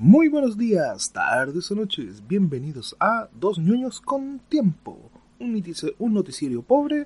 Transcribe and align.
Muy 0.00 0.28
buenos 0.28 0.56
días, 0.56 1.12
tardes 1.12 1.68
o 1.72 1.74
noches. 1.74 2.26
Bienvenidos 2.26 2.96
a 3.00 3.28
Dos 3.32 3.58
Ñoños 3.58 4.00
con 4.00 4.38
Tiempo. 4.48 5.10
Un, 5.40 5.56
notici- 5.56 5.92
un 5.98 6.14
noticiero 6.14 6.62
pobre, 6.62 7.04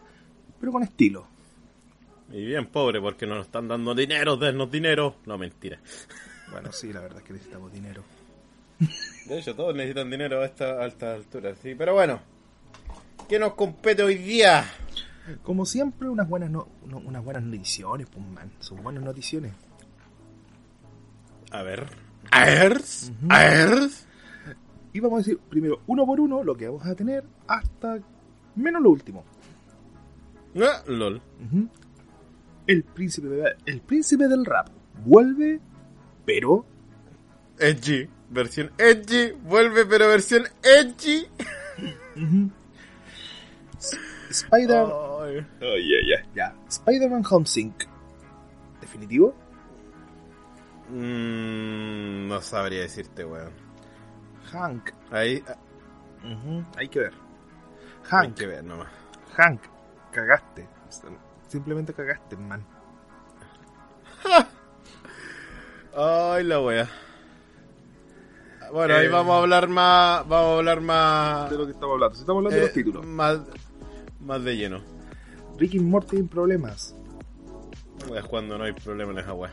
pero 0.61 0.73
con 0.73 0.83
estilo. 0.83 1.27
Y 2.31 2.45
bien 2.45 2.67
pobre 2.67 3.01
porque 3.01 3.27
no 3.27 3.35
nos 3.37 3.47
están 3.47 3.67
dando 3.69 3.95
dinero, 3.95 4.37
dennos 4.37 4.71
dinero. 4.71 5.17
No, 5.25 5.39
mentira. 5.39 5.81
Bueno, 6.51 6.71
sí, 6.73 6.93
la 6.93 7.01
verdad 7.01 7.19
es 7.21 7.25
que 7.25 7.33
necesitamos 7.33 7.73
dinero. 7.73 8.03
De 9.27 9.39
hecho, 9.39 9.55
todos 9.55 9.75
necesitan 9.75 10.11
dinero 10.11 10.43
a 10.43 10.45
esta 10.45 10.83
alta 10.83 11.15
altura, 11.15 11.55
sí. 11.63 11.75
Pero 11.75 11.95
bueno, 11.95 12.21
¿qué 13.27 13.39
nos 13.39 13.55
compete 13.55 14.03
hoy 14.03 14.17
día? 14.17 14.65
Como 15.43 15.65
siempre, 15.65 16.11
unas 16.11 16.29
buenas, 16.29 16.51
no- 16.51 16.69
no- 16.87 16.99
unas 16.99 17.25
buenas 17.25 17.43
noticiones, 17.43 18.07
pues 18.13 18.27
man. 18.27 18.53
Son 18.61 18.83
buenas 18.83 19.03
noticiones. 19.03 19.55
A 21.53 21.63
ver. 21.63 21.87
A 22.31 22.45
ver. 22.45 22.81
A 23.29 23.39
ver. 23.41 23.91
Y 24.93 25.01
vamos 25.01 25.17
a 25.17 25.19
decir 25.19 25.39
primero, 25.49 25.81
uno 25.87 26.07
por 26.07 26.21
uno, 26.21 26.45
lo 26.45 26.55
que 26.55 26.69
vamos 26.69 26.87
a 26.87 26.95
tener 26.95 27.25
hasta 27.47 27.99
menos 28.57 28.83
lo 28.83 28.91
último. 28.91 29.25
Ah, 30.57 30.83
lol. 30.87 31.21
El 32.67 32.85
príncipe, 32.85 33.57
el 33.65 33.81
príncipe 33.81 34.29
del 34.29 34.45
rap 34.45 34.69
vuelve, 35.05 35.61
pero 36.25 36.65
Edgy. 37.59 38.09
Versión 38.31 38.71
edgy. 38.79 39.33
Vuelve, 39.45 39.85
pero 39.87 40.09
versión 40.09 40.45
edgy. 40.63 41.27
Spider, 44.31 44.87
Ay. 45.21 45.47
ya, 46.35 46.55
Spider-Man 46.69 47.23
Homesync. 47.29 47.85
¿Definitivo? 48.81 49.35
Mm, 50.93 52.29
no 52.29 52.41
sabría 52.43 52.81
decirte, 52.83 53.25
weón. 53.25 53.51
Hank. 54.53 54.91
Ahí 55.11 55.43
Hay 56.77 56.89
que 56.89 56.99
ver. 57.01 57.13
hay 58.05 58.11
Hank, 58.11 58.35
que 58.37 58.47
ver 58.47 58.63
nomás. 58.63 58.89
Hank, 59.37 59.63
cagaste. 60.11 60.69
Simplemente 61.49 61.95
cagaste, 61.95 62.37
man. 62.37 62.63
Ay, 65.97 66.45
la 66.45 66.61
wea. 66.61 66.89
Bueno, 68.71 68.95
ahí 68.95 69.07
Eh, 69.07 69.09
vamos 69.09 69.35
a 69.35 69.39
hablar 69.39 69.69
más. 69.69 70.29
Vamos 70.29 70.49
a 70.55 70.59
hablar 70.59 70.81
más. 70.83 71.51
De 71.51 71.57
lo 71.59 71.65
que 71.67 71.73
estamos 71.73 71.95
hablando. 71.95 72.15
Si 72.15 72.21
estamos 72.21 72.41
hablando 72.41 72.57
de 72.57 72.63
eh, 72.63 72.67
los 72.67 72.75
títulos. 72.75 73.07
Más, 73.07 73.41
más 74.21 74.45
de 74.45 74.57
lleno. 74.57 74.81
Ricky 75.59 75.81
Morty 75.81 76.17
en 76.19 76.29
problemas. 76.29 76.95
Es 78.15 78.25
cuando 78.25 78.59
no 78.59 78.65
hay 78.65 78.73
problema 78.73 79.13
en 79.13 79.19
esa 79.19 79.33
wea. 79.35 79.53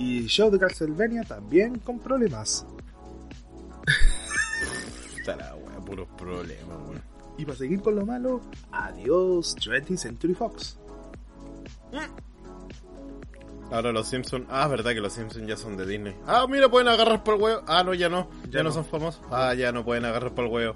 Y 0.00 0.26
Show 0.26 0.50
de 0.50 0.58
Castlevania 0.58 1.22
también 1.22 1.78
con 1.78 1.98
problemas. 2.00 2.66
Está 5.18 5.36
la 5.36 5.54
wea, 5.56 5.78
puros 5.84 6.08
problemas. 6.16 6.78
Y 7.36 7.44
para 7.44 7.56
seguir 7.58 7.80
con 7.82 7.94
lo 7.96 8.04
malo, 8.06 8.40
adiós 8.72 9.54
20th 9.56 9.96
Century 9.96 10.34
Fox. 10.34 10.78
Ahora 13.72 13.92
los 13.92 14.08
Simpsons. 14.08 14.46
Ah, 14.50 14.66
verdad 14.66 14.92
que 14.94 15.00
los 15.00 15.12
Simpsons 15.12 15.46
ya 15.46 15.56
son 15.56 15.76
de 15.76 15.86
Disney. 15.86 16.16
Ah, 16.26 16.44
mira, 16.48 16.68
pueden 16.68 16.88
agarrar 16.88 17.22
por 17.22 17.36
el 17.36 17.40
huevo. 17.42 17.62
Ah, 17.68 17.84
no, 17.84 17.94
ya 17.94 18.08
no. 18.08 18.28
Ya, 18.46 18.50
Ya 18.50 18.62
no. 18.64 18.70
no. 18.70 18.74
son 18.74 18.84
famosos. 18.84 19.22
Ah, 19.30 19.54
ya 19.54 19.70
no 19.70 19.84
pueden 19.84 20.04
agarrar 20.06 20.34
por 20.34 20.46
el 20.46 20.50
huevo. 20.50 20.74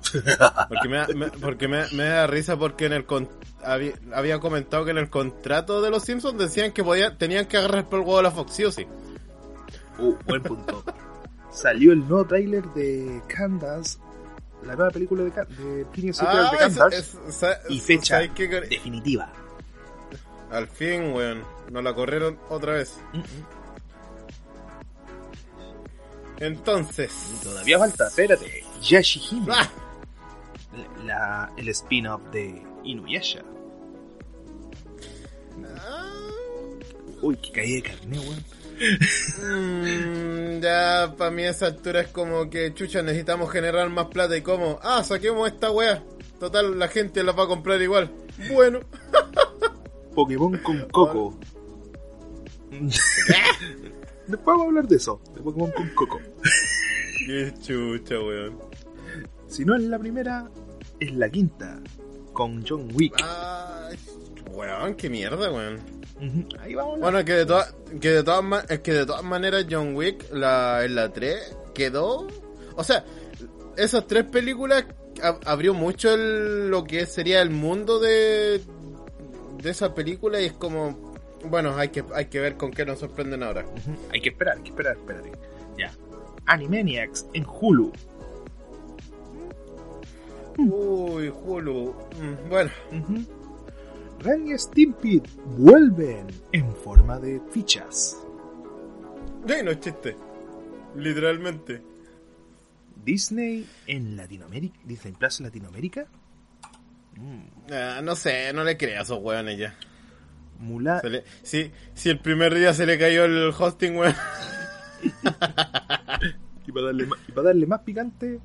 Porque 0.68 0.88
me, 0.88 0.96
da- 0.98 1.08
me- 1.08 1.30
porque 1.30 1.66
me, 1.66 1.82
me 1.92 2.04
da 2.04 2.26
risa 2.28 2.56
porque 2.56 2.86
en 2.86 2.92
el 2.92 3.04
con- 3.04 3.28
había, 3.64 3.94
había 4.14 4.38
comentado 4.38 4.84
que 4.84 4.92
en 4.92 4.98
el 4.98 5.10
contrato 5.10 5.82
de 5.82 5.90
los 5.90 6.04
Simpsons 6.04 6.38
decían 6.38 6.70
que 6.72 6.84
podían, 6.84 7.18
tenían 7.18 7.46
que 7.46 7.56
agarrar 7.56 7.88
por 7.88 7.98
el 8.00 8.04
huevo 8.06 8.18
a 8.20 8.22
la 8.22 8.30
Fox, 8.30 8.52
sí 8.54 8.64
o 8.64 8.70
sí. 8.70 8.86
Uh, 9.98 10.14
buen 10.26 10.42
punto. 10.42 10.82
Salió 11.52 11.92
el 11.92 12.00
nuevo 12.00 12.24
tráiler 12.26 12.64
de 12.74 13.22
Candace, 13.28 13.98
la 14.64 14.74
nueva 14.74 14.90
película 14.90 15.22
de, 15.24 15.30
de 15.30 15.84
y 16.18 16.26
Ferb 16.26 16.50
de 16.50 16.56
Ah, 16.56 16.56
Candace. 16.58 16.96
es- 16.98 17.18
es- 17.28 17.34
sa- 17.36 17.58
y 17.68 17.80
fecha 17.80 18.18
definitiva. 18.20 19.32
Al 20.50 20.66
fin, 20.68 21.12
weón. 21.12 21.42
Nos 21.70 21.82
la 21.82 21.94
corrieron 21.94 22.38
otra 22.50 22.74
vez. 22.74 22.98
Entonces. 26.38 27.12
Todavía 27.42 27.78
falta, 27.78 28.08
espérate. 28.08 28.64
Yashihime, 28.82 29.52
¡Ah! 29.52 29.68
la, 31.04 31.52
el 31.56 31.68
spin-off 31.68 32.20
de 32.32 32.62
Inuyasha. 32.84 33.42
Ah. 35.78 36.10
Uy, 37.22 37.36
que 37.36 37.52
caí 37.52 37.74
de 37.76 37.82
carne, 37.82 38.18
weón. 38.18 38.44
Mm, 39.42 40.60
ya, 40.60 41.14
para 41.16 41.30
mí 41.30 41.44
a 41.44 41.50
esa 41.50 41.66
altura 41.66 42.00
es 42.00 42.08
como 42.08 42.50
que, 42.50 42.74
chucha, 42.74 43.02
necesitamos 43.02 43.50
generar 43.50 43.88
más 43.90 44.06
plata 44.06 44.36
y 44.36 44.42
como, 44.42 44.78
ah, 44.82 45.02
saquemos 45.04 45.48
esta 45.48 45.70
wea. 45.70 46.02
Total, 46.38 46.78
la 46.78 46.88
gente 46.88 47.22
la 47.22 47.32
va 47.32 47.44
a 47.44 47.48
comprar 47.48 47.80
igual. 47.80 48.10
Bueno. 48.52 48.80
Pokémon 50.14 50.58
con 50.58 50.80
Coco. 50.90 51.38
Después 54.26 54.44
vamos 54.44 54.64
a 54.64 54.68
hablar 54.68 54.88
de 54.88 54.96
eso, 54.96 55.20
de 55.34 55.40
Pokémon 55.42 55.70
con 55.72 55.88
Coco. 55.90 56.20
Qué 57.26 57.52
chucha, 57.60 58.18
weón. 58.20 58.58
Si 59.48 59.64
no 59.64 59.76
es 59.76 59.82
la 59.82 59.98
primera, 59.98 60.50
es 60.98 61.14
la 61.14 61.30
quinta, 61.30 61.80
con 62.32 62.64
John 62.66 62.88
Wick. 62.94 63.14
Ay, 63.22 63.96
weón, 64.50 64.94
qué 64.94 65.08
mierda, 65.08 65.52
weón. 65.52 66.03
Ahí 66.60 66.74
vamos. 66.74 67.00
Bueno, 67.00 67.24
que 67.24 67.32
de, 67.32 67.46
todas 67.46 67.74
que, 68.00 68.10
de 68.10 68.22
todas 68.22 68.70
es 68.70 68.80
que 68.80 68.92
de 68.92 69.04
todas 69.06 69.22
maneras 69.24 69.66
John 69.70 69.94
Wick 69.96 70.32
la, 70.32 70.84
en 70.84 70.94
la 70.94 71.12
3 71.12 71.56
quedó... 71.74 72.26
O 72.76 72.84
sea, 72.84 73.04
esas 73.76 74.06
tres 74.06 74.24
películas 74.24 74.84
ab- 75.22 75.40
abrió 75.44 75.74
mucho 75.74 76.14
el- 76.14 76.68
lo 76.70 76.84
que 76.84 77.04
sería 77.06 77.42
el 77.42 77.50
mundo 77.50 77.98
de, 78.00 78.60
de 79.62 79.70
esa 79.70 79.94
película 79.94 80.40
y 80.40 80.46
es 80.46 80.52
como... 80.52 81.14
Bueno, 81.44 81.76
hay 81.76 81.88
que, 81.90 82.02
hay 82.14 82.26
que 82.26 82.40
ver 82.40 82.56
con 82.56 82.70
qué 82.70 82.86
nos 82.86 83.00
sorprenden 83.00 83.42
ahora. 83.42 83.66
Hay 84.12 84.20
que 84.22 84.30
esperar, 84.30 84.56
hay 84.56 84.62
que 84.62 84.70
esperar, 84.70 84.96
espérate. 84.96 85.32
Ya. 85.78 85.92
Animaniacs 86.46 87.26
en 87.34 87.44
Hulu. 87.46 87.92
Uy, 90.56 91.28
Hulu. 91.28 91.94
Mm, 92.20 92.48
Bueno. 92.48 92.70
Ren 94.24 94.48
y 94.48 94.58
Stimpy 94.58 95.22
vuelven 95.58 96.26
en 96.52 96.74
forma 96.74 97.18
de 97.20 97.40
fichas. 97.50 98.16
ya 99.46 99.62
no 99.62 99.70
es 99.70 99.80
chiste. 99.80 100.16
Literalmente. 100.96 101.82
Disney 103.04 103.66
en 103.86 104.16
Latinoamérica. 104.16 104.78
Disney 104.84 105.12
Plus 105.14 105.40
en 105.40 105.46
Latinoamérica. 105.46 106.06
Ah, 107.70 108.00
no 108.02 108.16
sé, 108.16 108.52
no 108.52 108.64
le 108.64 108.76
creas 108.76 109.00
a 109.00 109.02
esos 109.14 109.22
weones 109.22 109.58
ya. 109.58 109.74
Mulan. 110.58 111.00
Le- 111.04 111.24
si, 111.42 111.70
si 111.92 112.08
el 112.10 112.18
primer 112.20 112.54
día 112.54 112.72
se 112.72 112.86
le 112.86 112.98
cayó 112.98 113.24
el 113.24 113.52
hosting, 113.56 113.96
weón. 113.96 114.14
Y 116.66 116.72
para 116.72 116.86
darle, 116.86 117.04
ma- 117.06 117.16
y 117.28 117.32
para 117.32 117.48
darle 117.48 117.66
más 117.66 117.80
picante, 117.82 118.40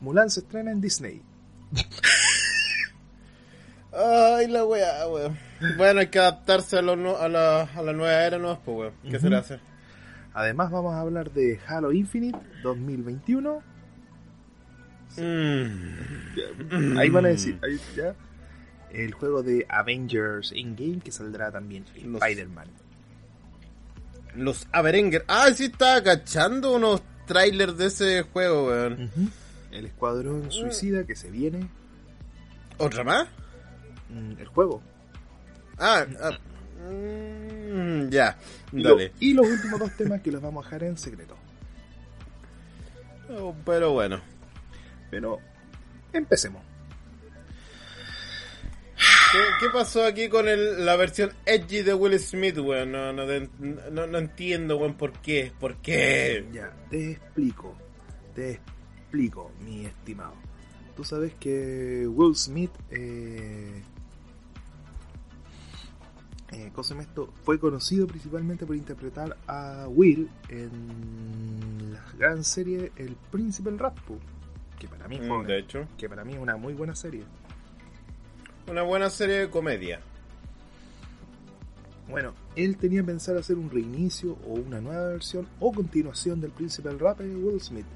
Mulan 0.00 0.30
se 0.30 0.40
estrena 0.40 0.70
en 0.72 0.80
Disney. 0.80 1.20
Ay, 3.92 4.48
la 4.48 4.64
weá, 4.64 5.06
weón. 5.08 5.38
Bueno, 5.76 6.00
hay 6.00 6.08
que 6.08 6.18
adaptarse 6.18 6.78
a, 6.78 6.82
lo 6.82 7.20
a, 7.20 7.28
la, 7.28 7.62
a 7.62 7.82
la 7.82 7.92
nueva 7.92 8.24
era, 8.24 8.38
¿no? 8.38 8.58
Pues, 8.64 8.76
weón. 8.76 8.94
¿Qué 9.10 9.20
se 9.20 9.28
le 9.28 9.36
hace? 9.36 9.60
Además 10.34 10.70
vamos 10.70 10.94
a 10.94 11.00
hablar 11.00 11.30
de 11.30 11.60
Halo 11.66 11.92
Infinite 11.92 12.38
2021. 12.62 13.62
Mm. 15.18 16.98
Ahí 16.98 17.10
van 17.10 17.26
a 17.26 17.28
decir, 17.28 17.58
ahí 17.62 17.78
ya. 17.94 18.14
El 18.90 19.12
juego 19.12 19.42
de 19.42 19.66
Avengers 19.68 20.52
Endgame 20.52 21.00
que 21.00 21.12
saldrá 21.12 21.50
también 21.50 21.84
Spider-Man. 21.94 22.68
Los 24.36 24.66
Averenger. 24.72 25.24
Ah, 25.28 25.48
sí, 25.54 25.64
estaba 25.66 26.02
cachando 26.02 26.74
unos 26.74 27.02
trailers 27.26 27.76
de 27.76 27.86
ese 27.86 28.22
juego, 28.22 28.68
weón. 28.68 29.10
El 29.70 29.86
Escuadrón 29.86 30.50
Suicida 30.50 31.04
que 31.04 31.14
se 31.14 31.30
viene. 31.30 31.68
¿Otra 32.78 33.04
más? 33.04 33.28
Mm, 34.12 34.38
El 34.38 34.46
juego. 34.46 34.82
Ah, 35.78 36.04
ah, 36.20 36.38
mm, 36.90 38.08
ya. 38.10 38.36
Y, 38.72 38.80
lo- 38.82 38.90
Dale. 38.90 39.12
y 39.20 39.32
los 39.34 39.46
últimos 39.48 39.80
dos 39.80 39.96
temas 39.96 40.20
que 40.20 40.30
los 40.30 40.42
vamos 40.42 40.64
a 40.64 40.68
dejar 40.68 40.84
en 40.84 40.98
secreto. 40.98 41.36
Oh, 43.30 43.54
pero 43.64 43.92
bueno. 43.92 44.20
Pero 45.10 45.38
empecemos. 46.12 46.62
¿Qué, 49.32 49.38
qué 49.60 49.66
pasó 49.72 50.04
aquí 50.04 50.28
con 50.28 50.46
el- 50.46 50.84
la 50.84 50.94
versión 50.96 51.32
edgy 51.46 51.82
de 51.82 51.94
Will 51.94 52.18
Smith, 52.20 52.58
weón? 52.58 52.92
No, 52.92 53.12
no, 53.14 54.06
no 54.06 54.18
entiendo, 54.18 54.76
weón, 54.76 54.94
por 54.94 55.12
qué. 55.20 55.52
¿Por 55.58 55.76
qué? 55.78 56.46
Ya, 56.52 56.70
te 56.90 57.12
explico. 57.12 57.74
Te 58.34 58.52
explico, 58.52 59.50
mi 59.60 59.86
estimado. 59.86 60.34
Tú 60.94 61.04
sabes 61.04 61.32
que 61.40 62.06
Will 62.06 62.36
Smith 62.36 62.70
eh, 62.90 63.82
eh, 66.52 66.70
¿cómo 66.74 66.84
se 66.84 66.90
llama 66.94 67.02
esto? 67.02 67.32
Fue 67.44 67.58
conocido 67.58 68.06
principalmente 68.06 68.66
por 68.66 68.76
interpretar 68.76 69.36
a 69.46 69.86
Will 69.88 70.28
en 70.48 71.92
la 71.94 72.04
gran 72.18 72.44
serie 72.44 72.92
El 72.96 73.16
Príncipe 73.30 73.70
del 73.70 73.78
Rap, 73.78 73.98
po, 74.00 74.18
que 74.78 74.86
para 74.88 75.08
mí 75.08 75.18
fue, 75.18 75.38
Mm, 75.38 75.46
de 75.46 75.58
hecho, 75.58 75.86
que 75.98 76.08
para 76.08 76.24
mí 76.24 76.34
es 76.34 76.38
una 76.38 76.56
muy 76.56 76.74
buena 76.74 76.94
serie. 76.94 77.24
una 78.68 78.82
buena 78.82 79.10
serie 79.10 79.36
de 79.40 79.50
comedia. 79.50 80.00
Bueno, 82.08 82.34
él 82.56 82.76
tenía 82.76 83.02
pensado 83.02 83.38
hacer 83.38 83.56
un 83.56 83.70
reinicio 83.70 84.36
o 84.46 84.54
una 84.54 84.80
nueva 84.80 85.08
versión 85.08 85.46
o 85.60 85.72
continuación 85.72 86.40
del 86.40 86.50
Príncipe 86.50 86.88
del 86.88 86.98
Rap 86.98 87.18
de 87.20 87.34
Will 87.34 87.60
Smith. 87.60 87.86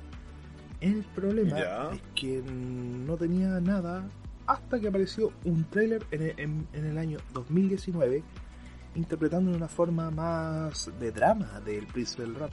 El 0.81 1.05
problema 1.15 1.59
es 1.93 2.01
que 2.15 2.43
no 2.43 3.17
tenía 3.17 3.61
nada 3.61 4.09
hasta 4.47 4.79
que 4.79 4.89
apareció 4.89 5.33
un 5.45 5.65
tráiler 5.65 6.05
en, 6.13 6.23
en- 6.39 6.67
en 6.73 6.85
el 6.87 6.99
año 6.99 7.19
2019 7.35 8.23
interpretando 8.97 9.51
de 9.51 9.57
una 9.57 9.69
forma 9.69 10.11
más 10.11 10.91
de 10.99 11.13
drama 11.13 11.61
del 11.65 11.87
Príncipe 11.87 12.23
del 12.23 12.35
Rap. 12.35 12.51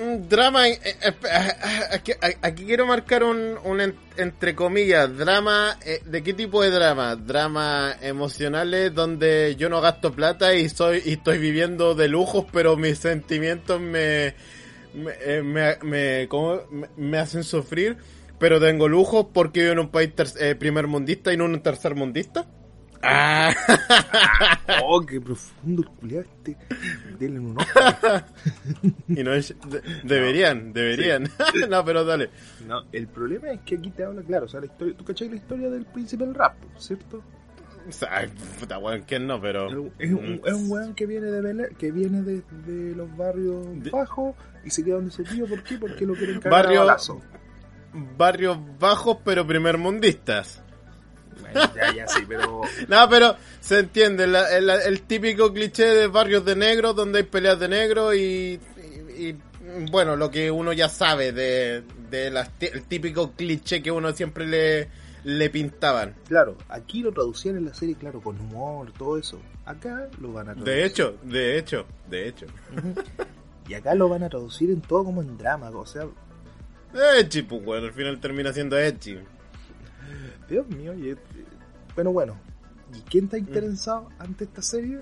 Un 0.00 0.28
drama. 0.28 0.68
eh, 0.68 0.78
eh, 0.84 0.98
eh, 1.02 1.52
aquí, 1.92 2.12
aquí 2.40 2.64
quiero 2.64 2.86
marcar 2.86 3.24
un, 3.24 3.56
un 3.64 3.80
en- 3.80 3.96
entre 4.16 4.54
comillas, 4.54 5.16
drama. 5.16 5.76
eh, 5.84 6.00
¿De 6.04 6.22
qué 6.22 6.34
tipo 6.34 6.62
de 6.62 6.70
drama? 6.70 7.16
Drama 7.16 7.96
emocionales 8.00 8.94
donde 8.94 9.56
yo 9.58 9.68
no 9.68 9.80
gasto 9.80 10.12
plata 10.12 10.54
y 10.54 10.68
soy 10.68 11.02
y 11.04 11.14
estoy 11.14 11.38
viviendo 11.38 11.96
de 11.96 12.06
lujos, 12.06 12.46
pero 12.52 12.76
mis 12.76 12.98
sentimientos 12.98 13.80
me. 13.80 14.34
me, 14.94 15.42
me, 15.42 15.76
me- 15.82 16.28
me- 16.96 17.18
hacen 17.18 17.42
sufrir, 17.42 17.96
pero 18.38 18.60
tengo 18.60 18.86
lujos 18.88 19.26
porque 19.34 19.60
vivo 19.62 19.72
en 19.72 19.78
un 19.80 19.88
país 19.90 20.10
eh, 20.38 20.54
primer 20.54 20.86
mundista 20.86 21.32
y 21.32 21.36
no 21.36 21.46
en 21.46 21.54
un 21.54 21.60
tercer 21.62 21.96
mundista. 21.96 22.46
Ah, 23.02 23.54
¡Oh, 24.84 25.00
qué 25.06 25.20
profundo 25.20 25.84
este! 26.10 26.56
Denle 27.18 27.40
un 27.40 27.56
ojo. 27.58 27.66
y 29.08 29.22
no 29.22 29.32
es, 29.34 29.54
de- 29.68 29.82
deberían, 30.04 30.72
deberían. 30.72 31.28
no, 31.70 31.84
pero 31.84 32.04
dale. 32.04 32.30
No, 32.66 32.82
el 32.92 33.06
problema 33.08 33.50
es 33.52 33.60
que 33.60 33.76
aquí 33.76 33.90
te 33.90 34.04
habla 34.04 34.22
claro, 34.22 34.46
o 34.46 34.48
sea, 34.48 34.60
la 34.60 34.66
historia, 34.66 34.96
tú 34.96 35.04
cachai 35.04 35.28
la 35.28 35.36
historia 35.36 35.70
del 35.70 35.84
Príncipe 35.86 36.24
del 36.24 36.34
Rap, 36.34 36.54
¿cierto? 36.76 37.22
O 37.88 37.92
sea, 37.92 38.28
puta 38.60 38.78
weón, 38.78 39.02
¿quién 39.06 39.26
no? 39.26 39.40
Pero. 39.40 39.68
Es 39.98 40.12
un, 40.12 40.40
es 40.44 40.52
un 40.52 40.70
weón 40.70 40.94
que 40.94 41.06
viene 41.06 41.26
de 41.28 41.68
que 41.78 41.90
viene 41.90 42.20
de, 42.22 42.42
de 42.66 42.94
los 42.94 43.16
barrios 43.16 43.82
De- 43.82 43.90
bajos 43.90 44.34
y 44.64 44.70
se 44.70 44.84
queda 44.84 44.96
donde 44.96 45.10
su 45.10 45.22
tío. 45.24 45.46
¿Por 45.46 45.62
qué? 45.62 45.78
Porque 45.78 46.04
lo 46.04 46.14
quieren 46.14 46.40
cagar 46.40 46.64
Barrio- 46.64 46.80
a 46.82 46.84
balazo. 46.84 47.20
Barrios 48.18 48.58
bajos, 48.78 49.18
pero 49.24 49.46
primermundistas. 49.46 50.62
Bueno, 51.40 51.60
ya, 51.74 51.94
ya, 51.94 52.08
sí, 52.08 52.20
pero... 52.28 52.62
No, 52.88 53.08
pero 53.08 53.36
se 53.60 53.80
entiende, 53.80 54.26
la- 54.26 54.56
el, 54.56 54.68
el 54.70 55.02
típico 55.02 55.52
cliché 55.52 55.84
de 55.86 56.06
barrios 56.08 56.44
de 56.44 56.56
negros 56.56 56.94
donde 56.96 57.18
hay 57.20 57.24
peleas 57.24 57.58
de 57.60 57.68
negros 57.68 58.14
y, 58.14 58.60
y- 59.16 59.28
y, 59.28 59.36
bueno, 59.90 60.16
lo 60.16 60.30
que 60.30 60.50
uno 60.50 60.72
ya 60.72 60.88
sabe 60.88 61.32
de, 61.32 61.82
de 62.10 62.30
las 62.30 62.50
ti- 62.58 62.70
el 62.72 62.82
típico 62.84 63.32
cliché 63.32 63.82
que 63.82 63.90
uno 63.90 64.12
siempre 64.12 64.46
le, 64.46 64.88
le 65.24 65.50
pintaban. 65.50 66.14
Claro, 66.28 66.56
aquí 66.68 67.02
lo 67.02 67.12
traducían 67.12 67.56
en 67.56 67.66
la 67.66 67.74
serie, 67.74 67.94
claro, 67.94 68.20
con 68.20 68.38
humor, 68.40 68.92
todo 68.96 69.18
eso. 69.18 69.38
Acá 69.66 70.08
lo 70.20 70.32
van 70.32 70.48
a 70.48 70.54
traducir. 70.54 70.74
De 70.74 70.84
hecho, 70.86 71.16
de 71.22 71.58
hecho, 71.58 71.86
de 72.08 72.28
hecho. 72.28 72.46
Y 73.68 73.74
acá 73.74 73.94
lo 73.94 74.08
van 74.08 74.22
a 74.22 74.28
traducir 74.30 74.70
en 74.70 74.80
todo 74.80 75.04
como 75.04 75.20
en 75.22 75.36
drama, 75.36 75.68
o 75.70 75.84
sea... 75.86 76.04
Echi, 77.18 77.42
pues 77.42 77.62
bueno, 77.62 77.86
al 77.88 77.92
final 77.92 78.18
termina 78.18 78.50
siendo 78.54 78.78
Echi. 78.78 79.18
Dios 80.48 80.66
mío, 80.68 80.94
y, 80.94 81.16
bueno, 81.94 82.12
bueno. 82.12 82.38
¿Y 82.96 83.00
quién 83.02 83.24
está 83.24 83.38
interesado 83.38 84.08
ante 84.18 84.44
esta 84.44 84.62
serie? 84.62 85.00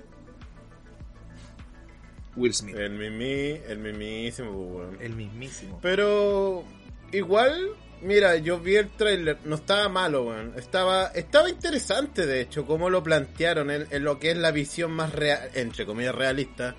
Will 2.35 2.53
Smith. 2.53 2.75
El 2.75 2.91
mimi, 2.91 3.59
el 3.67 3.79
mimísimo, 3.79 4.51
pues 4.51 4.87
bueno. 4.87 5.01
El 5.01 5.15
mismísimo. 5.15 5.79
Pero 5.81 6.63
igual, 7.11 7.69
mira, 8.01 8.35
yo 8.37 8.59
vi 8.59 8.75
el 8.75 8.89
tráiler, 8.89 9.39
no 9.45 9.55
estaba 9.55 9.89
malo, 9.89 10.25
weón. 10.25 10.53
Estaba, 10.57 11.07
estaba 11.07 11.49
interesante, 11.49 12.25
de 12.25 12.41
hecho, 12.41 12.65
cómo 12.65 12.89
lo 12.89 13.01
plantearon 13.01 13.71
en, 13.71 13.87
en 13.89 14.03
lo 14.03 14.19
que 14.19 14.31
es 14.31 14.37
la 14.37 14.51
visión 14.51 14.91
más 14.91 15.13
real, 15.13 15.49
entre 15.55 15.85
comillas, 15.85 16.13
realista. 16.13 16.75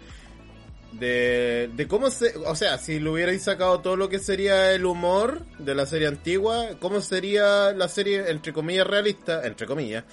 De, 0.92 1.70
de 1.76 1.86
cómo 1.86 2.10
se, 2.10 2.34
o 2.38 2.54
sea, 2.56 2.78
si 2.78 2.98
lo 2.98 3.12
hubierais 3.12 3.42
sacado 3.42 3.80
todo 3.80 3.96
lo 3.96 4.08
que 4.08 4.18
sería 4.18 4.72
el 4.72 4.86
humor 4.86 5.44
de 5.58 5.74
la 5.74 5.84
serie 5.86 6.08
antigua, 6.08 6.70
cómo 6.80 7.00
sería 7.02 7.72
la 7.72 7.88
serie, 7.88 8.30
entre 8.30 8.52
comillas, 8.52 8.86
realista, 8.86 9.46
entre 9.46 9.66
comillas. 9.66 10.04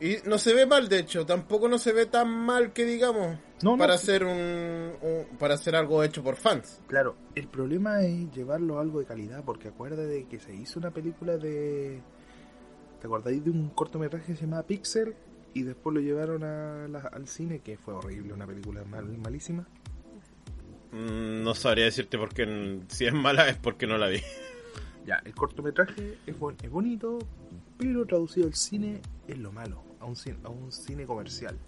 Y 0.00 0.16
no 0.24 0.38
se 0.38 0.54
ve 0.54 0.66
mal, 0.66 0.88
de 0.88 0.98
hecho, 1.00 1.24
tampoco 1.26 1.68
no 1.68 1.78
se 1.78 1.92
ve 1.92 2.06
tan 2.06 2.28
mal 2.28 2.72
que 2.72 2.84
digamos, 2.84 3.38
No, 3.62 3.72
no, 3.72 3.76
para 3.78 3.94
hacer 3.94 4.24
un, 4.24 4.92
un- 5.02 5.36
para 5.38 5.54
hacer 5.54 5.76
algo 5.76 6.02
hecho 6.02 6.22
por 6.22 6.36
fans. 6.36 6.80
Claro, 6.88 7.16
el 7.34 7.46
problema 7.46 8.02
es 8.02 8.30
llevarlo 8.32 8.78
a 8.78 8.82
algo 8.82 9.00
de 9.00 9.06
calidad, 9.06 9.44
porque 9.44 9.68
acuérdate 9.68 10.06
de 10.06 10.24
que 10.26 10.40
se 10.40 10.54
hizo 10.54 10.78
una 10.78 10.90
película 10.90 11.36
de... 11.36 12.00
¿Te 13.00 13.06
acordáis 13.06 13.44
de 13.44 13.50
un 13.50 13.68
cortometraje 13.70 14.26
que 14.32 14.36
se 14.36 14.44
llamaba 14.46 14.62
Pixel? 14.66 15.14
Y 15.52 15.62
después 15.62 15.94
lo 15.94 16.00
llevaron 16.00 16.42
a 16.42 16.88
la- 16.88 17.10
al 17.12 17.28
cine, 17.28 17.60
que 17.60 17.76
fue 17.76 17.94
horrible, 17.94 18.32
una 18.32 18.46
película 18.46 18.82
mal, 18.84 19.04
malísima. 19.18 19.68
Mm, 20.94 21.42
No 21.42 21.54
sabría 21.54 21.84
decirte 21.86 22.16
por 22.16 22.32
qué, 22.32 22.46
mm, 22.46 22.86
si 22.88 23.04
es 23.06 23.12
mala 23.12 23.48
es 23.48 23.56
porque 23.56 23.86
no 23.86 23.98
la 23.98 24.08
vi. 24.08 24.20
Ya, 25.06 25.16
el 25.24 25.34
cortometraje 25.34 26.18
es, 26.26 26.34
es 26.62 26.70
bonito, 26.70 27.18
pero 27.76 28.06
traducido 28.06 28.46
al 28.46 28.54
cine 28.54 29.00
es 29.28 29.36
lo 29.38 29.52
malo, 29.52 29.82
a 30.00 30.06
un 30.06 30.16
cine, 30.16 30.36
a 30.44 30.48
un 30.48 30.72
cine 30.72 31.04
comercial. 31.04 31.58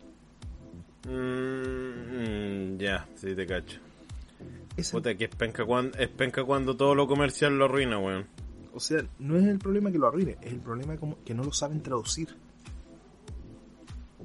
Mm, 1.07 2.73
mm, 2.75 2.79
ya, 2.79 3.07
sí 3.17 3.35
te 3.35 3.47
cacho. 3.47 3.79
Esa- 4.77 4.93
Puta, 4.93 5.15
que 5.15 5.25
es 5.25 5.35
penca, 5.35 5.65
cuando, 5.65 5.97
es 5.99 6.09
penca 6.09 6.45
cuando 6.45 6.77
todo 6.77 6.95
lo 6.95 7.07
comercial 7.07 7.59
lo 7.59 7.65
arruina, 7.67 7.99
weón. 7.99 8.27
o 8.75 8.81
sea, 8.81 9.03
no 9.19 9.37
es 9.39 9.45
el 9.47 9.59
problema 9.59 9.91
que 9.91 9.99
lo 9.99 10.07
arruine, 10.07 10.37
es 10.43 10.53
el 10.53 10.61
problema 10.61 10.97
como 10.97 11.23
que 11.25 11.35
no 11.35 11.45
lo 11.45 11.53
saben 11.53 11.83
traducir. 11.83 12.29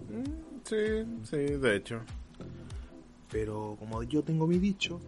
Mm, 0.10 0.42
Sí, 0.64 0.78
sí, 1.24 1.38
de 1.38 1.76
hecho. 1.76 2.02
Pero 3.32 3.76
como 3.80 4.04
yo 4.04 4.22
tengo 4.24 4.46
mi 4.46 4.60
dicho, 4.60 5.00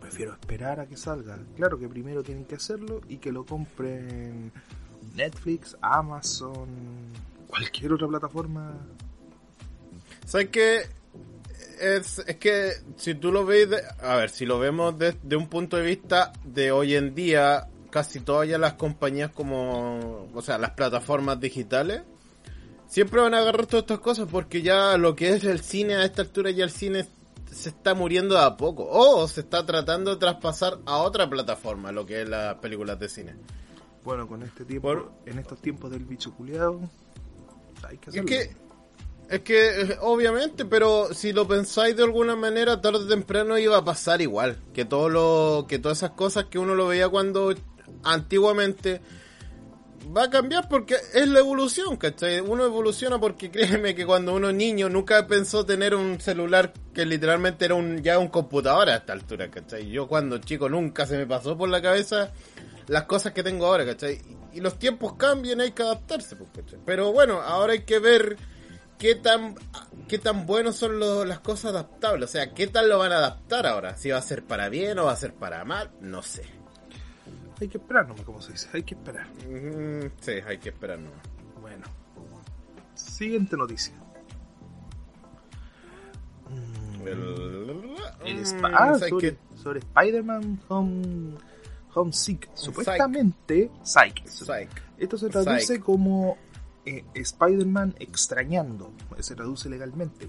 prefiero 0.00 0.32
esperar 0.32 0.80
a 0.80 0.86
que 0.86 0.96
salga. 0.96 1.38
Claro 1.56 1.78
que 1.78 1.88
primero 1.88 2.22
tienen 2.22 2.44
que 2.44 2.54
hacerlo 2.54 3.00
y 3.08 3.18
que 3.18 3.30
lo 3.32 3.44
compren 3.44 4.50
Netflix, 5.14 5.76
Amazon, 5.80 6.66
cualquier 7.48 7.92
otra 7.92 8.08
plataforma. 8.08 8.74
¿Sabes 10.24 10.48
qué? 10.48 10.80
Es, 11.80 12.20
es 12.26 12.36
que 12.36 12.72
si 12.96 13.14
tú 13.14 13.30
lo 13.30 13.44
de- 13.44 13.82
a 14.00 14.16
ver, 14.16 14.30
si 14.30 14.46
lo 14.46 14.58
vemos 14.58 14.98
desde 14.98 15.36
un 15.36 15.48
punto 15.48 15.76
de 15.76 15.84
vista 15.84 16.32
de 16.44 16.72
hoy 16.72 16.94
en 16.94 17.14
día, 17.14 17.68
casi 17.90 18.20
todas 18.20 18.48
ya 18.48 18.56
las 18.56 18.74
compañías 18.74 19.30
como, 19.30 20.26
o 20.32 20.42
sea, 20.42 20.56
las 20.56 20.70
plataformas 20.70 21.38
digitales, 21.38 22.02
siempre 22.88 23.20
van 23.20 23.34
a 23.34 23.38
agarrar 23.38 23.66
todas 23.66 23.82
estas 23.82 23.98
cosas 23.98 24.26
porque 24.30 24.62
ya 24.62 24.96
lo 24.96 25.14
que 25.14 25.30
es 25.34 25.44
el 25.44 25.60
cine 25.60 25.96
a 25.96 26.04
esta 26.04 26.22
altura 26.22 26.50
ya 26.50 26.64
el 26.64 26.70
cine 26.70 27.06
se 27.50 27.70
está 27.70 27.94
muriendo 27.94 28.34
de 28.34 28.42
a 28.42 28.56
poco 28.56 28.86
o 28.90 29.26
se 29.28 29.40
está 29.40 29.64
tratando 29.66 30.10
de 30.12 30.16
traspasar 30.18 30.78
a 30.86 30.98
otra 30.98 31.28
plataforma 31.28 31.92
lo 31.92 32.04
que 32.06 32.22
es 32.22 32.28
las 32.28 32.56
películas 32.56 32.98
de 32.98 33.08
cine. 33.08 33.36
Bueno, 34.04 34.28
con 34.28 34.42
este 34.42 34.64
tiempo, 34.64 34.88
Por- 34.88 35.12
en 35.26 35.38
estos 35.38 35.60
tiempos 35.60 35.90
del 35.90 36.04
bicho 36.04 36.32
culiado, 36.34 36.80
hay 37.88 37.98
que 37.98 38.10
Es 38.10 38.16
hacerlo. 38.16 38.26
que, 38.28 38.56
es 39.28 39.40
que, 39.40 39.80
eh, 39.80 39.98
obviamente, 40.02 40.64
pero 40.64 41.12
si 41.12 41.32
lo 41.32 41.48
pensáis 41.48 41.96
de 41.96 42.04
alguna 42.04 42.36
manera, 42.36 42.80
tarde 42.80 42.98
o 42.98 43.06
temprano 43.08 43.58
iba 43.58 43.76
a 43.76 43.84
pasar 43.84 44.20
igual. 44.22 44.58
Que 44.72 44.84
todo 44.84 45.08
lo, 45.08 45.66
que 45.68 45.78
todas 45.80 45.98
esas 45.98 46.10
cosas 46.10 46.44
que 46.44 46.58
uno 46.58 46.74
lo 46.76 46.86
veía 46.86 47.08
cuando 47.08 47.52
antiguamente 48.04 49.00
va 50.14 50.24
a 50.24 50.30
cambiar 50.30 50.68
porque 50.68 50.96
es 51.14 51.28
la 51.28 51.40
evolución, 51.40 51.96
¿cachai? 51.96 52.40
Uno 52.40 52.64
evoluciona 52.64 53.18
porque 53.18 53.50
créeme 53.52 53.94
que 53.94 54.06
cuando 54.06 54.34
uno 54.34 54.52
niño 54.52 54.88
nunca 54.88 55.26
pensó 55.26 55.64
tener 55.64 55.94
un 55.94 56.20
celular 56.20 56.72
que 56.92 57.06
literalmente 57.06 57.64
era 57.64 57.74
un, 57.74 58.02
ya 58.02 58.18
un 58.18 58.28
computador 58.28 58.88
a 58.88 58.96
esta 58.96 59.12
altura, 59.12 59.50
¿cachai? 59.50 59.88
Yo 59.88 60.06
cuando 60.08 60.38
chico 60.38 60.68
nunca 60.68 61.06
se 61.06 61.16
me 61.16 61.26
pasó 61.26 61.56
por 61.56 61.68
la 61.68 61.82
cabeza 61.82 62.32
las 62.86 63.04
cosas 63.04 63.32
que 63.32 63.42
tengo 63.42 63.66
ahora, 63.66 63.84
¿cachai? 63.84 64.20
Y 64.52 64.60
los 64.60 64.78
tiempos 64.78 65.14
cambian, 65.14 65.60
hay 65.60 65.72
que 65.72 65.82
adaptarse, 65.82 66.36
pues, 66.36 66.50
¿cachai? 66.54 66.78
Pero 66.84 67.12
bueno, 67.12 67.40
ahora 67.40 67.72
hay 67.72 67.82
que 67.82 67.98
ver 67.98 68.36
qué 68.98 69.14
tan 69.14 69.54
qué 70.08 70.18
tan 70.18 70.46
buenos 70.46 70.76
son 70.76 71.00
las 71.28 71.40
cosas 71.40 71.72
adaptables, 71.72 72.30
o 72.30 72.32
sea, 72.32 72.54
qué 72.54 72.66
tal 72.66 72.88
lo 72.88 72.98
van 72.98 73.12
a 73.12 73.18
adaptar 73.18 73.66
ahora, 73.66 73.96
si 73.96 74.10
va 74.10 74.18
a 74.18 74.22
ser 74.22 74.44
para 74.44 74.68
bien 74.68 74.98
o 74.98 75.06
va 75.06 75.12
a 75.12 75.16
ser 75.16 75.34
para 75.34 75.64
mal, 75.64 75.90
no 76.00 76.22
sé. 76.22 76.55
Hay 77.60 77.68
que 77.68 77.78
esperar, 77.78 78.06
nomás 78.06 78.24
como 78.24 78.40
se 78.42 78.52
dice, 78.52 78.68
hay 78.72 78.82
que 78.82 78.94
esperar. 78.94 79.26
Mm, 79.48 80.10
sí, 80.20 80.32
hay 80.46 80.58
que 80.58 80.68
esperar 80.68 80.98
nomás. 80.98 81.20
Bueno, 81.60 81.86
siguiente 82.94 83.56
noticia. 83.56 83.94
Mm, 86.50 87.06
El, 87.08 88.36
Mm, 88.36 88.40
Sp- 88.42 88.66
ah, 88.74 88.94
¿sabes 88.98 89.08
sobre, 89.10 89.38
sobre 89.54 89.78
Spider-Man 89.80 90.60
Home, 90.68 91.34
Homesick. 91.94 92.48
Supuestamente, 92.54 93.70
Psych. 93.82 94.26
Psych. 94.26 94.70
Esto 94.98 95.16
se 95.18 95.28
traduce 95.28 95.60
Psych. 95.66 95.80
como 95.82 96.36
eh, 96.84 97.04
Spider-Man 97.14 97.94
extrañando. 97.98 98.92
Se 99.20 99.34
traduce 99.34 99.68
legalmente. 99.68 100.28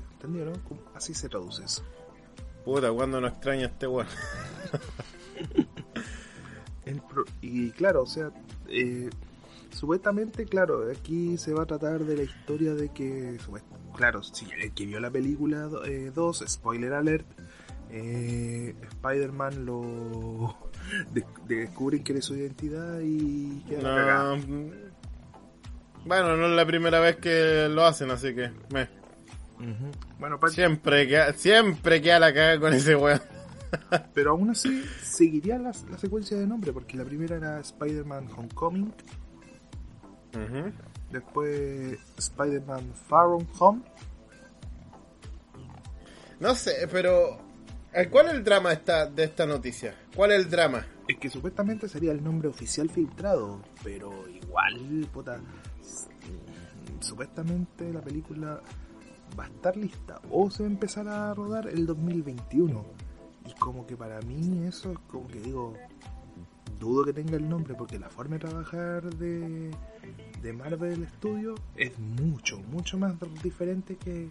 Como- 0.67 0.81
Así 0.95 1.13
se 1.13 1.27
traduce 1.29 1.63
eso. 1.65 1.83
Puta, 2.65 2.91
cuando 2.91 3.19
no 3.21 3.27
extraña 3.27 3.67
este 3.67 3.87
weón. 3.87 4.07
El 6.87 7.01
pro- 7.01 7.25
y 7.41 7.71
claro, 7.71 8.03
o 8.03 8.07
sea, 8.07 8.31
eh, 8.69 9.09
supuestamente, 9.71 10.45
claro, 10.45 10.89
aquí 10.91 11.37
se 11.37 11.53
va 11.53 11.63
a 11.63 11.65
tratar 11.65 11.99
de 12.05 12.17
la 12.17 12.23
historia 12.23 12.73
de 12.73 12.89
que, 12.89 13.37
claro, 13.95 14.23
si 14.23 14.47
el 14.61 14.71
que 14.73 14.85
vio 14.85 14.99
la 14.99 15.09
película 15.11 15.63
2, 16.13 16.43
spoiler 16.47 16.93
alert, 16.93 17.25
eh, 17.91 18.75
Spider-Man 18.89 19.65
lo 19.65 20.57
de- 21.13 21.25
descubren 21.47 22.03
que 22.03 22.13
es 22.13 22.25
su 22.25 22.35
identidad 22.35 22.99
y 23.01 23.61
queda 23.67 23.81
la 23.81 23.95
cagada. 23.95 24.37
No. 24.37 24.87
Bueno, 26.05 26.37
no 26.37 26.45
es 26.47 26.51
la 26.53 26.65
primera 26.65 26.99
vez 26.99 27.17
que 27.17 27.67
lo 27.69 27.85
hacen, 27.85 28.11
así 28.11 28.33
que. 28.33 28.51
me. 28.73 28.87
Bueno, 30.19 30.39
Siempre 30.49 31.07
queda, 31.07 31.33
siempre 31.33 32.01
queda 32.01 32.19
la 32.19 32.33
caga 32.33 32.59
con 32.59 32.73
ese 32.73 32.95
weón. 32.95 33.19
pero 34.13 34.31
aún 34.31 34.49
así 34.49 34.83
seguiría 35.03 35.57
la, 35.57 35.71
la 35.89 35.97
secuencia 35.97 36.37
de 36.37 36.47
nombre, 36.47 36.71
porque 36.73 36.97
la 36.97 37.03
primera 37.05 37.35
era 37.35 37.59
Spider-Man 37.59 38.27
Homecoming, 38.35 38.93
después 41.11 41.97
Spider-Man 42.17 42.93
Far 43.07 43.27
From 43.27 43.45
Home, 43.59 43.81
No 46.39 46.53
sé, 46.55 46.87
pero. 46.91 47.39
eh, 47.93 48.07
¿Cuál 48.09 48.27
es 48.27 48.33
el 48.33 48.43
drama 48.43 48.69
de 48.69 48.75
esta, 48.75 49.05
de 49.07 49.23
esta 49.23 49.45
noticia? 49.45 49.95
¿Cuál 50.15 50.31
es 50.33 50.39
el 50.45 50.49
drama? 50.49 50.85
Es 51.07 51.17
que 51.17 51.29
supuestamente 51.29 51.87
sería 51.87 52.11
el 52.11 52.23
nombre 52.23 52.47
oficial 52.49 52.89
filtrado, 52.89 53.61
pero 53.83 54.27
igual, 54.29 55.07
puta. 55.13 55.39
s- 55.81 56.07
Supuestamente 56.99 57.91
la 57.93 58.01
película 58.01 58.59
va 59.39 59.43
a 59.45 59.47
estar 59.47 59.77
lista 59.77 60.19
o 60.31 60.49
se 60.49 60.63
va 60.63 60.69
a 60.69 60.71
empezar 60.71 61.07
a 61.07 61.33
rodar 61.33 61.67
el 61.67 61.85
2021. 61.85 62.85
Y 63.47 63.53
como 63.59 63.85
que 63.87 63.95
para 63.95 64.19
mí 64.21 64.65
eso 64.67 64.91
es 64.91 64.99
como 65.09 65.27
que 65.27 65.39
digo, 65.39 65.73
dudo 66.79 67.05
que 67.05 67.13
tenga 67.13 67.37
el 67.37 67.47
nombre 67.47 67.73
porque 67.75 67.97
la 67.97 68.09
forma 68.09 68.35
de 68.37 68.39
trabajar 68.47 69.03
de, 69.15 69.71
de 70.41 70.53
Marvel 70.53 71.07
Studios 71.17 71.59
es 71.75 71.97
mucho, 71.97 72.59
mucho 72.71 72.97
más 72.97 73.13
diferente 73.41 73.95
que... 73.95 74.29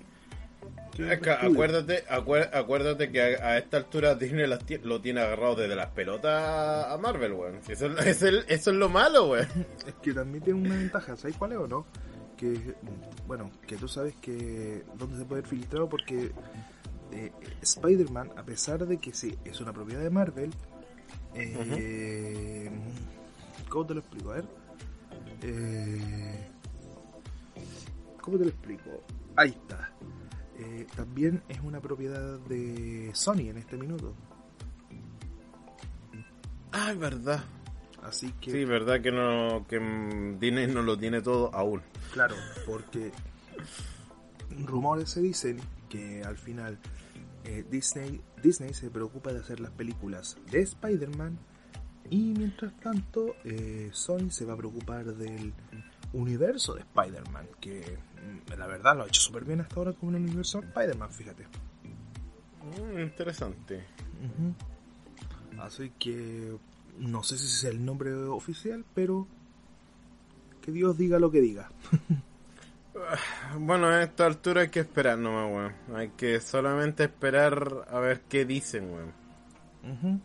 que 0.95 1.13
Es 1.13 1.21
que 1.21 1.31
acuérdate, 1.31 2.05
acuer- 2.09 2.51
acuérdate 2.53 3.11
que 3.11 3.21
a, 3.37 3.47
a 3.49 3.59
esta 3.59 3.79
altura 3.79 4.15
Disney 4.15 4.47
lo 4.83 5.01
tiene 5.01 5.21
agarrado 5.23 5.57
desde 5.57 5.75
las 5.77 5.89
pelotas 5.89 6.87
a 6.87 6.97
Marvel, 6.99 7.33
weón. 7.33 7.61
Eso, 7.69 7.87
eso 7.99 8.29
es 8.49 8.67
lo 8.77 8.89
malo, 8.89 9.31
weón. 9.31 9.49
Es 9.87 9.95
que 10.03 10.13
también 10.13 10.45
tiene 10.45 10.61
una 10.61 10.77
ventaja, 10.77 11.17
¿sabes 11.17 11.37
cuál 11.37 11.53
es 11.53 11.59
o 11.59 11.67
no? 11.67 11.87
Que, 12.37 12.75
bueno, 13.27 13.51
que 13.67 13.77
tú 13.77 13.89
sabes 13.89 14.15
que 14.21 14.85
dónde 14.99 15.17
se 15.19 15.25
puede 15.25 15.41
ver 15.41 15.51
filtrado 15.51 15.89
porque 15.89 16.33
eh, 17.13 17.33
Spider-Man, 17.63 18.31
a 18.37 18.43
pesar 18.43 18.87
de 18.87 18.99
que 18.99 19.13
sí, 19.13 19.37
es 19.45 19.61
una 19.61 19.73
propiedad 19.73 20.03
de 20.03 20.11
Marvel, 20.11 20.51
eh, 21.35 22.71
¿cómo 23.69 23.87
te 23.87 23.95
lo 23.95 24.01
explico? 24.01 24.31
A 24.31 24.35
ver. 24.35 24.47
Eh, 25.43 26.49
¿Cómo 28.21 28.39
te 28.39 28.45
lo 28.45 28.51
explico? 28.51 29.03
Ahí 29.37 29.51
está. 29.51 29.93
Eh, 30.59 30.87
también 30.97 31.43
es 31.49 31.61
una 31.61 31.81
propiedad 31.81 32.39
de 32.41 33.11
Sony 33.15 33.51
en 33.51 33.59
este 33.59 33.77
minuto. 33.77 34.15
Ah, 36.73 36.93
es 36.93 36.99
verdad. 36.99 37.45
Así 38.03 38.33
que... 38.41 38.51
Sí, 38.51 38.65
verdad 38.65 39.01
que 39.01 39.13
no 39.13 39.67
que 39.69 39.79
Disney 40.39 40.67
no 40.69 40.83
lo 40.83 40.97
tiene 40.97 41.21
todo 41.21 41.55
aún. 41.55 41.83
Claro, 42.13 42.37
porque 42.67 43.13
rumores 44.65 45.11
se 45.11 45.21
dicen 45.21 45.61
que 45.89 46.23
al 46.23 46.37
final 46.37 46.79
eh, 47.45 47.65
Disney, 47.71 48.21
Disney 48.43 48.75
se 48.75 48.91
preocupa 48.91 49.33
de 49.33 49.41
hacer 49.41 49.61
las 49.61 49.71
películas 49.71 50.37
de 50.51 50.63
Spider-Man 50.63 51.39
y 52.11 52.35
mientras 52.37 52.75
tanto 52.81 53.37
eh, 53.45 53.91
Sony 53.93 54.31
se 54.31 54.45
va 54.45 54.55
a 54.55 54.57
preocupar 54.57 55.05
del 55.15 55.53
universo 56.13 56.75
de 56.75 56.81
Spider-Man, 56.81 57.49
que 57.61 57.99
mm, 58.51 58.59
la 58.59 58.67
verdad 58.67 58.97
lo 58.97 59.05
ha 59.05 59.07
hecho 59.07 59.21
súper 59.21 59.45
bien 59.45 59.61
hasta 59.61 59.77
ahora 59.77 59.93
con 59.93 60.15
el 60.15 60.23
universo 60.23 60.61
de 60.61 60.69
Spider-Man, 60.69 61.11
fíjate. 61.11 61.45
Mm, 62.81 62.99
interesante. 63.01 63.85
Así 65.59 65.91
que 65.99 66.57
no 66.99 67.23
sé 67.23 67.39
si 67.39 67.47
es 67.47 67.65
el 67.65 67.85
nombre 67.85 68.13
oficial, 68.15 68.85
pero 68.95 69.27
que 70.63 70.73
Dios 70.73 70.97
diga 70.99 71.19
lo 71.19 71.31
que 71.31 71.41
diga. 71.41 71.71
Bueno, 73.59 73.87
a 73.89 74.03
esta 74.03 74.27
altura 74.27 74.63
hay 74.63 74.69
que 74.71 74.81
esperar 74.81 75.19
nomás, 75.19 75.51
weón. 75.53 75.97
Hay 75.97 76.11
que 76.11 76.41
solamente 76.41 77.05
esperar 77.05 77.87
a 77.91 77.99
ver 78.01 78.23
qué 78.23 78.45
dicen, 78.45 78.91
weón. 78.91 80.23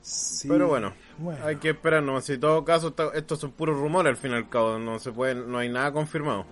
Sí, 0.00 0.48
Pero 0.48 0.66
bueno, 0.68 0.92
bueno. 1.18 1.44
hay 1.44 1.56
que 1.56 1.70
esperar 1.70 2.02
nomás. 2.02 2.24
Si 2.24 2.32
en 2.32 2.40
todo 2.40 2.64
caso, 2.64 2.88
esto- 2.88 3.12
estos 3.12 3.38
son 3.38 3.52
puros 3.52 3.78
rumores 3.78 4.10
al 4.10 4.16
fin 4.16 4.32
y 4.32 4.34
al 4.34 4.48
cabo. 4.48 4.78
No 4.78 4.98
se 4.98 5.12
puede, 5.12 5.34
no 5.36 5.58
hay 5.58 5.68
nada 5.68 5.92
confirmado. 5.92 6.44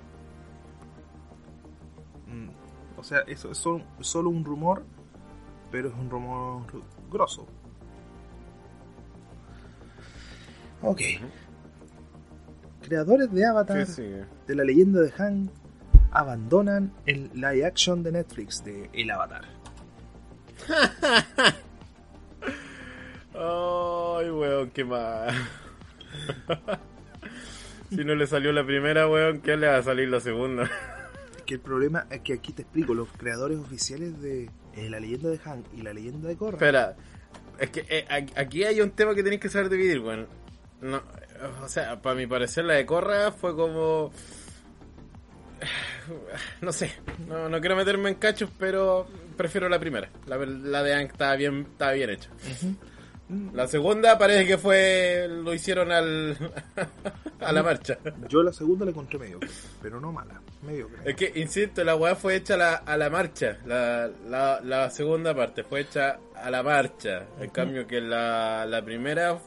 Mm, 2.29 2.49
O 2.97 3.03
sea, 3.03 3.21
eso 3.27 3.51
es 3.51 3.59
solo, 3.59 3.85
solo 4.01 4.31
un 4.31 4.45
rumor, 4.45 4.85
pero 5.73 5.89
es 5.89 5.95
un 5.95 6.09
rumor 6.09 6.63
grosso. 7.11 7.47
Ok. 10.83 11.01
Creadores 12.95 13.31
de 13.33 13.47
Avatar, 13.47 13.87
de 13.87 14.55
la 14.57 14.65
leyenda 14.65 15.01
de 15.01 15.13
Han, 15.17 15.49
abandonan 16.11 16.93
el 17.07 17.31
live 17.35 17.65
action 17.65 18.03
de 18.03 18.11
Netflix 18.11 18.65
de 18.65 18.91
El 18.93 19.13
Avatar. 19.13 19.45
Ay, 23.33 24.31
weón, 24.33 24.71
qué 24.71 24.85
mal. 24.85 25.33
si 27.91 28.05
no 28.05 28.17
le 28.17 28.27
salió 28.27 28.51
la 28.53 28.67
primera, 28.67 29.09
weón, 29.09 29.41
¿qué 29.41 29.57
le 29.57 29.69
va 29.69 29.77
a 29.77 29.83
salir 29.85 30.09
la 30.09 30.19
segunda? 30.19 30.65
Es 31.37 31.43
que 31.43 31.55
el 31.55 31.61
problema 31.61 32.07
es 32.11 32.23
que 32.23 32.33
aquí 32.33 32.53
te 32.53 32.63
explico, 32.63 32.93
los 32.93 33.07
creadores 33.13 33.59
oficiales 33.61 34.21
de 34.21 34.51
eh, 34.75 34.91
la 34.91 34.99
leyenda 34.99 35.29
de 35.29 35.39
Han 35.45 35.63
y 35.77 35.83
la 35.83 35.93
leyenda 35.93 36.29
de 36.29 36.37
Korra. 36.37 36.55
Espera, 36.57 36.97
es 37.61 37.71
que 37.71 37.85
eh, 37.89 38.05
aquí- 38.11 38.33
aquí 38.37 38.65
hay 38.65 38.81
un 38.81 38.91
tema 38.91 39.15
que 39.15 39.23
tenéis 39.23 39.41
que 39.41 39.49
saber 39.49 39.69
dividir, 39.69 40.01
weón. 40.01 40.27
No, 40.81 41.01
o 41.63 41.69
sea, 41.69 42.01
para 42.01 42.17
mi 42.17 42.27
parecer 42.27 42.65
la 42.65 42.75
de 42.75 42.87
Corra 42.87 43.33
fue 43.33 43.55
como... 43.55 44.13
No 46.61 46.73
sé, 46.73 46.93
no, 47.29 47.49
no 47.49 47.61
quiero 47.61 47.77
meterme 47.77 48.09
en 48.09 48.17
cachos, 48.17 48.51
pero 48.59 49.07
prefiero 49.37 49.69
la 49.69 49.79
primera. 49.79 50.09
La, 50.27 50.37
la 50.39 50.83
de 50.83 50.95
Ang 50.95 51.07
estaba 51.07 51.37
bien, 51.37 51.67
estaba 51.71 51.93
bien 51.93 52.11
hecha. 52.11 52.31
La 53.53 53.69
segunda 53.69 54.19
parece 54.19 54.45
que 54.45 54.59
fue... 54.59 55.29
lo 55.29 55.55
hicieron 55.55 55.93
al... 55.93 56.37
a 57.41 57.53
la 57.53 57.63
marcha. 57.63 57.97
Yo 58.29 58.43
la 58.43 58.53
segunda 58.53 58.85
la 58.85 58.91
encontré 58.91 59.19
mediocre, 59.19 59.49
pero 59.81 60.01
no 60.01 60.13
mala, 60.13 60.41
mediocre. 60.63 60.99
Es 61.05 61.15
que, 61.15 61.33
insisto, 61.37 61.85
la 61.85 61.95
weá 61.95 62.17
fue 62.17 62.35
hecha 62.35 62.55
a 62.55 62.57
la, 62.57 62.75
a 62.75 62.97
la 62.97 63.09
marcha. 63.09 63.59
La, 63.67 64.11
la, 64.29 64.61
la 64.65 64.91
segunda 64.91 65.33
parte 65.35 65.63
fue 65.63 65.81
hecha 65.81 66.19
a 66.35 66.51
la 66.51 66.63
marcha. 66.65 67.27
En 67.41 67.51
cambio 67.51 67.87
que 67.87 68.01
la, 68.01 68.67
la 68.67 68.85
primera 68.85 69.39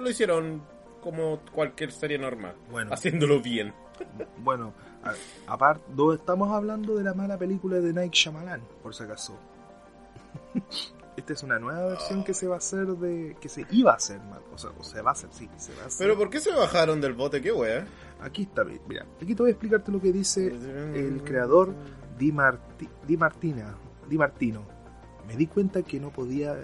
lo 0.00 0.10
hicieron 0.10 0.62
como 1.02 1.40
cualquier 1.52 1.92
serie 1.92 2.18
normal. 2.18 2.54
Bueno. 2.70 2.92
Haciéndolo 2.92 3.40
bien. 3.40 3.72
Bueno, 4.38 4.72
aparte, 5.46 5.82
estamos 6.14 6.50
hablando 6.52 6.94
de 6.96 7.02
la 7.04 7.14
mala 7.14 7.36
película 7.36 7.76
de 7.80 7.92
Nike 7.92 8.16
Shyamalan, 8.16 8.60
por 8.82 8.94
si 8.94 9.02
acaso. 9.02 9.36
Esta 11.16 11.32
es 11.32 11.42
una 11.42 11.58
nueva 11.58 11.84
versión 11.88 12.22
que 12.22 12.32
se 12.32 12.46
va 12.46 12.54
a 12.54 12.58
hacer 12.58 12.86
de. 12.86 13.36
que 13.40 13.48
se 13.48 13.66
iba 13.72 13.90
a 13.92 13.96
hacer, 13.96 14.20
mal, 14.20 14.40
o 14.54 14.58
sea, 14.58 14.70
o 14.78 14.84
se 14.84 15.02
va 15.02 15.10
a 15.10 15.12
hacer, 15.14 15.30
sí, 15.32 15.48
se 15.56 15.74
va 15.74 15.82
a 15.82 15.86
hacer. 15.86 16.06
Pero 16.06 16.16
¿por 16.16 16.30
qué 16.30 16.38
se 16.38 16.52
bajaron 16.52 17.00
del 17.00 17.14
bote? 17.14 17.40
¿Qué 17.42 17.50
weá? 17.50 17.86
Aquí 18.20 18.42
está, 18.42 18.62
mi- 18.62 18.78
mira, 18.88 19.04
aquí 19.20 19.34
te 19.34 19.42
voy 19.42 19.48
a 19.50 19.52
explicarte 19.52 19.90
lo 19.90 20.00
que 20.00 20.12
dice 20.12 20.46
el 20.46 21.22
creador 21.24 21.74
Di, 22.16 22.30
Marti- 22.32 22.88
Di 23.06 23.16
Martina, 23.16 23.74
Di 24.08 24.16
Martino. 24.16 24.62
Me 25.26 25.36
di 25.36 25.46
cuenta 25.48 25.82
que 25.82 25.98
no 25.98 26.10
podía 26.10 26.54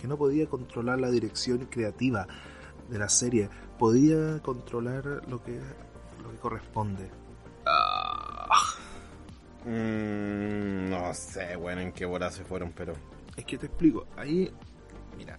que 0.00 0.08
no 0.08 0.16
podía 0.18 0.46
controlar 0.48 1.00
la 1.00 1.10
dirección 1.10 1.58
creativa 1.70 2.26
de 2.94 3.00
la 3.00 3.08
serie, 3.10 3.48
podía 3.78 4.40
controlar 4.40 5.22
lo 5.28 5.42
que 5.42 5.58
lo 6.22 6.30
que 6.30 6.38
corresponde. 6.38 7.10
Mm, 9.64 10.90
no 10.90 11.14
sé, 11.14 11.56
weón, 11.56 11.78
en 11.80 11.92
qué 11.92 12.04
bola 12.06 12.30
se 12.30 12.44
fueron, 12.44 12.72
pero... 12.72 12.94
Es 13.36 13.44
que 13.44 13.58
te 13.58 13.66
explico, 13.66 14.06
ahí, 14.16 14.50
mira, 15.16 15.38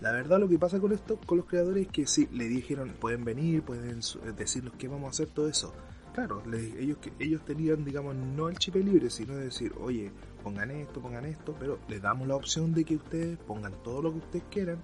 la 0.00 0.12
verdad 0.12 0.38
lo 0.38 0.48
que 0.48 0.58
pasa 0.58 0.78
con 0.80 0.92
esto, 0.92 1.18
con 1.26 1.38
los 1.38 1.46
creadores 1.46 1.86
es 1.86 1.92
que 1.92 2.06
sí, 2.06 2.28
le 2.32 2.44
dijeron, 2.48 2.94
pueden 2.98 3.24
venir, 3.24 3.62
pueden 3.62 4.00
decirnos 4.36 4.72
qué 4.78 4.88
vamos 4.88 5.06
a 5.06 5.10
hacer, 5.10 5.28
todo 5.28 5.48
eso. 5.48 5.74
Claro, 6.14 6.42
le- 6.46 6.80
ellos, 6.82 6.98
ellos 7.18 7.44
tenían, 7.44 7.84
digamos, 7.84 8.14
no 8.16 8.48
el 8.48 8.56
chip 8.58 8.76
libre, 8.76 9.10
sino 9.10 9.34
de 9.36 9.44
decir, 9.44 9.72
oye, 9.78 10.10
pongan 10.42 10.70
esto, 10.70 11.00
pongan 11.00 11.26
esto, 11.26 11.54
pero 11.60 11.78
les 11.88 12.00
damos 12.00 12.26
la 12.26 12.36
opción 12.36 12.72
de 12.72 12.84
que 12.84 12.96
ustedes 12.96 13.38
pongan 13.38 13.74
todo 13.84 14.02
lo 14.02 14.12
que 14.12 14.18
ustedes 14.18 14.44
quieran, 14.50 14.78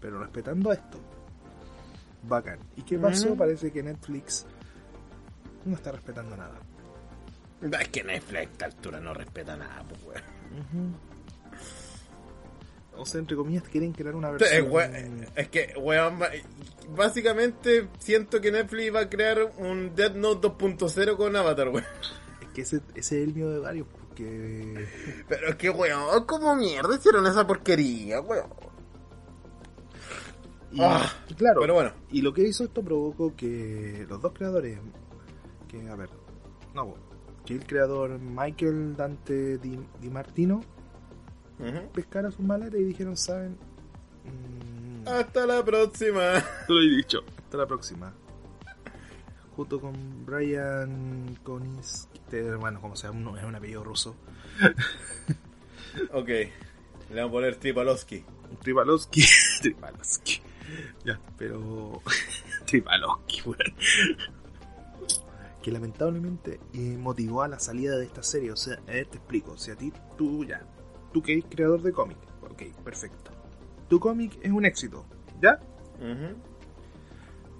pero 0.00 0.18
respetando 0.20 0.72
esto. 0.72 0.98
Bacán. 2.22 2.58
¿Y 2.76 2.82
qué 2.82 2.98
pasó? 2.98 3.34
Parece 3.36 3.72
que 3.72 3.82
Netflix 3.82 4.46
no 5.64 5.74
está 5.76 5.92
respetando 5.92 6.36
nada. 6.36 6.58
Es 7.80 7.88
que 7.88 8.02
Netflix 8.02 8.38
a 8.38 8.42
esta 8.42 8.64
altura 8.66 9.00
no 9.00 9.12
respeta 9.14 9.56
nada, 9.56 9.84
pues, 9.88 10.02
weón. 10.04 10.96
O 12.96 13.06
sea, 13.06 13.20
entre 13.20 13.36
comillas, 13.36 13.62
quieren 13.64 13.92
crear 13.92 14.14
una 14.14 14.30
versión. 14.30 14.70
we- 14.70 15.28
Es 15.34 15.48
que, 15.48 15.74
weón, 15.80 16.18
básicamente 16.94 17.88
siento 17.98 18.40
que 18.40 18.50
Netflix 18.52 18.94
va 18.94 19.00
a 19.00 19.08
crear 19.08 19.52
un 19.58 19.94
Death 19.94 20.14
Note 20.16 20.48
2.0 20.48 21.16
con 21.16 21.34
Avatar, 21.36 21.68
weón. 21.68 21.84
Es 22.42 22.48
que 22.48 22.62
ese, 22.62 22.76
ese 22.94 23.22
es 23.22 23.28
el 23.28 23.34
miedo 23.34 23.50
de 23.52 23.58
varios, 23.60 23.86
porque. 23.88 24.86
Pero 25.28 25.48
es 25.48 25.56
que, 25.56 25.70
weón, 25.70 26.26
¿cómo 26.26 26.54
mierda 26.56 26.94
hicieron 26.96 27.26
esa 27.26 27.46
porquería, 27.46 28.20
weón? 28.20 28.50
Y, 30.72 30.80
Ah, 30.80 31.10
claro, 31.36 31.60
Pero 31.60 31.74
bueno, 31.74 31.92
y 32.10 32.22
lo 32.22 32.32
que 32.32 32.42
hizo 32.42 32.64
esto 32.64 32.82
provocó 32.82 33.34
que 33.34 34.06
los 34.08 34.20
dos 34.20 34.32
creadores, 34.32 34.78
que 35.68 35.88
a 35.88 35.96
ver, 35.96 36.10
no, 36.74 36.94
que 37.44 37.54
el 37.54 37.66
creador 37.66 38.18
Michael 38.18 38.96
Dante 38.96 39.58
Di, 39.58 39.78
Di 40.00 40.10
Martino 40.10 40.62
ujú. 41.58 41.92
pescara 41.92 42.30
sus 42.30 42.44
maletas 42.44 42.80
y 42.80 42.84
dijeron, 42.84 43.16
¿saben? 43.16 43.56
Mm, 44.24 45.08
hasta 45.08 45.46
la 45.46 45.64
próxima. 45.64 46.34
lo 46.68 46.80
he 46.80 46.96
dicho. 46.96 47.24
Hasta 47.44 47.56
la 47.56 47.66
próxima. 47.66 48.12
Junto 49.56 49.80
con 49.80 50.24
Brian 50.24 51.36
este, 51.80 52.54
bueno, 52.54 52.80
como 52.80 52.96
sea, 52.96 53.10
uno, 53.10 53.36
es 53.36 53.44
un 53.44 53.54
apellido 53.54 53.82
ruso. 53.82 54.14
Ok, 56.12 56.28
le 56.28 56.50
vamos 57.16 57.30
a 57.30 57.32
poner 57.32 57.56
Tripalowski. 57.56 58.24
Tripalowski. 58.62 59.24
Tripalowski. 59.60 60.40
Ya, 61.04 61.20
pero. 61.36 62.00
Tripalowski, 62.66 63.42
weón. 63.46 63.58
Que 65.62 65.70
lamentablemente 65.70 66.58
eh, 66.72 66.96
motivó 66.98 67.42
a 67.42 67.48
la 67.48 67.58
salida 67.58 67.96
de 67.96 68.04
esta 68.06 68.22
serie. 68.22 68.50
O 68.50 68.56
sea, 68.56 68.76
te 68.86 69.00
explico. 69.02 69.56
Si 69.58 69.70
a 69.70 69.76
ti, 69.76 69.92
tú 70.16 70.44
ya. 70.44 70.62
Tú 71.12 71.22
que 71.22 71.32
eres 71.32 71.44
creador 71.50 71.82
de 71.82 71.92
cómic. 71.92 72.16
Ok, 72.42 72.62
perfecto. 72.84 73.30
Tu 73.88 74.00
cómic 74.00 74.38
es 74.42 74.50
un 74.52 74.64
éxito. 74.64 75.04
¿Ya? 75.42 75.58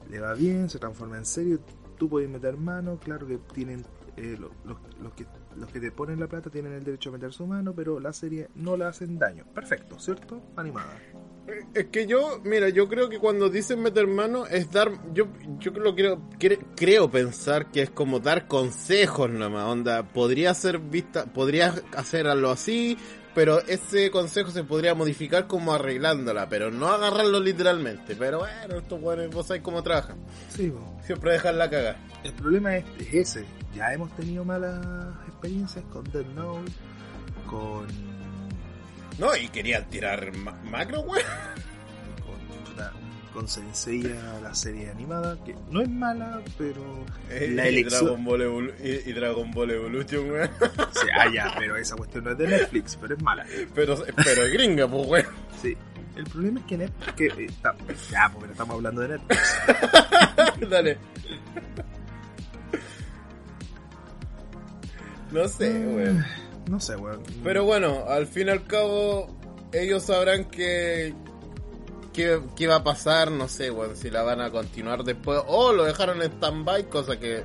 Le 0.09 0.21
va 0.21 0.35
bien, 0.35 0.71
se 0.71 0.79
transforma 0.79 1.19
en 1.19 1.27
serie. 1.27 1.59
Tú 1.99 2.09
puedes 2.09 2.29
meter 2.31 2.57
mano. 2.57 2.99
Claro 2.99 3.27
que 3.27 3.37
tienen. 3.53 3.85
eh, 4.17 4.37
lo- 4.39 4.51
los, 4.65 4.79
los 5.01 5.13
que, 5.13 5.27
los 5.57 5.71
que 5.71 5.81
te 5.81 5.93
ponen 5.93 6.19
la 6.21 6.27
plata 6.27 6.49
tienen 6.51 6.73
el 6.73 6.85
derecho 6.85 7.11
a 7.11 7.13
meter 7.13 7.33
su 7.33 7.47
mano. 7.47 7.75
Pero 7.75 8.01
la 8.01 8.13
serie 8.15 8.49
no 8.55 8.77
le 8.79 8.85
hacen 8.87 9.19
daño. 9.19 9.45
Perfecto, 9.55 9.99
¿cierto? 9.99 10.41
Animada. 10.57 10.97
Es 11.75 11.87
que 11.87 12.07
yo, 12.07 12.41
mira, 12.45 12.69
yo 12.69 12.89
creo 12.89 13.09
que 13.09 13.19
cuando 13.19 13.49
dicen 13.49 13.83
meter 13.83 14.07
mano 14.07 14.47
es 14.47 14.71
dar, 14.71 14.91
yo, 15.13 15.27
yo 15.59 15.73
creo, 15.73 15.95
creo, 15.95 16.21
cre- 16.39 16.59
creo 16.77 17.11
pensar 17.11 17.71
que 17.71 17.83
es 17.83 17.91
como 17.91 18.19
dar 18.21 18.47
consejos 18.49 19.31
nomás, 19.31 19.65
onda, 19.65 20.03
podría 20.03 20.53
ser 20.55 20.79
vista, 20.79 21.27
podría 21.27 21.75
hacerlo 21.97 22.51
así, 22.51 22.97
pero 23.35 23.61
ese 23.67 24.11
consejo 24.11 24.51
se 24.51 24.65
podría 24.65 24.95
modificar 24.95 25.47
como 25.47 25.73
arreglándola, 25.73 26.49
pero 26.49 26.71
no 26.71 26.89
agarrarlo 26.89 27.39
literalmente, 27.41 28.17
pero 28.17 28.39
bueno, 28.41 28.79
estos 28.79 29.01
buenos, 29.01 29.31
vos 29.35 29.47
sabés 29.47 29.63
cómo 29.63 29.83
trabajan, 29.83 30.17
Sí, 30.49 30.69
po. 30.71 30.81
siempre 31.07 31.33
dejan 31.33 31.57
la 31.59 31.71
caga. 31.71 31.97
El 32.25 32.33
problema 32.33 32.77
es, 32.77 32.85
es 32.99 33.15
ese. 33.15 33.45
Ya 33.75 33.93
hemos 33.95 34.11
tenido 34.17 34.45
malas 34.45 34.85
experiencias 35.29 35.85
con 35.93 36.03
Dead 36.11 36.27
Note, 36.35 36.73
con. 37.47 38.10
No, 39.21 39.37
y 39.37 39.49
querían 39.49 39.85
tirar 39.91 40.35
ma- 40.37 40.59
macro, 40.65 41.03
weón. 41.03 41.23
con, 42.25 43.33
con 43.35 43.47
Senseiya, 43.49 44.41
la 44.43 44.55
serie 44.55 44.91
animada, 44.91 45.37
que 45.45 45.55
no 45.71 45.83
es 45.83 45.89
mala, 45.91 46.41
pero. 46.59 47.05
Eh, 47.29 47.51
La 47.55 47.69
y, 47.69 47.83
Dragon 47.85 48.25
Ball 48.25 48.75
y, 48.83 49.11
y 49.11 49.13
Dragon 49.13 49.51
Ball 49.53 49.71
Evolution, 49.73 50.31
weón. 50.31 50.51
Sí, 50.93 51.07
ah, 51.17 51.27
ya, 51.33 51.55
pero 51.59 51.77
esa 51.77 51.95
cuestión 51.97 52.25
no 52.25 52.31
es 52.33 52.39
de 52.39 52.49
Netflix, 52.49 52.97
pero 53.01 53.15
es 53.15 53.23
mala. 53.23 53.45
Pero, 53.75 54.03
pero 54.17 54.43
es 54.45 54.53
gringa, 54.53 54.89
pues, 54.89 55.07
weón. 55.07 55.27
Sí. 55.63 55.77
El 56.17 56.25
problema 56.25 56.61
es 56.61 56.67
que 56.67 56.77
Netflix. 56.79 57.13
Que, 57.13 57.27
eh, 57.27 57.47
está- 57.47 57.77
ya, 58.11 58.31
porque 58.33 58.51
estamos 58.53 58.75
hablando 58.77 59.03
de 59.03 59.09
Netflix. 59.09 59.59
Dale. 60.71 60.99
No 65.31 65.47
sé, 65.47 65.71
weón. 65.87 66.25
No 66.71 66.79
sé, 66.79 66.95
weón. 66.95 67.21
Pero 67.43 67.65
bueno, 67.65 68.05
al 68.07 68.29
fin 68.29 68.47
y 68.47 68.51
al 68.51 68.65
cabo, 68.65 69.27
ellos 69.73 70.05
sabrán 70.05 70.45
que. 70.45 71.13
¿Qué, 72.13 72.41
qué 72.55 72.67
va 72.69 72.77
a 72.77 72.85
pasar? 72.85 73.33
No 73.33 73.49
sé, 73.49 73.73
weón. 73.73 73.97
Si 73.97 74.09
la 74.09 74.23
van 74.23 74.41
a 74.41 74.53
continuar 74.53 75.03
después. 75.03 75.43
O 75.49 75.73
lo 75.73 75.83
dejaron 75.85 76.23
en 76.23 76.31
stand-by, 76.31 76.89
cosa 76.89 77.19
que 77.19 77.43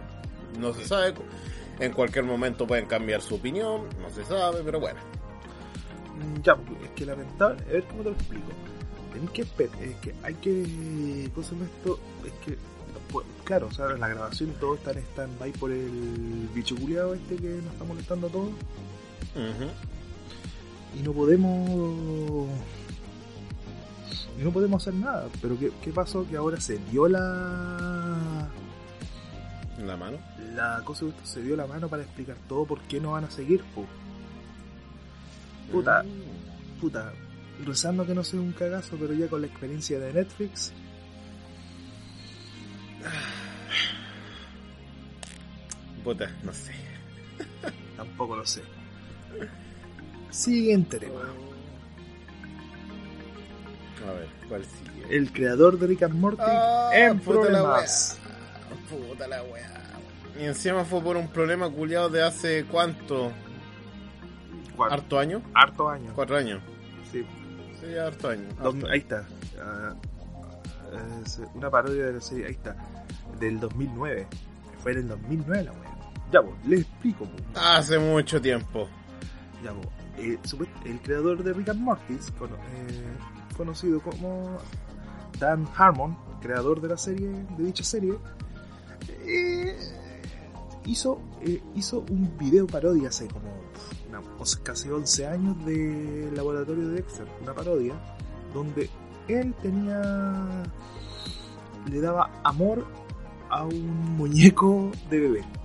no 0.59 0.75
se 0.75 0.87
sabe. 0.87 1.15
En 1.79 1.91
cualquier 1.91 2.23
momento 2.23 2.67
pueden 2.67 2.85
cambiar 2.85 3.23
su 3.23 3.33
opinión. 3.35 3.89
No 3.99 4.11
se 4.11 4.23
sabe, 4.25 4.61
pero 4.63 4.79
bueno. 4.79 4.99
Mm, 6.19 6.41
Ya, 6.43 6.55
es 6.83 6.89
que 6.91 7.05
lamentable. 7.07 7.63
A 7.67 7.71
ver 7.73 7.83
cómo 7.85 8.03
te 8.03 8.09
lo 8.11 8.15
explico. 8.15 8.47
Tenés 9.11 9.29
que 9.31 9.41
esperar. 9.41 9.83
Es 9.83 9.95
que 9.97 10.13
hay 10.21 10.35
que. 10.35 11.31
¿Cómo 11.33 11.47
se 11.47 11.55
llama 11.55 11.65
esto? 11.65 11.99
Es 12.23 12.33
que. 12.45 12.57
pues, 13.11 13.25
Claro, 13.43 13.67
o 13.67 13.71
sea, 13.71 13.87
la 13.87 14.07
grabación 14.07 14.53
todo 14.59 14.75
está 14.75 14.91
en 14.91 14.99
stand-by 14.99 15.51
por 15.53 15.71
el 15.71 16.47
bicho 16.53 16.75
culiado 16.75 17.15
este 17.15 17.37
que 17.37 17.47
nos 17.47 17.73
está 17.73 17.85
molestando 17.85 18.27
a 18.27 18.29
todos. 18.29 18.51
Y 20.97 21.01
no 21.03 21.11
podemos 21.11 22.47
y 24.39 24.43
no 24.43 24.51
podemos 24.51 24.81
hacer 24.81 24.93
nada 24.93 25.27
pero 25.41 25.57
qué, 25.57 25.71
qué 25.81 25.91
pasó 25.91 26.27
que 26.27 26.35
ahora 26.37 26.59
se 26.59 26.77
dio 26.91 27.07
la 27.07 28.47
La 29.79 29.97
mano. 29.97 30.17
la 30.55 30.81
cosa 30.83 31.05
de 31.05 31.11
esto 31.11 31.25
se 31.25 31.41
dio 31.41 31.55
la 31.55 31.67
mano 31.67 31.87
para 31.87 32.03
explicar 32.03 32.35
todo 32.47 32.65
por 32.65 32.79
qué 32.81 32.99
no 32.99 33.11
van 33.11 33.25
a 33.25 33.31
seguir 33.31 33.61
po. 33.73 33.85
Puta. 35.71 36.03
Mm. 36.03 36.79
puta 36.79 37.13
rezando 37.65 38.05
que 38.05 38.13
no 38.13 38.23
sea 38.23 38.39
un 38.39 38.51
cagazo 38.51 38.97
pero 38.99 39.13
ya 39.13 39.27
con 39.27 39.41
la 39.41 39.47
experiencia 39.47 39.99
de 39.99 40.13
Netflix 40.13 40.73
Puta, 46.03 46.29
no 46.43 46.53
sé. 46.53 46.71
tampoco 47.97 48.35
lo 48.35 48.45
sé 48.45 48.61
siguiente 50.29 50.99
tema 50.99 51.21
A 54.07 54.11
ver, 54.13 54.27
¿cuál 54.49 54.63
sigue? 54.65 55.15
el 55.15 55.31
creador 55.31 55.77
de 55.79 55.87
Rick 55.87 56.03
and 56.03 56.15
Morty 56.15 56.41
Ah, 56.43 56.89
en 56.93 57.19
puta 57.19 57.39
la 57.39 57.43
problemas 57.61 58.19
wea. 58.91 59.07
Puta 59.09 59.27
la 59.27 59.43
wea. 59.43 59.71
Y 60.39 60.43
encima 60.43 60.83
fue 60.83 61.01
por 61.01 61.15
un 61.17 61.27
problema 61.29 61.69
culiado 61.69 62.09
de 62.09 62.21
hace 62.23 62.65
cuánto? 62.65 63.31
cuatro, 64.75 64.95
¿Harto 64.95 65.19
año? 65.19 65.41
harto 65.53 65.87
años 65.89 66.11
Cuatro 66.13 66.37
años. 66.37 66.61
sí 67.11 67.25
Sí, 67.79 67.95
harto 67.97 68.29
año. 68.29 68.47
Harto 68.59 68.87
ahí 68.89 68.99
está. 68.99 69.25
Ah, 69.61 69.93
una 71.53 71.69
parodia 71.69 72.05
de 72.07 72.13
la 72.13 72.21
serie. 72.21 72.45
Ahí 72.47 72.53
está. 72.53 72.75
Del 73.39 73.59
2009. 73.59 74.27
Fue 74.81 74.91
en 74.93 74.97
el 74.99 75.07
2009 75.09 75.63
la 75.63 75.71
wea. 75.71 75.95
Ya, 76.31 76.41
pues, 76.41 76.55
les 76.67 76.79
explico. 76.81 77.25
po. 77.25 77.59
Hace 77.59 77.99
mucho 77.99 78.41
tiempo. 78.41 78.89
Eh, 80.17 80.37
el 80.85 81.01
creador 81.01 81.43
de 81.43 81.53
Rick 81.53 81.69
and 81.69 81.81
Morty, 81.81 82.13
eh, 82.13 82.17
conocido 83.57 84.01
como 84.01 84.57
Dan 85.39 85.67
Harmon, 85.75 86.17
creador 86.41 86.81
de 86.81 86.89
la 86.89 86.97
serie, 86.97 87.29
de 87.57 87.63
dicha 87.63 87.83
serie, 87.83 88.17
eh, 89.25 89.75
hizo, 90.85 91.19
hizo 91.75 92.05
un 92.09 92.37
video 92.37 92.67
parodia 92.67 93.09
hace 93.09 93.27
como 93.27 93.49
casi 94.63 94.89
11 94.89 95.27
años 95.27 95.65
de 95.65 96.31
Laboratorio 96.33 96.87
de 96.87 96.95
Dexter, 96.95 97.27
una 97.41 97.53
parodia, 97.53 97.95
donde 98.53 98.89
él 99.27 99.53
tenía, 99.61 100.63
le 101.89 101.99
daba 101.99 102.31
amor 102.43 102.85
a 103.49 103.65
un 103.65 104.15
muñeco 104.15 104.91
de 105.09 105.19
bebé. 105.19 105.64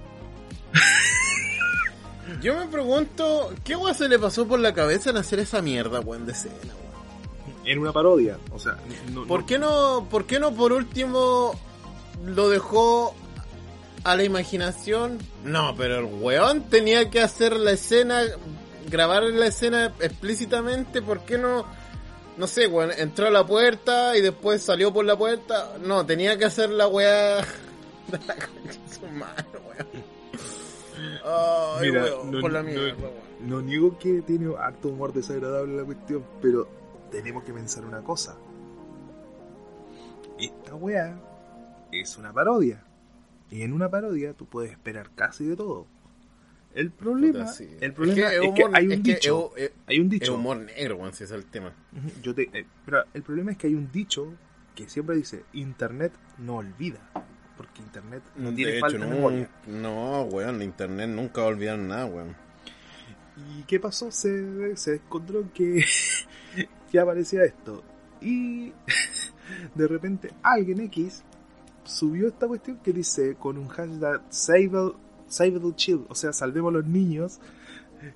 Yo 2.41 2.55
me 2.57 2.67
pregunto, 2.67 3.53
¿qué 3.65 3.75
wea 3.77 3.95
se 3.95 4.09
le 4.09 4.19
pasó 4.19 4.47
por 4.47 4.61
la 4.61 4.73
cabeza 4.75 5.11
en 5.11 5.17
hacer 5.17 5.39
esa 5.41 5.61
mierda, 5.63 6.01
weón, 6.01 6.27
de 6.27 6.33
escena, 6.33 6.55
weón? 6.57 7.67
En 7.67 7.79
una 7.79 7.93
parodia, 7.93 8.39
o 8.53 8.59
sea, 8.59 8.77
no, 9.13 9.27
¿Por 9.27 9.41
no- 9.41 9.47
qué 9.47 9.59
no, 9.59 10.07
por 10.11 10.27
qué 10.27 10.39
no 10.41 10.53
por 10.55 10.73
último 10.73 11.59
lo 12.25 12.49
dejó 12.49 13.15
a 14.05 14.17
la 14.17 14.25
imaginación? 14.25 15.19
No, 15.45 15.75
pero 15.77 15.99
el 15.99 16.05
weón 16.05 16.63
tenía 16.71 17.11
que 17.11 17.21
hacer 17.21 17.57
la 17.57 17.73
escena, 17.73 18.23
grabar 18.89 19.23
la 19.25 19.47
escena 19.47 19.93
explícitamente, 20.01 21.03
¿por 21.03 21.21
qué 21.25 21.37
no? 21.39 21.65
No 22.37 22.47
sé, 22.47 22.67
weón, 22.69 22.91
entró 22.97 23.27
a 23.27 23.31
la 23.31 23.47
puerta 23.47 24.17
y 24.17 24.21
después 24.23 24.63
salió 24.63 24.93
por 24.93 25.05
la 25.05 25.17
puerta. 25.19 25.73
No, 25.83 26.07
tenía 26.07 26.39
que 26.39 26.47
hacer 26.47 26.71
la 26.71 26.87
weá 26.89 27.37
de 28.09 28.19
la 28.27 28.35
concha 28.35 28.81
de 28.89 28.95
su 28.95 29.07
mano, 29.09 29.45
weón. 29.69 30.00
Ay, 31.25 31.89
Mira, 31.91 32.05
weón, 32.05 32.31
no- 32.31 32.41
por 32.41 32.53
la 32.53 32.63
no- 32.63 32.69
mierda, 32.69 32.95
weón. 33.03 33.13
No 33.49 33.61
niego 33.63 33.99
que 33.99 34.23
tiene 34.23 34.55
harto 34.59 34.89
humor 34.89 35.13
desagradable 35.13 35.77
la 35.77 35.85
cuestión, 35.85 36.25
pero 36.43 36.69
tenemos 37.11 37.43
que 37.45 37.53
pensar 37.53 37.85
una 37.85 38.03
cosa. 38.03 38.37
Esta 40.39 40.75
weá 40.75 41.19
es 41.93 42.17
una 42.17 42.33
parodia. 42.33 42.83
Y 43.51 43.63
en 43.63 43.73
una 43.73 43.91
parodia 43.91 44.33
tú 44.35 44.47
puedes 44.47 44.71
esperar 44.71 45.11
casi 45.15 45.45
de 45.47 45.57
todo. 45.57 45.87
El 46.73 46.91
problema, 46.93 47.41
Puta, 47.41 47.53
sí. 47.53 47.69
el 47.81 47.93
problema 47.93 48.33
es, 48.33 48.41
es 48.43 48.53
que, 48.55 48.65
hay 48.73 48.87
un 48.87 48.93
es 48.93 49.03
dicho. 49.03 49.53
es- 49.57 49.63
es- 49.65 49.73
hay 49.89 49.99
un 49.99 50.07
Es 50.07 50.11
dicho. 50.11 50.35
humor 50.37 50.59
negro, 50.59 50.99
si 51.07 51.09
ese 51.11 51.25
es 51.25 51.31
el 51.33 51.45
tema. 51.47 51.73
Yo 52.23 52.33
te, 52.35 52.49
eh, 52.57 52.65
pero 52.87 53.03
el 53.13 53.23
problema 53.25 53.51
es 53.51 53.59
que 53.59 53.67
hay 53.67 53.75
un 53.75 53.91
dicho 53.91 54.33
que 54.77 54.89
siempre 54.89 55.17
dice, 55.17 55.45
Internet 55.53 56.13
no 56.39 56.57
olvida. 56.59 57.01
Porque 57.61 57.83
Internet 57.83 58.23
no 58.37 58.55
tiene 58.55 58.71
de 58.71 58.79
hecho, 58.79 58.87
falta 58.87 59.05
de 59.05 59.11
memoria. 59.11 59.51
no, 59.67 60.23
weón, 60.23 60.63
internet 60.63 61.11
nunca 61.11 61.43
va 61.43 61.49
a 61.49 61.51
olvidar 61.51 61.79
nada, 61.79 62.07
weón. 62.07 62.35
¿Y 63.37 63.65
qué 63.65 63.79
pasó? 63.79 64.11
Se, 64.11 64.75
se 64.79 64.95
encontró 64.95 65.53
que, 65.53 65.85
que 66.91 66.99
aparecía 66.99 67.45
esto. 67.45 67.85
Y 68.23 68.73
de 69.75 69.87
repente 69.87 70.33
alguien 70.43 70.81
X 70.81 71.23
subió 71.85 72.29
esta 72.29 72.49
cuestión 72.49 72.79
que 72.79 72.95
dice 72.95 73.35
con 73.35 73.59
un 73.59 73.69
hashtag 73.69 74.23
Save, 74.31 74.95
save 75.29 75.61
the 75.61 75.75
Child, 75.75 76.07
o 76.09 76.15
sea, 76.15 76.33
salvemos 76.33 76.71
a 76.71 76.79
los 76.79 76.87
niños. 76.87 77.41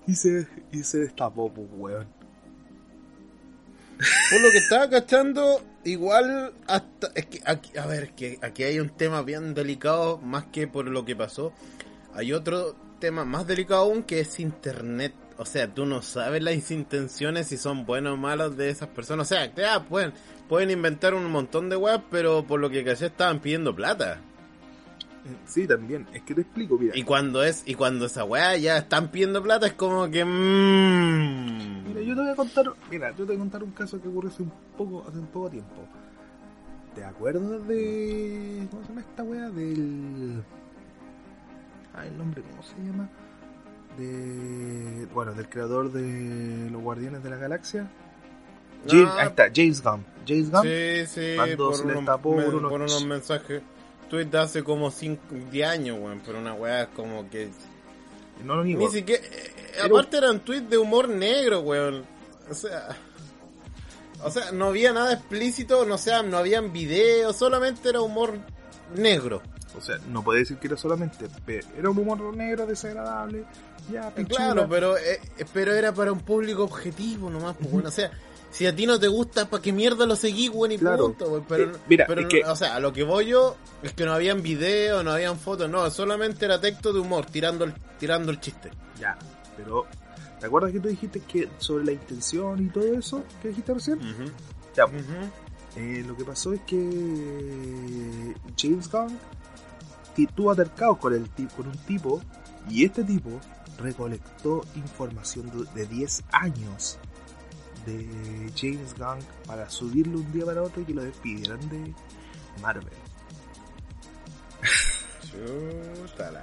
Y 0.06 0.14
se, 0.14 0.48
y 0.72 0.84
se 0.84 1.00
destapó, 1.00 1.52
pues, 1.52 1.68
weón. 1.70 2.06
Por 4.30 4.40
lo 4.40 4.50
que 4.50 4.58
estaba 4.58 4.88
cachando, 4.88 5.62
igual 5.84 6.52
hasta 6.66 7.10
es 7.14 7.26
que 7.26 7.40
aquí, 7.44 7.76
a 7.78 7.86
ver, 7.86 8.10
que 8.14 8.38
aquí 8.42 8.64
hay 8.64 8.80
un 8.80 8.90
tema 8.90 9.22
bien 9.22 9.54
delicado 9.54 10.18
más 10.18 10.44
que 10.46 10.66
por 10.66 10.86
lo 10.86 11.04
que 11.04 11.16
pasó. 11.16 11.52
Hay 12.14 12.32
otro 12.32 12.76
tema 12.98 13.24
más 13.24 13.46
delicado 13.46 13.82
aún 13.82 14.02
que 14.02 14.20
es 14.20 14.40
internet. 14.40 15.14
O 15.36 15.44
sea, 15.44 15.72
tú 15.72 15.84
no 15.84 16.02
sabes 16.02 16.42
las 16.42 16.70
intenciones 16.70 17.48
si 17.48 17.56
son 17.56 17.86
buenas 17.86 18.14
o 18.14 18.16
malas 18.16 18.56
de 18.56 18.70
esas 18.70 18.88
personas. 18.88 19.26
O 19.26 19.34
sea, 19.34 19.52
ya 19.54 19.84
pueden 19.84 20.12
pueden 20.48 20.70
inventar 20.70 21.14
un 21.14 21.30
montón 21.30 21.68
de 21.68 21.76
webs, 21.76 22.04
pero 22.10 22.44
por 22.46 22.60
lo 22.60 22.70
que 22.70 22.84
caché 22.84 23.06
estaban 23.06 23.40
pidiendo 23.40 23.74
plata. 23.74 24.20
Sí, 25.46 25.66
también. 25.66 26.06
Es 26.12 26.22
que 26.22 26.34
te 26.34 26.42
explico, 26.42 26.76
mira. 26.78 26.96
Y 26.96 27.02
cuando 27.02 27.42
es 27.42 27.62
y 27.66 27.74
cuando 27.74 28.06
esa 28.06 28.24
weá 28.24 28.56
ya 28.58 28.76
están 28.78 29.10
pidiendo 29.10 29.42
plata 29.42 29.66
es 29.66 29.72
como 29.72 30.10
que 30.10 30.24
mmm, 30.24 31.84
Mira, 31.88 32.00
yo 32.02 32.14
te 32.14 32.20
voy 32.22 32.30
a 32.30 32.36
contar, 32.36 32.66
mira, 32.90 33.10
yo 33.10 33.16
te 33.18 33.24
voy 33.24 33.36
a 33.36 33.38
contar 33.38 33.62
un 33.62 33.70
caso 33.72 34.00
que 34.02 34.08
ocurrió 34.08 34.30
hace 34.30 34.42
un 34.42 34.52
poco, 34.76 35.04
hace 35.08 35.18
un 35.18 35.26
poco 35.28 35.50
tiempo. 35.50 35.86
¿Te 36.94 37.04
acuerdas 37.04 37.66
de 37.66 38.66
cómo 38.70 38.82
se 38.82 38.88
llama 38.88 39.00
esta 39.00 39.22
wea 39.22 39.50
del 39.50 40.42
ah, 41.94 42.06
el 42.06 42.18
nombre 42.18 42.42
cómo 42.50 42.62
se 42.62 42.76
llama? 42.84 43.08
De 43.98 45.06
bueno, 45.14 45.32
del 45.34 45.48
creador 45.48 45.90
de 45.92 46.68
los 46.70 46.82
Guardianes 46.82 47.22
de 47.22 47.30
la 47.30 47.36
Galaxia. 47.36 47.88
James, 48.86 49.08
Ah. 49.12 49.20
ahí 49.22 49.28
está, 49.28 49.44
James 49.54 49.82
Gunn. 49.82 50.04
James 50.26 50.50
Gunn. 50.50 50.62
Sí, 50.62 51.06
sí, 51.06 51.36
por 51.56 51.74
se 51.76 51.86
le 51.86 51.92
unos, 51.92 52.04
tapó 52.04 52.34
me- 52.36 52.42
por 52.44 52.54
unos- 52.56 52.70
por 52.70 52.80
unos 52.82 53.06
mensajes. 53.06 53.62
Tweet 54.14 54.26
de 54.26 54.38
hace 54.38 54.62
como 54.62 54.90
5, 54.90 55.22
10 55.50 55.68
años, 55.68 55.98
weón, 56.00 56.22
pero 56.24 56.38
una 56.38 56.54
weá 56.54 56.82
es 56.82 56.88
como 56.88 57.28
que... 57.30 57.50
No 58.44 58.56
lo 58.56 58.64
niego. 58.64 58.80
Ni 58.86 58.88
siquiera... 58.92 59.22
eh, 59.24 59.52
Pero- 59.82 59.96
Aparte 59.96 60.16
eran 60.18 60.40
tweets 60.40 60.70
de 60.70 60.78
humor 60.78 61.08
negro, 61.08 61.60
weón. 61.60 62.04
O 62.50 62.54
sea... 62.54 62.96
O 64.22 64.30
sea, 64.30 64.52
no 64.52 64.66
había 64.66 64.92
nada 64.92 65.12
explícito, 65.14 65.84
no 65.84 65.98
sea, 65.98 66.22
no 66.22 66.38
habían 66.38 66.72
videos, 66.72 67.36
solamente 67.36 67.88
era 67.90 68.00
humor 68.00 68.38
negro. 68.94 69.42
O 69.76 69.80
sea, 69.80 69.98
no 70.08 70.22
puede 70.22 70.38
decir 70.40 70.56
que 70.58 70.68
era 70.68 70.76
solamente, 70.76 71.26
pero 71.44 71.66
era 71.76 71.90
un 71.90 71.98
humor 71.98 72.34
negro 72.34 72.64
desagradable. 72.66 73.44
Ya, 73.92 74.10
pichula. 74.14 74.36
Claro, 74.36 74.66
pero 74.68 74.96
eh, 74.96 75.20
pero 75.52 75.74
era 75.74 75.92
para 75.92 76.12
un 76.12 76.20
público 76.20 76.62
objetivo 76.64 77.28
nomás, 77.28 77.56
pues, 77.58 77.70
weón. 77.72 77.86
O 77.86 77.90
sea, 77.90 78.12
si 78.54 78.66
a 78.66 78.74
ti 78.76 78.86
no 78.86 79.00
te 79.00 79.08
gusta, 79.08 79.50
¿para 79.50 79.60
qué 79.60 79.72
mierda 79.72 80.06
lo 80.06 80.14
seguís, 80.14 80.48
weón? 80.50 80.70
Y 80.72 80.78
Claro. 80.78 81.06
punto, 81.06 81.26
weón. 81.28 81.44
Pero, 81.48 81.64
Eh, 81.74 81.78
mira, 81.88 82.04
pero 82.06 82.20
es 82.20 82.26
que- 82.28 82.44
o 82.44 82.54
sea, 82.54 82.76
a 82.76 82.80
lo 82.80 82.92
que 82.92 83.02
voy 83.02 83.26
yo 83.26 83.56
es 83.82 83.92
que 83.94 84.04
no 84.04 84.12
habían 84.12 84.42
videos, 84.42 85.04
no 85.04 85.10
habían 85.10 85.36
fotos, 85.38 85.68
no, 85.68 85.90
solamente 85.90 86.44
era 86.44 86.60
texto 86.60 86.92
de 86.92 87.00
humor, 87.00 87.26
tirando 87.26 87.64
el, 87.64 87.74
tirando 87.98 88.30
el 88.30 88.38
chiste. 88.40 88.70
Ya, 89.00 89.18
pero 89.56 89.86
¿te 90.38 90.46
acuerdas 90.46 90.70
que 90.70 90.78
tú 90.78 90.88
dijiste 90.88 91.18
que 91.20 91.48
sobre 91.58 91.84
la 91.84 91.92
intención 91.92 92.64
y 92.64 92.68
todo 92.68 92.84
eso 92.84 93.24
que 93.42 93.48
dijiste 93.48 93.74
recién? 93.74 93.98
Ya, 94.76 94.84
Ujú. 94.86 94.94
eh, 95.76 96.04
lo 96.06 96.16
que 96.16 96.24
pasó 96.24 96.52
es 96.52 96.60
que 96.60 98.34
James 98.56 98.88
Gunn 98.90 99.18
tuvo 100.36 100.50
altercados 100.52 100.98
con, 100.98 101.12
el, 101.12 101.28
con 101.56 101.66
un 101.66 101.76
tipo 101.78 102.22
y 102.70 102.84
este 102.84 103.02
tipo 103.02 103.30
recolectó 103.78 104.64
información 104.76 105.50
de, 105.74 105.80
de 105.80 105.86
10 105.86 106.22
años 106.30 106.98
de 107.86 108.50
James 108.56 108.94
Gunn 108.98 109.18
para 109.46 109.68
subirlo 109.68 110.18
un 110.18 110.32
día 110.32 110.44
para 110.44 110.62
otro 110.62 110.82
y 110.82 110.84
que 110.84 110.94
lo 110.94 111.02
despidieran 111.02 111.60
de 111.68 111.92
Marvel. 112.60 112.88
Chuta 115.22 116.30
la. 116.30 116.42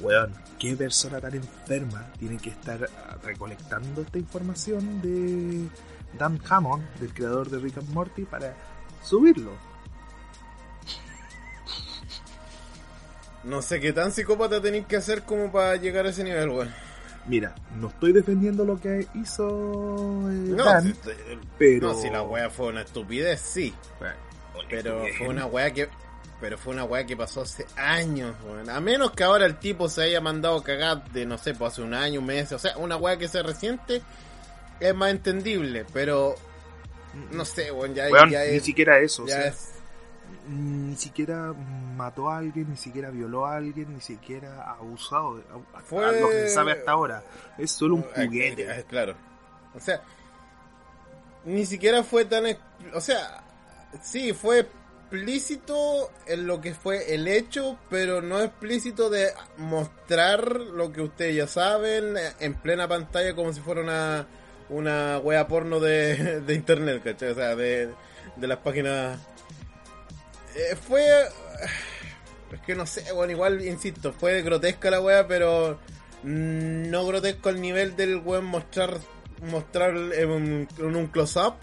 Weón, 0.00 0.34
¿qué 0.58 0.74
persona 0.74 1.20
tan 1.20 1.34
enferma 1.34 2.10
tiene 2.18 2.38
que 2.38 2.50
estar 2.50 2.88
recolectando 3.22 4.02
esta 4.02 4.18
información 4.18 5.00
de 5.00 5.68
Dan 6.18 6.40
Hammond, 6.48 6.82
del 6.98 7.12
creador 7.14 7.50
de 7.50 7.58
Rick 7.58 7.78
and 7.78 7.88
Morty, 7.90 8.24
para 8.24 8.56
subirlo? 9.02 9.52
No 13.44 13.60
sé 13.60 13.80
qué 13.80 13.92
tan 13.92 14.12
psicópata 14.12 14.60
tenéis 14.60 14.86
que 14.86 14.96
hacer 14.96 15.22
como 15.24 15.52
para 15.52 15.76
llegar 15.76 16.06
a 16.06 16.10
ese 16.10 16.24
nivel, 16.24 16.48
weón. 16.50 16.91
Mira, 17.26 17.54
no 17.78 17.88
estoy 17.88 18.12
defendiendo 18.12 18.64
lo 18.64 18.80
que 18.80 19.06
hizo 19.14 19.48
eh, 20.28 20.34
No, 20.34 20.64
Dan, 20.64 20.82
si, 20.82 20.88
estoy- 20.90 21.14
pero... 21.56 21.88
no, 21.92 21.94
si 22.00 22.10
la 22.10 22.22
weá 22.22 22.50
fue 22.50 22.66
una 22.68 22.82
estupidez, 22.82 23.40
sí. 23.40 23.72
Bueno, 24.00 24.14
Pero 24.68 24.90
estupidez. 24.96 25.18
fue 25.18 25.28
una 25.28 25.46
weá 25.46 25.70
que. 25.72 25.88
Pero 26.40 26.58
fue 26.58 26.74
una 26.74 26.82
weá 26.82 27.06
que 27.06 27.16
pasó 27.16 27.42
hace 27.42 27.64
años, 27.76 28.34
weón. 28.44 28.68
A 28.68 28.80
menos 28.80 29.12
que 29.12 29.22
ahora 29.22 29.46
el 29.46 29.58
tipo 29.60 29.88
se 29.88 30.02
haya 30.02 30.20
mandado 30.20 30.56
a 30.58 30.64
cagar 30.64 31.04
de, 31.12 31.24
no 31.24 31.38
sé, 31.38 31.54
pues 31.54 31.72
hace 31.74 31.82
un 31.82 31.94
año, 31.94 32.18
un 32.18 32.26
mes. 32.26 32.50
O 32.50 32.58
sea, 32.58 32.76
una 32.78 32.96
weá 32.96 33.16
que 33.16 33.28
sea 33.28 33.44
reciente 33.44 34.02
es 34.80 34.94
más 34.94 35.12
entendible. 35.12 35.86
Pero, 35.92 36.34
no 37.30 37.44
sé, 37.44 37.70
weón, 37.70 37.94
ya, 37.94 38.08
Weón, 38.10 38.30
ya 38.30 38.40
ni 38.44 38.56
es. 38.56 38.64
siquiera 38.64 38.98
eso, 38.98 39.22
o 39.22 39.26
ya 39.28 39.34
sea, 39.36 39.46
es- 39.46 39.71
ni 40.48 40.96
siquiera 40.96 41.52
mató 41.96 42.28
a 42.30 42.38
alguien, 42.38 42.70
ni 42.70 42.76
siquiera 42.76 43.10
violó 43.10 43.46
a 43.46 43.56
alguien, 43.56 43.94
ni 43.94 44.00
siquiera 44.00 44.62
abusado, 44.70 45.42
Fue- 45.84 46.04
a 46.04 46.12
lo 46.12 46.28
que 46.28 46.40
se 46.42 46.48
sabe 46.48 46.72
hasta 46.72 46.90
ahora. 46.92 47.22
Es 47.58 47.70
solo 47.70 47.96
un 47.96 48.06
Ah, 48.16 48.22
juguete. 48.24 48.70
ah, 48.70 48.82
Claro. 48.88 49.14
O 49.74 49.80
sea, 49.80 50.02
ni 51.44 51.64
siquiera 51.66 52.02
fue 52.02 52.24
tan. 52.24 52.44
O 52.94 53.00
sea, 53.00 53.42
sí, 54.02 54.32
fue 54.32 54.60
explícito 54.60 56.10
en 56.26 56.46
lo 56.46 56.60
que 56.60 56.74
fue 56.74 57.14
el 57.14 57.28
hecho, 57.28 57.78
pero 57.90 58.22
no 58.22 58.40
explícito 58.40 59.10
de 59.10 59.28
mostrar 59.58 60.46
lo 60.48 60.90
que 60.92 61.02
ustedes 61.02 61.36
ya 61.36 61.46
saben 61.46 62.16
eh, 62.16 62.32
en 62.40 62.54
plena 62.54 62.88
pantalla 62.88 63.34
como 63.34 63.52
si 63.52 63.60
fuera 63.60 63.82
una, 63.82 64.26
una 64.70 65.18
wea 65.18 65.46
porno 65.48 65.80
de, 65.80 66.40
de 66.46 66.54
internet, 66.54 67.02
¿cachai? 67.04 67.30
O 67.30 67.34
sea, 67.34 67.54
de, 67.56 67.90
de 68.36 68.46
las 68.46 68.58
páginas. 68.58 69.18
Eh, 70.54 70.76
fue. 70.76 71.04
Es 72.52 72.60
que 72.60 72.74
no 72.74 72.84
sé, 72.86 73.10
bueno, 73.12 73.32
igual, 73.32 73.64
insisto, 73.64 74.12
fue 74.12 74.42
grotesca 74.42 74.90
la 74.90 75.00
wea, 75.00 75.26
pero 75.26 75.78
mm, 76.22 76.90
no 76.90 77.06
grotesco 77.06 77.48
al 77.48 77.60
nivel 77.60 77.96
del 77.96 78.18
weón 78.18 78.44
mostrar 78.44 79.00
mostrar 79.50 79.96
en 79.96 80.30
un, 80.30 80.68
en 80.78 80.96
un 80.96 81.06
close-up 81.06 81.54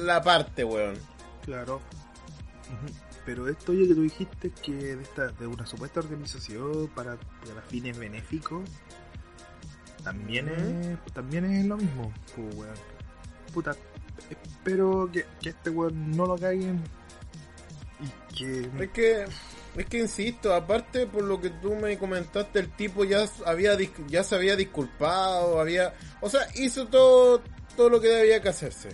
la 0.00 0.22
parte, 0.22 0.64
weón. 0.64 0.96
Claro. 1.44 1.80
Pero 3.24 3.48
esto 3.48 3.72
ya 3.72 3.86
que 3.86 3.94
tú 3.94 4.02
dijiste 4.02 4.50
que 4.50 4.72
de, 4.72 5.02
esta, 5.02 5.28
de 5.28 5.46
una 5.46 5.66
supuesta 5.66 6.00
organización 6.00 6.88
para, 6.94 7.16
para 7.16 7.62
fines 7.62 7.98
benéficos, 7.98 8.68
también, 10.04 10.48
es, 10.48 11.12
también 11.12 11.44
es 11.46 11.66
lo 11.66 11.76
mismo, 11.76 12.12
pues, 12.34 12.54
weón. 12.54 12.74
Puta, 13.52 13.74
espero 14.30 15.10
que, 15.12 15.24
que 15.40 15.50
este 15.50 15.70
weón 15.70 16.16
no 16.16 16.26
lo 16.26 16.36
caigan 16.36 16.82
y 18.00 18.34
que... 18.34 18.70
Es 18.84 18.90
que, 18.90 19.24
es 19.76 19.86
que 19.86 19.98
insisto, 19.98 20.54
aparte 20.54 21.06
por 21.06 21.24
lo 21.24 21.40
que 21.40 21.50
tú 21.50 21.74
me 21.74 21.96
comentaste, 21.98 22.58
el 22.58 22.70
tipo 22.70 23.04
ya 23.04 23.24
había 23.46 23.76
ya 24.08 24.24
se 24.24 24.34
había 24.34 24.56
disculpado, 24.56 25.60
había, 25.60 25.94
o 26.20 26.28
sea, 26.28 26.40
hizo 26.56 26.86
todo 26.86 27.42
todo 27.76 27.90
lo 27.90 28.00
que 28.00 28.08
debía 28.08 28.42
que 28.42 28.48
hacerse. 28.48 28.90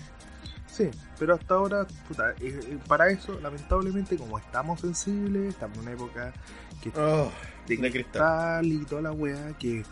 Sí, 0.67 0.91
pero 1.19 1.35
hasta 1.35 1.55
ahora, 1.55 1.87
puta, 2.07 2.33
eh, 2.33 2.61
eh, 2.63 2.79
para 2.87 3.09
eso, 3.09 3.41
lamentablemente, 3.41 4.17
como 4.17 4.39
estamos 4.39 4.81
sensibles, 4.81 5.55
estamos 5.55 5.79
en 5.79 5.83
una 5.85 5.93
época 5.93 6.33
que 6.83 6.93
Oh, 6.97 7.33
de, 7.67 7.77
de 7.77 7.91
cristal 7.91 8.67
y 8.67 8.85
toda 8.85 9.03
la 9.03 9.13
weá 9.13 9.57
que 9.59 9.85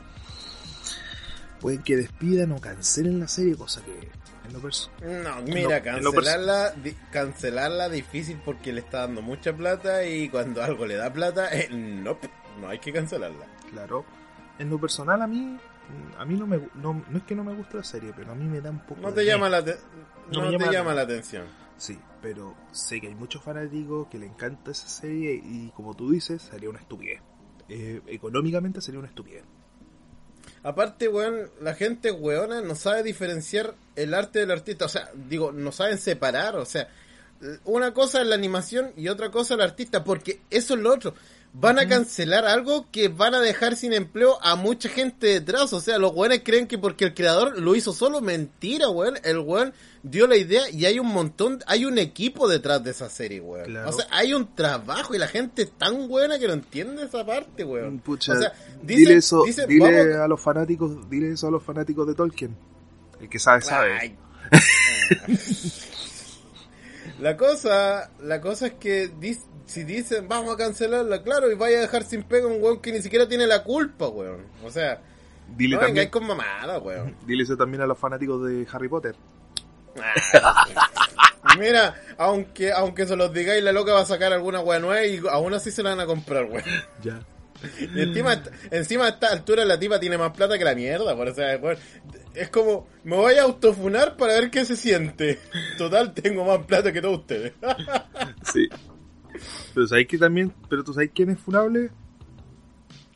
pueden 1.61 1.83
que 1.83 1.97
despidan 1.97 2.53
o 2.53 2.61
cancelen 2.61 3.21
la 3.21 3.29
serie, 3.29 3.57
cosa 3.57 3.81
que 3.83 4.11
en 4.47 4.53
lo 4.53 4.61
perso- 4.61 4.91
no, 5.01 5.43
mira, 5.43 5.83
cancelarla, 5.83 6.71
di- 6.73 6.97
cancelarla 7.11 7.89
difícil 7.89 8.41
porque 8.45 8.73
le 8.73 8.81
está 8.81 9.01
dando 9.01 9.23
mucha 9.23 9.53
plata 9.57 10.05
y 10.05 10.29
cuando 10.29 10.63
algo 10.63 10.85
le 10.87 10.97
da 10.97 11.13
plata, 11.13 11.49
eh, 11.57 11.69
no, 11.71 12.19
no 12.61 12.69
hay 12.69 12.79
que 12.79 12.93
cancelarla. 12.93 13.47
claro. 13.71 14.05
En 14.59 14.69
lo 14.71 14.79
personal 14.79 15.21
a 15.23 15.27
mí, 15.27 15.41
mm, 15.41 16.21
a 16.21 16.25
mí 16.25 16.35
no 16.37 16.47
me 16.47 16.59
no, 16.75 17.03
no 17.09 17.17
es 17.19 17.25
que 17.25 17.35
no 17.35 17.43
me 17.43 17.55
guste 17.55 17.79
la 17.79 17.85
serie, 17.85 18.13
pero 18.15 18.33
a 18.33 18.35
mí 18.35 18.45
me 18.45 18.61
da 18.61 18.71
un 18.71 18.81
poco 18.81 19.01
No 19.01 19.09
de 19.11 19.15
te 19.23 19.25
llama 19.27 19.49
la, 19.49 19.61
No 19.61 19.65
te 19.65 20.51
llama- 20.59 20.71
llama 20.73 20.95
la 20.95 21.03
atención. 21.03 21.47
Sí, 21.77 21.99
pero 22.21 22.55
sé 22.71 23.01
que 23.01 23.09
hay 23.09 23.15
muchos 23.15 23.43
fanáticos 23.43 24.07
que 24.09 24.19
le 24.19 24.27
encanta 24.27 24.71
esa 24.71 24.89
serie 24.89 25.35
y 25.35 25.73
como 25.75 25.95
tú 25.95 26.11
dices, 26.11 26.43
sería 26.43 26.69
una 26.71 26.79
estupidez. 26.79 27.21
Eh, 27.69 28.01
económicamente 28.07 28.81
sería 28.81 29.01
una 29.01 29.09
estupidez. 29.09 29.43
Aparte, 30.65 31.09
weón, 31.09 31.51
la 31.61 31.75
gente 31.75 32.13
weona 32.13 32.61
no 32.61 32.75
sabe 32.77 33.03
diferenciar 33.03 33.75
el 33.97 34.15
arte 34.15 34.39
del 34.41 34.53
artista. 34.53 34.85
O 34.85 34.89
sea, 34.89 35.11
digo, 35.15 35.53
no 35.53 35.73
saben 35.73 35.99
separar. 35.99 36.57
O 36.57 36.65
sea, 36.65 36.89
una 37.65 37.93
cosa 37.93 38.21
es 38.21 38.27
la 38.29 38.37
animación 38.37 38.93
y 38.97 39.09
otra 39.09 39.31
cosa 39.31 39.55
el 39.55 39.61
artista. 39.61 40.05
Porque 40.05 40.41
eso 40.51 40.75
es 40.75 40.81
lo 40.81 40.93
otro. 40.93 41.15
Van 41.55 41.79
a 41.79 41.87
cancelar 41.87 42.47
algo 42.47 42.87
que 42.91 43.09
van 43.09 43.35
a 43.35 43.41
dejar 43.41 43.77
sin 43.77 43.93
empleo 43.93 44.39
a 44.43 44.57
mucha 44.57 44.89
gente 44.89 45.27
detrás. 45.27 45.71
O 45.75 45.81
sea, 45.83 45.99
los 45.99 46.13
weones 46.15 46.41
creen 46.43 46.67
que 46.67 46.79
porque 46.79 47.05
el 47.05 47.15
creador 47.15 47.59
lo 47.61 47.75
hizo 47.77 47.93
solo. 47.93 48.23
Mentira, 48.23 48.89
weón. 48.89 49.19
El 49.23 49.39
weón 49.41 49.75
dio 50.03 50.27
la 50.27 50.37
idea 50.37 50.71
y 50.71 50.87
hay 50.87 50.99
un 50.99 51.09
montón, 51.09 51.59
hay 51.67 51.85
un 51.85 51.99
equipo 51.99 52.49
detrás 52.49 52.83
de 52.83 52.93
esa 52.93 53.11
serie, 53.11 53.41
weón. 53.43 53.67
Claro. 53.67 53.91
O 53.91 53.93
sea, 53.93 54.07
hay 54.11 54.33
un 54.33 54.55
trabajo 54.55 55.15
y 55.15 55.19
la 55.19 55.29
gente 55.29 55.63
es 55.65 55.73
tan 55.73 56.09
buena 56.09 56.39
que 56.39 56.47
no 56.47 56.55
entiende 56.55 57.03
esa 57.05 57.25
parte, 57.27 57.65
weón. 57.65 57.99
Pucha, 57.99 58.33
o 58.33 58.41
sea, 58.41 58.53
dile 58.83 59.15
eso, 59.17 59.45
dile 59.69 60.07
vamos- 60.07 60.17
a 60.25 60.29
los 60.29 60.41
fanáticos, 60.41 61.11
dile 61.11 61.33
eso 61.33 61.49
a 61.49 61.51
los 61.51 61.63
fanáticos 61.63 62.07
de 62.07 62.15
Tolkien. 62.15 62.57
El 63.21 63.29
que 63.29 63.39
sabe 63.39 63.61
sabe. 63.61 64.17
La 67.23 67.37
cosa, 67.37 68.11
la 68.21 68.41
cosa 68.41 68.67
es 68.67 68.73
que 68.75 69.09
dis- 69.15 69.45
si 69.67 69.85
dicen 69.85 70.27
vamos 70.29 70.53
a 70.53 70.57
cancelarla, 70.57 71.23
claro, 71.23 71.51
y 71.51 71.55
vaya 71.55 71.79
a 71.79 71.81
dejar 71.83 72.03
sin 72.03 72.25
pega 72.25 72.49
un 72.49 72.61
weón 72.61 72.81
que 72.81 72.91
ni 72.93 73.01
siquiera 73.01 73.29
tiene 73.29 73.47
la 73.47 73.63
culpa, 73.63 74.09
weón. 74.09 74.45
O 74.65 74.71
sea, 74.71 75.01
Dile 75.57 75.77
no 75.77 75.81
también, 75.81 75.95
vengáis 75.95 76.11
con 76.11 76.27
mamada, 76.27 76.79
weón. 76.81 77.15
dile 77.27 77.45
eso 77.45 77.57
también 77.57 77.81
a 77.83 77.87
los 77.87 77.97
fanáticos 77.97 78.45
de 78.45 78.67
Harry 78.73 78.89
Potter. 78.89 79.15
Mira, 81.59 81.95
aunque 82.19 82.73
aunque 82.73 83.07
se 83.07 83.15
los 83.17 83.33
digáis, 83.33 83.63
la 83.63 83.73
loca 83.73 83.93
va 83.93 84.01
a 84.01 84.07
sacar 84.07 84.33
alguna 84.33 84.61
weá 84.61 84.79
nueva 84.79 85.05
y 85.05 85.21
aún 85.31 85.55
así 85.55 85.71
se 85.71 85.83
la 85.83 85.91
van 85.91 86.01
a 86.01 86.07
comprar, 86.07 86.45
weón. 86.47 86.65
Ya. 87.03 87.21
Y 87.95 88.01
encima, 88.01 88.43
encima 88.71 89.07
a 89.07 89.09
esta 89.11 89.29
altura 89.29 89.65
la 89.65 89.79
tipa 89.79 90.01
tiene 90.01 90.19
más 90.19 90.33
plata 90.33 90.59
que 90.59 90.65
la 90.65 90.75
mierda, 90.75 91.17
por 91.17 91.29
o 91.29 91.35
sea, 91.35 91.57
weón, 91.59 91.77
es 92.35 92.49
como, 92.49 92.89
me 93.05 93.17
voy 93.17 93.35
a 93.35 93.43
autofunar 93.43 94.17
para 94.17 94.35
ver 94.35 94.51
qué 94.51 94.65
se 94.65 94.77
siente. 94.77 95.39
Total, 95.79 96.13
tengo 96.15 96.45
más 96.45 96.65
plata 96.67 96.93
que 96.93 97.01
todos 97.01 97.21
ustedes. 97.21 97.53
Sí. 98.53 98.69
Pero 99.75 99.87
sabéis 99.87 100.09
que 100.09 100.19
también, 100.19 100.53
pero 100.69 100.85
tú 100.85 100.93
sabes 100.93 101.11
quién 101.15 101.31
es 101.31 101.39
funable? 101.39 101.91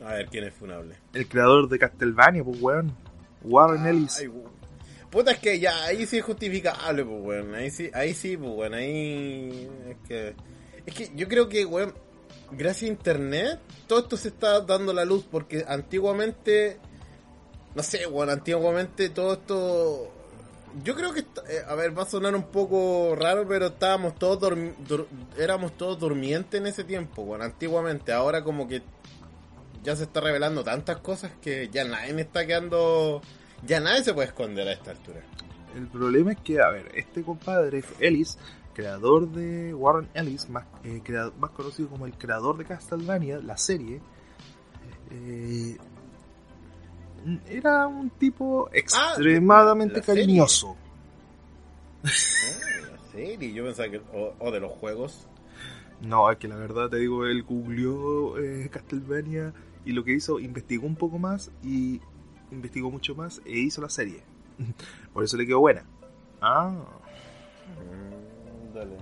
A 0.05 0.15
ver, 0.15 0.27
¿quién 0.27 0.45
es 0.45 0.55
funable? 0.55 0.97
El 1.13 1.29
creador 1.29 1.69
de 1.69 1.79
Castlevania, 1.79 2.45
pues 2.45 2.61
weón. 2.61 2.97
Warren 3.43 3.87
Ellis. 3.87 4.19
Ay. 4.19 4.31
Puta, 5.11 5.33
es 5.33 5.39
que 5.39 5.59
ya, 5.59 5.85
ahí 5.85 6.05
sí 6.07 6.19
es 6.19 6.25
justificable, 6.25 7.05
pues, 7.05 7.23
weón. 7.23 7.55
Ahí 7.55 7.71
sí, 7.71 7.91
ahí 7.95 8.15
sí, 8.15 8.37
pues, 8.37 8.51
weón. 8.51 8.75
Ahí. 8.75 9.69
Es 9.89 9.97
que. 10.07 10.35
Es 10.85 10.95
que 10.95 11.11
yo 11.15 11.29
creo 11.29 11.49
que, 11.49 11.65
weón, 11.65 11.95
gracias 12.53 12.91
a 12.91 12.93
internet, 12.93 13.61
todo 13.87 14.01
esto 14.01 14.17
se 14.17 14.29
está 14.29 14.61
dando 14.61 14.93
la 14.93 15.05
luz. 15.05 15.25
Porque 15.31 15.65
antiguamente. 15.67 16.79
No 17.75 17.83
sé, 17.83 18.07
weón, 18.07 18.31
antiguamente 18.31 19.11
todo 19.11 19.35
esto. 19.35 20.13
Yo 20.83 20.95
creo 20.95 21.13
que, 21.15 21.21
eh, 21.21 21.63
a 21.67 21.75
ver, 21.75 21.97
va 21.99 22.03
a 22.03 22.07
sonar 22.07 22.35
un 22.35 22.45
poco 22.45 23.15
raro, 23.17 23.47
pero 23.49 23.67
estábamos 23.69 24.15
todos 24.17 24.39
dormi- 24.41 24.75
éramos 25.39 25.77
todos 25.77 25.99
durmientes 25.99 26.61
en 26.61 26.67
ese 26.67 26.85
tiempo, 26.85 27.23
weón, 27.23 27.43
antiguamente. 27.43 28.13
Ahora 28.13 28.43
como 28.45 28.69
que 28.69 28.83
ya 29.83 29.95
se 29.97 30.03
está 30.05 30.21
revelando 30.21 30.65
tantas 30.65 30.99
cosas 30.99 31.33
que 31.41 31.69
ya 31.71 31.85
nadie 31.85 32.13
me 32.13 32.23
está 32.23 32.47
quedando. 32.47 33.23
Ya 33.67 33.81
nadie 33.81 34.05
se 34.05 34.13
puede 34.13 34.29
esconder 34.29 34.69
a 34.69 34.73
esta 34.73 34.91
altura. 34.91 35.21
El 35.75 35.87
problema 35.89 36.33
es 36.33 36.39
que, 36.41 36.61
a 36.61 36.71
ver, 36.71 36.91
este 36.95 37.23
compadre, 37.23 37.83
Ellis, 38.01 38.39
creador 38.77 39.31
de 39.31 39.73
Warren 39.73 40.07
Ellis, 40.12 40.51
más, 40.51 40.67
eh, 40.85 41.01
más 41.41 41.51
conocido 41.53 41.89
como 41.89 42.05
el 42.05 42.12
creador 42.12 42.59
de 42.59 42.67
Castlevania, 42.67 43.39
la 43.39 43.57
serie, 43.57 44.03
eh, 45.11 45.79
era 47.49 47.87
un 47.87 48.11
tipo 48.11 48.69
extremadamente 48.75 49.97
la 49.97 50.03
serie. 50.03 50.25
cariñoso. 50.25 50.77
Ah, 52.05 52.11
la 52.93 53.11
serie, 53.12 53.51
yo 53.55 53.65
pensaba 53.65 53.89
que. 53.89 54.03
O, 54.12 54.35
o 54.39 54.51
de 54.53 54.61
los 54.61 54.73
juegos. 54.73 55.27
No, 56.03 56.31
es 56.31 56.37
que 56.37 56.47
la 56.47 56.57
verdad 56.57 56.91
te 56.91 56.99
digo, 56.99 57.25
él 57.25 57.45
googleó 57.45 58.39
eh, 58.39 58.69
Castlevania 58.71 59.55
y 59.87 59.93
lo 59.93 60.05
que 60.05 60.12
hizo, 60.12 60.39
investigó 60.39 60.87
un 60.87 60.97
poco 60.97 61.19
más 61.19 61.51
y 61.65 62.03
investigó 62.51 62.91
mucho 62.91 63.15
más 63.15 63.41
e 63.47 63.59
hizo 63.59 63.81
la 63.81 63.89
serie. 63.89 64.23
Por 65.15 65.25
eso 65.25 65.39
le 65.39 65.47
quedó 65.47 65.61
buena. 65.61 65.85
Ah, 66.43 66.75
Mm, 67.67 68.15
dale. 68.77 68.97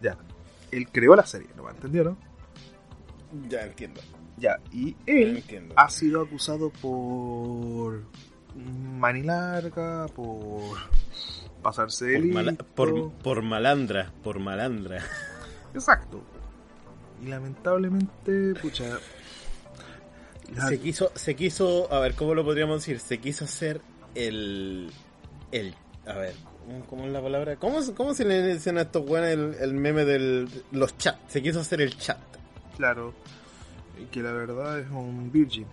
ya. 0.00 0.16
Él 0.70 0.88
creó 0.90 1.14
la 1.14 1.26
serie, 1.26 1.48
¿no? 1.56 1.68
¿Entendió, 1.68 2.04
no? 2.04 2.16
Ya 3.48 3.62
entiendo. 3.64 4.00
Ya, 4.38 4.58
y 4.72 4.96
él 5.06 5.36
entiendo. 5.38 5.74
ha 5.76 5.90
sido 5.90 6.22
acusado 6.22 6.70
por 6.70 8.02
manilarga, 8.98 10.06
por 10.14 10.78
pasarse 11.62 12.14
Por, 12.18 12.24
mala- 12.26 12.52
por, 12.74 13.12
por 13.12 13.42
malandra, 13.42 14.12
por 14.22 14.38
malandra. 14.40 15.02
Exacto. 15.74 16.22
Y 17.22 17.26
lamentablemente, 17.26 18.54
pucha... 18.60 18.98
la- 20.54 20.68
Se 20.68 20.80
quiso, 20.80 21.12
se 21.14 21.34
quiso, 21.36 21.92
a 21.92 22.00
ver, 22.00 22.14
¿cómo 22.14 22.34
lo 22.34 22.44
podríamos 22.44 22.80
decir? 22.80 22.98
Se 22.98 23.18
quiso 23.18 23.44
hacer 23.44 23.80
el, 24.14 24.90
el, 25.52 25.74
a 26.06 26.14
ver, 26.14 26.34
¿cómo- 26.66 26.86
¿cómo 26.86 27.04
es 27.06 27.12
la 27.12 27.22
palabra? 27.22 27.56
¿Cómo, 27.56 27.78
cómo 27.96 28.14
se 28.14 28.24
le 28.24 28.42
dicen 28.54 28.78
a 28.78 28.82
estos 28.82 29.04
buenos 29.06 29.28
el, 29.30 29.54
el 29.60 29.74
meme 29.74 30.04
de 30.04 30.48
los 30.72 30.96
chats? 30.98 31.18
Se 31.32 31.42
quiso 31.42 31.60
hacer 31.60 31.80
el 31.80 31.96
chat. 31.96 32.18
Claro, 32.76 33.12
y 34.00 34.06
que 34.06 34.22
la 34.22 34.32
verdad 34.32 34.78
es 34.80 34.88
un 34.90 35.30
virgin. 35.32 35.66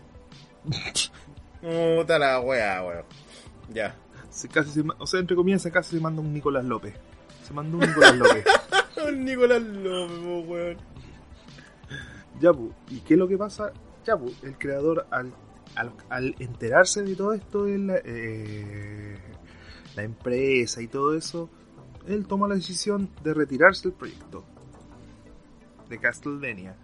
Puta 1.61 2.19
la 2.19 2.39
wea, 2.39 2.83
weón. 2.83 3.03
Ya. 3.73 3.95
Se 4.29 4.47
casi 4.47 4.69
se 4.71 4.83
o 4.97 5.07
sea, 5.07 5.19
entre 5.19 5.35
comillas, 5.35 5.61
se 5.61 5.71
casi 5.71 5.95
se 5.95 6.01
manda 6.01 6.21
un 6.21 6.33
Nicolás 6.33 6.63
López. 6.65 6.93
Se 7.45 7.53
mandó 7.53 7.77
un 7.77 7.87
Nicolás 7.87 8.15
López. 8.15 8.45
Nicolás 9.17 9.61
López, 9.61 10.47
weón. 10.49 10.77
Ya, 12.39 12.53
pu, 12.53 12.71
¿y 12.89 12.99
qué 13.01 13.15
es 13.15 13.19
lo 13.19 13.27
que 13.27 13.37
pasa? 13.37 13.71
Ya, 14.05 14.15
pu, 14.15 14.31
el 14.43 14.57
creador 14.57 15.05
al, 15.11 15.33
al, 15.75 15.91
al 16.09 16.35
enterarse 16.39 17.01
de 17.03 17.15
todo 17.15 17.33
esto, 17.33 17.65
la, 17.67 17.99
eh, 18.05 19.17
la 19.95 20.03
empresa 20.03 20.81
y 20.81 20.87
todo 20.87 21.15
eso, 21.15 21.49
él 22.07 22.25
toma 22.27 22.47
la 22.47 22.55
decisión 22.55 23.09
de 23.23 23.33
retirarse 23.33 23.89
del 23.89 23.97
proyecto 23.97 24.43
de 25.89 25.99
Castlevania. 25.99 26.75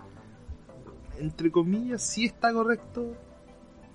Entre 1.20 1.52
comillas, 1.52 2.02
sí 2.06 2.26
está 2.26 2.52
correcto, 2.54 3.16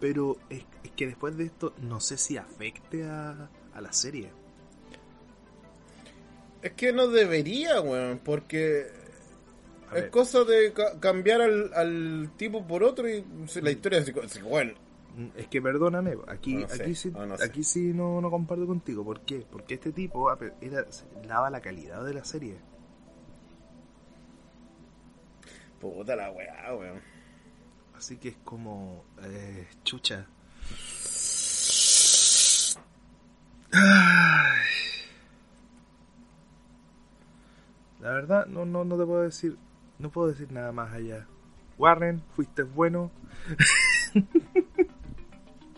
pero 0.01 0.37
es, 0.49 0.65
es 0.85 0.91
que 0.93 1.07
después 1.07 1.37
de 1.37 1.45
esto 1.45 1.75
no 1.83 2.01
sé 2.01 2.17
si 2.17 2.37
afecte 2.37 3.05
a, 3.05 3.51
a 3.75 3.81
la 3.81 3.93
serie. 3.93 4.31
Es 6.63 6.73
que 6.73 6.93
no 6.93 7.09
debería, 7.09 7.81
weón, 7.81 8.21
porque 8.23 8.87
es 9.95 10.05
cosa 10.11 10.45
de 10.45 10.73
ca- 10.73 11.01
cambiar 11.01 11.41
al, 11.41 11.73
al 11.75 12.31
tipo 12.37 12.67
por 12.67 12.85
otro 12.85 13.09
y 13.09 13.25
la 13.63 13.71
historia 13.71 13.99
es 13.99 14.43
bueno. 14.43 14.75
Es 15.37 15.49
que 15.49 15.61
perdóname, 15.61 16.17
aquí, 16.29 16.55
No 16.55 16.69
sé, 16.69 16.83
aquí, 16.83 16.95
sí, 16.95 17.11
no, 17.11 17.37
sé. 17.37 17.45
aquí 17.45 17.65
sí 17.65 17.93
no, 17.93 18.21
no 18.21 18.31
comparto 18.31 18.67
contigo. 18.67 19.05
¿Por 19.05 19.21
qué? 19.21 19.47
Porque 19.51 19.75
este 19.75 19.93
tipo 19.93 20.31
era, 20.61 20.87
daba 21.27 21.51
la 21.51 21.61
calidad 21.61 22.05
de 22.05 22.15
la 22.15 22.25
serie. 22.25 22.59
Puta 25.81 26.15
la 26.15 26.31
weá, 26.31 26.75
weón. 26.75 27.01
Así 27.97 28.17
que 28.17 28.29
es 28.29 28.37
como 28.45 29.05
eh, 29.23 29.67
chucha. 29.85 30.27
Ay. 33.73 34.61
La 38.01 38.13
verdad, 38.13 38.47
no, 38.47 38.65
no, 38.65 38.85
no 38.85 38.97
te 38.97 39.05
puedo 39.05 39.23
decir, 39.23 39.59
no 39.99 40.11
puedo 40.11 40.29
decir 40.29 40.51
nada 40.51 40.73
más 40.73 40.93
allá. 40.93 41.27
Warren, 41.79 42.23
fuiste 42.35 42.63
bueno. 42.63 43.11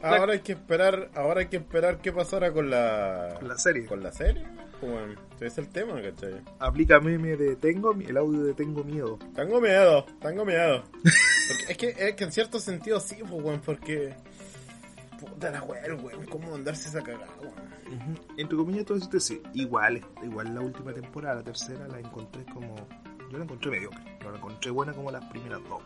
Ahora 0.02 0.32
hay 0.32 0.40
que 0.40 0.52
esperar, 0.52 1.10
ahora 1.14 1.40
hay 1.40 1.46
que 1.46 1.58
esperar 1.58 1.98
qué 1.98 2.12
pasará 2.12 2.52
con 2.52 2.70
la 2.70 3.36
Con 3.38 3.48
la 3.48 3.58
serie. 3.58 3.86
Con 3.86 4.02
la 4.02 4.12
serie, 4.12 4.44
como 4.80 4.98
ese 5.36 5.46
es 5.46 5.58
el 5.58 5.68
tema, 5.68 6.00
¿cachai? 6.02 6.40
Aplica 6.58 7.00
meme 7.00 7.36
de 7.36 7.56
tengo, 7.56 7.92
el 7.92 8.16
audio 8.16 8.42
de 8.42 8.54
tengo 8.54 8.82
miedo. 8.82 9.18
Tengo 9.34 9.60
miedo, 9.60 10.06
tengo 10.20 10.44
miedo. 10.44 10.82
Porque 10.92 11.72
es 11.72 11.78
que, 11.78 12.08
es 12.08 12.14
que 12.14 12.24
en 12.24 12.32
cierto 12.32 12.58
sentido 12.58 13.00
sí, 13.00 13.16
pues, 13.20 13.42
weón, 13.42 13.60
porque. 13.60 14.14
Puta 15.20 15.50
la 15.50 15.62
weá, 15.62 15.82
weón, 15.94 16.26
¿cómo 16.26 16.50
mandarse 16.50 16.88
esa 16.88 17.02
cagada, 17.02 17.28
weón? 17.40 17.54
Ujú. 17.92 18.22
Entre 18.38 18.56
comillas, 18.56 18.84
todo 18.84 18.98
eso 18.98 19.08
te 19.08 19.20
sí. 19.20 19.40
Igual, 19.54 20.04
igual 20.22 20.54
la 20.54 20.60
última 20.62 20.92
temporada, 20.92 21.36
la 21.36 21.42
tercera, 21.44 21.86
la 21.86 22.00
encontré 22.00 22.44
como. 22.46 22.74
Yo 23.30 23.38
la 23.38 23.44
encontré 23.44 23.70
mediocre. 23.70 24.18
No 24.22 24.30
la 24.30 24.38
encontré 24.38 24.70
buena 24.70 24.92
como 24.92 25.10
las 25.10 25.24
primeras 25.26 25.60
dos. 25.68 25.80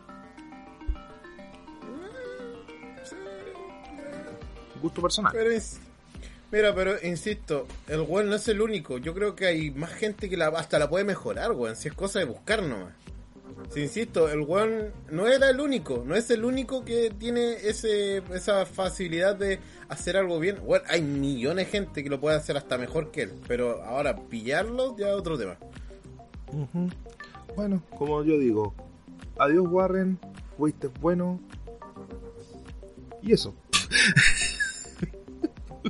Gusto 4.81 5.01
personal. 5.01 5.31
Pero, 5.33 5.51
ins- 5.51 5.77
Mira, 6.51 6.73
pero 6.73 6.93
insisto, 7.03 7.67
el 7.87 8.01
weón 8.01 8.29
no 8.29 8.35
es 8.35 8.47
el 8.47 8.61
único. 8.61 8.97
Yo 8.99 9.13
creo 9.13 9.35
que 9.35 9.47
hay 9.47 9.69
más 9.71 9.91
gente 9.91 10.29
que 10.29 10.37
la, 10.37 10.47
hasta 10.47 10.79
la 10.79 10.89
puede 10.89 11.03
mejorar, 11.03 11.51
weón. 11.51 11.75
Si 11.75 11.89
es 11.89 11.93
cosa 11.93 12.19
de 12.19 12.25
buscar 12.25 12.63
nomás. 12.63 12.93
Si 13.73 13.81
insisto, 13.81 14.29
el 14.29 14.41
weón 14.41 14.91
no 15.11 15.27
era 15.27 15.49
el 15.49 15.59
único. 15.59 16.03
No 16.05 16.15
es 16.15 16.29
el 16.29 16.45
único 16.45 16.85
que 16.85 17.09
tiene 17.09 17.53
ese, 17.67 18.17
esa 18.33 18.65
facilidad 18.65 19.35
de 19.35 19.59
hacer 19.89 20.15
algo 20.15 20.39
bien. 20.39 20.57
Weón, 20.63 20.83
hay 20.87 21.01
millones 21.01 21.65
de 21.65 21.71
gente 21.71 22.01
que 22.03 22.09
lo 22.09 22.21
puede 22.21 22.37
hacer 22.37 22.55
hasta 22.55 22.77
mejor 22.77 23.11
que 23.11 23.23
él. 23.23 23.33
Pero 23.47 23.83
ahora 23.83 24.15
pillarlo 24.17 24.95
ya 24.97 25.07
es 25.09 25.15
otro 25.15 25.37
tema. 25.37 25.57
Bueno, 27.57 27.83
como 27.97 28.23
yo 28.23 28.37
digo, 28.39 28.73
adiós 29.37 29.65
Warren, 29.69 30.17
fuiste 30.57 30.87
bueno. 31.01 31.41
Y 33.21 33.33
eso. 33.33 33.53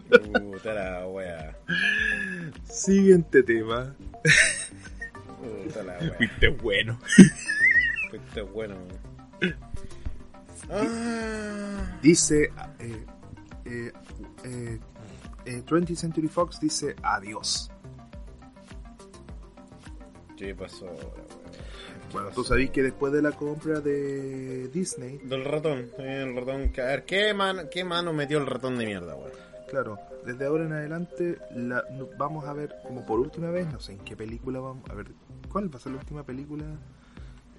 Puta 0.02 0.74
la 0.74 1.08
wea. 1.08 1.58
Siguiente 2.70 3.44
tema. 3.44 3.96
Puta 5.64 5.84
la 5.84 5.98
wea. 6.00 6.14
Fuiste 6.18 6.48
bueno. 6.50 7.00
Fuiste 8.10 8.42
bueno. 8.42 8.76
Ah. 10.70 11.98
Dice 12.02 12.52
eh, 12.80 13.06
eh, 13.66 13.92
eh, 14.44 14.80
eh, 15.46 15.64
20th 15.66 15.96
Century 15.96 16.28
Fox 16.28 16.60
dice 16.60 16.96
adiós. 17.02 17.72
¿Qué 20.38 20.54
pasó 20.54 20.88
ahora, 20.88 21.24
Bueno, 22.12 22.28
pasó? 22.30 22.42
tú 22.42 22.44
sabés 22.48 22.70
que 22.70 22.84
después 22.84 23.12
de 23.14 23.22
la 23.22 23.32
compra 23.32 23.80
de 23.80 24.68
Disney, 24.68 25.18
Del 25.24 25.44
ratón, 25.46 25.90
eh, 25.98 26.24
el 26.28 26.36
ratón. 26.36 26.72
A 26.78 26.82
ver, 26.86 27.06
¿qué, 27.06 27.34
man, 27.34 27.68
¿qué 27.72 27.84
mano 27.84 28.14
metió 28.14 28.38
el 28.38 28.46
ratón 28.46 28.78
de 28.78 28.86
mierda, 28.86 29.16
weón? 29.16 29.32
Claro, 29.70 30.00
desde 30.26 30.46
ahora 30.46 30.66
en 30.66 30.74
adelante 30.74 31.38
la- 31.56 31.84
no- 31.92 32.08
vamos 32.18 32.46
a 32.46 32.54
ver 32.54 32.76
como 32.86 33.06
por 33.06 33.20
última 33.20 33.50
vez, 33.52 33.72
no 33.72 33.80
sé 33.80 33.94
en 33.94 34.00
qué 34.00 34.16
película 34.16 34.60
vamos 34.60 34.90
a 34.90 34.94
ver, 34.94 35.08
¿cuál 35.50 35.74
va 35.74 35.78
a 35.78 35.82
ser 35.82 35.92
la 35.94 36.00
última 36.00 36.24
película 36.24 36.66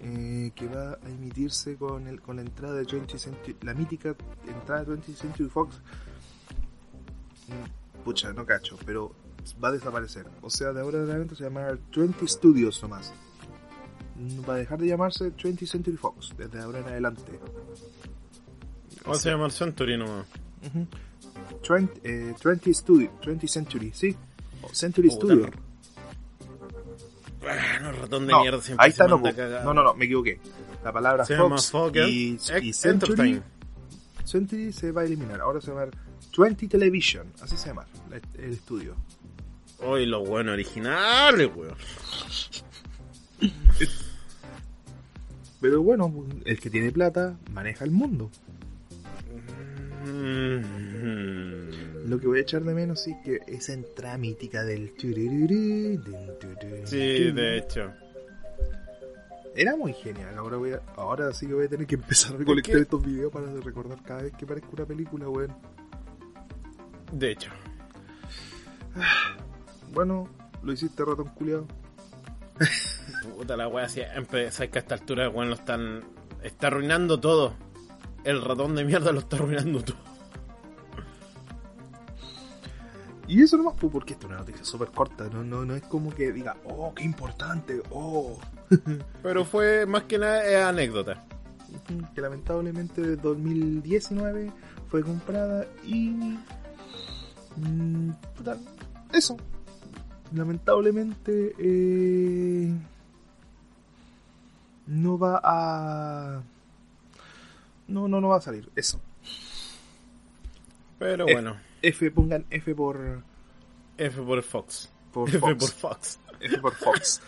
eh, 0.00 0.52
que 0.54 0.68
va 0.68 0.92
a 0.92 1.08
emitirse 1.08 1.76
con 1.76 2.06
el 2.06 2.20
con 2.20 2.36
la 2.36 2.42
entrada 2.42 2.74
de 2.74 2.86
20th 2.86 3.18
Century, 3.18 3.56
la 3.62 3.74
mítica 3.74 4.14
entrada 4.46 4.84
de 4.84 4.96
20th 4.96 5.14
Century 5.16 5.48
Fox? 5.48 5.80
Mm, 7.48 8.04
Pucha, 8.04 8.32
no 8.32 8.46
cacho, 8.46 8.78
pero 8.86 9.12
va 9.62 9.68
a 9.68 9.72
desaparecer. 9.72 10.26
O 10.42 10.50
sea, 10.50 10.72
de 10.72 10.80
ahora 10.80 10.98
en 10.98 11.04
adelante 11.10 11.34
se 11.34 11.44
llamará 11.44 11.76
20 11.96 12.26
Studios 12.28 12.80
nomás. 12.82 13.12
Mm, 14.16 14.48
Va 14.48 14.54
a 14.54 14.56
dejar 14.58 14.78
de 14.78 14.86
llamarse 14.86 15.32
20th 15.34 15.66
Century 15.66 15.96
Fox 15.96 16.32
desde 16.38 16.60
ahora 16.60 16.78
en 16.78 16.84
adelante. 16.86 17.38
¿Cómo 19.02 19.14
se 19.16 19.30
llama 19.30 19.46
el 19.46 19.52
Century 19.52 19.96
nomás? 19.98 20.26
20, 21.68 22.00
eh, 22.04 22.34
20 22.44 22.74
Studio, 22.74 23.10
20 23.24 23.48
Century, 23.48 23.92
sí. 23.94 24.16
O 24.62 24.68
Century 24.74 25.08
Puta, 25.08 25.26
Studio. 25.26 25.50
Ah, 27.46 27.78
no, 27.82 27.92
ratón 27.92 28.26
de 28.26 28.32
No, 28.32 28.40
mierda 28.42 28.60
siempre 28.60 28.84
ahí 28.84 28.90
está, 28.90 29.04
se 29.04 29.10
no, 29.10 29.18
no, 29.64 29.74
no, 29.74 29.82
no, 29.84 29.94
me 29.94 30.04
equivoqué. 30.06 30.40
La 30.84 30.92
palabra 30.92 31.24
Se 31.24 31.36
Fox 31.36 31.72
y, 32.08 32.38
y 32.62 32.72
Century. 32.72 33.40
Century 34.24 34.72
se 34.72 34.92
va 34.92 35.02
a 35.02 35.04
eliminar. 35.04 35.40
Ahora 35.40 35.60
se 35.60 35.70
va 35.72 35.82
a 35.82 35.84
llamar 35.86 35.98
20 36.36 36.68
Television, 36.68 37.26
así 37.40 37.56
se 37.56 37.68
llama 37.68 37.86
la- 38.10 38.20
el 38.42 38.52
estudio. 38.52 38.94
Hoy 39.80 40.06
los 40.06 40.26
buenos 40.28 40.52
originales, 40.54 41.48
weón. 41.54 41.74
Pero 45.60 45.82
bueno, 45.82 46.12
el 46.44 46.60
que 46.60 46.70
tiene 46.70 46.92
plata 46.92 47.36
maneja 47.52 47.84
el 47.84 47.90
mundo. 47.90 48.30
Mm. 50.08 52.08
Lo 52.08 52.18
que 52.18 52.26
voy 52.26 52.38
a 52.38 52.42
echar 52.42 52.62
de 52.62 52.74
menos 52.74 53.02
sí 53.02 53.14
que 53.22 53.40
esa 53.46 53.74
entrada 53.74 54.16
mítica 54.16 54.64
del 54.64 54.94
Sí, 56.84 57.30
de 57.30 57.58
hecho. 57.58 57.92
Era 59.54 59.76
muy 59.76 59.92
genial. 59.92 60.38
Ahora 60.38 60.56
voy 60.56 60.72
a, 60.72 60.80
ahora 60.96 61.32
sí 61.34 61.46
que 61.46 61.54
voy 61.54 61.66
a 61.66 61.68
tener 61.68 61.86
que 61.86 61.96
empezar 61.96 62.34
a 62.34 62.38
recolectar 62.38 62.76
estos 62.76 63.04
videos 63.04 63.32
para 63.32 63.52
recordar 63.60 64.02
cada 64.02 64.22
vez 64.22 64.32
que 64.32 64.46
parezca 64.46 64.70
una 64.72 64.86
película, 64.86 65.28
weón. 65.28 65.54
De 67.12 67.32
hecho. 67.32 67.50
Bueno, 69.90 70.28
lo 70.62 70.70
hiciste 70.70 71.02
ratón 71.02 71.30
culiado. 71.30 71.66
Puta 73.38 73.56
la 73.56 73.68
wea 73.68 73.88
siempre. 73.88 74.52
Sabes 74.52 74.70
que 74.70 74.78
a 74.78 74.82
esta 74.82 74.96
altura 74.96 75.30
weón 75.30 75.48
lo 75.48 75.54
están. 75.54 76.04
Está 76.42 76.66
arruinando 76.66 77.18
todo. 77.18 77.54
El 78.24 78.42
ratón 78.42 78.74
de 78.74 78.84
mierda 78.84 79.12
lo 79.12 79.20
está 79.20 79.36
arruinando 79.36 79.82
todo. 79.82 79.96
Y 83.26 83.42
eso 83.42 83.58
nomás, 83.58 83.74
pues, 83.78 83.92
porque 83.92 84.14
esto 84.14 84.26
es 84.26 84.30
una 84.30 84.40
noticia 84.40 84.64
súper 84.64 84.88
corta. 84.88 85.28
No, 85.30 85.44
no, 85.44 85.64
no 85.64 85.74
es 85.76 85.82
como 85.82 86.10
que 86.14 86.32
diga, 86.32 86.56
oh, 86.64 86.94
qué 86.94 87.04
importante, 87.04 87.82
oh. 87.90 88.38
Pero 89.22 89.44
fue 89.44 89.84
más 89.84 90.04
que 90.04 90.18
nada 90.18 90.68
anécdota. 90.68 91.24
Que 92.14 92.20
lamentablemente 92.22 93.02
de 93.02 93.16
2019 93.16 94.50
fue 94.90 95.02
comprada 95.02 95.66
y. 95.84 96.38
mm, 97.56 98.10
puta, 98.36 98.56
eso. 99.12 99.36
Lamentablemente. 100.32 101.54
eh, 101.58 102.72
no 104.88 105.18
va 105.18 105.40
a. 105.44 106.42
No, 107.88 108.06
no, 108.08 108.20
no 108.20 108.28
va 108.28 108.36
a 108.36 108.40
salir. 108.40 108.68
Eso. 108.76 109.00
Pero 110.98 111.24
bueno. 111.24 111.56
F, 111.82 112.10
pongan 112.10 112.44
F 112.50 112.74
por. 112.74 113.22
F 113.96 114.22
por 114.22 114.42
Fox. 114.42 114.90
por 115.12 115.28
F 115.28 115.38
Fox. 115.38 115.54
por 115.58 115.70
Fox. 115.70 116.18
F 116.40 116.58
por 116.58 116.74
Fox. 116.74 117.20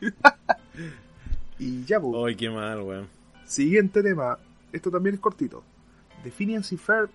y 1.58 1.84
ya, 1.84 2.00
pues. 2.00 2.14
Ay, 2.26 2.34
qué 2.36 2.50
mal, 2.50 2.82
weón. 2.82 3.08
Siguiente 3.44 4.02
tema. 4.02 4.38
Esto 4.72 4.90
también 4.90 5.14
es 5.14 5.20
cortito. 5.20 5.62
The 6.22 6.30
Phineas 6.30 6.72
y 6.72 6.76
Ferb, 6.76 7.08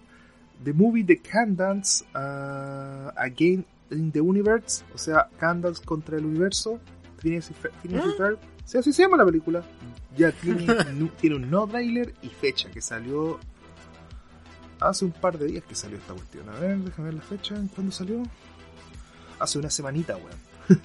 The 0.64 0.74
Movie 0.74 1.04
The 1.04 1.18
Candance 1.18 2.06
uh, 2.16 3.12
Again 3.18 3.66
in 3.92 4.12
the 4.12 4.22
Universe. 4.22 4.84
O 4.94 4.98
sea, 4.98 5.28
Candance 5.40 5.84
contra 5.84 6.18
el 6.18 6.26
universo. 6.26 6.80
Phineas 7.18 7.52
y, 7.52 7.54
Fer- 7.54 7.72
Phineas 7.84 8.06
y 8.06 8.10
¿Ah? 8.10 8.14
Ferb. 8.18 8.40
Sí, 8.66 8.78
así 8.78 8.94
se 8.94 9.04
llama 9.04 9.18
la 9.18 9.26
película. 9.26 9.64
Ya 10.18 10.32
tiene, 10.32 10.66
tiene 11.20 11.36
un 11.36 11.50
no 11.50 11.68
trailer 11.68 12.14
y 12.22 12.30
fecha 12.30 12.70
que 12.70 12.82
salió 12.82 13.40
hace 14.80 15.06
un 15.06 15.12
par 15.12 15.38
de 15.38 15.48
días 15.48 15.64
que 15.64 15.76
salió 15.76 15.98
esta 15.98 16.14
cuestión. 16.14 16.50
A 16.50 16.54
ver, 16.60 16.78
déjame 16.78 17.10
ver 17.10 17.14
la 17.16 17.22
fecha. 17.22 17.56
¿Cuándo 17.76 17.92
salió? 17.92 18.24
Hace 19.40 19.60
una 19.60 19.70
semanita, 19.70 20.18
weón. 20.18 20.82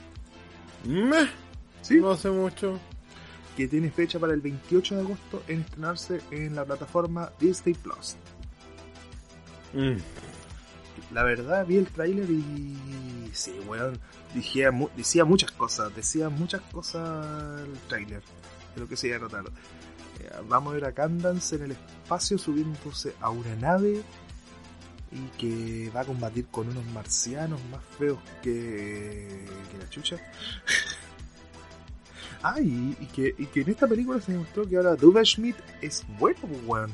Sí. 1.82 2.00
No 2.00 2.10
hace 2.10 2.30
mucho. 2.30 2.78
que 3.56 3.68
tiene 3.68 3.90
fecha 3.90 4.18
para 4.18 4.34
el 4.34 4.40
28 4.40 4.96
de 4.96 5.00
agosto 5.00 5.42
en 5.48 5.60
estrenarse 5.60 6.20
en 6.30 6.54
la 6.54 6.64
plataforma 6.64 7.30
Disney 7.40 7.74
Plus. 7.74 8.16
Mm. 9.72 9.96
La 11.12 11.22
verdad, 11.22 11.66
vi 11.66 11.76
el 11.76 11.86
tráiler 11.86 12.28
y... 12.30 13.30
Sí, 13.32 13.54
weón, 13.68 13.98
decía, 14.34 14.70
mu- 14.70 14.88
decía 14.96 15.24
muchas 15.24 15.50
cosas, 15.52 15.94
decía 15.94 16.28
muchas 16.30 16.62
cosas 16.72 17.60
el 17.60 17.78
tráiler 17.88 18.22
de 18.74 18.80
lo 18.80 18.88
que 18.88 18.96
se 18.96 19.08
iba 19.08 19.16
a. 19.16 19.20
Eh, 19.20 20.30
vamos 20.48 20.70
a 20.70 20.74
ver 20.74 20.84
a 20.86 20.92
Candance 20.92 21.56
en 21.56 21.62
el 21.64 21.72
espacio 21.72 22.38
subiéndose 22.38 23.14
a 23.20 23.28
una 23.28 23.54
nave 23.56 24.02
y 25.12 25.26
que 25.38 25.90
va 25.94 26.00
a 26.00 26.04
combatir 26.04 26.46
con 26.46 26.68
unos 26.68 26.84
marcianos 26.86 27.60
más 27.70 27.82
feos 27.98 28.18
que, 28.42 29.44
que 29.70 29.78
la 29.78 29.90
chucha. 29.90 30.16
ah, 32.42 32.58
y, 32.60 32.94
que, 33.14 33.34
y 33.36 33.46
que 33.46 33.60
en 33.60 33.70
esta 33.70 33.86
película 33.86 34.20
se 34.20 34.32
demostró 34.32 34.66
que 34.66 34.76
ahora 34.76 34.96
Duva 34.96 35.22
Schmidt 35.24 35.56
es 35.82 36.04
bueno, 36.18 36.38
weón. 36.66 36.92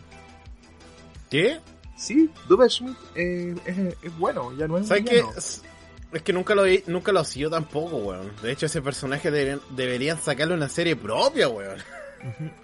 ¿Qué? 1.31 1.61
Sí, 2.03 2.29
Duva 2.49 2.69
Schmidt 2.69 2.97
eh, 3.15 3.55
es, 3.65 3.79
es 4.03 4.19
bueno, 4.19 4.53
ya 4.59 4.67
no 4.67 4.77
es 4.77 4.89
¿Sabes 4.89 5.05
qué? 5.05 5.15
villano. 5.23 5.33
Es 5.37 6.23
que 6.25 6.33
nunca 6.33 6.57
lo 6.57 6.65
vi, 6.65 6.83
nunca 6.89 7.13
lo 7.13 7.25
siguió 7.25 7.49
tampoco, 7.49 7.97
weón. 7.99 8.33
De 8.43 8.51
hecho, 8.51 8.67
ese 8.67 8.83
personaje 8.83 9.31
deberían, 9.31 9.61
deberían 9.71 10.21
sacarle 10.21 10.55
una 10.55 10.69
serie 10.69 10.97
propia, 10.97 11.49
weón. 11.49 11.79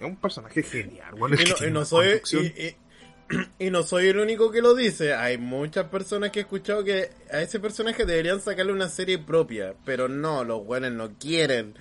Es 0.00 0.02
un 0.02 0.16
personaje 0.16 0.60
genial, 0.64 1.14
weón. 1.14 1.38
Y 1.38 1.42
es 1.42 1.54
que 1.54 1.70
no, 1.70 1.82
y 1.82 1.84
soy, 1.86 2.20
y, 3.60 3.70
no 3.70 3.84
soy 3.84 4.08
el 4.08 4.18
único 4.18 4.50
que 4.50 4.60
lo 4.60 4.74
dice. 4.74 5.14
Hay 5.14 5.38
muchas 5.38 5.86
personas 5.86 6.32
que 6.32 6.40
he 6.40 6.42
escuchado 6.42 6.82
que 6.82 7.08
a 7.30 7.40
ese 7.40 7.60
personaje 7.60 8.04
deberían 8.04 8.40
sacarle 8.40 8.72
una 8.72 8.88
serie 8.88 9.18
propia. 9.18 9.72
Pero 9.84 10.08
no, 10.08 10.42
los 10.42 10.66
weones 10.66 10.92
no 10.92 11.16
quieren. 11.16 11.76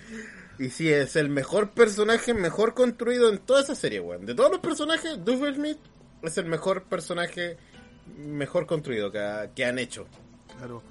Y 0.59 0.69
sí, 0.69 0.89
es 0.89 1.15
el 1.15 1.29
mejor 1.29 1.71
personaje, 1.71 2.35
mejor 2.35 2.75
construido 2.75 3.29
en 3.29 3.39
toda 3.39 3.61
esa 3.61 3.73
serie, 3.73 3.99
weón. 3.99 4.27
De 4.27 4.35
todos 4.35 4.51
los 4.51 4.59
personajes, 4.59 5.17
Smith 5.25 5.79
es 6.23 6.37
el 6.37 6.45
mejor 6.45 6.83
personaje 6.83 7.57
mejor 8.17 8.65
construido 8.65 9.11
que, 9.11 9.19
ha- 9.19 9.51
que 9.53 9.65
han 9.65 9.79
hecho. 9.79 10.07
Claro. 10.57 10.81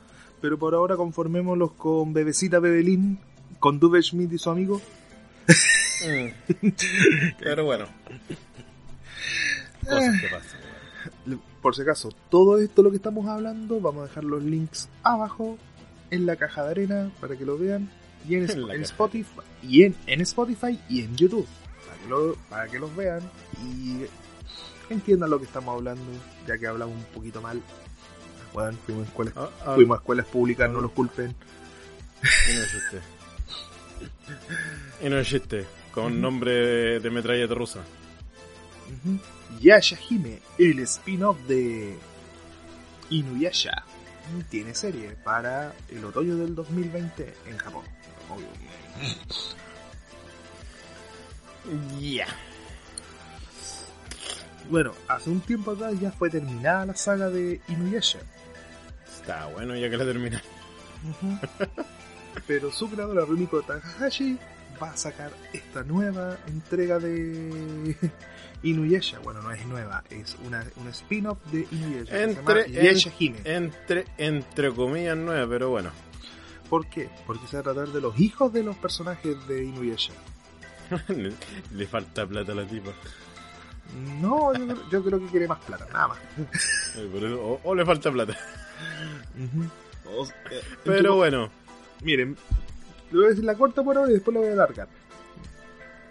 Pero 0.41 0.59
por 0.59 0.74
ahora 0.74 0.97
conformémoslos 0.97 1.72
con 1.72 2.12
Bebecita 2.12 2.59
Bebelín, 2.59 3.18
con 3.59 3.79
Duve 3.81 4.03
Schmidt 4.03 4.33
y 4.33 4.39
su 4.39 4.51
amigo. 4.51 4.81
Mm. 6.07 6.68
Pero 7.39 7.64
bueno. 7.64 7.87
Cosas 9.85 10.20
que 10.20 10.29
pasan. 10.29 11.41
por 11.62 11.74
si 11.74 11.83
acaso, 11.83 12.11
todo 12.29 12.59
esto 12.59 12.83
lo 12.83 12.91
que 12.91 12.97
estamos 12.97 13.27
hablando, 13.29 13.81
vamos 13.81 14.05
a 14.05 14.09
dejar 14.09 14.24
los 14.24 14.43
links 14.43 14.89
abajo 15.03 15.57
en 16.11 16.27
la 16.27 16.37
caja 16.37 16.64
de 16.64 16.70
arena 16.70 17.11
para 17.20 17.37
que 17.37 17.45
lo 17.47 17.57
vean 17.59 17.91
y 18.29 18.35
en. 18.37 18.45
Spotify 18.83 19.41
y 19.62 19.85
en, 19.85 19.95
en 20.07 20.20
Spotify 20.20 20.79
y 20.89 21.01
en 21.03 21.16
YouTube 21.16 21.47
para 21.87 21.99
que, 22.03 22.09
lo- 22.09 22.35
para 22.51 22.66
que 22.68 22.79
los 22.79 22.95
vean 22.97 23.20
y 23.64 24.03
entiendan 24.91 25.30
lo 25.30 25.39
que 25.39 25.45
estamos 25.47 25.74
hablando, 25.74 26.05
ya 26.47 26.59
que 26.59 26.66
hablamos 26.66 26.95
un 26.97 27.05
poquito 27.05 27.41
mal. 27.41 27.61
Bueno, 28.53 28.78
fuimos 28.87 29.05
a 29.05 29.09
escuelas, 29.09 29.34
Ah, 29.37 29.51
ah, 29.66 29.74
fuimos 29.74 29.97
a 29.97 30.01
escuelas 30.01 30.26
públicas, 30.26 30.70
no 30.70 30.80
los 30.80 30.93
culpen. 30.93 31.34
y 32.22 32.55
no 32.55 32.62
es 32.62 32.70
chiste. 32.70 33.03
Y 35.61 35.62
no. 35.62 35.66
Con 35.93 36.20
nombre 36.20 36.51
de, 36.53 37.01
de 37.01 37.11
metralleta 37.11 37.55
rusa. 37.55 37.80
Yasha 39.61 39.99
Hime, 40.09 40.41
el 40.59 40.78
spin-off 40.80 41.39
de 41.49 41.97
Inuyasha, 43.11 43.84
tiene 44.51 44.74
serie 44.74 45.11
para 45.24 45.74
el 45.89 46.05
otoño 46.05 46.37
del 46.37 46.55
2020 46.55 47.34
en 47.47 47.59
Japón. 47.59 47.84
Obvio. 48.30 48.47
Ya. 52.01 52.26
Bueno, 54.70 54.92
hace 55.08 55.30
un 55.30 55.40
tiempo 55.40 55.72
atrás 55.72 55.98
ya 56.00 56.10
fue 56.10 56.28
terminada 56.30 56.86
la 56.86 56.94
saga 56.96 57.28
de 57.30 57.60
Inuyasha. 57.68 58.18
Está 59.06 59.46
bueno 59.46 59.76
ya 59.76 59.88
que 59.90 59.96
la 59.96 60.04
termina. 60.04 60.42
Pero 62.46 62.70
su 62.70 62.88
creadora 62.90 63.24
Rumiko 63.24 63.62
Takahashi 63.62 64.38
va 64.82 64.90
a 64.90 64.96
sacar 64.96 65.30
esta 65.52 65.82
nueva 65.84 66.36
entrega 66.46 66.98
de 66.98 67.96
Inuyasha. 68.62 69.18
Bueno, 69.20 69.40
no 69.42 69.50
es 69.52 69.64
nueva, 69.66 70.04
es 70.10 70.36
una, 70.44 70.64
un 70.76 70.88
spin-off 70.88 71.38
de 71.50 71.66
Inuyasha. 71.70 72.04
que 72.04 72.16
se 72.16 72.22
Entre- 72.24 72.68
llama 72.70 72.82
Yasha 72.92 73.12
Hime. 73.18 73.40
Entre, 73.44 74.04
entre 74.18 74.72
comillas 74.74 75.16
nueve, 75.16 75.46
pero 75.48 75.70
bueno. 75.70 75.90
¿Por 76.68 76.88
qué? 76.88 77.08
Porque 77.26 77.46
se 77.46 77.56
va 77.56 77.60
a 77.60 77.62
tratar 77.62 77.88
de 77.88 78.00
los 78.00 78.18
hijos 78.18 78.52
de 78.52 78.62
los 78.64 78.76
personajes 78.76 79.36
de 79.48 79.64
Inuyasha. 79.64 80.12
le 81.72 81.86
falta 81.86 82.26
plata 82.26 82.52
a 82.52 82.54
la 82.56 82.66
tipa. 82.66 82.92
No, 84.20 84.53
yo, 84.55 84.66
creo- 84.66 84.91
yo 84.91 85.05
creo 85.05 85.20
que 85.20 85.26
quiere 85.26 85.49
más 85.49 85.59
plata, 85.61 85.87
nada 85.93 86.09
más. 86.09 86.18
O, 87.41 87.61
o 87.62 87.74
le 87.74 87.84
falta 87.84 88.11
plata. 88.11 88.37
O- 90.07 90.26
eh, 90.51 90.61
Pero 90.84 91.16
bueno. 91.16 91.51
Miren, 92.03 92.37
le 93.11 93.16
voy 93.16 93.26
a 93.26 93.28
decir 93.30 93.45
la 93.45 93.55
corta 93.55 93.82
por 93.82 93.97
ahora 93.97 94.11
y 94.11 94.14
después 94.14 94.34
la 94.34 94.41
voy 94.41 94.49
a 94.51 94.53
alargar. 94.53 94.89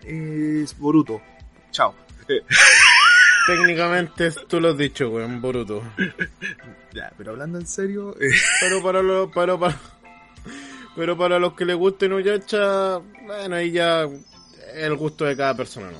Es 0.03 0.77
Boruto. 0.77 1.21
Chao. 1.71 1.93
Técnicamente 3.47 4.31
tú 4.47 4.59
lo 4.59 4.69
has 4.71 4.77
dicho, 4.77 5.09
weón, 5.09 5.41
Boruto. 5.41 5.81
Ya, 6.93 7.11
pero 7.17 7.31
hablando 7.31 7.59
en 7.59 7.67
serio, 7.67 8.15
eh, 8.21 8.29
Pero 8.61 8.81
para 8.81 9.01
los, 9.03 9.29
pero 9.35 9.59
para, 9.59 9.77
pero 10.95 11.17
para 11.17 11.39
los 11.39 11.53
que 11.53 11.65
les 11.65 11.75
guste 11.75 12.05
Inuyasha, 12.05 12.99
bueno, 13.25 13.55
ahí 13.57 13.71
ya 13.71 14.07
el 14.75 14.95
gusto 14.95 15.25
de 15.25 15.35
cada 15.35 15.57
persona, 15.57 15.91
¿no? 15.91 15.97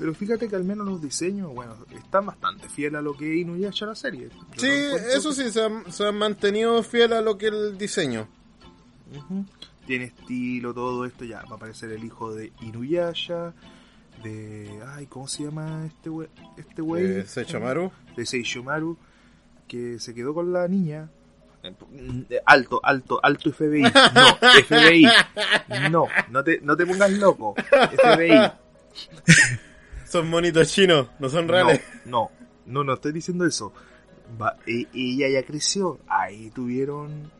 Pero 0.00 0.14
fíjate 0.14 0.48
que 0.48 0.56
al 0.56 0.64
menos 0.64 0.86
los 0.86 1.02
diseños, 1.02 1.52
bueno, 1.54 1.76
están 1.94 2.24
bastante 2.24 2.66
fieles 2.70 2.98
a 2.98 3.02
lo 3.02 3.14
que 3.14 3.36
Inuyasha 3.36 3.84
la 3.84 3.94
serie. 3.94 4.30
Yo 4.30 4.40
Sí, 4.56 4.66
no 4.66 4.96
eso 4.96 5.28
que- 5.28 5.34
sí, 5.36 5.50
se 5.52 5.62
han, 5.62 5.92
se 5.92 6.06
han 6.06 6.16
mantenido 6.16 6.82
fiel 6.82 7.12
a 7.12 7.20
lo 7.20 7.36
que 7.36 7.48
el 7.48 7.76
diseño. 7.76 8.26
Tiene 9.86 10.06
estilo, 10.06 10.72
todo 10.72 11.04
esto, 11.04 11.24
ya 11.26 11.42
va 11.42 11.52
a 11.52 11.54
aparecer 11.56 11.90
el 11.92 12.02
hijo 12.02 12.32
de 12.34 12.50
Inuyasha, 12.62 13.52
de... 14.22 14.80
Ay, 14.94 15.06
¿cómo 15.06 15.28
se 15.28 15.44
llama 15.44 15.84
este 15.86 16.08
güey? 16.08 16.28
Este 16.56 16.80
güey? 16.80 17.02
De 17.06 17.26
Sechamaru. 17.26 17.92
de 18.16 18.24
Seishomaru 18.24 18.96
que 19.68 19.98
se 19.98 20.14
quedó 20.14 20.32
con 20.32 20.50
la 20.52 20.66
niña. 20.66 21.10
Eh, 21.62 22.40
Alto, 22.46 22.80
alto, 22.82 23.20
alto 23.22 23.52
FBI. 23.52 23.82
No, 23.82 23.90
FBI. 24.64 25.06
No, 25.90 26.06
no 26.30 26.42
te, 26.42 26.58
no 26.62 26.74
te 26.76 26.86
pongas 26.86 27.10
loco. 27.12 27.54
FBI. 27.54 28.50
Son 30.10 30.28
monitos 30.28 30.68
chinos, 30.72 31.06
no 31.18 31.28
son 31.28 31.46
reales. 31.48 31.80
no, 32.04 32.30
no, 32.66 32.82
no 32.84 32.94
estoy 32.94 33.12
diciendo 33.12 33.46
eso. 33.46 33.72
Va, 34.40 34.56
e- 34.66 34.86
ella 34.94 35.28
ya 35.28 35.42
creció. 35.46 35.98
Ahí 36.08 36.50
tuvieron. 36.50 37.30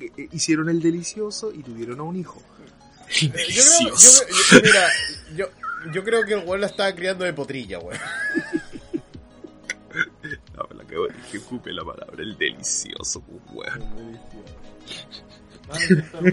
eh, 0.00 0.10
eh, 0.16 0.28
Hicieron 0.32 0.68
el 0.68 0.80
delicioso 0.80 1.52
y 1.52 1.62
tuvieron 1.62 2.00
a 2.00 2.02
un 2.04 2.16
hijo. 2.16 2.40
Yo 3.20 3.30
creo, 3.32 3.46
yo, 3.50 3.94
yo- 3.96 4.60
mira, 4.62 4.88
yo, 5.36 5.46
yo 5.92 6.04
creo 6.04 6.24
que 6.24 6.34
el 6.34 6.44
weón 6.44 6.60
la 6.60 6.66
estaba 6.66 6.92
criando 6.94 7.24
de 7.24 7.32
potrilla, 7.32 7.78
weón. 7.78 7.98
No, 10.56 10.68
la 10.76 10.84
que, 10.84 10.96
que 11.30 11.38
ocupe 11.38 11.72
la 11.72 11.84
palabra, 11.84 12.22
el 12.22 12.36
delicioso, 12.36 13.20
pues, 13.22 13.40
weón. 13.52 14.18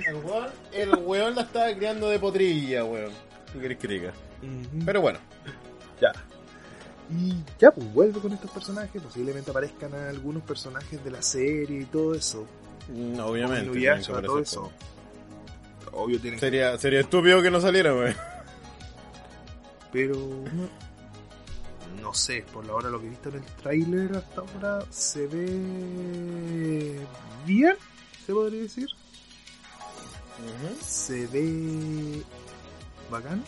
El 0.06 0.16
weón, 0.24 0.48
el 0.74 0.90
weón 0.96 1.36
la 1.36 1.42
estaba 1.42 1.74
criando 1.76 2.10
de 2.10 2.20
potrilla, 2.20 2.84
weón. 2.86 3.12
¿Qué 3.54 3.60
querés 3.60 3.78
que 3.78 3.88
diga? 3.88 4.14
Pero 4.86 5.02
bueno, 5.02 5.20
Ya. 6.02 6.12
Y 7.10 7.36
ya, 7.60 7.72
pues 7.72 7.94
vuelve 7.94 8.20
con 8.20 8.32
estos 8.32 8.50
personajes. 8.52 9.02
Posiblemente 9.02 9.52
aparezcan 9.52 9.94
algunos 9.94 10.44
personajes 10.44 11.04
de 11.04 11.12
la 11.12 11.22
serie 11.22 11.82
y 11.82 11.86
todo 11.86 12.16
eso. 12.16 12.48
obviamente. 12.90 13.72
Tienen 13.72 14.02
que 14.02 14.14
todo 14.22 14.40
eso. 14.40 14.72
Obvio 15.92 16.20
tienen 16.20 16.40
que. 16.40 16.46
Sería, 16.46 16.78
sería 16.78 17.02
estúpido 17.02 17.42
que 17.42 17.52
no 17.52 17.62
saliera, 17.62 17.94
weón. 17.94 18.16
Pero. 19.92 20.16
No, 20.16 20.70
no 22.02 22.14
sé, 22.14 22.44
por 22.52 22.66
la 22.66 22.74
hora 22.74 22.90
lo 22.90 23.00
que 23.00 23.08
he 23.08 23.10
visto 23.10 23.30
en 23.30 23.36
el 23.36 23.44
tráiler 23.44 24.18
hasta 24.18 24.42
ahora 24.42 24.86
se 24.90 25.28
ve. 25.28 27.00
bien, 27.46 27.76
se 28.26 28.34
podría 28.34 28.62
decir. 28.62 28.88
Se 30.82 31.28
ve. 31.28 32.24
bacán. 33.12 33.44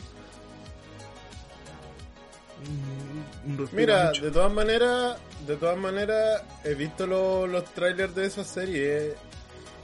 Mm, 2.61 3.59
un 3.59 3.69
Mira, 3.73 4.05
mucho. 4.07 4.23
de 4.25 4.31
todas 4.31 4.51
maneras, 4.51 5.17
de 5.45 5.55
todas 5.57 5.77
maneras, 5.77 6.41
he 6.63 6.73
visto 6.73 7.05
lo- 7.05 7.45
los 7.47 7.65
trailers 7.73 8.15
de 8.15 8.25
esa 8.25 8.43
serie 8.43 9.13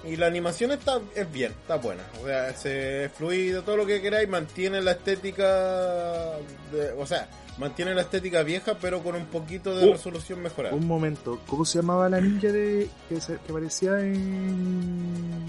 y 0.03 0.15
la 0.15 0.27
animación 0.27 0.71
está 0.71 0.99
es 1.15 1.31
bien, 1.31 1.51
está 1.51 1.75
buena. 1.75 2.03
O 2.21 2.25
sea, 2.25 2.53
se 2.55 3.05
es 3.05 3.11
fluido, 3.11 3.61
todo 3.63 3.77
lo 3.77 3.85
que 3.85 4.01
queráis, 4.01 4.27
mantiene 4.27 4.81
la 4.81 4.91
estética, 4.91 5.45
de- 6.71 6.91
o 6.97 7.05
sea, 7.05 7.27
mantiene 7.57 7.93
la 7.93 8.01
estética 8.01 8.41
vieja, 8.41 8.75
pero 8.81 9.03
con 9.03 9.15
un 9.15 9.25
poquito 9.27 9.77
de 9.77 9.87
Uh, 9.87 9.91
resolución 9.93 10.41
mejorada. 10.41 10.73
Un 10.75 10.87
momento, 10.87 11.39
¿cómo 11.45 11.65
se 11.65 11.79
llamaba 11.79 12.09
la 12.09 12.19
ninja 12.21 12.47
de 12.47 12.89
que, 13.09 13.21
se- 13.21 13.37
que 13.37 13.51
aparecía 13.51 13.99
en, 13.99 15.45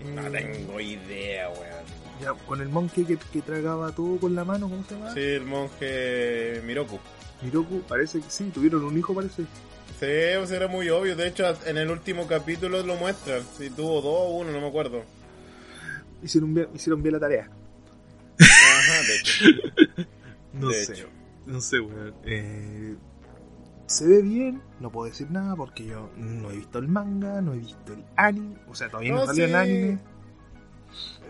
en- 0.00 0.14
No 0.14 0.30
tengo 0.30 0.78
idea, 0.80 1.48
weón. 1.48 2.03
Ya, 2.20 2.32
con 2.46 2.60
el 2.60 2.68
monkey 2.68 3.04
que, 3.04 3.16
que 3.16 3.42
tragaba 3.42 3.92
todo 3.92 4.18
con 4.18 4.34
la 4.34 4.44
mano? 4.44 4.68
¿Cómo 4.68 4.84
se 4.84 4.94
llama? 4.94 5.12
Sí, 5.14 5.20
el 5.20 5.44
monje 5.44 6.60
Miroku. 6.64 6.98
Miroku, 7.42 7.80
parece 7.82 8.20
que 8.20 8.30
sí, 8.30 8.50
tuvieron 8.54 8.84
un 8.84 8.96
hijo, 8.96 9.14
parece. 9.14 9.42
Sí, 9.42 10.06
pues 10.38 10.50
era 10.50 10.66
muy 10.68 10.88
obvio. 10.90 11.14
De 11.16 11.26
hecho, 11.28 11.44
en 11.66 11.78
el 11.78 11.90
último 11.90 12.26
capítulo 12.26 12.82
lo 12.82 12.96
muestran. 12.96 13.42
Si 13.58 13.70
tuvo 13.70 14.00
dos 14.00 14.14
o 14.16 14.30
uno, 14.38 14.50
no 14.52 14.60
me 14.60 14.68
acuerdo. 14.68 15.02
Hicieron 16.22 16.54
bien, 16.54 16.68
hicieron 16.74 17.02
bien 17.02 17.12
la 17.14 17.20
tarea. 17.20 17.50
Ajá, 18.40 19.02
de 19.06 19.16
hecho. 19.16 19.44
No 20.54 20.68
De 20.68 20.84
sé, 20.84 20.92
hecho. 20.92 21.08
no 21.46 21.60
sé, 21.60 21.80
weón. 21.80 22.14
Eh, 22.24 22.94
se 23.86 24.06
ve 24.06 24.22
bien, 24.22 24.62
no 24.78 24.88
puedo 24.92 25.10
decir 25.10 25.28
nada 25.28 25.56
porque 25.56 25.84
yo 25.84 26.10
no 26.16 26.48
he 26.52 26.56
visto 26.58 26.78
el 26.78 26.86
manga, 26.86 27.40
no 27.40 27.54
he 27.54 27.58
visto 27.58 27.92
el 27.92 28.04
anime, 28.14 28.56
o 28.68 28.74
sea, 28.76 28.88
todavía 28.88 29.14
no, 29.14 29.18
No, 29.18 29.26
salió 29.26 29.46
el 29.46 29.54
anime. 29.56 29.98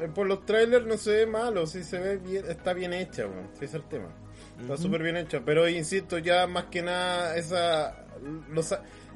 Eh, 0.00 0.08
Por 0.14 0.26
los 0.26 0.44
trailers 0.46 0.86
no 0.86 0.96
se 0.96 1.10
ve 1.12 1.26
malo, 1.26 1.66
sí 1.66 1.82
se 1.84 1.98
ve 1.98 2.16
bien, 2.18 2.44
está 2.48 2.72
bien 2.72 2.92
hecha, 2.92 3.26
weón. 3.26 3.48
Sí 3.58 3.64
es 3.66 3.74
el 3.74 3.84
tema. 3.84 4.08
Está 4.60 4.74
Ujú. 4.74 4.82
súper 4.84 5.02
bien 5.02 5.16
hecha, 5.16 5.40
pero 5.44 5.68
insisto, 5.68 6.18
ya 6.18 6.46
más 6.46 6.64
que 6.64 6.82
nada, 6.82 7.36
esa. 7.36 8.04
lo 8.50 8.62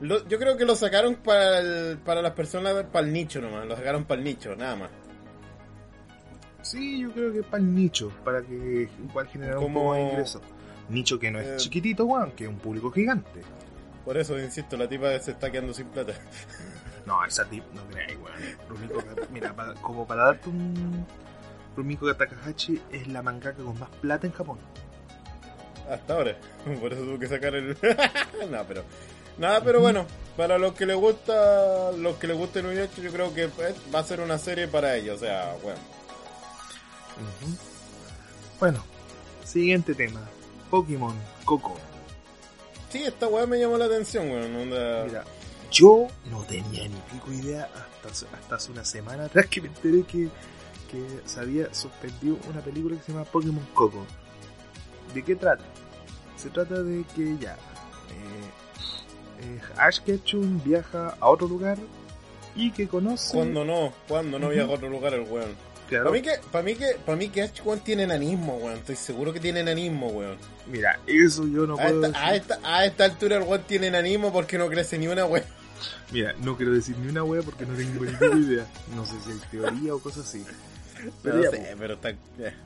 lo- 0.00 0.28
yo 0.28 0.38
creo 0.38 0.56
que 0.56 0.64
lo 0.64 0.74
sacaron 0.76 1.16
para, 1.16 1.58
el- 1.60 1.98
para 1.98 2.22
las 2.22 2.32
personas, 2.32 2.84
para 2.92 3.06
el 3.06 3.12
nicho 3.12 3.40
nomás. 3.40 3.66
Lo 3.66 3.74
sacaron 3.76 4.04
para 4.04 4.18
el 4.18 4.24
nicho, 4.24 4.54
nada 4.56 4.76
más. 4.76 4.90
Sí, 6.62 7.00
yo 7.00 7.10
creo 7.12 7.32
que 7.32 7.42
para 7.42 7.62
el 7.62 7.74
nicho, 7.74 8.12
para 8.24 8.42
que 8.42 8.88
igual 9.08 9.26
generar 9.28 9.58
un 9.58 9.72
poco 9.72 9.88
más 9.90 9.96
de 9.98 10.02
ingreso. 10.04 10.40
Nicho 10.88 11.18
que 11.18 11.30
no 11.30 11.38
es 11.40 11.46
Eh, 11.48 11.56
chiquitito, 11.56 12.04
weón, 12.04 12.32
que 12.32 12.44
es 12.44 12.50
un 12.50 12.58
público 12.58 12.90
gigante. 12.90 13.40
Por 14.04 14.16
eso, 14.16 14.38
insisto, 14.38 14.76
la 14.76 14.88
tipa 14.88 15.18
se 15.20 15.32
está 15.32 15.50
quedando 15.50 15.72
sin 15.74 15.86
plata. 15.88 16.12
No, 17.08 17.24
esa 17.24 17.44
tip 17.46 17.64
no 17.74 17.82
creáis, 17.88 18.18
weón. 18.18 18.58
Rumiko 18.68 19.02
Mira, 19.32 19.52
para- 19.56 19.72
como 19.74 20.06
para 20.06 20.24
darte 20.24 20.48
un. 20.50 21.06
Rumiko 21.76 22.14
Takahashi 22.14 22.82
es 22.92 23.08
la 23.08 23.22
mangaka 23.22 23.62
con 23.62 23.78
más 23.78 23.88
plata 24.00 24.26
en 24.26 24.32
Japón. 24.34 24.58
Hasta 25.90 26.12
ahora. 26.14 26.36
Por 26.80 26.92
eso 26.92 27.02
tuvo 27.02 27.18
que 27.18 27.26
sacar 27.28 27.54
el. 27.54 27.76
no, 28.50 28.64
pero. 28.68 28.84
Nada, 29.38 29.62
pero 29.62 29.80
bueno, 29.80 30.04
para 30.36 30.58
los 30.58 30.74
que 30.74 30.84
les 30.84 30.96
gusta, 30.96 31.92
los 31.92 32.16
que 32.16 32.26
les 32.26 32.36
guste 32.36 32.58
Inuyasha, 32.60 33.00
yo 33.00 33.12
creo 33.12 33.32
que 33.32 33.48
pues, 33.48 33.74
va 33.94 34.00
a 34.00 34.04
ser 34.04 34.20
una 34.20 34.36
serie 34.36 34.66
para 34.68 34.96
ellos, 34.96 35.16
o 35.16 35.20
sea, 35.24 35.56
bueno. 35.62 35.78
Bueno, 38.58 38.84
siguiente 39.44 39.94
tema. 39.94 40.20
Pokémon 40.70 41.14
Coco. 41.44 41.76
sí, 42.90 43.02
esta 43.04 43.28
weá 43.28 43.46
me 43.46 43.58
llamó 43.58 43.78
la 43.78 43.86
atención, 43.86 44.28
weón. 44.30 44.54
onda- 44.56 45.04
Mira, 45.06 45.24
yo 45.70 46.06
no 46.30 46.42
tenía 46.44 46.88
ni 46.88 46.96
pico 47.12 47.32
idea 47.32 47.68
hasta, 47.74 48.26
hasta 48.36 48.54
hace 48.54 48.72
una 48.72 48.84
semana 48.84 49.24
atrás 49.24 49.46
que 49.46 49.60
me 49.60 49.68
enteré 49.68 50.02
que, 50.02 50.28
que 50.90 51.02
se 51.26 51.40
había 51.40 51.72
suspendido 51.74 52.38
una 52.48 52.60
película 52.60 52.96
que 52.96 53.02
se 53.02 53.12
llama 53.12 53.24
Pokémon 53.24 53.66
Coco. 53.74 54.04
¿De 55.14 55.22
qué 55.22 55.36
trata? 55.36 55.64
Se 56.36 56.50
trata 56.50 56.82
de 56.82 57.04
que 57.14 57.36
ya 57.38 57.54
eh, 57.54 58.50
eh, 59.40 59.60
Ash 59.76 60.00
Ketchum 60.00 60.62
viaja 60.62 61.16
a 61.20 61.28
otro 61.28 61.48
lugar 61.48 61.78
y 62.54 62.70
que 62.72 62.88
conoce... 62.88 63.36
Cuando 63.36 63.64
no, 63.64 63.92
cuando 64.06 64.38
no 64.38 64.48
viaja 64.48 64.70
a 64.70 64.74
otro 64.74 64.88
lugar 64.88 65.14
el 65.14 65.22
weón. 65.22 65.68
Claro, 65.88 66.04
Para 66.04 66.16
mí 66.16 66.22
que, 66.22 66.32
para 66.52 66.64
mí 66.64 66.74
que, 66.74 66.86
para 67.04 67.16
mí 67.16 67.28
que 67.28 67.42
Ash 67.42 67.60
weón 67.64 67.80
tiene 67.80 68.02
enanismo, 68.04 68.56
weón. 68.56 68.78
Estoy 68.78 68.96
seguro 68.96 69.32
que 69.32 69.40
tiene 69.40 69.60
enanismo, 69.60 70.08
weón. 70.08 70.36
mira, 70.66 70.98
eso 71.06 71.46
yo 71.46 71.66
no 71.66 71.74
A 71.74 71.82
puedo 71.82 72.06
esta, 72.06 72.26
a, 72.26 72.34
esta, 72.34 72.58
a 72.62 72.84
esta 72.84 73.04
altura 73.04 73.36
el 73.36 73.42
weón 73.42 73.62
tiene 73.62 73.86
enanismo 73.88 74.32
porque 74.32 74.58
no 74.58 74.68
crece 74.68 74.98
ni 74.98 75.08
una 75.08 75.24
weón. 75.24 75.44
Mira, 76.12 76.34
no 76.42 76.56
quiero 76.56 76.72
decir 76.72 76.96
ni 76.98 77.08
una 77.08 77.22
wea 77.24 77.42
porque 77.42 77.66
no 77.66 77.74
tengo 77.74 78.04
ni 78.04 78.10
pico 78.12 78.36
idea. 78.36 78.66
No 78.94 79.04
sé 79.04 79.14
si 79.20 79.30
hay 79.32 79.38
teoría 79.50 79.94
o 79.94 79.98
cosas 80.00 80.26
así. 80.28 80.44
Pero 81.22 81.36
No 81.36 81.42
ya, 81.44 81.50
sé, 81.50 81.76
pero 81.78 81.94
está. 81.94 82.12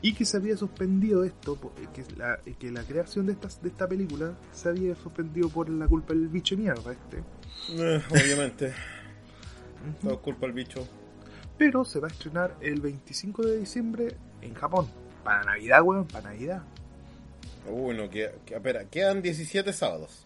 Y 0.00 0.14
que 0.14 0.24
se 0.24 0.38
había 0.38 0.56
suspendido 0.56 1.22
esto, 1.22 1.58
que 1.92 2.02
la, 2.16 2.38
que 2.58 2.70
la 2.70 2.82
creación 2.82 3.26
de 3.26 3.32
esta, 3.34 3.48
de 3.60 3.68
esta 3.68 3.86
película 3.86 4.32
se 4.52 4.70
había 4.70 4.94
suspendido 4.96 5.50
por 5.50 5.68
la 5.68 5.86
culpa 5.86 6.14
del 6.14 6.28
bicho 6.28 6.56
de 6.56 6.62
mierda 6.62 6.92
este. 6.92 7.18
Eh, 7.72 8.02
obviamente. 8.10 8.72
Todo 10.00 10.12
es 10.14 10.18
culpa 10.20 10.46
del 10.46 10.54
bicho. 10.54 10.88
Pero 11.58 11.84
se 11.84 12.00
va 12.00 12.08
a 12.08 12.10
estrenar 12.10 12.56
el 12.60 12.80
25 12.80 13.42
de 13.42 13.58
diciembre 13.58 14.16
en 14.40 14.54
Japón. 14.54 14.86
Para 15.22 15.44
Navidad, 15.44 15.82
weón, 15.82 16.06
para 16.06 16.30
Navidad. 16.30 16.62
Uy, 17.68 17.94
no, 17.96 18.08
que, 18.08 18.30
que- 18.46 18.54
espera, 18.54 18.84
quedan 18.86 19.20
17 19.22 19.72
sábados. 19.74 20.21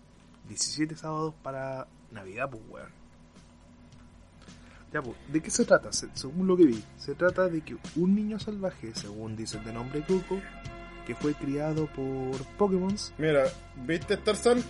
17 0.48 0.96
sábados 0.96 1.34
para 1.42 1.86
Navidad, 2.12 2.48
pues, 2.50 2.62
weón. 2.68 2.88
Ya, 4.92 5.02
pues, 5.02 5.16
¿de 5.28 5.40
qué 5.42 5.50
se 5.50 5.64
trata? 5.64 5.92
Se- 5.92 6.08
según 6.14 6.46
lo 6.46 6.56
que 6.56 6.64
vi, 6.64 6.82
se 6.96 7.14
trata 7.14 7.48
de 7.48 7.60
que 7.60 7.76
un 7.96 8.14
niño 8.14 8.38
salvaje, 8.38 8.92
según 8.94 9.36
dicen 9.36 9.64
de 9.64 9.72
nombre 9.72 10.02
Coco, 10.06 10.40
que 11.06 11.14
fue 11.14 11.34
criado 11.34 11.86
por 11.88 12.42
Pokémon. 12.56 12.94
Mira, 13.18 13.44
¿viste 13.84 14.16
Tarzan? 14.16 14.62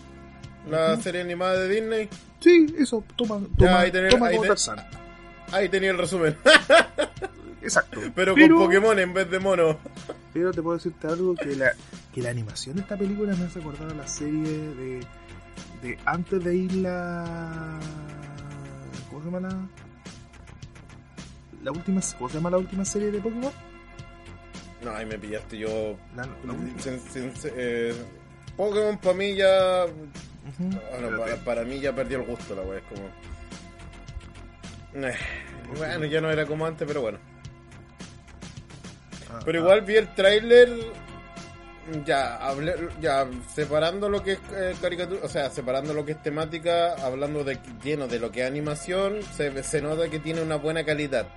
La 0.68 0.96
serie 1.00 1.20
animada 1.20 1.58
de 1.60 1.68
Disney. 1.68 2.08
Sí, 2.40 2.74
eso, 2.76 3.04
toma, 3.14 3.38
Ya, 3.56 3.66
toma, 3.66 3.80
ahí 3.80 3.90
tenés- 3.92 4.10
toma 4.10 4.26
ahí 4.28 4.36
como. 4.36 4.52
Ahí 5.52 5.68
tenía 5.68 5.90
el 5.92 5.98
resumen. 5.98 6.36
Exacto. 7.62 8.00
Pero, 8.14 8.34
con 8.34 8.48
Pokémon 8.58 8.98
en 8.98 9.14
vez 9.14 9.30
de 9.30 9.38
mono. 9.38 9.78
Pero 10.32 10.50
te 10.52 10.60
puedo 10.62 10.76
decirte 10.76 11.06
algo 11.06 11.34
que 11.36 11.54
la, 11.56 11.70
que 12.12 12.20
la 12.22 12.30
animación 12.30 12.76
de 12.76 12.82
esta 12.82 12.96
película 12.96 13.34
me 13.36 13.44
hace 13.44 13.60
acordar 13.60 13.90
a 13.92 13.94
la 13.94 14.08
serie 14.08 14.42
de, 14.74 15.00
de 15.82 15.98
antes 16.06 16.42
de 16.44 16.54
ir 16.56 16.72
la 16.76 17.78
¿cómo 19.10 19.20
se 19.20 19.26
llama 19.30 19.40
la 19.48 19.56
la 21.62 21.72
última 21.72 22.00
¿cómo 22.18 22.28
se 22.30 22.34
llama 22.36 22.50
la 22.50 22.58
última 22.58 22.84
serie 22.84 23.10
de 23.10 23.18
Pokémon? 23.20 23.52
No, 24.84 24.90
ahí 24.92 25.06
me 25.06 25.18
pillaste 25.18 25.58
yo. 25.58 25.96
La, 26.14 26.22
la. 26.24 26.54
Sin- 26.78 27.00
sin- 27.00 27.32
eh, 27.56 27.92
Pokémon 28.56 28.98
para 28.98 29.14
mí 29.14 29.34
ya. 29.34 29.86
Bueno, 30.58 31.18
para, 31.18 31.36
para 31.44 31.64
mí 31.64 31.80
ya 31.80 31.92
perdió 31.92 32.20
el 32.20 32.26
gusto 32.26 32.54
la 32.54 32.62
wea. 32.62 32.78
Es 32.78 32.84
como. 32.84 33.08
Eh, 35.08 35.14
bueno, 35.76 36.04
ya 36.04 36.20
no 36.20 36.30
era 36.30 36.46
como 36.46 36.66
antes, 36.66 36.86
pero 36.86 37.00
bueno. 37.00 37.18
Ah, 39.30 39.40
Pero 39.44 39.58
ah, 39.58 39.62
igual 39.62 39.80
vi 39.80 39.96
el 39.96 40.14
tráiler. 40.14 40.68
Ya, 42.04 42.36
hablé, 42.36 42.74
ya 43.00 43.28
separando 43.54 44.08
lo 44.08 44.22
que 44.22 44.32
es 44.32 44.38
eh, 44.52 44.74
caricatura, 44.80 45.20
o 45.22 45.28
sea, 45.28 45.50
separando 45.50 45.94
lo 45.94 46.04
que 46.04 46.12
es 46.12 46.22
temática, 46.22 46.94
hablando 47.04 47.44
de 47.44 47.58
lleno 47.84 48.08
de 48.08 48.18
lo 48.18 48.30
que 48.32 48.40
es 48.42 48.46
animación, 48.48 49.22
se, 49.22 49.62
se 49.62 49.80
nota 49.80 50.08
que 50.08 50.18
tiene 50.18 50.42
una 50.42 50.56
buena 50.56 50.84
calidad. 50.84 51.28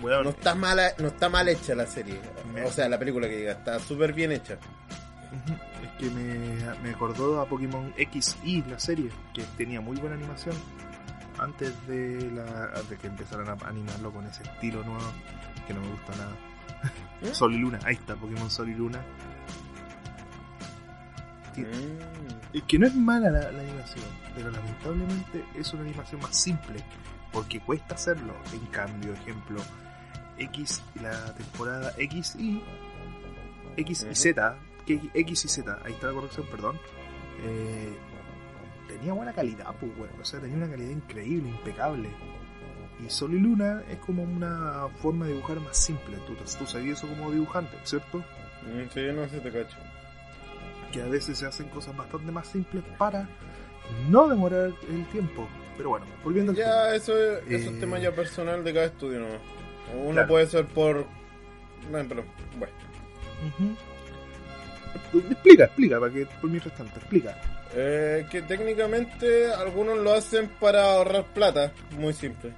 bueno, 0.00 0.24
No 0.24 0.30
está 0.30 0.54
mala, 0.56 0.92
no 0.98 1.06
está 1.08 1.28
mal 1.28 1.48
hecha 1.48 1.74
la 1.76 1.86
serie, 1.86 2.18
Me- 2.52 2.64
o 2.64 2.72
sea, 2.72 2.88
la 2.88 2.98
película 2.98 3.28
que 3.28 3.36
diga, 3.36 3.52
está 3.52 3.78
súper 3.78 4.12
bien 4.12 4.32
hecha. 4.32 4.54
es 5.84 5.90
que 6.00 6.10
me, 6.10 6.56
me 6.82 6.90
acordó 6.90 7.40
a 7.40 7.46
Pokémon 7.46 7.94
XY 7.96 8.64
la 8.68 8.78
serie 8.80 9.10
que 9.32 9.42
tenía 9.56 9.80
muy 9.80 9.96
buena 9.98 10.16
animación 10.16 10.56
antes 11.38 11.72
de 11.86 12.28
la 12.32 12.82
de 12.90 12.96
que 12.96 13.06
empezaran 13.06 13.48
a 13.48 13.68
animarlo 13.68 14.10
con 14.12 14.26
ese 14.26 14.42
estilo 14.42 14.82
nuevo 14.82 15.12
que 15.66 15.72
no 15.74 15.80
me 15.80 15.88
gusta 15.90 16.12
nada. 16.16 16.36
¿Mm? 17.22 17.32
Sol 17.32 17.54
y 17.54 17.58
Luna, 17.58 17.78
ahí 17.84 17.94
está, 17.94 18.16
Pokémon 18.16 18.50
Sol 18.50 18.68
y 18.70 18.74
Luna. 18.74 19.00
Sí, 21.54 21.62
Mm. 21.62 22.56
Es 22.56 22.62
que 22.64 22.78
no 22.78 22.86
es 22.86 22.94
mala 22.96 23.30
la, 23.30 23.52
la 23.52 23.60
animación, 23.60 24.04
pero 24.34 24.50
lamentablemente 24.50 25.44
es 25.54 25.72
una 25.72 25.82
animación 25.82 26.20
más 26.20 26.36
simple, 26.36 26.82
porque 27.32 27.60
cuesta 27.60 27.94
hacerlo. 27.94 28.34
En 28.52 28.66
cambio, 28.66 29.12
ejemplo, 29.12 29.60
X, 30.38 30.82
la 31.00 31.32
temporada 31.34 31.92
X 31.96 32.34
y 32.36 32.62
X 33.76 34.06
y. 34.10 34.14
Z, 34.14 34.56
que 34.84 35.00
X 35.14 35.44
y 35.44 35.48
Z, 35.48 35.78
ahí 35.84 35.92
está 35.92 36.08
la 36.08 36.14
corrección, 36.14 36.46
perdón. 36.50 36.76
eh, 37.42 37.96
tenía 38.88 39.12
buena 39.12 39.32
calidad, 39.32 39.72
pues 39.78 39.96
bueno, 39.96 40.12
o 40.20 40.24
sea, 40.24 40.40
tenía 40.40 40.56
una 40.56 40.68
calidad 40.68 40.90
increíble, 40.90 41.50
impecable. 41.50 42.10
Y 43.04 43.08
Sol 43.10 43.34
y 43.34 43.38
Luna 43.38 43.82
es 43.90 43.98
como 43.98 44.22
una 44.22 44.86
forma 45.00 45.26
de 45.26 45.32
dibujar 45.32 45.58
más 45.60 45.76
simple. 45.76 46.16
Tú, 46.26 46.34
tú 46.58 46.66
sabías 46.66 46.98
eso 46.98 47.08
como 47.08 47.30
dibujante, 47.30 47.76
¿cierto? 47.84 48.18
Mm, 48.18 48.88
Sí, 48.92 49.00
no 49.14 49.28
sé, 49.28 49.40
te 49.40 49.50
cacho. 49.50 49.76
que 50.92 51.00
a 51.02 51.06
veces 51.06 51.38
se 51.38 51.46
hacen 51.46 51.68
cosas 51.68 51.96
bastante 51.96 52.30
más 52.32 52.46
simples 52.48 52.82
para 52.98 53.28
no 54.08 54.28
demorar 54.28 54.72
el 54.88 55.06
tiempo. 55.12 55.48
Pero 55.76 55.90
bueno, 55.90 56.06
volviendo 56.24 56.50
al 56.52 56.56
tema. 56.56 56.68
Ya, 56.68 56.94
eso 56.94 57.16
es, 57.16 57.38
eso 57.48 57.70
Eh, 57.70 57.72
es 57.74 57.80
tema 57.80 57.98
ya 57.98 58.12
personal 58.12 58.62
de 58.64 58.74
cada 58.74 58.86
estudio, 58.86 59.20
¿no? 59.20 59.28
Uno 60.02 60.12
Claro. 60.12 60.28
puede 60.28 60.46
ser 60.46 60.66
por... 60.66 61.06
Bueno, 61.90 62.06
pero, 62.08 62.24
bueno. 62.58 62.72
Explica, 65.30 65.64
explica, 65.64 65.98
para 66.00 66.12
que 66.12 66.26
por 66.26 66.50
mientras 66.50 66.74
tanto, 66.76 66.96
explica. 66.98 67.36
Eh, 67.74 68.26
que 68.30 68.42
técnicamente 68.42 69.52
algunos 69.52 69.98
lo 69.98 70.12
hacen 70.12 70.48
para 70.60 70.92
ahorrar 70.94 71.24
plata, 71.26 71.72
muy 71.98 72.12
simple. 72.12 72.52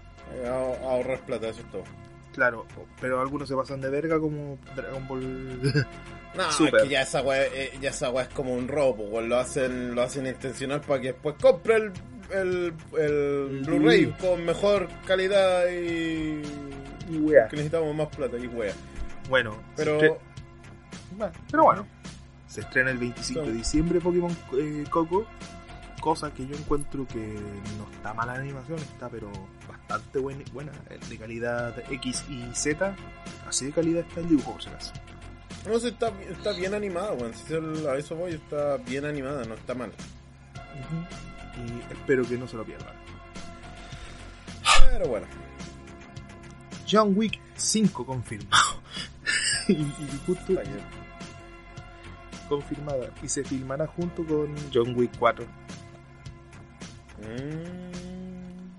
Ahor- 0.46 0.78
ahorrar 0.82 1.20
plata, 1.20 1.48
eso 1.48 1.60
es 1.60 1.70
todo. 1.70 1.84
Claro, 2.32 2.66
pero 3.00 3.20
algunos 3.20 3.48
se 3.48 3.54
pasan 3.54 3.80
de 3.80 3.90
verga 3.90 4.18
como 4.18 4.58
Dragon 4.76 5.06
Ball. 5.08 5.86
No, 6.34 6.50
Súper. 6.50 6.76
es 6.76 6.82
que 6.84 6.88
ya 6.88 7.02
esa 7.02 7.20
weá, 7.20 7.44
eh, 7.44 7.72
ya 7.82 7.90
esa 7.90 8.08
weá 8.08 8.22
es 8.24 8.30
como 8.30 8.54
un 8.54 8.66
robo, 8.66 9.04
weón. 9.04 9.28
Lo 9.28 9.36
hacen, 9.36 9.94
lo 9.94 10.00
hacen 10.00 10.26
intencional 10.26 10.80
para 10.80 10.98
que 10.98 11.08
después 11.08 11.34
compre 11.38 11.76
el, 11.76 11.92
el, 12.30 12.72
el 12.98 13.60
Blu-ray 13.66 14.06
con 14.18 14.42
mejor 14.42 14.88
calidad 15.06 15.66
y... 15.68 16.40
y 17.10 17.18
wea. 17.18 17.48
que 17.48 17.56
necesitamos 17.56 17.94
más 17.94 18.08
plata 18.16 18.38
y 18.38 18.46
wea. 18.46 18.72
Bueno, 19.28 19.58
Pero... 19.76 20.00
estre- 20.00 20.18
bueno, 21.18 21.32
pero 21.50 21.64
bueno, 21.64 21.86
se 22.46 22.60
estrena 22.62 22.90
el 22.92 22.96
25 22.96 23.42
de 23.42 23.52
diciembre 23.52 24.00
Pokémon 24.00 24.34
eh, 24.58 24.84
Coco. 24.88 25.26
Cosa 26.02 26.34
que 26.34 26.44
yo 26.48 26.56
encuentro 26.56 27.06
que 27.06 27.38
no 27.78 27.88
está 27.92 28.12
mala 28.12 28.34
la 28.34 28.40
animación, 28.40 28.76
está 28.80 29.08
pero 29.08 29.30
bastante 29.68 30.18
buena, 30.18 30.42
buena 30.52 30.72
eh, 30.90 30.98
de 31.08 31.16
calidad 31.16 31.78
X 31.92 32.24
y 32.28 32.44
Z. 32.54 32.96
Así 33.46 33.66
de 33.66 33.70
calidad 33.72 34.04
está 34.08 34.18
el 34.18 34.28
dibujo, 34.28 34.50
por 34.54 34.62
si 34.64 34.68
acaso. 34.68 34.92
No 35.64 35.78
sé, 35.78 35.90
está, 35.90 36.08
está 36.28 36.50
bien 36.54 36.74
animada, 36.74 37.12
weón. 37.12 37.32
Si 37.34 37.54
el- 37.54 37.86
a 37.86 37.94
eso 37.96 38.16
voy, 38.16 38.32
está 38.32 38.78
bien 38.78 39.04
animada, 39.04 39.44
no 39.44 39.54
está 39.54 39.74
mal. 39.76 39.92
Y 41.54 41.92
espero 41.92 42.26
que 42.26 42.36
no 42.36 42.48
se 42.48 42.56
lo 42.56 42.64
pierdan. 42.64 42.96
Pero 44.90 45.06
bueno. 45.06 45.28
John 46.90 47.12
Wick 47.16 47.38
5 47.54 48.04
confirmado. 48.04 48.80
y, 49.68 49.74
y 49.74 50.20
justo 50.26 50.52
confirmada. 52.48 53.08
Y 53.22 53.28
se 53.28 53.44
filmará 53.44 53.86
junto 53.86 54.26
con 54.26 54.52
John 54.74 54.94
Wick 54.96 55.12
4. 55.16 55.46
Mm, 57.22 58.72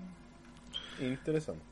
interesante. 1.04 1.62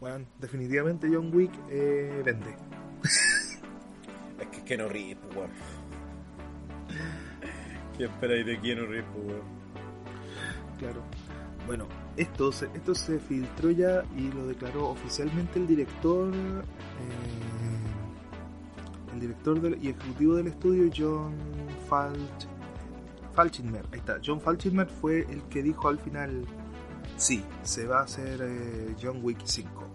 Bueno, 0.00 0.24
definitivamente 0.40 1.08
John 1.12 1.30
Wick 1.34 1.52
eh, 1.70 2.22
vende. 2.24 2.56
Es 3.04 3.60
que 4.50 4.62
Keanu 4.64 4.88
Reeves, 4.88 5.18
pues, 5.22 5.36
weón. 5.36 5.50
¿Qué 7.96 8.04
esperáis 8.04 8.46
de 8.46 8.60
Keanu 8.60 8.86
Reeves, 8.86 9.06
pues, 9.14 9.26
weón? 9.26 9.42
Claro. 10.78 11.02
Bueno, 11.66 11.86
esto 12.16 12.50
se, 12.50 12.66
esto 12.74 12.94
se 12.94 13.18
filtró 13.20 13.70
ya 13.70 14.02
y 14.16 14.30
lo 14.32 14.46
declaró 14.48 14.88
oficialmente 14.88 15.58
el 15.60 15.66
director. 15.68 16.32
eh, 16.34 16.62
el 19.14 19.20
director 19.20 19.60
del- 19.60 19.78
y 19.84 19.90
ejecutivo 19.90 20.34
del 20.36 20.46
estudio, 20.48 20.90
John 20.96 21.34
Falch, 21.88 22.46
Ahí 23.92 23.98
está. 23.98 24.18
John 24.24 24.40
Falchinmer 24.40 24.86
fue 24.86 25.20
el 25.30 25.42
que 25.44 25.62
dijo 25.62 25.88
al 25.88 25.98
final: 25.98 26.44
Sí, 27.16 27.44
se 27.62 27.86
va 27.86 28.00
a 28.00 28.02
hacer 28.04 28.40
eh, 28.42 28.94
John 29.02 29.20
Wick 29.22 29.40
5. 29.44 29.88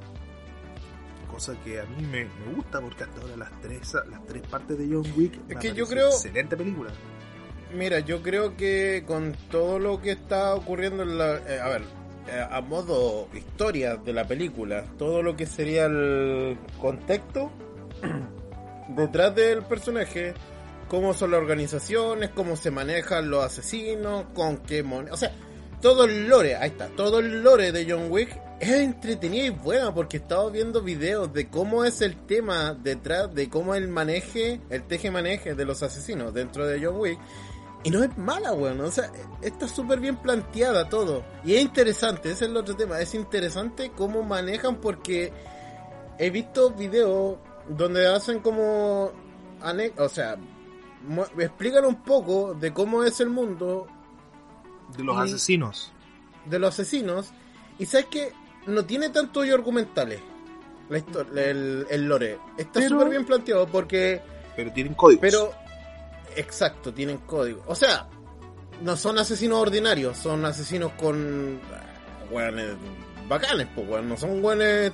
Cosa 1.31 1.53
que 1.63 1.79
a 1.79 1.85
mí 1.85 2.03
me, 2.03 2.25
me 2.25 2.55
gusta 2.55 2.79
porque 2.81 3.03
hasta 3.03 3.21
ahora 3.21 3.35
las 3.37 3.51
tres, 3.61 3.93
las 4.09 4.25
tres 4.25 4.41
partes 4.47 4.77
de 4.77 4.87
John 4.91 5.03
Wick. 5.15 5.37
Es 5.49 5.57
que 5.57 5.73
yo 5.73 5.85
creo- 5.85 6.07
Excelente 6.09 6.55
película. 6.57 6.89
Mira, 7.75 7.99
yo 7.99 8.23
creo 8.23 8.55
que 8.55 9.03
con 9.05 9.33
todo 9.51 9.77
lo 9.77 10.01
que 10.01 10.11
está 10.11 10.55
ocurriendo 10.55 11.03
en 11.03 11.17
la... 11.17 11.35
eh, 11.39 11.59
a 11.61 11.67
ver, 11.67 11.81
eh, 12.29 12.47
a 12.49 12.61
modo 12.61 13.27
historia 13.33 13.97
de 13.97 14.13
la 14.13 14.25
película, 14.25 14.85
todo 14.97 15.21
lo 15.21 15.35
que 15.35 15.45
sería 15.45 15.85
el 15.85 16.57
contexto 16.79 17.51
detrás 18.95 19.35
del 19.35 19.63
personaje, 19.63 20.33
cómo 20.87 21.13
son 21.13 21.31
las 21.31 21.41
organizaciones, 21.41 22.29
cómo 22.31 22.55
se 22.55 22.71
manejan 22.71 23.29
los 23.29 23.43
asesinos, 23.43 24.25
con 24.33 24.57
qué 24.57 24.83
moneda... 24.83 25.13
O 25.13 25.17
sea, 25.17 25.33
todo 25.81 26.05
el 26.05 26.27
lore, 26.27 26.55
ahí 26.55 26.69
está, 26.69 26.87
todo 26.87 27.19
el 27.19 27.43
lore 27.43 27.71
de 27.71 27.85
John 27.89 28.07
Wick 28.09 28.39
es 28.59 28.71
entretenido 28.71 29.45
y 29.45 29.49
bueno 29.49 29.93
porque 29.93 30.17
estaba 30.17 30.49
viendo 30.49 30.81
videos 30.81 31.31
de 31.31 31.47
cómo 31.47 31.85
es 31.85 32.01
el 32.01 32.15
tema 32.25 32.73
detrás, 32.73 33.33
de 33.33 33.49
cómo 33.49 33.75
el 33.75 33.87
maneje, 33.87 34.61
el 34.69 34.83
teje 34.83 35.11
maneje 35.11 35.53
de 35.53 35.65
los 35.65 35.83
asesinos 35.83 36.33
dentro 36.33 36.65
de 36.65 36.83
John 36.83 36.99
Wick. 36.99 37.19
Y 37.83 37.91
no 37.91 38.03
es 38.03 38.17
mala, 38.17 38.53
weón. 38.53 38.81
O 38.81 38.91
sea, 38.91 39.11
está 39.41 39.67
súper 39.67 39.99
bien 39.99 40.17
planteada 40.17 40.89
todo. 40.89 41.23
Y 41.45 41.53
es 41.55 41.61
interesante, 41.61 42.31
ese 42.31 42.45
es 42.45 42.49
el 42.49 42.57
otro 42.57 42.75
tema. 42.75 42.99
Es 42.99 43.13
interesante 43.13 43.91
cómo 43.95 44.23
manejan 44.23 44.77
porque 44.81 45.31
he 46.17 46.29
visto 46.31 46.71
videos 46.71 47.37
donde 47.69 48.07
hacen 48.07 48.39
como... 48.39 49.11
O 49.97 50.09
sea, 50.09 50.37
explican 51.37 51.85
un 51.85 52.01
poco 52.03 52.53
de 52.53 52.73
cómo 52.73 53.03
es 53.03 53.19
el 53.19 53.29
mundo 53.29 53.87
De 54.95 55.03
los 55.03 55.15
Y- 55.17 55.19
asesinos. 55.33 55.91
de 56.45 56.59
los 56.59 56.73
asesinos. 56.73 57.31
Y 57.79 57.85
sabes 57.85 58.07
que 58.07 58.31
no 58.65 58.85
tiene 58.85 59.09
tanto 59.09 59.41
hoyo 59.41 59.53
argumentales. 59.53 60.19
La 60.89 60.97
historia, 60.99 61.45
el, 61.49 61.85
el 61.89 62.07
lore. 62.07 62.39
Está 62.57 62.87
súper 62.87 63.09
bien 63.09 63.25
planteado 63.25 63.67
porque... 63.67 64.21
Pero 64.55 64.71
tienen 64.71 64.93
códigos. 64.93 65.21
Pero, 65.21 65.51
exacto, 66.35 66.93
tienen 66.93 67.17
código. 67.19 67.61
O 67.67 67.75
sea, 67.75 68.07
no 68.81 68.95
son 68.95 69.17
asesinos 69.19 69.59
ordinarios, 69.59 70.17
son 70.17 70.45
asesinos 70.45 70.93
con. 70.93 71.59
ah, 71.73 71.83
Weones 72.31 72.75
bacanes, 73.27 73.67
pues. 73.75 74.03
No 74.03 74.15
son 74.17 74.43
weones 74.43 74.91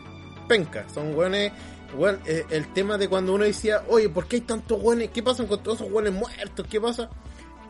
pencas, 0.48 0.92
son 0.92 1.16
weones. 1.16 1.52
Weón, 1.96 2.20
eh, 2.26 2.46
el 2.50 2.72
tema 2.74 2.98
de 2.98 3.08
cuando 3.08 3.34
uno 3.34 3.44
decía, 3.44 3.84
oye, 3.88 4.10
¿por 4.10 4.28
qué 4.28 4.38
hay 4.38 4.42
tantos 4.42 4.82
weones? 4.82 5.10
¿Qué 5.10 5.24
pasa 5.24 5.46
con 5.46 5.62
todos 5.62 5.82
esos 5.82 5.92
weones 5.92 6.14
muertos? 6.14 6.66
¿Qué 6.70 6.80
pasa? 6.80 7.10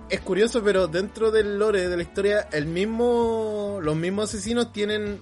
Es 0.09 0.19
curioso, 0.21 0.61
pero 0.63 0.87
dentro 0.87 1.31
del 1.31 1.57
lore 1.57 1.87
de 1.87 1.97
la 1.97 2.03
historia, 2.03 2.47
el 2.51 2.65
mismo. 2.65 3.79
Los 3.81 3.95
mismos 3.95 4.29
asesinos 4.29 4.71
tienen 4.71 5.19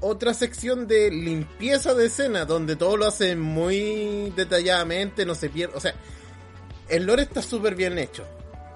otra 0.00 0.34
sección 0.34 0.86
de 0.86 1.10
limpieza 1.10 1.94
de 1.94 2.06
escena, 2.06 2.44
donde 2.44 2.76
todo 2.76 2.96
lo 2.96 3.06
hacen 3.06 3.40
muy 3.40 4.32
detalladamente, 4.34 5.24
no 5.24 5.34
se 5.34 5.48
pierde. 5.48 5.76
O 5.76 5.80
sea, 5.80 5.94
el 6.88 7.04
lore 7.04 7.22
está 7.22 7.42
súper 7.42 7.74
bien 7.74 7.98
hecho. 7.98 8.24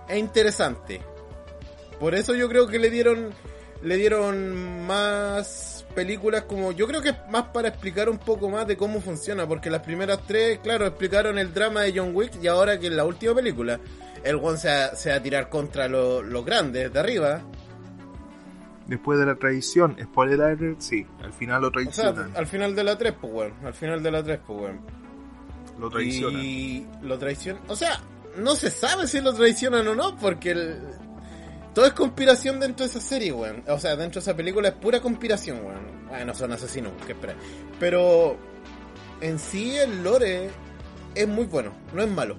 Es 0.08 0.18
interesante. 0.18 1.00
Por 1.98 2.14
eso 2.14 2.34
yo 2.34 2.48
creo 2.48 2.66
que 2.66 2.78
le 2.78 2.90
dieron 2.90 3.34
le 3.82 3.96
dieron 3.96 4.86
más 4.86 5.75
películas 5.96 6.42
como 6.42 6.70
yo 6.70 6.86
creo 6.86 7.02
que 7.02 7.08
es 7.08 7.16
más 7.30 7.44
para 7.48 7.68
explicar 7.68 8.08
un 8.08 8.18
poco 8.18 8.48
más 8.48 8.66
de 8.68 8.76
cómo 8.76 9.00
funciona 9.00 9.48
porque 9.48 9.68
las 9.70 9.80
primeras 9.82 10.20
tres 10.28 10.60
claro 10.60 10.86
explicaron 10.86 11.38
el 11.38 11.52
drama 11.52 11.80
de 11.82 11.92
John 11.98 12.12
Wick 12.14 12.40
y 12.40 12.46
ahora 12.46 12.78
que 12.78 12.86
en 12.86 12.96
la 12.96 13.04
última 13.04 13.34
película 13.34 13.80
el 14.22 14.36
one 14.36 14.56
se 14.58 14.68
va, 14.68 14.94
se 14.94 15.10
va 15.10 15.16
a 15.16 15.22
tirar 15.22 15.48
contra 15.48 15.88
lo- 15.88 16.22
los 16.22 16.44
grandes 16.44 16.92
de 16.92 17.00
arriba 17.00 17.40
Después 18.86 19.18
de 19.18 19.26
la 19.26 19.34
traición, 19.34 19.96
spoiler 20.00 20.40
alert, 20.40 20.80
sí, 20.80 21.04
al 21.20 21.32
final 21.32 21.60
lo 21.62 21.68
o 21.68 21.70
sea 21.72 21.82
traicionan. 21.82 22.36
al 22.36 22.46
final 22.46 22.74
de 22.76 22.84
la 22.84 22.96
3 22.96 23.14
pues 23.20 23.32
weón 23.32 23.52
al 23.64 23.74
final 23.74 24.00
de 24.02 24.10
la 24.12 24.22
3 24.22 24.38
pues 24.46 24.60
weón 24.60 24.80
lo 25.80 25.90
traicionan. 25.90 26.40
Y 26.42 26.86
lo 27.02 27.18
traicionan. 27.18 27.62
O 27.68 27.74
sea, 27.76 28.00
no 28.38 28.54
se 28.54 28.70
sabe 28.70 29.06
si 29.08 29.20
lo 29.20 29.34
traicionan 29.34 29.86
o 29.88 29.94
no, 29.94 30.16
porque 30.16 30.52
el- 30.52 30.78
todo 31.76 31.84
es 31.84 31.92
conspiración 31.92 32.58
dentro 32.58 32.86
de 32.86 32.90
esa 32.90 33.02
serie, 33.02 33.32
weón. 33.32 33.62
O 33.68 33.78
sea, 33.78 33.96
dentro 33.96 34.18
de 34.18 34.20
esa 34.20 34.34
película 34.34 34.68
es 34.68 34.74
pura 34.76 34.98
conspiración, 35.02 35.58
weón. 35.62 36.08
Bueno, 36.08 36.34
son 36.34 36.50
asesinos, 36.50 36.90
que 37.04 37.12
espera. 37.12 37.34
Pero 37.78 38.38
en 39.20 39.38
sí 39.38 39.76
el 39.76 40.02
lore 40.02 40.48
es 41.14 41.28
muy 41.28 41.44
bueno, 41.44 41.72
no 41.92 42.02
es 42.02 42.10
malo. 42.10 42.38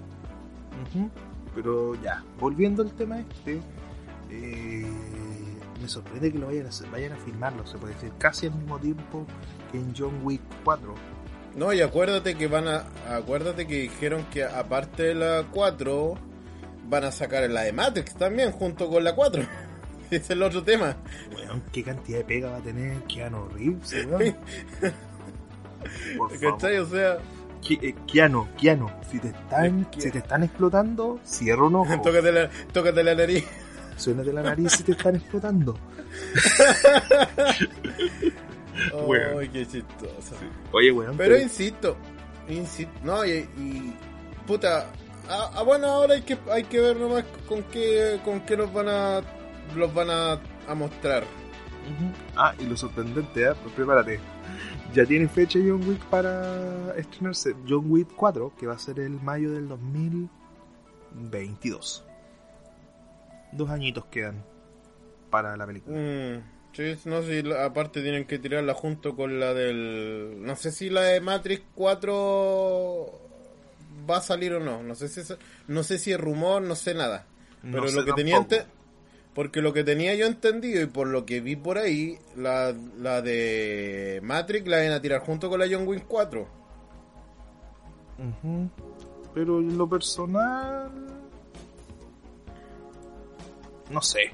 Pero 1.53 1.93
ya, 2.01 2.23
volviendo 2.39 2.81
al 2.81 2.91
tema 2.93 3.19
este, 3.19 3.61
eh, 4.31 4.91
me 5.79 5.87
sorprende 5.87 6.31
que 6.31 6.39
lo 6.39 6.47
vayan 6.47 6.65
a, 6.65 6.91
vayan 6.91 7.11
a 7.11 7.17
filmarlo, 7.17 7.67
se 7.67 7.77
puede 7.77 7.93
decir, 7.93 8.11
casi 8.17 8.47
al 8.47 8.55
mismo 8.55 8.79
tiempo 8.79 9.23
que 9.71 9.77
en 9.77 9.93
John 9.95 10.19
Wick 10.23 10.41
4. 10.63 10.95
No, 11.57 11.73
y 11.73 11.81
acuérdate 11.81 12.33
que 12.35 12.47
van 12.47 12.67
a. 12.67 12.87
Acuérdate 13.07 13.67
que 13.67 13.81
dijeron 13.81 14.25
que 14.31 14.45
aparte 14.45 15.03
de 15.03 15.13
la 15.13 15.45
4, 15.51 16.17
van 16.87 17.03
a 17.03 17.11
sacar 17.11 17.49
la 17.49 17.61
de 17.61 17.73
Matrix 17.73 18.15
también, 18.15 18.51
junto 18.51 18.89
con 18.89 19.03
la 19.03 19.13
4. 19.13 19.41
Ese 19.41 19.49
es 20.15 20.29
el 20.29 20.41
otro 20.43 20.63
tema. 20.63 20.95
Weón, 21.35 21.63
qué 21.71 21.83
cantidad 21.83 22.19
de 22.19 22.23
pega 22.25 22.49
va 22.51 22.57
a 22.57 22.61
tener 22.61 23.01
Keanu 23.03 23.47
Reeves, 23.49 24.05
weón. 24.05 24.35
Por 26.17 26.39
¿Cachai? 26.39 26.79
O 26.79 26.85
sea, 26.85 27.17
eh, 27.69 27.95
Keanu, 28.11 28.47
Keanu, 28.57 28.89
si 29.11 29.19
te 29.19 29.27
están, 29.29 29.87
si 29.97 30.09
te 30.11 30.17
están 30.17 30.43
explotando, 30.43 31.19
cierra 31.23 31.63
un 31.63 31.75
ojo. 31.75 32.01
tócate 32.03 32.31
la, 32.31 32.49
tócate 32.71 33.03
la 33.03 33.15
nariz. 33.15 33.45
Suénate 33.95 34.31
la 34.31 34.43
nariz 34.43 34.71
si 34.73 34.83
te 34.83 34.91
están 34.91 35.15
explotando. 35.15 35.77
Weón. 39.05 39.39
Ay, 39.39 39.49
qué 39.49 39.65
chistoso. 39.65 40.35
Oye, 40.71 40.91
weón. 40.91 41.17
Pero 41.17 41.37
insisto, 41.37 41.97
insisto, 42.47 42.93
no, 43.03 43.25
y, 43.25 43.31
y- 43.57 43.93
puta, 44.45 44.87
ah, 45.29 45.51
ah, 45.55 45.63
bueno, 45.63 45.87
ahora 45.87 46.15
hay 46.15 46.21
que 46.23 46.37
hay 46.51 46.63
que 46.63 46.79
ver 46.79 46.97
nomás 46.97 47.23
con 47.47 47.63
qué 47.63 48.19
con 48.23 48.41
qué 48.41 48.55
los 48.57 48.71
van 48.73 48.87
a 48.89 49.21
los 49.75 49.93
van 49.93 50.09
a, 50.09 50.39
a 50.67 50.75
mostrar. 50.75 51.23
Ah, 52.35 52.53
y 52.59 52.65
lo 52.65 52.75
sorprendente, 52.75 53.43
¿eh? 53.43 53.53
Pues 53.63 53.73
prepárate. 53.75 54.19
Ya 54.93 55.05
tiene 55.05 55.27
fecha 55.27 55.59
John 55.59 55.87
Wick 55.87 56.03
para 56.05 56.93
estrenarse. 56.97 57.53
John 57.67 57.85
Wick 57.91 58.09
4, 58.15 58.53
que 58.59 58.65
va 58.67 58.73
a 58.73 58.79
ser 58.79 58.99
el 58.99 59.11
mayo 59.21 59.51
del 59.51 59.67
2022. 59.69 62.03
Dos 63.53 63.69
añitos 63.69 64.05
quedan 64.05 64.43
para 65.29 65.55
la 65.57 65.65
película. 65.65 65.97
Mm, 65.97 66.43
sí, 66.73 66.95
no 67.05 67.21
sé, 67.21 67.41
si 67.41 67.47
la- 67.47 67.65
aparte 67.65 68.01
tienen 68.01 68.25
que 68.25 68.39
tirarla 68.39 68.73
junto 68.73 69.15
con 69.15 69.39
la 69.39 69.53
del 69.53 70.37
no 70.41 70.55
sé 70.55 70.71
si 70.71 70.89
la 70.89 71.01
de 71.03 71.21
Matrix 71.21 71.63
4 71.75 73.26
va 74.09 74.17
a 74.17 74.21
salir 74.21 74.53
o 74.53 74.59
no, 74.59 74.83
no 74.83 74.95
sé 74.95 75.07
si 75.07 75.21
es, 75.21 75.37
no 75.67 75.83
sé 75.83 75.97
si 75.97 76.11
es 76.11 76.19
rumor, 76.19 76.61
no 76.61 76.75
sé 76.75 76.93
nada. 76.93 77.25
Pero 77.61 77.81
No 77.83 77.87
sé 77.87 77.95
lo 77.95 78.05
que 78.05 78.13
tenía 78.13 78.45
porque 79.37 79.61
lo 79.61 79.71
que 79.71 79.83
tenía 79.83 80.15
yo 80.15 80.25
entendido 80.25 80.81
y 80.81 80.87
por 80.87 81.05
lo 81.05 81.23
que 81.23 81.41
vi 81.41 81.55
por 81.55 81.77
ahí, 81.77 82.17
la, 82.35 82.73
la 82.97 83.21
de 83.21 84.19
Matrix 84.23 84.67
la 84.67 84.83
iban 84.83 84.97
a 84.97 84.99
tirar 84.99 85.21
junto 85.21 85.47
con 85.47 85.59
la 85.59 85.67
John 85.69 85.87
Wick 85.87 86.05
4. 86.07 86.47
Ujú. 88.17 88.69
Pero 89.35 89.59
en 89.59 89.77
lo 89.77 89.87
personal. 89.87 90.89
No 93.91 94.01
sé. 94.01 94.31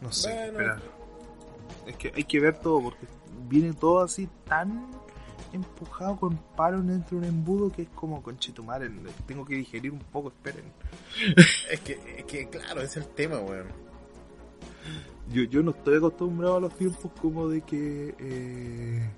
No 0.00 0.12
sé. 0.12 0.32
Bueno. 0.32 0.44
espera. 0.46 0.82
Es 1.88 1.96
que 1.96 2.12
hay 2.14 2.22
que 2.22 2.38
ver 2.38 2.56
todo 2.60 2.80
porque 2.80 3.06
viene 3.48 3.72
todo 3.72 4.02
así 4.02 4.28
tan 4.44 4.88
empujado 5.52 6.16
con 6.16 6.36
palo 6.56 6.82
dentro 6.82 7.18
de 7.20 7.28
un 7.28 7.34
embudo 7.36 7.70
que 7.70 7.82
es 7.82 7.88
como 7.90 8.22
conchetumare. 8.22 8.90
Tengo 9.26 9.44
que 9.44 9.54
digerir 9.56 9.92
un 9.92 9.98
poco, 10.00 10.28
esperen. 10.28 10.64
Es 11.70 11.80
que, 11.80 12.00
es 12.18 12.24
que 12.24 12.48
claro, 12.48 12.80
es 12.82 12.96
el 12.96 13.06
tema, 13.08 13.38
weón. 13.40 13.66
Yo, 15.30 15.42
yo 15.44 15.62
no 15.62 15.72
estoy 15.72 15.96
acostumbrado 15.98 16.56
a 16.56 16.60
los 16.60 16.74
tiempos 16.76 17.10
como 17.20 17.48
de 17.48 17.60
que. 17.62 18.14
eh, 18.18 19.10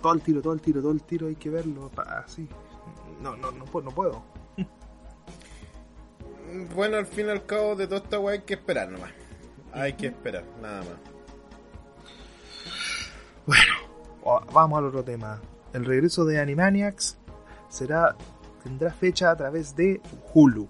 todo 0.00 0.12
el 0.12 0.20
tiro, 0.22 0.40
todo 0.42 0.52
el 0.52 0.60
tiro, 0.60 0.80
todo 0.80 0.92
el 0.92 1.02
tiro 1.02 1.26
hay 1.26 1.34
que 1.36 1.50
verlo 1.50 1.90
así. 2.24 2.46
No, 3.20 3.34
no, 3.36 3.50
no, 3.50 3.64
puedo- 3.64 3.84
no 3.86 3.90
puedo. 3.94 4.22
Bueno, 6.74 6.96
al 6.98 7.06
fin 7.06 7.26
y 7.26 7.30
al 7.30 7.44
cabo 7.44 7.74
de 7.74 7.86
toda 7.88 7.98
esta 8.00 8.20
weá 8.20 8.34
hay 8.34 8.42
que 8.42 8.54
esperar 8.54 8.88
nomás. 8.88 9.10
Hay 9.72 9.94
que 9.94 10.06
esperar, 10.06 10.44
nada 10.62 10.78
más. 10.78 10.88
O- 13.46 13.85
Vamos 14.52 14.78
al 14.78 14.84
otro 14.86 15.02
tema. 15.04 15.40
El 15.72 15.84
regreso 15.84 16.24
de 16.24 16.40
Animaniacs 16.40 17.16
será 17.68 18.16
tendrá 18.62 18.92
fecha 18.92 19.30
a 19.30 19.36
través 19.36 19.76
de 19.76 20.00
Hulu. 20.34 20.66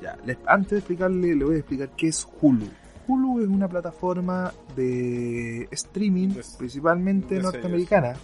Ya, 0.00 0.16
les- 0.24 0.38
antes 0.46 0.70
de 0.70 0.78
explicarle, 0.78 1.34
le 1.34 1.44
voy 1.44 1.54
a 1.56 1.58
explicar 1.58 1.90
qué 1.96 2.08
es 2.08 2.26
Hulu. 2.40 2.66
Hulu 3.06 3.40
es 3.42 3.48
una 3.48 3.68
plataforma 3.68 4.52
de 4.76 5.68
streaming, 5.70 6.28
De- 6.30 6.44
principalmente 6.58 7.36
de 7.36 7.42
norteamericana, 7.42 8.14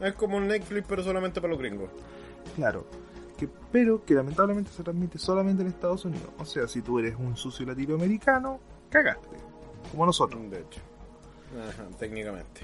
Es 0.00 0.12
como 0.14 0.36
un 0.36 0.46
Netflix, 0.48 0.86
pero 0.88 1.02
solamente 1.02 1.40
para 1.40 1.52
los 1.52 1.58
gringos. 1.58 1.88
claro, 2.54 2.86
que, 3.36 3.48
pero 3.72 4.04
que 4.04 4.14
lamentablemente 4.14 4.70
se 4.70 4.82
transmite 4.82 5.18
solamente 5.18 5.62
en 5.62 5.68
Estados 5.68 6.04
Unidos. 6.04 6.28
O 6.38 6.44
sea, 6.44 6.66
si 6.68 6.82
tú 6.82 6.98
eres 6.98 7.14
un 7.18 7.36
sucio 7.36 7.64
latinoamericano, 7.66 8.60
cagaste, 8.90 9.36
como 9.90 10.06
nosotros. 10.06 10.40
De 10.50 10.58
hecho. 10.60 10.80
Ajá, 11.68 11.84
técnicamente. 11.98 12.62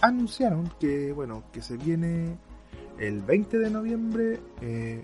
Anunciaron 0.00 0.72
que, 0.80 1.12
bueno, 1.12 1.44
que 1.52 1.62
se 1.62 1.76
viene 1.76 2.36
El 2.98 3.22
20 3.22 3.58
de 3.58 3.70
noviembre, 3.70 4.40
eh, 4.60 5.02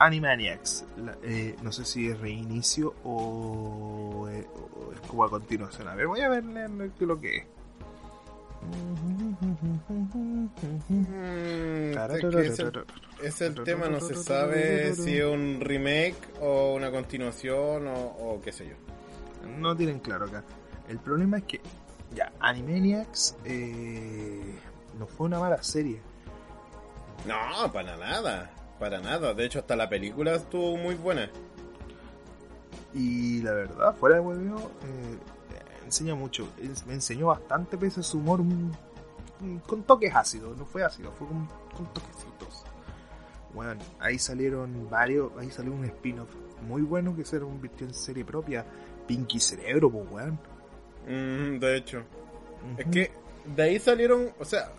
Animaniacs. 0.00 0.84
La- 0.96 1.16
eh, 1.22 1.54
no 1.62 1.70
sé 1.72 1.84
si 1.84 2.08
es 2.08 2.18
reinicio 2.18 2.94
o, 3.04 4.26
eh, 4.30 4.46
o 4.76 4.92
es 4.92 5.00
como 5.08 5.22
a 5.24 5.30
continuación. 5.30 5.86
A 5.88 5.94
ver, 5.94 6.06
voy 6.08 6.20
a 6.20 6.28
ver 6.28 6.44
lo 6.44 7.20
que 7.20 7.36
es. 7.36 7.44
Mm, 10.88 11.92
es 12.16 12.24
ese, 12.52 12.62
ese 13.22 13.46
el 13.46 13.54
tema, 13.64 13.88
no 13.88 14.00
se 14.00 14.14
sabe 14.16 14.94
si 14.94 15.18
es 15.18 15.24
un 15.24 15.58
remake 15.60 16.16
o 16.40 16.74
una 16.74 16.90
continuación 16.90 17.86
o, 17.86 17.94
o 18.18 18.40
qué 18.42 18.52
sé 18.52 18.66
yo. 18.68 18.74
No 19.58 19.76
tienen 19.76 20.00
claro 20.00 20.26
acá. 20.26 20.44
El 20.88 20.98
problema 20.98 21.38
es 21.38 21.44
que, 21.44 21.60
ya, 22.14 22.32
Animaniacs 22.40 23.36
eh, 23.44 24.58
no 24.98 25.06
fue 25.06 25.26
una 25.26 25.38
mala 25.38 25.62
serie. 25.62 26.00
No, 27.26 27.72
para 27.72 27.96
nada, 27.96 28.50
para 28.78 29.00
nada. 29.00 29.34
De 29.34 29.44
hecho, 29.44 29.58
hasta 29.58 29.76
la 29.76 29.88
película 29.88 30.34
estuvo 30.34 30.76
muy 30.76 30.94
buena. 30.94 31.30
Y 32.94 33.42
la 33.42 33.52
verdad, 33.52 33.94
fuera 33.96 34.16
de 34.16 34.22
hueveo, 34.22 34.56
eh, 34.56 35.18
enseña 35.84 36.14
mucho. 36.14 36.48
Me 36.86 36.94
enseñó 36.94 37.26
bastante 37.26 37.76
pese 37.76 38.00
a 38.00 38.02
su 38.02 38.18
humor 38.18 38.42
mm, 38.42 38.72
mm, 39.40 39.58
con 39.66 39.82
toques 39.82 40.14
ácidos. 40.14 40.56
No 40.56 40.64
fue 40.64 40.84
ácido, 40.84 41.12
fue 41.12 41.26
con, 41.26 41.46
con 41.76 41.92
toquecitos. 41.92 42.64
Bueno, 43.54 43.80
ahí 43.98 44.18
salieron 44.18 44.88
varios, 44.90 45.32
ahí 45.38 45.50
salió 45.50 45.72
un 45.72 45.84
spin-off 45.84 46.28
muy 46.66 46.82
bueno 46.82 47.14
que 47.16 47.24
se 47.24 47.40
convirtió 47.40 47.86
en 47.86 47.94
serie 47.94 48.24
propia. 48.24 48.64
Pinky 49.08 49.40
Cerebro, 49.40 49.90
pues 49.90 50.04
weón. 50.12 50.38
Mm, 51.08 51.58
de 51.58 51.76
hecho. 51.76 52.04
Es 52.76 52.86
que 52.86 53.10
de 53.56 53.62
ahí 53.62 53.78
salieron, 53.80 54.30
o 54.38 54.44
sea, 54.44 54.70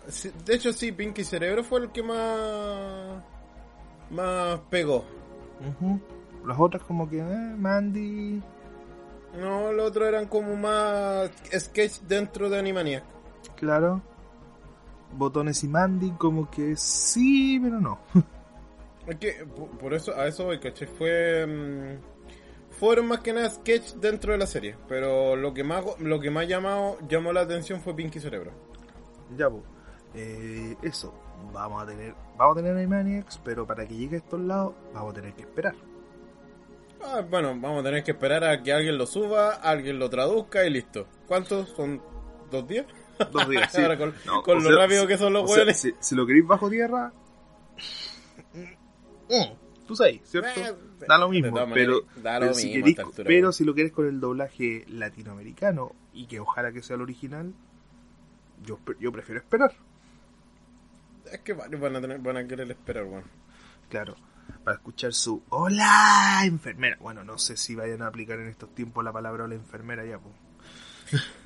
de 0.46 0.54
hecho 0.54 0.72
sí, 0.72 0.92
Pinky 0.92 1.24
Cerebro 1.24 1.64
fue 1.64 1.80
el 1.80 1.90
que 1.90 2.02
más 2.02 3.22
más 4.10 4.60
pegó. 4.70 5.04
Las 6.46 6.58
otras 6.58 6.82
como 6.84 7.08
que, 7.08 7.18
eh, 7.18 7.54
Mandy, 7.58 8.42
No, 9.38 9.72
los 9.72 9.90
otros 9.90 10.08
eran 10.08 10.26
como 10.26 10.56
más 10.56 11.30
sketch 11.52 12.00
dentro 12.02 12.48
de 12.48 12.58
Animaniac. 12.58 13.04
claro. 13.56 14.00
Botones 15.12 15.64
y 15.64 15.68
Mandy 15.68 16.12
como 16.12 16.48
que 16.48 16.76
sí, 16.76 17.58
pero 17.60 17.80
no. 17.80 17.98
Es 19.06 19.16
que 19.16 19.44
por, 19.80 19.92
eso, 19.92 20.14
a 20.14 20.26
eso 20.28 20.44
voy, 20.44 20.60
¿cachai? 20.60 20.86
Fue 20.86 21.44
mm, 21.44 22.19
fueron 22.80 23.06
más 23.08 23.20
que 23.20 23.34
nada 23.34 23.50
sketch 23.50 23.92
dentro 23.96 24.32
de 24.32 24.38
la 24.38 24.46
serie, 24.46 24.74
pero 24.88 25.36
lo 25.36 25.52
que 25.52 25.62
más 25.62 25.84
lo 26.00 26.18
que 26.18 26.30
más 26.30 26.48
llamado 26.48 26.96
llamó 27.06 27.30
la 27.32 27.42
atención 27.42 27.82
fue 27.82 27.94
Pinky 27.94 28.18
Cerebro. 28.18 28.52
Ya, 29.36 29.50
pues. 29.50 29.62
Eh, 30.14 30.74
eso. 30.82 31.12
Vamos 31.52 31.82
a 31.82 31.86
tener. 31.86 32.14
Vamos 32.38 32.56
a 32.56 32.60
tener 32.60 32.76
Animaniacs, 32.76 33.38
pero 33.44 33.66
para 33.66 33.86
que 33.86 33.94
llegue 33.94 34.16
a 34.16 34.18
estos 34.18 34.40
lados, 34.40 34.74
vamos 34.94 35.12
a 35.12 35.14
tener 35.14 35.34
que 35.34 35.42
esperar. 35.42 35.74
Ah, 37.02 37.22
bueno, 37.28 37.48
vamos 37.48 37.80
a 37.80 37.84
tener 37.84 38.02
que 38.02 38.10
esperar 38.12 38.44
a 38.44 38.62
que 38.62 38.72
alguien 38.72 38.96
lo 38.98 39.06
suba, 39.06 39.52
alguien 39.52 39.98
lo 39.98 40.08
traduzca 40.08 40.64
y 40.66 40.70
listo. 40.70 41.06
¿Cuántos? 41.26 41.68
¿Son 41.70 42.02
dos 42.50 42.66
días? 42.66 42.86
Dos 43.30 43.48
días, 43.48 43.70
sí. 43.74 43.82
Ahora 43.82 43.98
con, 43.98 44.14
No, 44.26 44.42
con 44.42 44.58
o 44.58 44.60
lo 44.60 44.70
sea, 44.70 44.78
rápido 44.78 45.06
que 45.06 45.18
son 45.18 45.32
los 45.34 45.50
hueones. 45.50 45.78
si, 45.78 45.94
si 46.00 46.14
lo 46.14 46.26
queréis 46.26 46.46
bajo 46.46 46.68
tierra. 46.70 47.12
Tú 49.90 49.96
sabes, 49.96 50.20
¿cierto? 50.22 50.48
Eh, 50.60 50.72
Da 51.08 51.18
lo 51.18 51.28
mismo, 51.28 51.52
pero, 51.74 52.02
da 52.22 52.34
lo 52.34 52.46
pero, 52.46 52.54
si, 52.54 52.80
mismo 52.80 53.02
altura, 53.02 53.26
pero 53.26 53.50
si 53.50 53.64
lo 53.64 53.74
quieres 53.74 53.92
con 53.92 54.06
el 54.06 54.20
doblaje 54.20 54.84
latinoamericano 54.86 55.96
y 56.12 56.26
que 56.26 56.38
ojalá 56.38 56.70
que 56.70 56.80
sea 56.80 56.94
el 56.94 57.02
original, 57.02 57.52
yo, 58.64 58.78
yo 59.00 59.10
prefiero 59.10 59.40
esperar. 59.40 59.74
Es 61.32 61.40
que 61.40 61.54
varios 61.54 61.80
van 61.80 61.96
a, 61.96 62.00
tener, 62.00 62.20
van 62.20 62.36
a 62.36 62.46
querer 62.46 62.70
esperar, 62.70 63.02
weón. 63.02 63.24
Claro, 63.88 64.14
para 64.62 64.76
escuchar 64.76 65.12
su 65.12 65.42
hola 65.48 66.42
enfermera. 66.44 66.96
Bueno, 67.00 67.24
no 67.24 67.36
sé 67.36 67.56
si 67.56 67.74
vayan 67.74 68.02
a 68.02 68.06
aplicar 68.06 68.38
en 68.38 68.46
estos 68.46 68.72
tiempos 68.72 69.02
la 69.02 69.12
palabra 69.12 69.42
hola 69.42 69.56
enfermera 69.56 70.04
ya, 70.04 70.20
pues. 70.20 71.24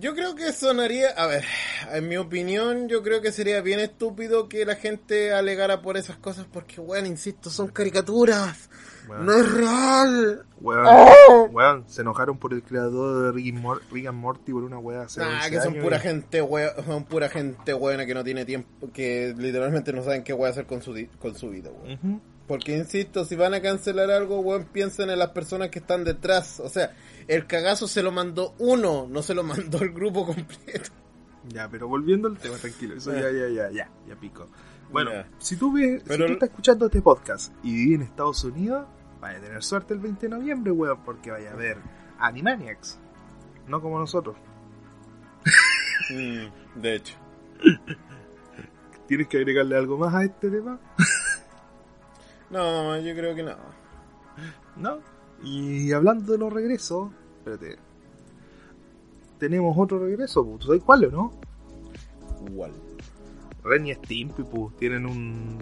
Yo 0.00 0.14
creo 0.14 0.34
que 0.34 0.52
sonaría, 0.52 1.10
a 1.10 1.26
ver, 1.26 1.44
en 1.92 2.08
mi 2.08 2.16
opinión, 2.16 2.88
yo 2.88 3.02
creo 3.02 3.20
que 3.20 3.30
sería 3.32 3.60
bien 3.60 3.80
estúpido 3.80 4.48
que 4.48 4.64
la 4.64 4.76
gente 4.76 5.32
alegara 5.32 5.82
por 5.82 5.96
esas 5.96 6.16
cosas 6.16 6.46
porque, 6.50 6.80
bueno, 6.80 7.06
insisto, 7.06 7.50
son 7.50 7.68
caricaturas. 7.68 8.70
Weón. 9.08 9.26
No 9.26 9.34
es 9.36 9.52
real. 9.52 10.46
Weón, 10.60 10.86
¡Oh! 10.88 11.48
weón, 11.52 11.84
se 11.86 12.00
enojaron 12.00 12.38
por 12.38 12.54
el 12.54 12.62
creador 12.62 13.24
de 13.26 13.32
Rick, 13.32 13.46
y 13.46 13.52
Mor- 13.52 13.82
Rick 13.92 14.06
and 14.06 14.18
Morty 14.18 14.52
por 14.52 14.64
una 14.64 14.78
weá 14.78 15.02
Ah, 15.02 15.42
11 15.42 15.50
que 15.50 15.60
son 15.60 15.74
pura 15.74 15.98
y- 15.98 16.00
gente 16.00 16.42
hue- 16.42 16.84
son 16.86 17.04
pura 17.04 17.28
gente 17.28 17.72
buena 17.74 18.06
que 18.06 18.14
no 18.14 18.24
tiene 18.24 18.46
tiempo, 18.46 18.90
que 18.92 19.34
literalmente 19.36 19.92
no 19.92 20.02
saben 20.02 20.24
qué 20.24 20.32
a 20.32 20.48
hacer 20.48 20.64
con 20.66 20.80
su, 20.82 20.94
con 21.18 21.36
su 21.36 21.50
vida, 21.50 21.70
weón. 21.70 22.22
Porque 22.48 22.76
insisto, 22.76 23.24
si 23.24 23.36
van 23.36 23.54
a 23.54 23.60
cancelar 23.62 24.10
algo, 24.10 24.40
weón, 24.40 24.64
piensen 24.64 25.08
en 25.10 25.18
las 25.18 25.30
personas 25.30 25.68
que 25.70 25.78
están 25.78 26.04
detrás. 26.04 26.60
O 26.60 26.68
sea, 26.68 26.94
el 27.28 27.46
cagazo 27.46 27.86
se 27.88 28.02
lo 28.02 28.12
mandó 28.12 28.54
uno, 28.58 29.06
no 29.08 29.22
se 29.22 29.34
lo 29.34 29.42
mandó 29.42 29.78
el 29.82 29.92
grupo 29.92 30.26
completo. 30.26 30.90
Ya, 31.48 31.68
pero 31.68 31.88
volviendo 31.88 32.28
al 32.28 32.38
tema, 32.38 32.56
tranquilo, 32.56 32.94
eso 32.96 33.12
ya, 33.12 33.30
ya, 33.30 33.48
ya, 33.48 33.70
ya, 33.70 33.90
ya 34.08 34.16
pico. 34.16 34.48
Bueno, 34.90 35.10
Ya. 35.12 35.28
si 35.38 35.56
tú 35.56 35.72
ves, 35.72 36.02
Pero 36.06 36.24
si 36.24 36.28
tú 36.28 36.32
estás 36.34 36.48
escuchando 36.50 36.86
este 36.86 37.02
podcast 37.02 37.52
y 37.62 37.72
vivís 37.72 37.94
en 37.96 38.02
Estados 38.02 38.44
Unidos, 38.44 38.86
vaya 39.20 39.38
a 39.38 39.40
tener 39.40 39.62
suerte 39.62 39.92
el 39.94 40.00
20 40.00 40.28
de 40.28 40.36
noviembre, 40.36 40.72
weón, 40.72 41.02
porque 41.04 41.30
vaya 41.30 41.52
a 41.52 41.54
ver 41.56 41.78
Animaniacs. 42.18 42.98
No 43.68 43.80
como 43.80 43.98
nosotros. 43.98 44.36
Mm, 46.10 46.80
de 46.80 46.94
hecho. 46.96 47.16
¿Tienes 49.06 49.28
que 49.28 49.38
agregarle 49.38 49.76
algo 49.76 49.98
más 49.98 50.14
a 50.14 50.24
este 50.24 50.50
tema? 50.50 50.78
No, 52.50 52.98
yo 53.00 53.14
creo 53.14 53.34
que 53.34 53.42
no. 53.42 53.56
¿No? 54.76 55.00
Y 55.44 55.92
hablando 55.92 56.32
de 56.32 56.38
los 56.38 56.52
regresos, 56.52 57.10
espérate. 57.38 57.76
Tenemos 59.38 59.76
otro 59.78 59.98
regreso, 59.98 60.44
pues, 60.44 60.60
¿tú 60.60 60.66
sabes 60.68 60.82
cuál 60.82 61.04
o 61.06 61.10
no? 61.10 61.32
Igual. 62.46 62.72
Ren 63.62 63.86
y 63.86 63.94
Stimpy, 63.94 64.42
pues, 64.44 64.76
tienen 64.76 65.06
un. 65.06 65.58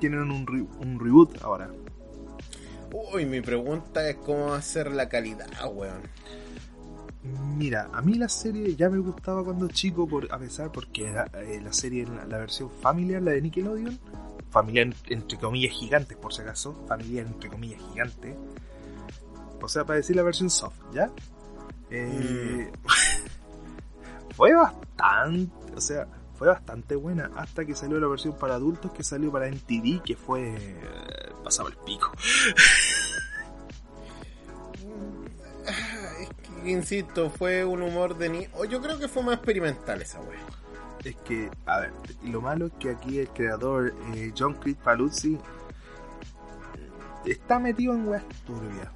Tienen 0.00 0.30
un, 0.30 0.46
re- 0.46 0.66
un 0.80 0.98
reboot 1.00 1.42
ahora. 1.42 1.70
Uy, 3.12 3.26
mi 3.26 3.40
pregunta 3.40 4.08
es 4.08 4.16
cómo 4.16 4.46
va 4.46 4.56
a 4.56 4.62
ser 4.62 4.90
la 4.92 5.08
calidad, 5.08 5.48
weón. 5.72 6.02
Mira, 7.56 7.90
a 7.92 8.00
mí 8.00 8.14
la 8.14 8.28
serie 8.28 8.74
ya 8.76 8.88
me 8.88 8.98
gustaba 8.98 9.44
cuando 9.44 9.68
chico, 9.68 10.06
por, 10.06 10.32
a 10.32 10.38
pesar 10.38 10.70
porque 10.72 11.08
era, 11.08 11.26
eh, 11.34 11.60
la 11.62 11.72
serie, 11.72 12.06
la, 12.06 12.24
la 12.24 12.38
versión 12.38 12.70
familiar, 12.70 13.20
la 13.20 13.32
de 13.32 13.42
Nickelodeon, 13.42 13.98
familiar 14.50 14.94
entre 15.06 15.38
comillas 15.38 15.72
gigantes 15.72 16.16
por 16.16 16.32
si 16.32 16.42
acaso, 16.42 16.84
familiar 16.86 17.26
entre 17.26 17.50
comillas 17.50 17.80
gigante, 17.90 18.36
o 19.60 19.68
sea, 19.68 19.84
para 19.84 19.96
decir 19.98 20.16
la 20.16 20.22
versión 20.22 20.50
soft, 20.50 20.78
¿ya? 20.92 21.10
Eh, 21.90 22.70
fue 24.36 24.54
bastante, 24.54 25.74
o 25.74 25.80
sea, 25.80 26.06
fue 26.34 26.48
bastante 26.48 26.94
buena 26.94 27.30
hasta 27.36 27.64
que 27.64 27.74
salió 27.74 27.98
la 27.98 28.06
versión 28.06 28.34
para 28.38 28.54
adultos 28.54 28.92
que 28.92 29.02
salió 29.02 29.32
para 29.32 29.48
MTV, 29.48 30.02
que 30.02 30.16
fue... 30.16 30.54
eh, 30.54 31.32
pasaba 31.42 31.68
el 31.70 31.76
pico. 31.76 32.12
Es 36.20 36.28
que, 36.62 36.70
insisto, 36.70 37.30
fue 37.30 37.64
un 37.64 37.82
humor 37.82 38.16
de 38.16 38.28
ni... 38.28 38.46
o 38.54 38.64
Yo 38.64 38.80
creo 38.80 38.98
que 38.98 39.08
fue 39.08 39.22
más 39.22 39.36
experimental 39.36 40.00
esa 40.02 40.20
weón. 40.20 40.67
Es 41.04 41.16
que, 41.16 41.50
a 41.66 41.80
ver, 41.80 41.92
lo 42.24 42.40
malo 42.40 42.66
es 42.66 42.72
que 42.74 42.90
aquí 42.90 43.18
el 43.18 43.28
creador 43.28 43.94
eh, 44.14 44.32
John 44.36 44.54
Creed 44.54 44.76
Paluzzi 44.76 45.38
está 47.24 47.58
metido 47.58 47.94
en 47.94 48.08
weas 48.08 48.24
turbias. 48.46 48.88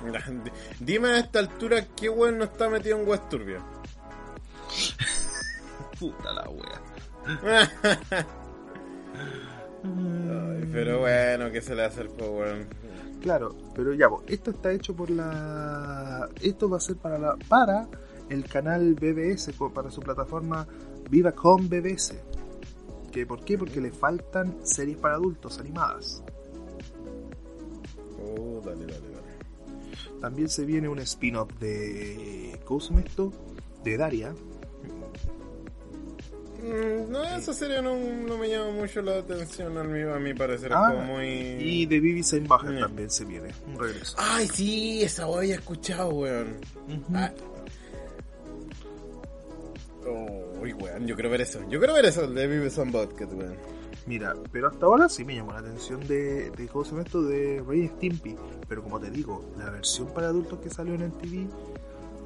Dime 0.80 1.08
a 1.08 1.18
esta 1.18 1.40
altura 1.40 1.84
qué 1.96 2.08
weón 2.08 2.38
no 2.38 2.44
está 2.44 2.68
metido 2.68 2.98
en 2.98 3.08
West 3.08 3.28
Turbia. 3.28 3.60
Puta 5.98 6.32
la 6.32 6.48
wea. 6.48 6.80
Ay, 9.82 10.68
pero 10.72 11.00
bueno, 11.00 11.50
¿qué 11.50 11.60
se 11.60 11.74
le 11.74 11.84
hace 11.84 12.02
al 12.02 12.08
weón? 12.08 12.68
Claro, 13.20 13.56
pero 13.74 13.92
ya, 13.92 14.08
po, 14.08 14.22
esto 14.26 14.50
está 14.50 14.72
hecho 14.72 14.94
por 14.94 15.10
la. 15.10 16.28
Esto 16.40 16.70
va 16.70 16.78
a 16.78 16.80
ser 16.80 16.96
para 16.96 17.18
la 17.18 17.36
para 17.48 17.86
el 18.30 18.44
canal 18.44 18.94
BBS, 18.94 19.52
para 19.74 19.90
su 19.90 20.00
plataforma 20.00 20.66
Vivacom 21.10 21.68
BBS. 21.68 22.14
¿Que 23.12 23.26
¿Por 23.26 23.44
qué? 23.44 23.58
Porque 23.58 23.80
le 23.80 23.90
faltan 23.90 24.56
series 24.62 24.96
para 24.96 25.14
adultos 25.14 25.58
animadas. 25.58 26.22
Oh, 28.22 28.60
dale, 28.64 28.82
dale, 28.86 29.08
dale. 29.10 30.20
También 30.20 30.48
se 30.48 30.64
viene 30.64 30.88
un 30.88 30.98
spin-off 31.00 31.50
de. 31.58 32.58
¿Cómo 32.64 32.80
se 32.80 32.90
llama 32.90 33.00
esto? 33.06 33.32
De 33.82 33.96
Daria. 33.96 34.32
Mm, 36.62 37.10
No, 37.10 37.24
esa 37.24 37.52
serie 37.54 37.80
no, 37.82 37.96
no 37.96 38.36
me 38.38 38.48
llama 38.48 38.70
mucho 38.72 39.00
la 39.02 39.18
atención 39.18 39.76
a 39.78 39.82
mi, 39.82 40.02
a 40.02 40.18
mi 40.18 40.34
parecer. 40.34 40.72
Ah, 40.74 40.90
es 40.92 41.00
como 41.00 41.14
muy... 41.14 41.26
Y 41.26 41.86
de 41.86 42.00
Vivi 42.00 42.22
Seinbacher 42.22 42.72
Mm. 42.72 42.80
también 42.80 43.10
se 43.10 43.24
viene. 43.24 43.48
Un 43.66 43.78
regreso. 43.80 44.14
Ay, 44.18 44.46
sí, 44.48 45.02
esa 45.02 45.26
weón 45.26 45.38
había 45.40 45.54
escuchado, 45.56 46.10
weón. 46.10 46.56
Ah. 47.14 47.32
Oh, 50.10 50.60
Uy, 50.60 50.72
weón, 50.74 51.06
yo 51.06 51.14
quiero 51.14 51.30
ver 51.30 51.40
eso. 51.40 51.60
Yo 51.68 51.78
quiero 51.78 51.94
ver 51.94 52.04
eso 52.04 52.26
de 52.26 52.46
Beavis 52.46 52.78
and 52.78 52.92
Butthead, 52.92 53.32
weón. 53.32 53.56
Mira, 54.06 54.34
pero 54.50 54.68
hasta 54.68 54.86
ahora 54.86 55.08
sí 55.08 55.24
me 55.24 55.34
llamó 55.34 55.52
la 55.52 55.60
atención 55.60 56.00
de, 56.06 56.50
de 56.50 56.68
¿cómo 56.68 56.84
se 56.84 56.90
llama 56.90 57.02
esto? 57.02 57.22
De 57.22 57.62
Ray 57.66 57.88
Stimpy. 57.88 58.36
Pero 58.68 58.82
como 58.82 58.98
te 58.98 59.10
digo, 59.10 59.44
la 59.56 59.70
versión 59.70 60.08
para 60.08 60.28
adultos 60.28 60.58
que 60.60 60.70
salió 60.70 60.94
en 60.94 61.02
el 61.02 61.12
TV 61.12 61.46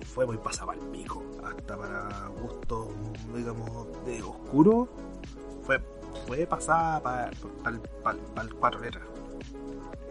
fue 0.04 0.26
muy 0.26 0.38
pasada 0.38 0.72
al 0.72 0.78
pico. 0.90 1.22
Hasta 1.44 1.76
para 1.76 2.28
gustos, 2.40 2.88
digamos, 3.34 3.88
de 4.06 4.22
oscuro, 4.22 4.88
fue, 5.62 5.80
fue 6.26 6.46
pasada 6.46 7.02
para 7.02 7.30
el 7.30 8.54
4 8.54 8.80
letras. 8.80 9.04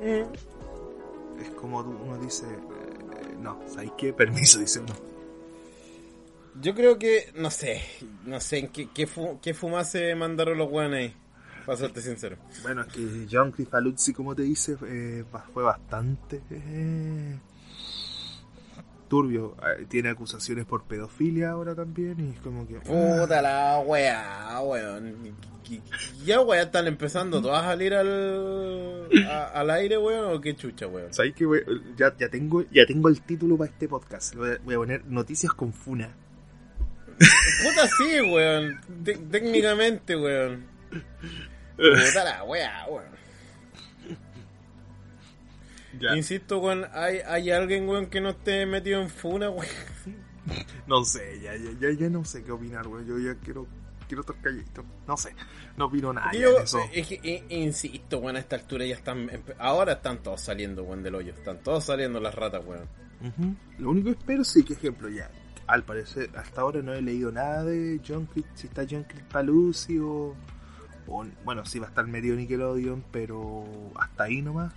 Es 0.01 1.49
como 1.59 1.79
uno 1.79 2.17
dice, 2.19 2.45
eh, 2.45 3.35
no, 3.39 3.59
¿sabéis 3.67 3.93
qué? 3.97 4.13
Permiso, 4.13 4.59
dice 4.59 4.79
uno. 4.79 4.93
Yo 6.61 6.75
creo 6.75 6.99
que, 6.99 7.31
no 7.35 7.49
sé, 7.49 7.81
no 8.25 8.39
sé 8.39 8.59
en 8.59 8.67
qué, 8.69 8.89
qué, 8.93 9.07
fu 9.07 9.39
qué 9.41 9.53
fumase 9.53 10.13
mandaron 10.15 10.57
los 10.57 10.71
weones 10.71 10.99
ahí. 11.11 11.15
Para 11.65 11.77
serte 11.77 12.01
sincero. 12.01 12.37
Bueno, 12.61 12.81
es 12.81 12.87
que 12.87 13.27
John 13.31 13.51
Crifaluzzi, 13.51 14.13
como 14.13 14.35
te 14.35 14.41
dice, 14.41 14.75
eh, 14.85 15.23
fue 15.53 15.63
bastante 15.63 16.41
eh, 16.49 17.37
turbio. 19.07 19.55
Eh, 19.61 19.85
tiene 19.87 20.09
acusaciones 20.09 20.65
por 20.65 20.83
pedofilia 20.83 21.51
ahora 21.51 21.73
también 21.73 22.19
y 22.19 22.31
es 22.31 22.39
como 22.41 22.67
que... 22.67 22.79
Puta 22.79 23.41
la 23.41 23.79
weá, 23.85 24.59
weón. 24.61 25.35
Ya 26.25 26.41
weá 26.41 26.63
están 26.63 26.87
empezando 26.87 27.41
todas 27.41 27.63
a 27.63 27.67
salir 27.67 27.93
al, 27.93 29.07
al 29.53 29.69
aire, 29.69 29.97
weón, 29.97 30.35
o 30.35 30.41
qué 30.41 30.55
chucha, 30.57 30.87
weón. 30.87 31.13
¿Sabes 31.13 31.33
que 31.33 31.45
ya, 31.95 32.13
ya, 32.17 32.27
tengo, 32.27 32.63
ya 32.71 32.85
tengo 32.85 33.07
el 33.07 33.21
título 33.21 33.57
para 33.57 33.71
este 33.71 33.87
podcast. 33.87 34.35
Voy 34.35 34.51
a, 34.51 34.57
voy 34.65 34.75
a 34.75 34.77
poner 34.77 35.05
Noticias 35.05 35.53
con 35.53 35.71
Funa. 35.71 36.13
Puta 37.63 37.87
sí, 37.97 38.21
weón. 38.21 38.79
técnicamente, 39.31 40.15
weón. 40.15 40.65
Puta 41.75 42.23
la 42.23 42.43
wea, 42.43 42.85
weón. 42.87 43.13
Insisto, 46.15 46.59
weón, 46.59 46.85
¿hay, 46.93 47.19
¿hay 47.19 47.51
alguien, 47.51 47.87
weón, 47.87 48.07
que 48.07 48.19
no 48.19 48.31
esté 48.31 48.65
metido 48.65 49.01
en 49.01 49.09
funa, 49.09 49.49
weón? 49.49 49.67
No 50.87 51.05
sé, 51.05 51.39
ya, 51.41 51.55
ya, 51.55 51.91
ya, 51.97 52.09
no 52.09 52.25
sé 52.25 52.43
qué 52.43 52.51
opinar, 52.51 52.87
weón. 52.87 53.05
Yo 53.05 53.17
ya 53.19 53.35
quiero, 53.35 53.65
quiero 54.07 54.21
estar 54.21 54.35
calladito. 54.41 54.83
No 55.07 55.15
sé, 55.15 55.33
no 55.77 55.85
opino 55.85 56.11
nada. 56.11 56.31
Yo, 56.33 56.59
eso. 56.59 56.79
Es 56.91 57.07
que, 57.07 57.45
insisto, 57.49 58.17
weón, 58.17 58.35
a 58.35 58.39
esta 58.39 58.55
altura 58.55 58.85
ya 58.85 58.95
están. 58.95 59.29
Ahora 59.59 59.93
están 59.93 60.21
todos 60.21 60.41
saliendo, 60.41 60.83
weón, 60.83 61.03
del 61.03 61.15
hoyo. 61.15 61.33
Están 61.33 61.59
todos 61.59 61.85
saliendo 61.85 62.19
las 62.19 62.35
ratas, 62.35 62.63
weón. 62.65 62.89
Lo 63.77 63.91
único 63.91 64.11
que 64.11 64.19
espero, 64.19 64.43
sí, 64.43 64.63
que 64.65 64.73
ejemplo, 64.73 65.07
ya. 65.07 65.29
Al 65.67 65.83
parecer, 65.83 66.29
hasta 66.35 66.61
ahora 66.61 66.81
no 66.81 66.93
he 66.93 67.01
leído 67.01 67.31
nada 67.31 67.63
de 67.63 68.01
John 68.05 68.27
si 68.53 68.67
está 68.67 68.85
John 68.89 69.05
Paluzzi 69.31 69.97
o 69.97 70.35
bueno, 71.43 71.65
sí 71.65 71.79
va 71.79 71.87
a 71.87 71.89
estar 71.89 72.07
medio 72.07 72.35
Nickelodeon, 72.35 73.03
pero 73.11 73.65
hasta 73.99 74.23
ahí 74.25 74.41
nomás. 74.41 74.73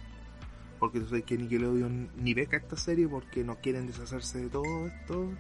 Porque 0.79 1.01
tú 1.01 1.07
sabes 1.09 1.25
que 1.25 1.39
Nickelodeon 1.39 2.11
ni 2.17 2.35
beca 2.35 2.57
esta 2.57 2.77
serie 2.77 3.09
porque 3.09 3.45
no 3.45 3.57
quieren 3.57 3.87
deshacerse 3.87 4.41
de 4.41 4.49
todo 4.49 4.87
esto. 4.87 5.33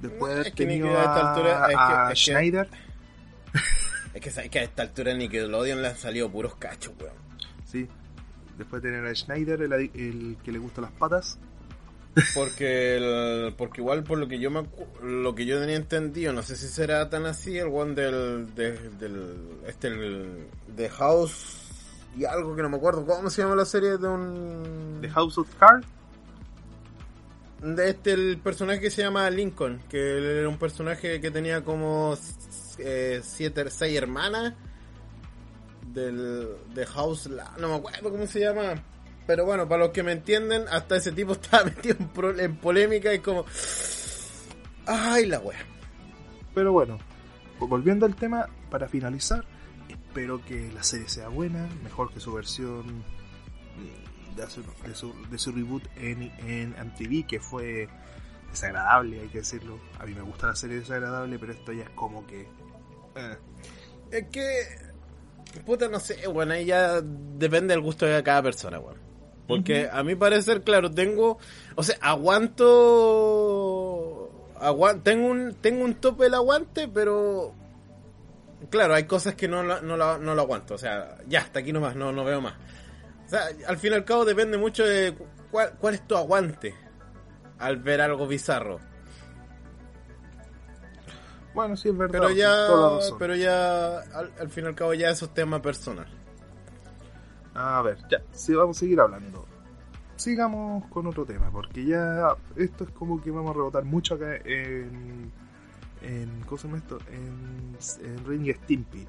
Después 0.00 0.44
de 0.44 0.50
tenido 0.52 0.88
a, 0.98 1.02
esta 1.02 1.30
altura, 1.30 2.08
a 2.08 2.14
Schneider. 2.14 2.68
es 4.14 4.20
que 4.20 4.30
sabes 4.30 4.50
que 4.50 4.60
a 4.60 4.62
esta 4.62 4.82
altura 4.82 5.12
Nickelodeon 5.12 5.82
le 5.82 5.88
han 5.88 5.96
salido 5.96 6.30
puros 6.30 6.54
cachos, 6.56 6.94
weón. 6.98 7.14
Sí. 7.66 7.86
Después 8.56 8.82
de 8.82 8.90
tener 8.90 9.04
a 9.04 9.14
Schneider, 9.14 9.60
el, 9.62 9.72
el 9.72 10.38
que 10.42 10.52
le 10.52 10.58
gustan 10.58 10.82
las 10.82 10.92
patas. 10.92 11.38
Porque 12.34 12.96
el, 12.96 13.54
porque 13.54 13.80
igual 13.80 14.02
por 14.02 14.18
lo 14.18 14.26
que 14.26 14.38
yo 14.38 14.50
me 14.50 14.64
lo 15.02 15.34
que 15.34 15.46
yo 15.46 15.60
tenía 15.60 15.76
entendido, 15.76 16.32
no 16.32 16.42
sé 16.42 16.56
si 16.56 16.66
será 16.66 17.08
tan 17.08 17.24
así 17.24 17.56
el 17.56 17.68
one 17.68 17.94
del, 17.94 18.54
del 18.54 19.60
este 19.66 19.88
el, 19.88 20.48
de 20.74 20.88
House 20.88 21.56
y 22.16 22.24
algo 22.24 22.56
que 22.56 22.62
no 22.62 22.68
me 22.68 22.76
acuerdo. 22.76 23.06
Cómo 23.06 23.30
se 23.30 23.42
llama 23.42 23.54
la 23.54 23.64
serie 23.64 23.96
de 23.96 24.08
un 24.08 24.98
The 25.00 25.08
House 25.10 25.38
of 25.38 25.54
Cards 25.54 25.86
de 27.62 27.90
este 27.90 28.12
el 28.12 28.38
personaje 28.38 28.80
que 28.80 28.90
se 28.90 29.02
llama 29.02 29.28
Lincoln, 29.30 29.82
que 29.88 30.38
era 30.38 30.48
un 30.48 30.58
personaje 30.58 31.20
que 31.20 31.30
tenía 31.30 31.62
como 31.62 32.16
eh, 32.78 33.20
siete, 33.22 33.70
seis 33.70 33.96
hermanas 33.96 34.54
del 35.92 36.56
de 36.74 36.86
House, 36.86 37.28
no 37.58 37.68
me 37.68 37.74
acuerdo 37.74 38.10
cómo 38.10 38.26
se 38.26 38.40
llama 38.40 38.82
pero 39.30 39.44
bueno, 39.44 39.68
para 39.68 39.84
los 39.84 39.92
que 39.92 40.02
me 40.02 40.10
entienden, 40.10 40.64
hasta 40.72 40.96
ese 40.96 41.12
tipo 41.12 41.32
estaba 41.40 41.62
metido 41.62 41.96
en, 42.36 42.56
polémica 42.56 43.14
y 43.14 43.20
como... 43.20 43.44
Ay, 44.86 45.26
la 45.26 45.38
wea. 45.38 45.64
Pero 46.52 46.72
bueno, 46.72 46.98
volviendo 47.60 48.06
al 48.06 48.16
tema, 48.16 48.48
para 48.72 48.88
finalizar, 48.88 49.44
espero 49.88 50.44
que 50.44 50.72
la 50.72 50.82
serie 50.82 51.08
sea 51.08 51.28
buena, 51.28 51.68
mejor 51.84 52.12
que 52.12 52.18
su 52.18 52.32
versión 52.32 53.04
de 54.34 54.50
su, 54.50 55.14
de 55.30 55.38
su, 55.38 55.52
reboot 55.52 55.84
en, 55.94 56.22
en 56.44 56.70
MTV, 56.70 57.24
que 57.28 57.38
fue 57.38 57.88
desagradable, 58.50 59.20
hay 59.20 59.28
que 59.28 59.38
decirlo. 59.38 59.78
A 60.00 60.06
mí 60.06 60.12
me 60.12 60.22
gusta 60.22 60.48
la 60.48 60.56
serie 60.56 60.80
desagradable, 60.80 61.38
pero 61.38 61.52
esto 61.52 61.72
ya 61.72 61.84
es 61.84 61.90
como 61.90 62.26
que... 62.26 62.48
Eh. 63.14 63.36
Es 64.10 64.26
que... 64.26 65.62
Puta, 65.64 65.86
no 65.86 66.00
sé, 66.00 66.26
bueno, 66.26 66.52
ahí 66.52 66.64
ya 66.64 67.00
depende 67.00 67.74
del 67.74 67.80
gusto 67.80 68.06
de 68.06 68.20
cada 68.24 68.42
persona, 68.42 68.78
bueno. 68.78 69.09
Porque 69.50 69.88
a 69.90 70.02
mi 70.02 70.14
parecer, 70.14 70.62
claro, 70.62 70.90
tengo, 70.90 71.38
o 71.74 71.82
sea, 71.82 71.96
aguanto, 72.00 72.70
tengo 75.02 75.28
un, 75.28 75.54
tengo 75.60 75.84
un 75.84 75.94
tope 75.94 76.24
del 76.24 76.34
aguante, 76.34 76.88
pero 76.88 77.54
claro, 78.70 78.94
hay 78.94 79.04
cosas 79.04 79.34
que 79.34 79.48
no, 79.48 79.62
no, 79.62 79.80
no, 79.80 79.96
lo 80.34 80.40
aguanto, 80.40 80.74
o 80.74 80.78
sea, 80.78 81.18
ya, 81.26 81.40
hasta 81.40 81.58
aquí 81.60 81.72
nomás, 81.72 81.96
no, 81.96 82.12
no 82.12 82.24
veo 82.24 82.40
más. 82.40 82.54
O 83.26 83.28
sea, 83.28 83.48
al 83.66 83.76
fin 83.78 83.92
y 83.92 83.96
al 83.96 84.04
cabo 84.04 84.24
depende 84.24 84.58
mucho 84.58 84.84
de 84.84 85.14
cuál, 85.50 85.74
cuál 85.78 85.94
es 85.94 86.06
tu 86.06 86.16
aguante 86.16 86.74
al 87.58 87.76
ver 87.76 88.00
algo 88.00 88.26
bizarro. 88.26 88.80
Bueno, 91.54 91.76
sí, 91.76 91.88
es 91.88 91.96
verdad. 91.96 92.12
Pero 92.12 92.30
ya, 92.30 92.68
pero 93.18 93.34
ya 93.34 93.98
al, 93.98 94.32
al 94.38 94.48
fin 94.48 94.64
y 94.64 94.66
al 94.68 94.74
cabo 94.74 94.94
ya 94.94 95.10
eso 95.10 95.26
es 95.26 95.34
tema 95.34 95.60
personal. 95.60 96.06
A 97.62 97.82
ver, 97.82 97.98
ya, 98.10 98.22
sí, 98.32 98.54
vamos 98.54 98.78
a 98.78 98.80
seguir 98.80 99.00
hablando. 99.00 99.46
Sigamos 100.16 100.86
con 100.88 101.06
otro 101.06 101.26
tema, 101.26 101.50
porque 101.50 101.84
ya 101.84 102.34
esto 102.56 102.84
es 102.84 102.90
como 102.90 103.20
que 103.22 103.30
vamos 103.30 103.50
a 103.50 103.54
rebotar 103.54 103.84
mucho 103.84 104.14
acá 104.14 104.36
en. 104.36 105.30
en 106.00 106.40
¿Cómo 106.46 106.56
se 106.56 106.68
llama 106.68 106.78
esto? 106.78 106.98
En, 107.10 107.76
en 108.02 108.24
Ring 108.24 108.54
Stimpy. 108.62 109.06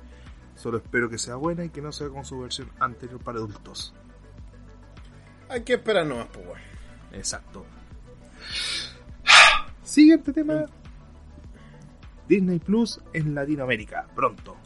Solo 0.56 0.78
espero 0.80 1.10
que 1.10 1.18
sea 1.18 1.36
buena 1.36 1.64
y 1.64 1.70
que 1.70 1.82
no 1.82 1.94
sea 1.94 2.10
con 2.10 2.26
su 2.26 2.42
versión 2.42 2.70
anterior 2.80 3.24
para 3.24 3.38
adultos. 3.38 3.94
Hay 5.48 5.64
que 5.64 5.74
esperar 5.76 6.06
nomás, 6.06 6.28
pues, 6.28 6.46
Exacto. 7.14 7.66
Siguiente 9.82 10.34
tema. 10.34 10.66
Disney 12.28 12.60
Plus 12.60 13.00
en 13.14 13.34
Latinoamérica, 13.34 14.08
pronto. 14.14 14.58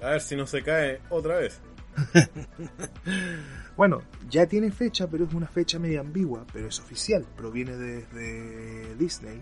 A 0.00 0.10
ver 0.10 0.20
si 0.20 0.36
no 0.36 0.46
se 0.46 0.62
cae 0.62 1.00
otra 1.10 1.36
vez. 1.36 1.60
bueno, 3.76 4.02
ya 4.28 4.46
tiene 4.46 4.70
fecha, 4.70 5.08
pero 5.08 5.24
es 5.24 5.34
una 5.34 5.46
fecha 5.46 5.78
media 5.78 6.00
ambigua, 6.00 6.46
pero 6.52 6.68
es 6.68 6.78
oficial, 6.80 7.26
proviene 7.36 7.76
desde 7.76 8.94
Disney. 8.96 9.40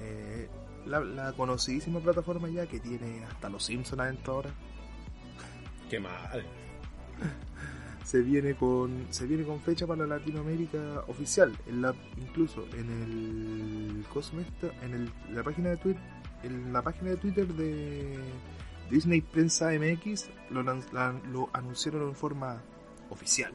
Eh, 0.00 0.48
la, 0.86 1.32
conocidísima 1.32 2.00
plataforma 2.00 2.48
ya 2.48 2.66
que 2.66 2.80
tiene 2.80 3.24
hasta 3.24 3.48
los 3.48 3.64
Simpsons 3.64 4.00
adentro 4.00 4.34
ahora. 4.34 4.50
Qué 5.88 6.00
mal. 6.00 6.44
Se 8.04 8.20
viene 8.20 8.54
con 8.54 9.06
se 9.08 9.26
viene 9.26 9.44
con 9.44 9.60
fecha 9.60 9.86
para 9.86 10.06
Latinoamérica 10.06 11.04
oficial, 11.08 11.56
en 11.66 11.80
la 11.80 11.94
incluso 12.18 12.66
en 12.74 12.90
el 12.90 14.04
en 14.82 14.92
el, 14.92 15.10
la 15.34 15.42
página 15.42 15.70
de 15.70 15.78
Twitter, 15.78 16.02
en 16.42 16.70
la 16.70 16.82
página 16.82 17.10
de 17.12 17.16
Twitter 17.16 17.46
de 17.46 18.18
Disney 18.90 19.20
Prensa 19.20 19.70
MX 19.72 20.30
lo, 20.50 20.62
lo 20.62 21.50
anunciaron 21.52 22.08
en 22.08 22.14
forma 22.14 22.62
oficial. 23.10 23.52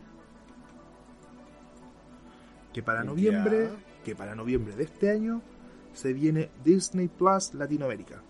Que 2.74 2.84
para 2.84 3.04
noviembre, 3.04 3.70
que 4.04 4.16
para 4.16 4.36
noviembre 4.36 4.76
de 4.76 4.84
este 4.84 5.10
año 5.10 5.42
se 5.94 6.14
viene 6.14 6.52
Disney 6.64 7.08
Plus 7.08 7.54
Latinoamérica. 7.54 8.22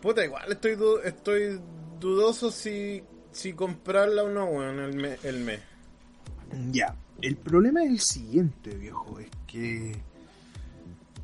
Puta, 0.00 0.24
igual 0.24 0.50
estoy 0.50 0.76
estoy 1.04 1.60
dudoso 2.00 2.50
si 2.50 3.04
si 3.30 3.52
comprarla 3.52 4.24
o 4.24 4.28
no, 4.28 4.46
bueno, 4.46 4.84
el. 4.84 5.04
El 5.22 5.40
mes. 5.40 5.60
Ya, 6.70 6.94
el 7.22 7.36
problema 7.36 7.82
es 7.84 7.90
el 7.90 8.00
siguiente, 8.00 8.76
viejo, 8.76 9.18
es 9.18 9.30
que 9.46 9.96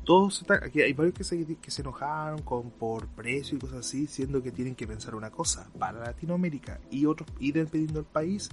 todos 0.09 0.43
aquí 0.63 0.81
hay 0.81 0.93
varios 0.93 1.13
que 1.13 1.23
se, 1.23 1.45
que 1.57 1.69
se 1.69 1.83
enojaron 1.83 2.41
con 2.41 2.71
por 2.71 3.05
precio 3.09 3.55
y 3.55 3.61
cosas 3.61 3.81
así, 3.81 4.07
siendo 4.07 4.41
que 4.41 4.51
tienen 4.51 4.73
que 4.73 4.87
pensar 4.87 5.13
una 5.13 5.29
cosa, 5.29 5.69
para 5.77 5.99
Latinoamérica 5.99 6.79
y 6.89 7.05
otros, 7.05 7.29
y 7.39 7.51
dependiendo 7.51 8.01
del 8.01 8.11
país, 8.11 8.49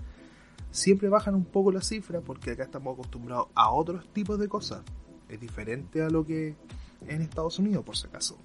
siempre 0.71 1.09
bajan 1.09 1.35
un 1.35 1.47
poco 1.47 1.73
la 1.73 1.81
cifra 1.81 2.21
porque 2.21 2.51
acá 2.51 2.65
estamos 2.65 2.93
acostumbrados 2.93 3.49
a 3.55 3.71
otros 3.71 4.07
tipos 4.13 4.39
de 4.39 4.49
cosas. 4.49 4.83
Es 5.31 5.41
diferente 5.41 6.03
a 6.03 6.11
lo 6.11 6.27
que 6.27 6.57
en 7.09 7.23
Estados 7.23 7.59
Unidos, 7.59 7.87
por 7.87 7.97
si 7.97 8.07
acaso. 8.07 8.37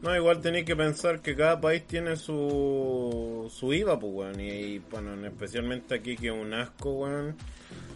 No, 0.00 0.14
igual 0.14 0.40
tenéis 0.40 0.66
que 0.66 0.76
pensar 0.76 1.22
que 1.22 1.34
cada 1.34 1.60
país 1.60 1.84
tiene 1.84 2.14
su, 2.14 3.50
su 3.52 3.72
IVA, 3.72 3.98
pues, 3.98 4.12
weón. 4.14 4.38
Y, 4.40 4.50
y, 4.50 4.78
bueno, 4.88 5.16
especialmente 5.26 5.96
aquí 5.96 6.14
que 6.14 6.28
es 6.28 6.32
un 6.32 6.54
asco, 6.54 6.92
weón. 6.92 7.34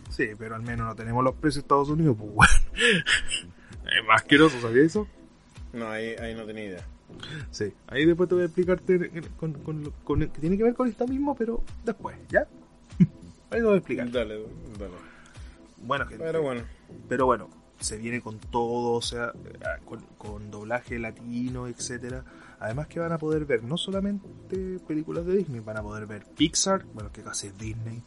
Sí, 0.08 0.30
pero 0.36 0.56
al 0.56 0.62
menos 0.62 0.88
no 0.88 0.96
tenemos 0.96 1.22
los 1.22 1.36
precios 1.36 1.62
de 1.62 1.66
Estados 1.66 1.88
Unidos, 1.88 2.16
pues, 2.18 2.32
weón. 2.34 3.50
es 3.98 4.06
más 4.06 4.22
asqueroso, 4.22 4.60
¿sabías 4.60 4.86
eso? 4.86 5.08
No, 5.72 5.88
ahí, 5.88 6.14
ahí 6.20 6.34
no 6.34 6.44
tenía 6.44 6.64
idea. 6.64 6.86
Sí, 7.50 7.72
ahí 7.86 8.06
después 8.06 8.28
te 8.28 8.34
voy 8.34 8.42
a 8.42 8.46
explicarte 8.46 9.10
con, 9.36 9.54
con, 9.54 9.92
con, 10.04 10.20
que 10.20 10.40
tiene 10.40 10.56
que 10.56 10.64
ver 10.64 10.74
con 10.74 10.88
esto 10.88 11.06
mismo, 11.06 11.34
pero 11.34 11.62
después, 11.84 12.16
¿ya? 12.28 12.46
ahí 13.50 13.58
te 13.58 13.62
voy 13.62 13.74
a 13.74 13.78
explicar. 13.78 14.10
Dale, 14.10 14.38
dale. 14.78 14.94
Bueno, 15.78 16.06
gente. 16.06 16.24
Pero 16.24 16.42
bueno. 16.42 16.62
Pero 17.08 17.26
bueno, 17.26 17.50
se 17.80 17.96
viene 17.96 18.20
con 18.20 18.38
todo, 18.38 18.92
o 18.92 19.02
sea, 19.02 19.32
con, 19.84 20.00
con 20.18 20.50
doblaje 20.50 20.98
latino, 20.98 21.66
etcétera. 21.66 22.24
Además 22.58 22.88
que 22.88 23.00
van 23.00 23.12
a 23.12 23.18
poder 23.18 23.46
ver 23.46 23.64
no 23.64 23.78
solamente 23.78 24.78
películas 24.86 25.24
de 25.24 25.38
Disney, 25.38 25.60
van 25.60 25.78
a 25.78 25.82
poder 25.82 26.06
ver 26.06 26.24
Pixar, 26.36 26.84
bueno, 26.92 27.10
que 27.10 27.22
casi 27.22 27.46
es 27.46 27.58
Disney. 27.58 28.02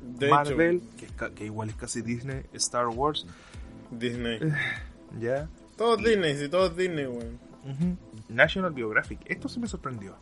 De 0.00 0.28
Marvel, 0.30 0.82
que, 0.96 1.08
que 1.34 1.44
igual 1.44 1.70
es 1.70 1.74
casi 1.74 2.00
Disney, 2.00 2.44
Star 2.52 2.86
Wars, 2.86 3.26
Disney. 3.98 4.40
ya. 5.20 5.48
Todos 5.76 5.98
Disney, 6.02 6.36
sí, 6.36 6.48
todos 6.48 6.76
Disney, 6.76 7.06
weón. 7.06 7.38
Ujú. 7.64 7.96
National 8.28 8.74
Geographic, 8.74 9.20
esto 9.26 9.48
sí 9.48 9.60
me 9.60 9.66
sorprendió. 9.66 10.16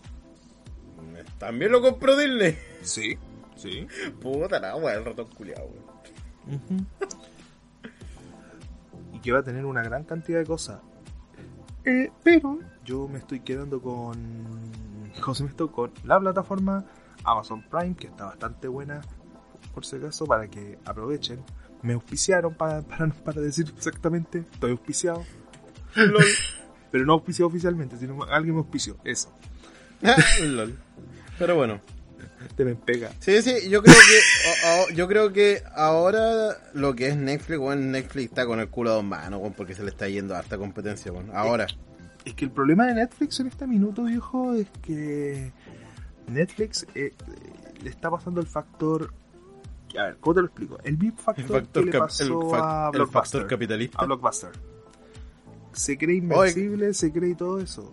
También 1.38 1.72
lo 1.72 1.80
compró 1.80 2.16
Disney. 2.16 2.56
Sí, 2.82 3.18
sí. 3.56 3.86
Puta 4.20 4.58
la 4.60 4.76
weón, 4.76 4.98
el 4.98 5.04
ratón 5.04 5.28
culiado, 5.28 5.66
weón. 5.66 6.86
y 9.12 9.20
que 9.20 9.32
va 9.32 9.40
a 9.40 9.42
tener 9.42 9.64
una 9.64 9.82
gran 9.82 10.04
cantidad 10.04 10.38
de 10.38 10.46
cosas. 10.46 10.80
Eh, 11.84 12.10
pero 12.22 12.58
yo 12.84 13.08
me 13.08 13.18
estoy 13.18 13.40
quedando 13.40 13.80
con. 13.80 14.18
¿Cómo 15.20 15.34
se 15.34 15.40
llama 15.40 15.50
esto? 15.50 15.72
Con 15.72 15.92
la 16.04 16.20
plataforma 16.20 16.84
Amazon 17.24 17.62
Prime, 17.62 17.94
que 17.94 18.06
está 18.08 18.26
bastante 18.26 18.68
buena, 18.68 19.00
por 19.74 19.84
si 19.84 19.96
acaso, 19.96 20.26
para 20.26 20.48
que 20.48 20.78
aprovechen. 20.84 21.42
Me 21.82 21.94
auspiciaron 21.94 22.54
para, 22.54 22.82
para, 22.82 23.08
para 23.08 23.40
decir 23.40 23.72
exactamente, 23.76 24.44
estoy 24.52 24.72
auspiciado. 24.72 25.24
LOL. 25.94 26.24
Pero 26.90 27.04
no 27.06 27.12
auspiciado 27.14 27.48
oficialmente, 27.48 27.96
sino 27.96 28.24
alguien 28.24 28.54
me 28.54 28.60
auspició. 28.60 28.96
Eso. 29.04 29.32
LOL. 30.42 30.78
Pero 31.38 31.56
bueno. 31.56 31.80
Te 32.56 32.64
me 32.64 32.74
pega. 32.74 33.10
Sí, 33.20 33.42
sí, 33.42 33.68
yo 33.68 33.82
creo 33.82 33.94
que 33.94 34.68
o- 34.68 34.82
o- 34.82 34.94
yo 34.94 35.06
creo 35.08 35.32
que 35.32 35.62
ahora 35.74 36.56
lo 36.74 36.94
que 36.94 37.08
es 37.08 37.16
Netflix, 37.16 37.58
weón, 37.58 37.90
Netflix 37.92 38.30
está 38.30 38.46
con 38.46 38.60
el 38.60 38.68
culo 38.68 38.90
a 38.90 38.94
dos 38.94 39.04
manos, 39.04 39.40
porque 39.56 39.74
se 39.74 39.82
le 39.82 39.90
está 39.90 40.08
yendo 40.08 40.34
harta 40.34 40.56
competencia, 40.58 41.12
weón. 41.12 41.30
Ahora. 41.34 41.66
Es 42.24 42.34
que 42.34 42.46
el 42.46 42.50
problema 42.50 42.86
de 42.86 42.94
Netflix 42.94 43.40
en 43.40 43.46
este 43.46 43.66
minuto, 43.66 44.04
viejo, 44.04 44.54
es 44.54 44.66
que 44.82 45.52
Netflix 46.28 46.86
eh, 46.94 47.12
le 47.82 47.90
está 47.90 48.10
pasando 48.10 48.40
el 48.40 48.46
factor. 48.46 49.12
A 49.98 50.04
ver, 50.04 50.16
¿cómo 50.18 50.34
te 50.34 50.40
lo 50.40 50.46
explico? 50.46 50.78
El 50.84 50.98
mismo 50.98 51.18
factor, 51.18 51.44
El 51.44 51.50
factor, 51.50 51.84
que 51.84 51.90
le 51.90 51.98
pasó 51.98 52.24
el 52.24 52.60
a 52.60 52.90
Blockbuster. 52.90 53.22
factor 53.22 53.46
capitalista. 53.46 53.98
a 53.98 54.04
Blockbuster. 54.06 54.50
Se 55.72 55.98
cree 55.98 56.16
invencible, 56.16 56.94
se 56.94 57.12
cree 57.12 57.34
todo 57.34 57.58
eso. 57.60 57.92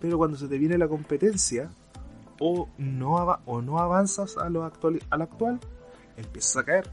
Pero 0.00 0.18
cuando 0.18 0.36
se 0.36 0.48
te 0.48 0.58
viene 0.58 0.76
la 0.78 0.88
competencia, 0.88 1.70
o 2.38 2.68
no, 2.78 3.16
o 3.46 3.62
no 3.62 3.78
avanzas 3.78 4.36
a 4.36 4.48
lo, 4.50 4.64
actual, 4.64 5.02
a 5.10 5.16
lo 5.16 5.24
actual, 5.24 5.60
empiezas 6.16 6.56
a 6.58 6.64
caer. 6.64 6.90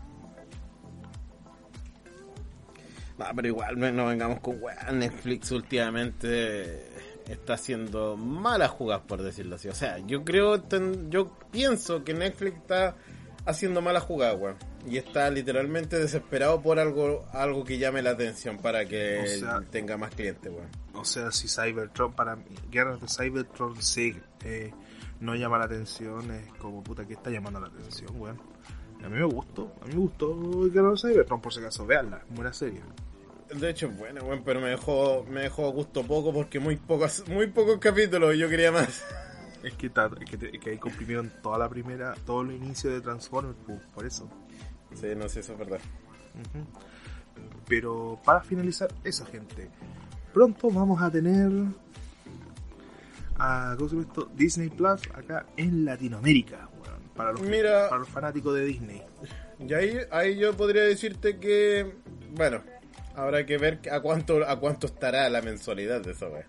No, 3.18 3.26
pero 3.36 3.48
igual 3.48 3.96
no 3.96 4.08
vengamos 4.08 4.40
con 4.40 4.62
weón. 4.62 5.00
Netflix 5.00 5.52
últimamente 5.52 6.90
está 7.28 7.54
haciendo 7.54 8.18
malas 8.18 8.70
jugadas, 8.72 9.04
por 9.08 9.22
decirlo 9.22 9.56
así. 9.56 9.68
O 9.70 9.76
sea, 9.76 9.98
yo 10.00 10.24
creo, 10.24 10.62
ten- 10.62 11.10
yo 11.12 11.32
pienso 11.52 12.04
que 12.04 12.14
Netflix 12.14 12.58
está 12.58 12.96
haciendo 13.46 13.82
malas 13.82 14.04
jugadas, 14.04 14.38
weón. 14.40 14.56
Y 14.86 14.98
está 14.98 15.30
literalmente 15.30 15.98
desesperado 15.98 16.62
por 16.62 16.80
algo 16.80 17.26
algo 17.32 17.64
que 17.64 17.78
llame 17.78 18.02
la 18.02 18.12
atención 18.12 18.58
para 18.58 18.86
que 18.86 19.22
O 19.24 19.28
sea- 19.28 19.62
tenga 19.72 19.98
más 19.98 20.14
clientes, 20.14 20.52
weón. 20.52 20.68
O 20.94 21.06
sea, 21.06 21.32
si 21.32 21.48
Cybertron, 21.48 22.14
para 22.14 22.36
mí, 22.36 22.44
Guerras 22.70 23.00
de 23.02 23.08
Cybertron 23.08 23.82
sí, 23.82 24.16
eh, 24.44 24.72
no 25.20 25.36
llama 25.36 25.58
la 25.58 25.66
atención, 25.66 26.30
es 26.32 26.52
como 26.60 26.84
puta 26.84 27.06
que 27.06 27.14
está 27.14 27.30
llamando 27.30 27.60
la 27.60 27.68
atención, 27.68 28.12
weón. 28.20 28.40
A 29.04 29.10
mí 29.10 29.18
me 29.18 29.26
gustó, 29.26 29.74
a 29.82 29.86
mí 29.86 29.94
me 29.96 30.00
gustó 30.00 30.38
Guerras 30.70 31.02
de 31.02 31.10
Cybertron, 31.12 31.42
por 31.42 31.54
si 31.54 31.60
acaso, 31.60 31.86
veanla, 31.86 32.24
buena 32.30 32.54
serie. 32.54 32.82
De 33.60 33.70
hecho, 33.70 33.88
es 33.88 33.98
bueno, 33.98 34.24
weón, 34.24 34.44
pero 34.44 34.60
me 34.62 34.70
dejó, 34.70 35.26
me 35.30 35.42
dejó 35.42 35.68
a 35.68 35.72
gusto 35.72 36.04
poco 36.04 36.34
porque 36.34 36.60
muy 36.60 36.76
pocos, 36.76 37.24
muy 37.28 37.48
pocos 37.48 37.78
capítulos 37.80 38.36
yo 38.38 38.50
quería 38.50 38.72
más. 38.72 39.04
Es 39.64 39.74
que, 39.76 39.90
ta- 39.90 40.12
es 40.20 40.30
que, 40.30 40.38
te- 40.38 40.54
es 40.54 40.62
que 40.62 40.72
ahí 40.72 40.78
comprimieron 40.78 41.32
toda 41.42 41.58
la 41.58 41.70
primera, 41.70 42.16
todo 42.26 42.42
el 42.42 42.52
inicio 42.52 42.90
de 42.92 43.00
Transformers, 43.00 43.56
por 43.96 44.06
eso. 44.06 44.30
Sí, 44.94 45.08
no 45.16 45.30
sé, 45.30 45.40
eso 45.40 45.54
es 45.54 45.58
verdad. 45.60 45.80
Pero 47.68 48.20
para 48.26 48.42
finalizar, 48.42 48.90
esa 49.06 49.26
gente. 49.26 49.70
Pronto 50.34 50.70
vamos 50.70 51.02
a 51.02 51.10
tener 51.10 51.50
a 53.38 53.74
¿cómo 53.78 53.90
se 53.90 53.96
llama 53.96 54.08
esto? 54.08 54.32
Disney 54.36 54.70
Plus 54.70 55.02
acá 55.14 55.46
en 55.58 55.86
Latinoamérica, 55.86 56.68
para 57.16 57.32
los, 57.32 57.42
Mira. 57.42 57.88
para 57.88 58.00
los 58.00 58.10
fanáticos 58.10 58.54
de 58.56 58.66
Disney. 58.66 59.02
Y 59.60 59.74
ahí, 59.74 59.98
ahí 60.12 60.38
yo 60.38 60.56
podría 60.58 60.84
decirte 60.84 61.38
que, 61.40 61.96
bueno, 62.32 62.62
habrá 63.16 63.46
que 63.46 63.58
ver 63.58 63.80
a 63.92 64.00
cuánto, 64.00 64.48
a 64.48 64.60
cuánto 64.60 64.88
estará 64.88 65.30
la 65.30 65.42
mensualidad 65.42 66.02
de 66.02 66.12
esa 66.12 66.28
wea. 66.28 66.48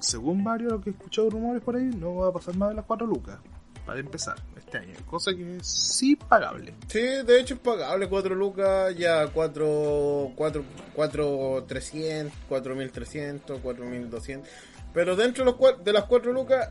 Según 0.00 0.44
varios 0.44 0.72
lo 0.72 0.80
que 0.80 0.90
he 0.90 0.92
escuchado 0.92 1.30
rumores 1.30 1.62
por 1.62 1.76
ahí, 1.76 1.84
no 1.84 2.16
va 2.16 2.28
a 2.28 2.32
pasar 2.32 2.56
más 2.56 2.70
de 2.70 2.76
las 2.76 2.84
4 2.84 3.06
lucas 3.06 3.38
para 3.86 4.00
empezar 4.00 4.36
este 4.56 4.78
año, 4.78 4.94
cosa 5.06 5.34
que 5.34 5.56
es 5.56 5.66
sí 5.66 6.16
pagable. 6.16 6.74
Sí, 6.88 7.00
de 7.00 7.40
hecho 7.40 7.54
es 7.54 7.60
pagable 7.60 8.08
4 8.08 8.34
lucas, 8.34 8.96
ya 8.96 9.28
4, 9.28 10.32
4, 10.34 10.64
4, 10.94 11.64
300, 11.66 12.38
4300, 12.48 13.60
4200. 13.60 14.50
Pero 14.92 15.16
dentro 15.16 15.44
de, 15.44 15.50
los, 15.50 15.84
de 15.84 15.92
las 15.92 16.04
4 16.04 16.32
lucas, 16.32 16.70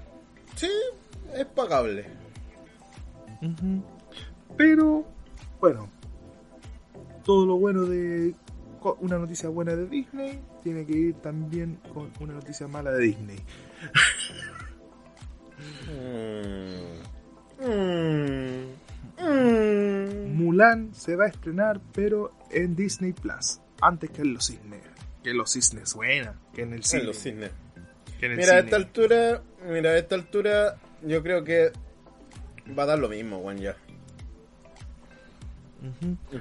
sí, 0.55 0.70
es 1.36 1.45
pagable. 1.45 2.05
Pero, 4.57 5.05
bueno, 5.59 5.89
todo 7.24 7.45
lo 7.45 7.57
bueno 7.57 7.84
de 7.84 8.34
una 8.99 9.17
noticia 9.17 9.49
buena 9.49 9.75
de 9.75 9.88
Disney 9.88 10.41
tiene 10.61 10.86
que 10.86 10.93
ir 10.93 11.15
también 11.15 11.79
con 11.93 12.11
una 12.19 12.34
noticia 12.34 12.67
mala 12.67 12.91
de 12.91 13.03
Disney. 13.03 13.39
Mm. 15.88 17.65
Mm. 17.65 18.73
Mm. 19.19 20.36
Mulan 20.36 20.93
se 20.93 21.15
va 21.15 21.25
a 21.25 21.27
estrenar, 21.27 21.79
pero 21.93 22.34
en 22.49 22.75
Disney 22.75 23.13
Plus, 23.13 23.59
antes 23.81 24.09
que 24.09 24.21
en 24.21 24.34
los 24.34 24.45
cisnes. 24.47 24.81
Que 25.23 25.29
en 25.31 25.38
los 25.38 25.51
cisnes, 25.51 25.93
buena, 25.93 26.39
que 26.53 26.63
en 26.63 26.73
el 26.73 26.84
cine. 26.84 27.01
En 27.01 27.07
los 27.07 27.17
cisnes. 27.17 27.51
que 28.19 28.25
en 28.25 28.31
el 28.34 28.38
Mira, 28.39 28.53
a 28.53 28.55
cine. 28.57 28.65
esta 28.65 28.75
altura, 28.75 29.41
mira, 29.69 29.91
a 29.91 29.97
esta 29.97 30.15
altura, 30.15 30.77
yo 31.03 31.23
creo 31.23 31.43
que 31.43 31.71
va 32.77 32.84
a 32.84 32.88
dar 32.88 32.99
lo 32.99 33.07
mismo, 33.09 33.39
Juan, 33.39 33.57
ya. 33.57 33.75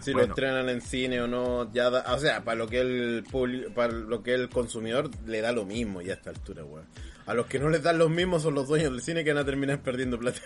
Si 0.01 0.13
Bueno. 0.13 0.19
lo 0.29 0.33
estrenan 0.35 0.69
en 0.69 0.81
cine 0.81 1.21
o 1.21 1.27
no, 1.27 1.73
ya 1.73 1.91
da, 1.91 2.15
o 2.15 2.19
sea, 2.19 2.45
para 2.45 2.57
lo 2.57 2.69
que 2.69 2.81
el 2.81 3.25
publi- 3.31 3.73
para 3.75 3.93
lo 3.93 4.23
que 4.23 4.35
el 4.35 4.49
consumidor 4.49 5.11
le 5.27 5.41
da 5.41 5.51
lo 5.53 5.65
mismo 5.65 6.01
ya 6.01 6.13
a 6.13 6.17
esta 6.17 6.31
altura, 6.31 6.65
weón. 6.65 6.87
A 7.27 7.35
los 7.35 7.47
que 7.47 7.59
no 7.59 7.69
les 7.69 7.83
dan 7.83 7.99
los 7.99 8.11
mismos 8.11 8.43
son 8.43 8.55
los 8.55 8.69
dueños 8.69 8.93
del 8.93 9.03
cine 9.03 9.25
que 9.25 9.33
van 9.33 9.43
a 9.43 9.45
terminar 9.47 9.81
perdiendo 9.81 10.19
plata. 10.19 10.41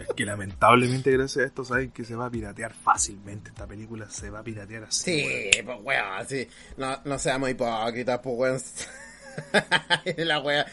Es 0.00 0.08
que 0.16 0.24
lamentablemente 0.24 1.12
gracias 1.12 1.44
a 1.44 1.46
esto 1.46 1.64
saben 1.64 1.90
que 1.92 2.04
se 2.04 2.16
va 2.16 2.26
a 2.26 2.30
piratear 2.30 2.74
fácilmente. 2.74 3.50
Esta 3.50 3.66
película 3.68 4.08
se 4.10 4.30
va 4.30 4.40
a 4.40 4.42
piratear 4.42 4.84
así. 4.84 5.20
Sí, 5.22 5.50
pues 5.64 5.78
weón, 5.82 6.26
sí. 6.28 6.48
No, 6.76 7.00
no 7.04 7.18
seamos 7.18 7.50
hipócritas, 7.50 8.18
pues 8.20 8.34
weón. 8.36 8.60
La. 10.16 10.66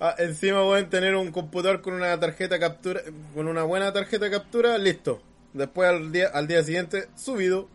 Ah, 0.00 0.14
encima 0.18 0.64
weón 0.64 0.90
tener 0.90 1.14
un 1.14 1.30
computador 1.30 1.80
con 1.80 1.94
una 1.94 2.18
tarjeta 2.18 2.58
captura, 2.58 3.00
con 3.34 3.46
una 3.48 3.62
buena 3.62 3.92
tarjeta 3.92 4.28
captura, 4.30 4.76
listo. 4.78 5.22
Después 5.52 5.88
al 5.88 6.12
día, 6.12 6.28
al 6.32 6.46
día 6.46 6.62
siguiente, 6.62 7.08
subido. 7.14 7.68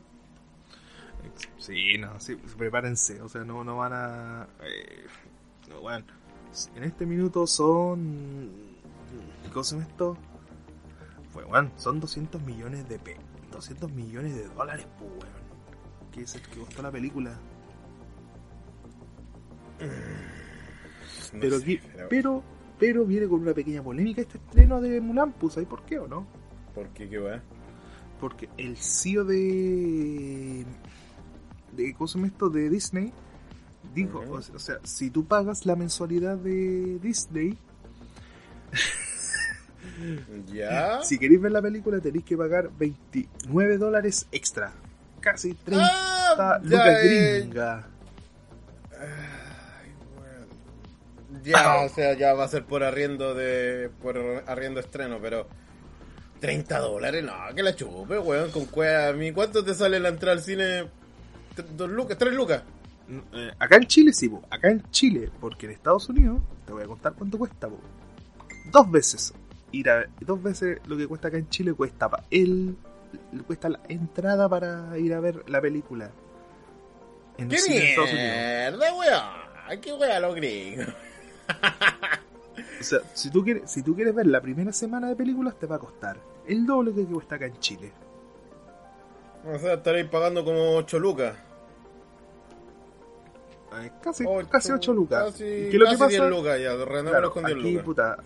Sí, 1.58 1.98
no, 2.00 2.20
sí, 2.20 2.36
prepárense, 2.58 3.22
o 3.22 3.30
sea, 3.30 3.44
no, 3.44 3.64
no 3.64 3.78
van 3.78 3.94
a... 3.94 4.48
eh, 4.64 5.06
no, 5.70 5.82
bueno, 5.82 6.06
en 6.76 6.84
este 6.84 7.06
minuto 7.06 7.46
son... 7.46 8.50
¿Cómo 9.54 9.64
llama 9.64 9.84
esto? 9.84 10.18
Pues, 11.34 11.46
bueno, 11.46 11.72
son 11.76 12.00
200 12.00 12.42
millones 12.42 12.88
de 12.90 12.98
pe... 13.00 13.18
200 13.52 13.92
millones 13.92 14.36
de 14.36 14.48
dólares, 14.50 14.88
pues, 14.98 15.12
weón. 15.12 15.38
Que 16.12 16.22
es 16.22 16.36
el 16.36 16.42
que 16.42 16.60
costó 16.60 16.82
la 16.82 16.92
película. 16.92 17.38
No 21.34 21.40
Pero, 21.40 21.58
sé, 21.58 21.64
aquí- 21.64 21.80
pero- 21.94 22.10
pero, 22.10 22.44
pero 22.80 23.06
viene 23.06 23.28
con 23.28 23.42
una 23.42 23.54
pequeña 23.54 23.84
polémica 23.84 24.22
este 24.22 24.38
estreno 24.38 24.82
de 24.82 25.00
Mulan, 25.02 25.34
pues, 25.34 25.54
¿sabes 25.54 25.68
por 25.70 25.84
qué 25.84 26.00
o 26.00 26.08
no? 26.08 26.26
¿Por 26.74 26.88
qué 26.90 27.10
qué 27.10 27.20
weón? 27.20 27.42
Porque 28.20 28.50
el 28.58 28.78
CEO 28.78 29.24
de 29.26 30.66
de 31.74 31.94
¿cómo 31.94 32.08
se 32.08 32.16
llama 32.18 32.28
esto? 32.28 32.50
de 32.50 32.70
Disney 32.70 33.12
dijo, 33.94 34.24
o, 34.30 34.42
sea, 34.42 34.56
o 34.56 34.60
sea, 34.60 34.76
si 34.84 35.10
tú 35.10 35.26
pagas 35.26 35.66
la 35.66 35.76
mensualidad 35.76 36.38
de 36.38 37.00
Disney, 37.02 37.58
¿Ya? 40.52 41.02
si 41.04 41.18
queréis 41.18 41.42
ver 41.42 41.52
la 41.52 41.62
película 41.62 42.00
tenéis 42.00 42.24
que 42.26 42.38
pagar 42.38 42.70
29 42.78 43.78
dólares 43.78 44.28
extra. 44.32 44.72
Casi 45.20 45.54
30 45.54 45.86
Ah, 46.40 46.60
lucas 46.62 47.00
eh, 47.04 47.40
gringa. 47.42 47.88
Ay, 49.00 49.92
weón. 50.20 51.44
Ya, 51.44 51.82
o 51.82 51.90
sea, 51.90 52.14
ya 52.14 52.34
va 52.34 52.44
a 52.44 52.48
ser 52.48 52.66
por 52.66 52.84
arriendo 52.84 53.34
de. 53.34 53.90
por 54.02 54.18
arriendo 54.48 54.80
estreno, 54.80 55.18
pero. 55.22 55.48
30 56.40 56.80
dólares, 56.80 57.24
no, 57.24 57.34
que 57.56 57.64
la 57.64 57.76
chupe, 57.76 58.20
weón, 58.20 58.52
con 58.52 58.66
cueva. 58.66 59.10
¿A 59.10 59.14
mí 59.14 59.32
cuánto 59.32 59.64
te 59.64 59.74
sale 59.74 60.00
la 60.00 60.10
entrada 60.10 60.34
al 60.38 60.42
cine? 60.44 60.86
¿Dos 61.76 61.90
lucas? 61.90 62.18
¿Tres 62.18 62.34
lucas? 62.34 62.62
Eh, 63.34 63.52
acá 63.58 63.78
en 63.78 63.86
Chile 63.88 64.12
sí, 64.14 64.28
po. 64.30 64.44
acá 64.50 64.70
en 64.70 64.84
Chile, 64.92 65.30
porque 65.40 65.66
en 65.66 65.72
Estados 65.72 66.10
Unidos, 66.10 66.40
te 66.66 66.74
voy 66.74 66.84
a 66.84 66.88
contar 66.88 67.14
cuánto 67.14 67.38
cuesta, 67.38 67.68
po. 67.70 67.80
dos 68.72 68.92
veces 68.92 69.34
ir 69.72 69.90
a 69.90 70.06
dos 70.22 70.42
veces 70.44 70.80
lo 70.88 70.96
que 70.98 71.08
cuesta 71.08 71.28
acá 71.30 71.38
en 71.38 71.50
Chile 71.50 71.74
cuesta 71.74 72.10
pa- 72.10 72.24
el 72.32 72.76
cuesta 73.46 73.70
la 73.70 73.80
entrada 73.90 74.48
para 74.50 74.98
ir 74.98 75.14
a 75.14 75.20
ver 75.20 75.44
la 75.50 75.60
película 75.62 76.10
en 77.38 77.50
¡Qué 77.50 77.58
mierda, 77.70 78.94
weón! 78.94 79.82
¡Qué 79.82 79.94
weón 79.94 80.22
los 80.22 80.36
gringos! 80.36 80.88
O 82.80 82.84
sea, 82.84 83.00
si 83.14 83.30
tú 83.32 83.44
quieres, 83.44 83.70
si 83.72 83.82
tú 83.84 83.96
quieres 83.96 84.14
ver 84.14 84.28
la 84.28 84.42
primera 84.42 84.72
semana 84.72 85.08
de 85.08 85.16
películas 85.16 85.56
te 85.58 85.66
va 85.66 85.78
a 85.78 85.80
costar 85.80 86.18
el 86.46 86.66
doble 86.66 86.94
que 86.94 87.06
cuesta 87.06 87.36
acá 87.36 87.46
en 87.46 87.58
Chile. 87.60 87.92
O 89.46 89.58
sea, 89.60 89.74
estaréis 89.76 90.08
pagando 90.10 90.44
como 90.44 90.76
8 90.76 91.00
lucas. 91.00 91.36
Eh, 93.82 93.92
casi, 94.02 94.24
Ocho- 94.26 94.50
casi 94.50 94.72
8 94.72 94.94
lucas. 94.94 95.26
Casi, 95.32 95.44
¿Y 95.44 95.70
qué 95.70 95.78
que 95.78 95.80
casi 95.80 95.98
pasa? 95.98 96.10
10 96.10 96.30
lucas 96.30 96.60
ya, 96.62 96.76
Claro, 97.04 97.32
con 97.32 97.44
10 97.46 97.58
aquí, 97.58 97.72
lucas. 97.72 97.86
puta, 97.86 98.18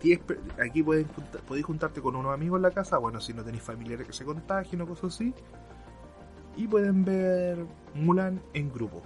10 0.00 0.18
pe- 0.20 0.38
aquí 0.62 0.82
podéis 0.82 1.64
juntarte 1.64 2.00
con 2.00 2.14
unos 2.16 2.32
amigos 2.32 2.58
en 2.58 2.62
la 2.62 2.70
casa, 2.70 2.98
bueno, 2.98 3.20
si 3.20 3.32
no 3.34 3.42
tenéis 3.42 3.62
familiares 3.62 4.06
que 4.06 4.12
se 4.12 4.24
contagien 4.24 4.80
o 4.82 4.86
cosas 4.86 5.14
así, 5.14 5.34
y 6.56 6.66
pueden 6.68 7.04
ver 7.04 7.58
Mulan 7.94 8.40
en 8.54 8.72
grupo. 8.72 9.02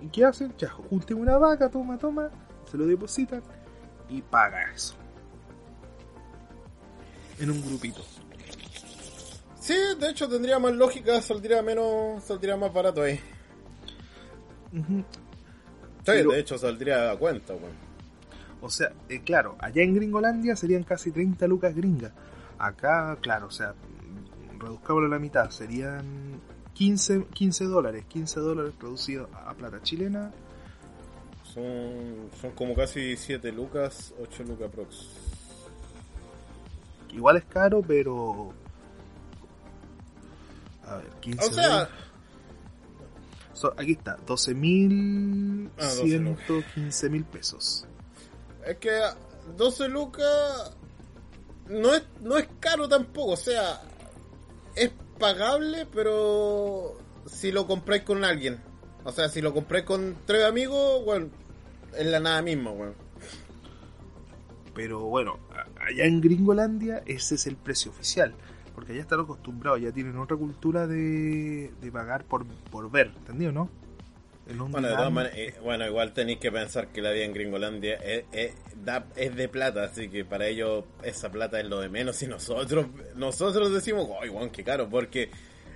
¿Y 0.00 0.08
qué 0.08 0.24
hacen? 0.24 0.52
Ya, 0.58 0.68
junten 0.70 1.18
una 1.18 1.38
vaca, 1.38 1.70
toma, 1.70 1.96
toma, 1.96 2.30
se 2.70 2.76
lo 2.76 2.84
depositan 2.86 3.42
y 4.12 4.22
paga 4.22 4.62
eso. 4.74 4.94
En 7.38 7.50
un 7.50 7.60
grupito. 7.64 8.02
Sí, 9.58 9.74
de 9.98 10.10
hecho 10.10 10.28
tendría 10.28 10.58
más 10.58 10.72
lógica, 10.74 11.20
saldría 11.22 11.62
menos, 11.62 12.22
saldría 12.24 12.56
más 12.56 12.72
barato 12.72 13.02
ahí. 13.02 13.18
Sí, 14.72 15.04
Pero- 16.04 16.32
de 16.32 16.40
hecho 16.40 16.58
saldría 16.58 17.10
a 17.12 17.16
cuenta. 17.16 17.54
O 18.60 18.70
sea, 18.70 18.92
eh, 19.08 19.22
claro, 19.24 19.56
allá 19.58 19.82
en 19.82 19.94
Gringolandia 19.94 20.56
serían 20.56 20.84
casi 20.84 21.10
30 21.10 21.46
lucas 21.46 21.74
gringas. 21.74 22.12
Acá, 22.58 23.16
claro, 23.20 23.46
o 23.48 23.50
sea, 23.50 23.74
reduzcámoslo 24.58 25.06
a 25.08 25.10
la 25.10 25.18
mitad, 25.18 25.50
serían 25.50 26.40
15, 26.74 27.26
15 27.32 27.64
dólares. 27.64 28.04
15 28.08 28.40
dólares 28.40 28.74
traducidos 28.78 29.28
a 29.34 29.52
plata 29.54 29.80
chilena. 29.82 30.32
Son, 31.52 32.30
son 32.40 32.50
como 32.52 32.74
casi 32.74 33.16
7 33.16 33.52
lucas, 33.52 34.14
8 34.20 34.44
lucas 34.44 34.70
prox. 34.72 35.06
Igual 37.12 37.36
es 37.36 37.44
caro, 37.44 37.82
pero... 37.86 38.52
A 40.86 40.96
ver, 40.96 41.06
15 41.20 41.44
O 41.44 41.50
sea. 41.52 41.88
So- 43.54 43.74
aquí 43.76 43.92
está, 43.92 44.16
12.115 44.26 45.70
Ah, 45.78 45.92
12 45.94 47.10
mil 47.10 47.24
pesos. 47.24 47.86
es 48.66 48.76
que 48.78 49.00
12 49.56 49.88
lucas 49.88 50.74
no 51.68 51.94
es, 51.94 52.02
no 52.20 52.38
es 52.38 52.48
caro 52.60 52.88
tampoco, 52.88 53.32
o 53.32 53.36
sea, 53.36 53.80
es 54.74 54.90
pagable, 55.18 55.86
pero 55.92 56.98
si 57.26 57.52
lo 57.52 57.66
compráis 57.66 58.02
con 58.02 58.24
alguien. 58.24 58.60
O 59.04 59.12
sea, 59.12 59.28
si 59.28 59.40
lo 59.40 59.52
compráis 59.52 59.84
con 59.84 60.16
tres 60.26 60.44
amigos, 60.44 61.04
bueno, 61.04 61.28
es 61.96 62.06
la 62.06 62.20
nada 62.20 62.42
misma, 62.42 62.70
weón. 62.70 62.94
Pero 64.74 65.00
bueno, 65.00 65.38
allá 65.80 66.04
en 66.04 66.20
Gringolandia 66.20 67.02
ese 67.06 67.34
es 67.34 67.46
el 67.46 67.56
precio 67.56 67.90
oficial. 67.90 68.34
Porque 68.74 68.92
allá 68.92 69.02
están 69.02 69.20
acostumbrados, 69.20 69.80
ya 69.82 69.92
tienen 69.92 70.16
otra 70.16 70.36
cultura 70.36 70.86
de, 70.86 71.70
de 71.80 71.92
pagar 71.92 72.24
por, 72.24 72.46
por 72.46 72.90
ver, 72.90 73.10
¿entendido, 73.18 73.52
no? 73.52 73.68
Bueno, 74.72 74.88
de 74.88 74.94
todas 74.94 75.12
maneras, 75.12 75.38
eh, 75.38 75.54
bueno, 75.62 75.86
igual 75.86 76.12
tenéis 76.12 76.38
que 76.38 76.50
pensar 76.50 76.88
que 76.88 77.00
la 77.02 77.12
vida 77.12 77.24
en 77.24 77.32
Gringolandia 77.34 77.94
es, 77.96 78.24
es- 78.32 78.54
da- 78.82 79.06
es 79.14 79.36
de 79.36 79.48
plata, 79.48 79.84
así 79.84 80.08
que 80.08 80.24
para 80.24 80.46
ellos 80.46 80.84
esa 81.04 81.30
plata 81.30 81.60
es 81.60 81.66
lo 81.66 81.80
de 81.80 81.88
menos 81.90 82.20
y 82.22 82.26
nosotros 82.26 82.86
nosotros 83.14 83.72
decimos, 83.72 84.08
¡ay, 84.20 84.30
weón, 84.30 84.50
qué 84.50 84.64
caro! 84.64 84.88
Porque 84.88 85.30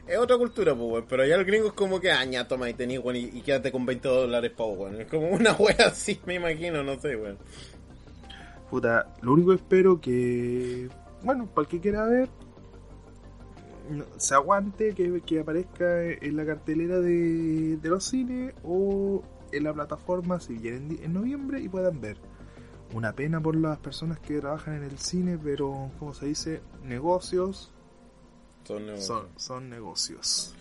es 0.07 0.18
otra 0.18 0.36
cultura, 0.38 0.74
pues, 0.74 0.88
weón. 0.90 1.04
Pero 1.09 1.22
allá 1.22 1.36
el 1.36 1.44
gringo 1.44 1.66
es 1.68 1.72
como 1.72 2.00
que, 2.00 2.11
aña, 2.11 2.46
toma 2.48 2.68
y 2.70 2.74
tenés, 2.74 2.98
weón, 3.00 3.16
y, 3.16 3.24
y 3.24 3.42
quédate 3.42 3.72
con 3.72 3.84
20 3.86 4.09
dólares 4.09 4.52
pa'. 4.57 4.64
Es 4.98 5.07
como 5.09 5.28
una 5.30 5.52
wea 5.59 5.86
así, 5.86 6.20
me 6.26 6.34
imagino, 6.34 6.82
no 6.82 6.98
sé, 6.98 7.16
weón. 7.16 7.38
Puta, 8.70 9.14
lo 9.22 9.32
único 9.32 9.50
que 9.50 9.57
espero 9.57 10.00
que, 10.00 10.88
bueno, 11.22 11.46
para 11.46 11.62
el 11.62 11.68
que 11.68 11.80
quiera 11.80 12.04
ver, 12.07 12.28
se 14.16 14.34
aguante, 14.34 14.94
que, 14.94 15.20
que 15.24 15.40
aparezca 15.40 16.02
en 16.04 16.36
la 16.36 16.44
cartelera 16.44 16.98
de, 17.00 17.78
los 17.84 18.04
cines 18.04 18.52
o 18.64 19.22
en 19.52 19.62
la 19.62 19.72
plataforma 19.72 20.40
si 20.40 20.54
viene 20.54 20.78
en, 20.78 20.88
di- 20.88 21.00
en 21.04 21.12
noviembre 21.12 21.61
y 21.61 21.68
puedan 21.68 22.00
ver. 22.00 22.16
Una 22.92 23.12
pena 23.12 23.40
por 23.40 23.54
las 23.57 23.78
personas 23.78 24.18
que 24.18 24.40
trabajan 24.40 24.74
en 24.74 24.82
el 24.84 24.98
cine, 24.98 25.38
pero, 25.42 25.90
como 26.00 26.14
se 26.14 26.26
dice, 26.26 26.61
negocios 26.82 27.72
Son 28.67 28.87
negocios. 28.87 29.07
son, 29.07 29.29
son 29.37 29.71
negocios. 29.71 30.55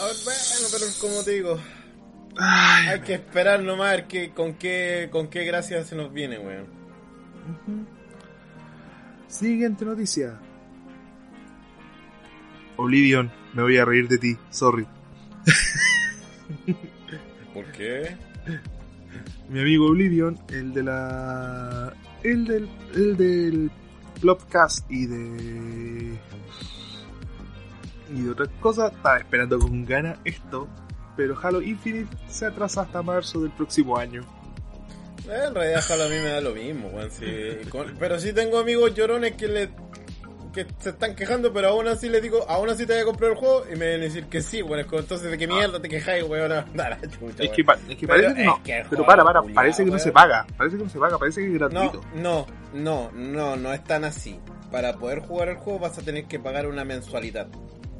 A 0.00 0.04
ver, 0.06 0.14
bueno, 0.24 0.68
pero 0.72 0.86
como 1.00 1.24
te 1.24 1.30
digo, 1.32 1.58
Ay, 2.40 2.88
hay 2.88 3.00
que 3.00 3.14
esperar 3.14 3.62
nomás 3.62 3.88
a 3.88 3.96
ver 3.96 4.06
que, 4.06 4.30
con 4.30 4.54
qué 4.54 5.08
con 5.10 5.28
qué 5.28 5.44
gracia 5.44 5.84
se 5.84 5.96
nos 5.96 6.12
viene, 6.12 6.38
weón. 6.38 6.66
Siguiente 9.26 9.84
noticia. 9.84 10.38
Oblivion, 12.76 13.32
me 13.54 13.62
voy 13.62 13.76
a 13.78 13.84
reír 13.84 14.06
de 14.08 14.18
ti, 14.18 14.36
sorry. 14.50 14.86
¿Por 17.52 17.72
qué? 17.72 18.16
Mi 19.48 19.60
amigo 19.60 19.86
Oblivion, 19.86 20.38
el 20.48 20.72
de 20.72 20.82
la. 20.82 21.92
El 22.22 22.44
del. 22.44 22.68
El 22.94 23.16
del. 23.16 23.70
Blobcast 24.20 24.90
y 24.90 25.06
de. 25.06 26.18
Y 28.14 28.22
de 28.22 28.30
otras 28.30 28.48
cosas, 28.60 28.92
estaba 28.92 29.18
esperando 29.18 29.58
con 29.58 29.84
ganas 29.84 30.18
esto. 30.24 30.68
Pero 31.16 31.36
Halo 31.42 31.60
Infinite 31.62 32.08
se 32.28 32.46
atrasa 32.46 32.82
hasta 32.82 33.02
marzo 33.02 33.40
del 33.40 33.50
próximo 33.50 33.96
año. 33.96 34.22
Eh, 35.28 35.44
En 35.48 35.54
realidad 35.54 35.82
Halo 35.90 36.04
a 36.04 36.08
mí 36.08 36.14
me 36.16 36.28
da 36.30 36.40
lo 36.40 36.54
mismo, 36.54 36.88
weón. 36.88 37.10
sí. 37.10 37.26
Con- 37.70 37.94
pero 37.98 38.18
sí 38.18 38.32
tengo 38.32 38.58
amigos 38.58 38.94
llorones 38.94 39.32
que 39.34 39.48
le 39.48 39.70
que 40.52 40.66
se 40.78 40.88
están 40.90 41.14
quejando, 41.14 41.52
pero 41.52 41.68
aún 41.68 41.86
así 41.88 42.08
les 42.08 42.22
digo, 42.22 42.44
aún 42.48 42.70
así 42.70 42.86
te 42.86 42.94
voy 42.94 43.02
a 43.02 43.04
comprar 43.04 43.32
el 43.32 43.36
juego 43.36 43.64
y 43.70 43.76
me 43.76 43.84
deben 43.84 44.00
decir 44.00 44.24
que 44.26 44.40
sí, 44.40 44.62
como, 44.62 44.76
Entonces, 44.76 45.30
¿de 45.30 45.36
qué 45.36 45.46
mierda 45.46 45.78
te 45.80 45.88
quejáis, 45.90 46.24
weón? 46.24 46.48
La 46.74 46.98
chucha, 47.02 47.44
Es 47.44 47.50
que, 47.50 47.60
es 47.88 47.96
que 47.96 48.06
Pero 48.06 48.08
parece 48.08 48.34
que 48.34 48.40
es 48.40 48.46
no. 48.46 48.62
que 48.64 48.84
pero 48.88 49.04
para, 49.06 49.22
para, 49.24 49.42
parece 49.42 49.84
que 49.84 49.90
no 49.90 49.98
se 49.98 50.10
paga. 50.10 50.46
Parece 50.56 50.78
que 50.78 50.84
no 50.84 50.90
se 50.90 50.98
paga, 50.98 51.18
parece 51.18 51.42
que 51.42 51.48
es 51.48 51.52
gratuito. 51.54 52.00
no, 52.14 52.46
no, 52.72 53.10
no, 53.10 53.10
no, 53.12 53.56
no 53.56 53.72
es 53.74 53.84
tan 53.84 54.04
así. 54.04 54.40
Para 54.72 54.94
poder 54.94 55.20
jugar 55.20 55.48
el 55.50 55.56
juego 55.56 55.78
vas 55.80 55.98
a 55.98 56.02
tener 56.02 56.24
que 56.24 56.38
pagar 56.40 56.66
una 56.66 56.84
mensualidad. 56.84 57.46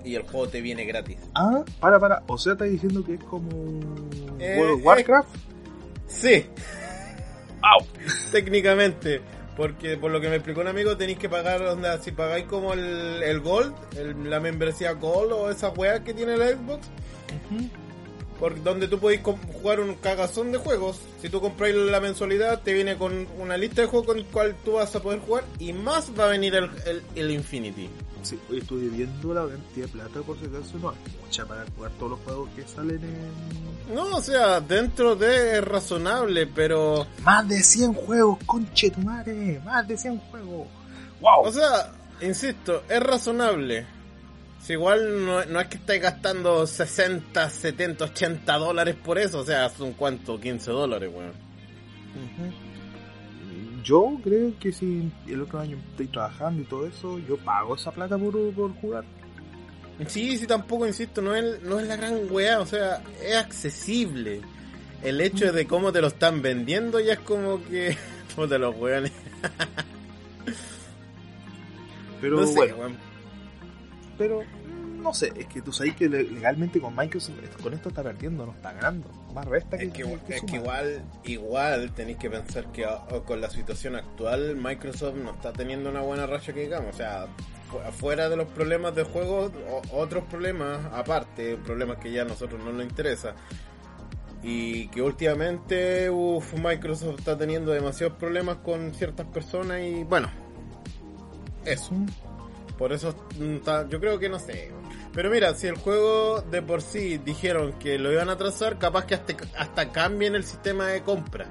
Y 0.04 0.14
el 0.14 0.22
juego 0.22 0.48
te 0.48 0.60
viene 0.60 0.84
gratis. 0.84 1.18
Ah, 1.34 1.62
para, 1.80 1.98
para. 1.98 2.22
O 2.26 2.38
sea, 2.38 2.52
estás 2.52 2.70
diciendo 2.70 3.04
que 3.04 3.14
es 3.14 3.24
como. 3.24 3.48
Eh, 4.38 4.56
World 4.58 4.72
of 4.74 4.80
eh. 4.80 4.82
Warcraft. 4.84 5.28
Sí, 6.06 6.46
¡Au! 7.62 7.84
técnicamente. 8.32 9.20
Porque 9.56 9.96
por 9.96 10.12
lo 10.12 10.20
que 10.20 10.28
me 10.28 10.36
explicó 10.36 10.60
un 10.60 10.68
amigo, 10.68 10.96
tenéis 10.96 11.18
que 11.18 11.28
pagar, 11.28 11.60
onda, 11.62 12.00
si 12.00 12.12
pagáis 12.12 12.44
como 12.44 12.74
el, 12.74 13.22
el 13.24 13.40
Gold, 13.40 13.74
el- 13.96 14.30
la 14.30 14.38
membresía 14.38 14.92
Gold 14.92 15.32
o 15.32 15.50
esa 15.50 15.70
weá 15.70 16.04
que 16.04 16.14
tiene 16.14 16.36
la 16.36 16.46
Xbox, 16.50 16.86
por 18.39 18.62
donde 18.62 18.89
tú 18.89 18.98
podéis 18.98 19.23
jugar 19.23 19.81
un 19.81 19.94
cagazón 19.97 20.52
de 20.52 20.59
juegos. 20.59 21.01
Si 21.20 21.28
tú 21.28 21.40
compráis 21.40 21.74
la 21.74 22.01
mensualidad, 22.01 22.62
te 22.62 22.73
viene 22.73 22.97
con 22.97 23.27
una 23.39 23.56
lista 23.56 23.82
de 23.82 23.89
juegos 23.89 24.06
con 24.06 24.19
el 24.19 24.24
cual 24.27 24.56
tú 24.65 24.73
vas 24.74 24.94
a 24.94 25.02
poder 25.02 25.20
jugar 25.20 25.44
y 25.59 25.73
más 25.73 26.10
va 26.19 26.27
a 26.27 26.28
venir 26.28 26.55
el, 26.55 26.70
el, 26.86 27.02
el 27.15 27.31
Infinity. 27.31 27.89
Sí, 28.23 28.39
oye, 28.51 28.59
estoy 28.60 28.89
viendo 28.89 29.32
la 29.32 29.47
cantidad 29.47 29.86
de 29.86 29.93
plata, 29.93 30.20
por 30.23 30.39
si 30.39 30.47
acaso 30.47 30.78
no 30.78 30.93
es 30.93 30.98
mucha 31.23 31.47
para 31.47 31.65
jugar 31.77 31.93
todos 31.93 32.10
los 32.12 32.20
juegos 32.20 32.51
que 32.56 32.62
salen 32.66 33.01
en. 33.02 33.94
No, 33.94 34.16
o 34.16 34.20
sea, 34.20 34.60
dentro 34.60 35.16
de 35.16 35.59
es 35.59 35.65
razonable, 35.65 36.47
pero... 36.47 37.06
Más 37.23 37.48
de 37.48 37.62
100 37.62 37.94
juegos, 37.94 38.39
conche 38.44 38.90
tu 38.90 39.01
madre. 39.01 39.60
Más 39.65 39.86
de 39.86 39.97
100 39.97 40.19
juegos. 40.19 40.66
¡Wow! 41.20 41.44
O 41.44 41.52
sea, 41.52 41.93
insisto, 42.20 42.82
es 42.89 43.01
razonable. 43.01 43.86
Si 44.60 44.72
igual 44.72 45.24
no, 45.24 45.44
no 45.44 45.60
es 45.60 45.68
que 45.68 45.76
estés 45.76 46.02
gastando 46.02 46.66
60, 46.66 47.48
70, 47.48 48.05
80 48.05 48.59
dólares 48.59 48.97
por 48.97 49.18
eso, 49.18 49.40
o 49.40 49.44
sea, 49.44 49.68
son 49.70 49.93
cuánto, 49.93 50.39
15 50.39 50.70
dólares, 50.70 51.10
weón. 51.12 51.32
Yo 53.85 54.18
creo 54.22 54.52
que 54.59 54.72
si 54.72 55.10
el 55.26 55.43
otro 55.43 55.60
año 55.60 55.78
estoy 55.90 56.09
trabajando 56.09 56.62
y 56.62 56.64
todo 56.66 56.86
eso, 56.86 57.18
yo 57.20 57.36
pago 57.39 57.76
esa 57.76 57.90
plata 57.93 58.18
por, 58.18 58.52
por 58.52 58.72
jugar. 58.74 59.05
Sí, 60.06 60.36
sí, 60.36 60.47
tampoco, 60.47 60.86
insisto, 60.86 61.20
no 61.22 61.35
es, 61.35 61.62
no 61.62 61.80
es 61.80 61.86
la 61.86 61.97
gran 61.97 62.30
weá, 62.30 62.60
o 62.60 62.66
sea, 62.66 63.02
es 63.22 63.36
accesible. 63.36 64.43
El 65.02 65.20
hecho 65.20 65.52
de 65.52 65.66
cómo 65.66 65.93
te 65.93 66.01
lo 66.01 66.09
están 66.09 66.43
vendiendo 66.43 67.01
ya 67.01 67.14
es 67.14 67.20
como 67.20 67.64
que... 67.64 67.97
Puta 68.36 68.59
los 68.59 68.76
weones. 68.76 69.12
Pero 72.20 72.40
No 72.40 72.47
sé, 72.47 72.55
bueno, 72.55 72.76
weón. 72.76 73.07
Pero 74.19 74.43
no 75.01 75.15
sé, 75.15 75.32
es 75.36 75.47
que 75.47 75.62
tú 75.62 75.73
sabes 75.73 75.95
que 75.95 76.09
le- 76.09 76.24
legalmente 76.24 76.81
con 76.81 76.95
Microsoft 76.95 77.36
con 77.62 77.73
esto 77.73 77.89
está 77.90 78.03
perdiendo, 78.03 78.45
no 78.45 78.53
está 78.53 78.73
ganando. 78.73 79.09
Más 79.32 79.47
resta 79.47 79.78
que, 79.78 79.85
Es 79.85 79.93
que, 79.93 80.03
es 80.35 80.43
que 80.43 80.57
igual, 80.57 81.03
igual 81.24 81.93
tenéis 81.93 82.19
que 82.19 82.28
pensar 82.28 82.70
que 82.73 82.85
ah, 82.85 83.07
con 83.24 83.40
la 83.40 83.49
situación 83.49 83.95
actual 83.95 84.57
Microsoft 84.57 85.15
no 85.15 85.31
está 85.31 85.53
teniendo 85.53 85.89
una 85.90 86.01
buena 86.01 86.27
racha 86.27 86.53
que 86.53 86.62
digamos. 86.62 86.95
O 86.95 86.97
sea, 86.97 87.27
fu- 87.70 87.78
afuera 87.78 88.28
de 88.28 88.36
los 88.36 88.49
problemas 88.49 88.93
de 88.97 89.05
juego, 89.05 89.53
otros 89.93 90.24
problemas 90.24 90.81
aparte, 90.93 91.57
problemas 91.59 91.99
que 91.99 92.11
ya 92.11 92.23
a 92.23 92.24
nosotros 92.24 92.61
no 92.65 92.73
nos 92.73 92.82
interesa. 92.82 93.35
Y 94.43 94.89
que 94.89 95.01
últimamente 95.03 96.11
uf, 96.11 96.55
Microsoft 96.55 97.20
está 97.20 97.39
teniendo 97.39 97.70
demasiados 97.73 98.16
problemas 98.19 98.59
con 98.59 98.93
ciertas 98.95 99.27
personas 99.28 99.81
y 99.82 100.03
bueno, 100.05 100.28
eso. 101.65 101.93
Por 102.78 102.92
eso 102.92 103.14
mm, 103.38 103.56
yo 103.90 104.00
creo 104.00 104.18
que 104.18 104.28
no 104.28 104.38
sé. 104.38 104.70
Pero 105.12 105.30
mira, 105.30 105.52
si 105.55 105.66
el 105.66 105.76
juego 105.76 106.40
de 106.42 106.62
por 106.62 106.80
sí 106.80 107.18
dijeron 107.18 107.72
que 107.74 107.98
lo 107.98 108.12
iban 108.12 108.28
a 108.30 108.36
trazar, 108.36 108.78
capaz 108.78 109.05
que 109.06 109.14
hasta, 109.16 109.34
hasta 109.56 109.90
cambien 109.90 110.34
el 110.36 110.44
sistema 110.44 110.86
de 110.86 111.02
compra. 111.02 111.46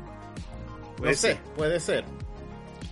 Puede 0.98 1.12
no 1.12 1.18
sé, 1.18 1.28
ser. 1.34 1.38
puede 1.56 1.80
ser. 1.80 2.06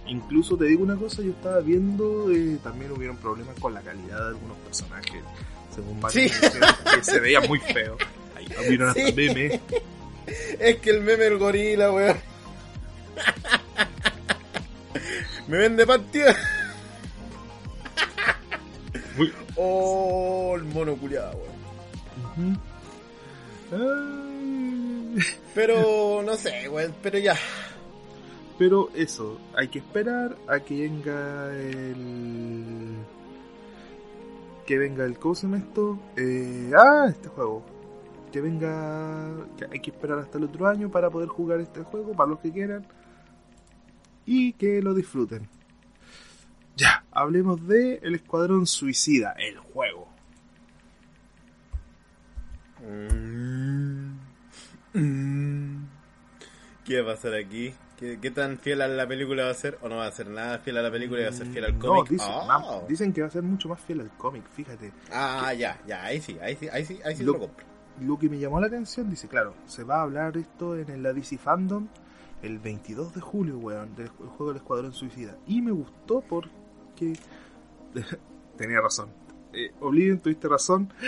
Incluso 0.08 0.56
te 0.58 0.66
digo 0.66 0.84
una 0.84 0.96
cosa, 0.98 1.22
yo 1.24 1.32
estaba 1.32 1.60
viendo, 1.62 2.30
eh, 2.30 2.58
también 2.62 2.92
hubieron 2.92 3.18
problemas 3.18 3.56
con 3.60 3.74
la 3.74 3.82
calidad 3.82 4.20
de 4.20 4.28
algunos 4.28 4.58
personajes, 4.58 5.24
según 5.74 6.00
varios 6.02 6.32
Sí. 6.34 6.50
que 6.94 7.04
se 7.04 7.20
veía 7.20 7.42
muy 7.42 7.60
feo. 7.60 7.98
Ahí 8.36 8.46
hubieron 8.68 8.90
hasta 8.90 9.06
Sí. 9.08 9.14
memes. 9.14 9.60
Es 10.60 10.78
que 10.78 10.90
el 10.90 11.02
meme 11.02 11.24
del 11.24 11.38
gorila, 11.38 11.92
weón. 11.92 12.18
Me 15.48 15.58
vende 15.58 15.86
partida. 15.86 16.36
Oh, 19.58 20.56
el 20.56 20.66
mono 20.66 20.96
culiado, 20.96 21.38
weón. 21.38 22.60
Pero 25.54 26.22
no 26.26 26.36
sé, 26.36 26.70
weón, 26.70 26.94
pero 27.02 27.20
ya. 27.20 27.36
Pero 28.58 28.90
eso, 28.96 29.38
hay 29.56 29.68
que 29.68 29.80
esperar 29.80 30.38
a 30.48 30.60
que 30.60 30.82
venga 30.82 31.54
el... 31.54 32.96
Que 34.66 34.78
venga 34.78 35.06
el... 35.06 35.20
¿Cómo 35.20 35.36
se 35.36 35.48
llama 35.48 35.58
esto? 35.58 36.00
Eh, 36.16 36.72
ah, 36.78 37.06
este 37.10 37.28
juego. 37.28 37.64
Que 38.32 38.40
venga... 38.40 39.30
Que 39.58 39.66
hay 39.66 39.80
que 39.80 39.92
esperar 39.92 40.20
hasta 40.20 40.38
el 40.38 40.46
otro 40.46 40.68
año 40.68 40.90
para 40.90 41.10
poder 41.10 41.28
jugar 41.28 41.60
este 41.60 41.82
juego, 41.84 42.14
para 42.14 42.30
los 42.30 42.40
que 42.40 42.52
quieran. 42.52 42.86
Y 44.26 44.54
que 44.54 44.82
lo 44.82 44.94
disfruten. 44.94 45.50
Hablemos 47.16 47.66
de 47.68 47.96
El 48.04 48.14
Escuadrón 48.16 48.68
Suicida, 48.68 49.32
el 49.40 49.58
juego. 49.58 50.08
Mm. 54.94 55.86
¿Qué 56.84 57.02
va 57.02 57.12
a 57.12 57.16
pasar 57.16 57.34
aquí? 57.36 57.74
¿Qué, 57.98 58.20
qué 58.22 58.30
tan 58.32 58.58
fiel 58.58 58.82
a 58.82 58.88
la 58.88 59.08
película 59.08 59.46
va 59.46 59.52
a 59.52 59.54
ser? 59.56 59.78
¿O 59.82 59.90
no 59.90 59.98
va 59.98 60.08
a 60.08 60.12
ser 60.12 60.28
nada 60.28 60.60
fiel 60.60 60.78
a 60.78 60.82
la 60.82 60.92
película 60.92 61.22
y 61.22 61.24
va 61.24 61.30
a 61.30 61.34
ser 61.34 61.48
fiel 61.48 61.66
al 61.66 61.74
No, 61.74 61.80
cómic? 61.80 62.10
dicen, 62.12 62.28
ma- 62.48 62.64
dicen 62.88 63.14
que 63.14 63.22
va 63.22 63.28
a 63.28 63.32
ser 63.32 63.44
mucho 63.44 63.70
más 63.70 63.80
fiel 63.80 64.02
al 64.02 64.10
cómic, 64.18 64.44
fíjate. 64.54 64.92
Ah, 65.12 65.54
ya, 65.54 65.82
ya, 65.88 66.04
ahí 66.04 66.22
sí, 66.22 66.38
ahí 66.42 66.56
sí, 66.60 66.68
ahí 66.70 66.86
sí, 66.86 67.00
ahí 67.06 67.16
sí 67.16 67.24
Lo- 67.24 67.34
lo 67.34 67.40
compro. 67.40 67.66
lo 68.02 68.20
que 68.20 68.30
me 68.30 68.38
llamó 68.38 68.60
la 68.60 68.68
atención, 68.68 69.10
dice, 69.10 69.28
claro, 69.30 69.56
se 69.66 69.84
va 69.84 70.00
a 70.00 70.02
hablar 70.04 70.36
esto 70.38 70.76
en 70.78 71.02
la 71.02 71.14
DC 71.14 71.38
Fandom 71.38 71.88
el 72.44 72.60
22 72.60 73.16
de 73.16 73.22
julio, 73.22 73.58
weón, 73.58 73.96
del 73.96 74.10
ju- 74.10 74.28
juego 74.28 74.48
del 74.48 74.58
Escuadrón 74.58 74.94
Suicida. 74.94 75.38
Y 75.48 75.62
me 75.62 75.72
gustó 75.72 76.22
porque... 76.22 76.52
Tenía 78.58 78.82
razón. 78.82 79.10
Eh, 79.54 79.72
Oblivion, 79.82 80.20
tuviste 80.20 80.48
razón. 80.48 80.92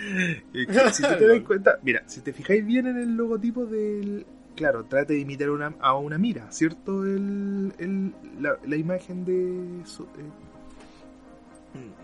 Eh, 0.00 0.64
que 0.68 0.92
si 0.92 1.02
tú 1.02 1.08
te 1.18 1.26
das 1.26 1.40
cuenta, 1.46 1.78
mira, 1.82 2.04
si 2.06 2.20
te 2.20 2.32
fijáis 2.32 2.64
bien 2.64 2.86
en 2.86 2.98
el 2.98 3.16
logotipo 3.16 3.66
del... 3.66 4.24
Claro, 4.54 4.84
trata 4.84 5.12
de 5.12 5.18
imitar 5.18 5.50
una, 5.50 5.74
a 5.80 5.96
una 5.96 6.18
mira, 6.18 6.46
¿cierto? 6.52 7.04
El, 7.04 7.72
el- 7.78 8.14
la, 8.40 8.56
la 8.64 8.76
imagen 8.76 9.24
de... 9.24 9.84
su- 9.84 10.04
eh, 10.04 10.30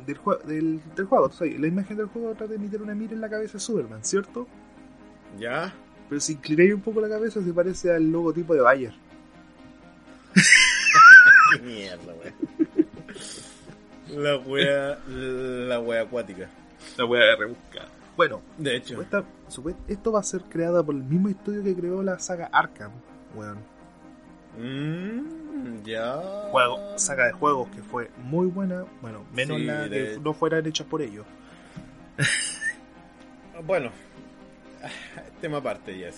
del, 0.06 0.18
del, 0.46 0.80
del 0.96 1.06
juego, 1.06 1.28
tú 1.28 1.36
sabes, 1.36 1.58
la 1.60 1.68
imagen 1.68 1.96
del 1.96 2.06
juego 2.06 2.30
trata 2.34 2.48
de 2.50 2.56
imitar 2.56 2.82
una 2.82 2.96
mira 2.96 3.12
en 3.12 3.20
la 3.20 3.30
cabeza 3.30 3.54
de 3.54 3.60
Superman, 3.60 4.04
¿cierto? 4.04 4.48
¿Ya? 5.38 5.72
Pero 6.08 6.20
si 6.20 6.32
inclináis 6.32 6.74
un 6.74 6.80
poco 6.80 7.00
la 7.00 7.08
cabeza 7.08 7.40
se 7.42 7.52
parece 7.52 7.92
al 7.92 8.10
logotipo 8.10 8.54
de 8.54 8.60
Bayer. 8.60 8.94
Qué 10.34 11.62
mierda, 11.62 12.12
weón. 12.12 12.34
La 14.10 14.36
wea, 14.36 14.98
la 15.08 15.80
wea 15.80 16.02
acuática. 16.02 16.48
La 16.98 17.04
voy 17.04 17.18
a 17.20 17.36
rebuscar. 17.36 17.88
Bueno, 18.16 18.42
De 18.58 18.76
hecho. 18.76 19.02
supuest- 19.48 19.76
esto 19.88 20.12
va 20.12 20.20
a 20.20 20.22
ser 20.22 20.42
creada 20.42 20.82
por 20.82 20.94
el 20.94 21.02
mismo 21.02 21.28
estudio 21.28 21.62
que 21.64 21.74
creó 21.74 22.02
la 22.02 22.18
saga 22.18 22.48
Arkham, 22.52 22.92
weón. 23.34 23.58
Mm, 24.58 25.82
ya. 25.84 26.20
Juego, 26.50 26.96
saga 26.98 27.26
de 27.26 27.32
juegos 27.32 27.68
que 27.70 27.82
fue 27.82 28.10
muy 28.22 28.46
buena, 28.46 28.84
bueno, 29.02 29.24
menos 29.34 29.56
Sí, 29.58 29.64
la 29.64 29.88
de- 29.88 29.88
que 30.14 30.20
no 30.20 30.32
fueran 30.34 30.64
hechas 30.66 30.86
por 30.86 31.02
ellos. 31.02 31.26
Bueno, 33.66 33.90
tema 35.40 35.58
aparte, 35.58 35.96
ya 35.98 36.08
es. 36.08 36.16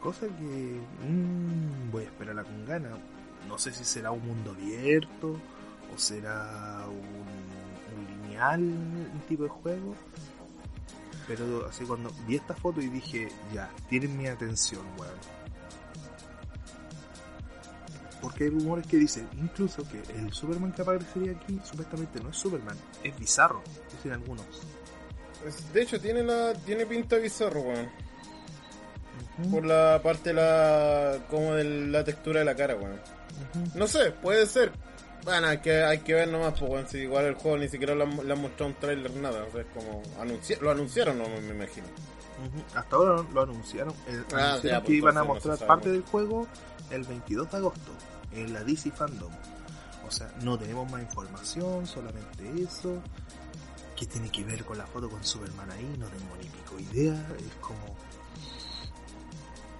Cosa 0.00 0.26
que 0.26 0.80
mm, 1.08 1.90
voy 1.90 2.02
a 2.04 2.06
esperarla 2.06 2.44
con 2.44 2.64
ganas. 2.66 2.92
No 3.48 3.58
sé 3.58 3.72
si 3.72 3.82
será 3.84 4.10
un 4.10 4.24
mundo 4.26 4.50
abierto 4.52 5.36
o 5.94 5.98
será 5.98 6.84
un, 6.88 7.98
un 7.98 8.22
lineal 8.22 8.60
un 8.60 9.22
tipo 9.28 9.44
de 9.44 9.48
juego. 9.48 9.94
Pero 11.26 11.66
así 11.68 11.84
cuando 11.84 12.10
vi 12.26 12.36
esta 12.36 12.54
foto 12.54 12.80
y 12.80 12.88
dije, 12.88 13.28
ya, 13.52 13.68
tienen 13.88 14.16
mi 14.16 14.26
atención, 14.28 14.82
weón. 14.98 15.12
Porque 18.20 18.44
hay 18.44 18.50
rumores 18.50 18.86
que 18.86 18.96
dicen 18.96 19.28
incluso 19.36 19.82
que 19.88 20.00
el 20.18 20.32
Superman 20.32 20.72
que 20.72 20.82
aparecería 20.82 21.32
aquí 21.32 21.60
supuestamente 21.64 22.20
no 22.20 22.30
es 22.30 22.36
Superman, 22.36 22.76
es 23.02 23.16
bizarro, 23.18 23.62
dicen 23.92 24.12
algunos. 24.12 24.46
Es- 25.46 25.72
De 25.72 25.82
hecho, 25.82 26.00
tiene 26.00 26.22
la 26.22 26.54
tiene 26.54 26.86
pinta 26.86 27.16
bizarro, 27.16 27.60
weón. 27.60 27.88
Por 29.50 29.66
la 29.66 30.00
parte 30.02 30.30
de 30.30 30.34
la. 30.34 31.18
como 31.28 31.52
de 31.54 31.64
la 31.88 32.02
textura 32.04 32.38
de 32.40 32.46
la 32.46 32.54
cara, 32.56 32.74
weón. 32.76 32.98
No 33.74 33.86
sé, 33.86 34.10
puede 34.12 34.46
ser. 34.46 34.72
Bueno, 35.26 35.48
hay 35.48 35.58
que, 35.58 35.82
hay 35.84 35.98
que 35.98 36.14
ver 36.14 36.28
nomás, 36.28 36.54
pues. 36.58 36.88
Si 36.90 36.98
igual 36.98 37.26
el 37.26 37.34
juego 37.34 37.58
ni 37.58 37.68
siquiera 37.68 37.94
le 37.94 38.04
han, 38.04 38.26
le 38.26 38.32
han 38.32 38.40
mostrado 38.40 38.70
un 38.72 38.78
trailer, 38.78 39.10
nada. 39.16 39.44
O 39.44 39.52
sea, 39.52 39.60
es 39.60 39.66
como. 39.74 40.02
anunci- 40.22 40.58
lo 40.60 40.70
anunciaron, 40.70 41.18
no 41.18 41.28
me 41.28 41.38
imagino. 41.54 41.86
Ujú. 42.38 42.78
Hasta 42.78 42.96
ahora 42.96 43.24
lo 43.34 43.42
anunciaron, 43.42 43.92
eh, 44.06 44.22
Ah, 44.32 44.50
anunciaron 44.52 44.62
ya, 44.62 44.80
que 44.80 44.86
pues, 44.86 44.98
iban 44.98 45.16
a 45.18 45.20
no 45.20 45.26
mostrar 45.26 45.58
parte 45.66 45.90
del 45.90 46.02
juego 46.02 46.46
el 46.90 47.02
22 47.04 47.50
de 47.50 47.56
agosto 47.58 47.90
en 48.32 48.52
la 48.52 48.62
DC 48.64 48.90
Fandom. 48.92 49.32
O 50.06 50.10
sea, 50.10 50.32
no 50.42 50.56
tenemos 50.56 50.88
más 50.90 51.02
información, 51.02 51.86
solamente 51.86 52.62
eso. 52.62 53.02
¿Qué 53.96 54.06
tiene 54.06 54.30
que 54.30 54.44
ver 54.44 54.64
con 54.64 54.78
la 54.78 54.86
foto 54.86 55.10
con 55.10 55.24
Superman 55.24 55.70
ahí? 55.72 55.96
No 55.98 56.06
tengo 56.06 56.36
ni 56.40 56.46
pico 56.48 56.78
idea. 56.78 57.14
Es 57.38 57.54
como... 57.60 57.96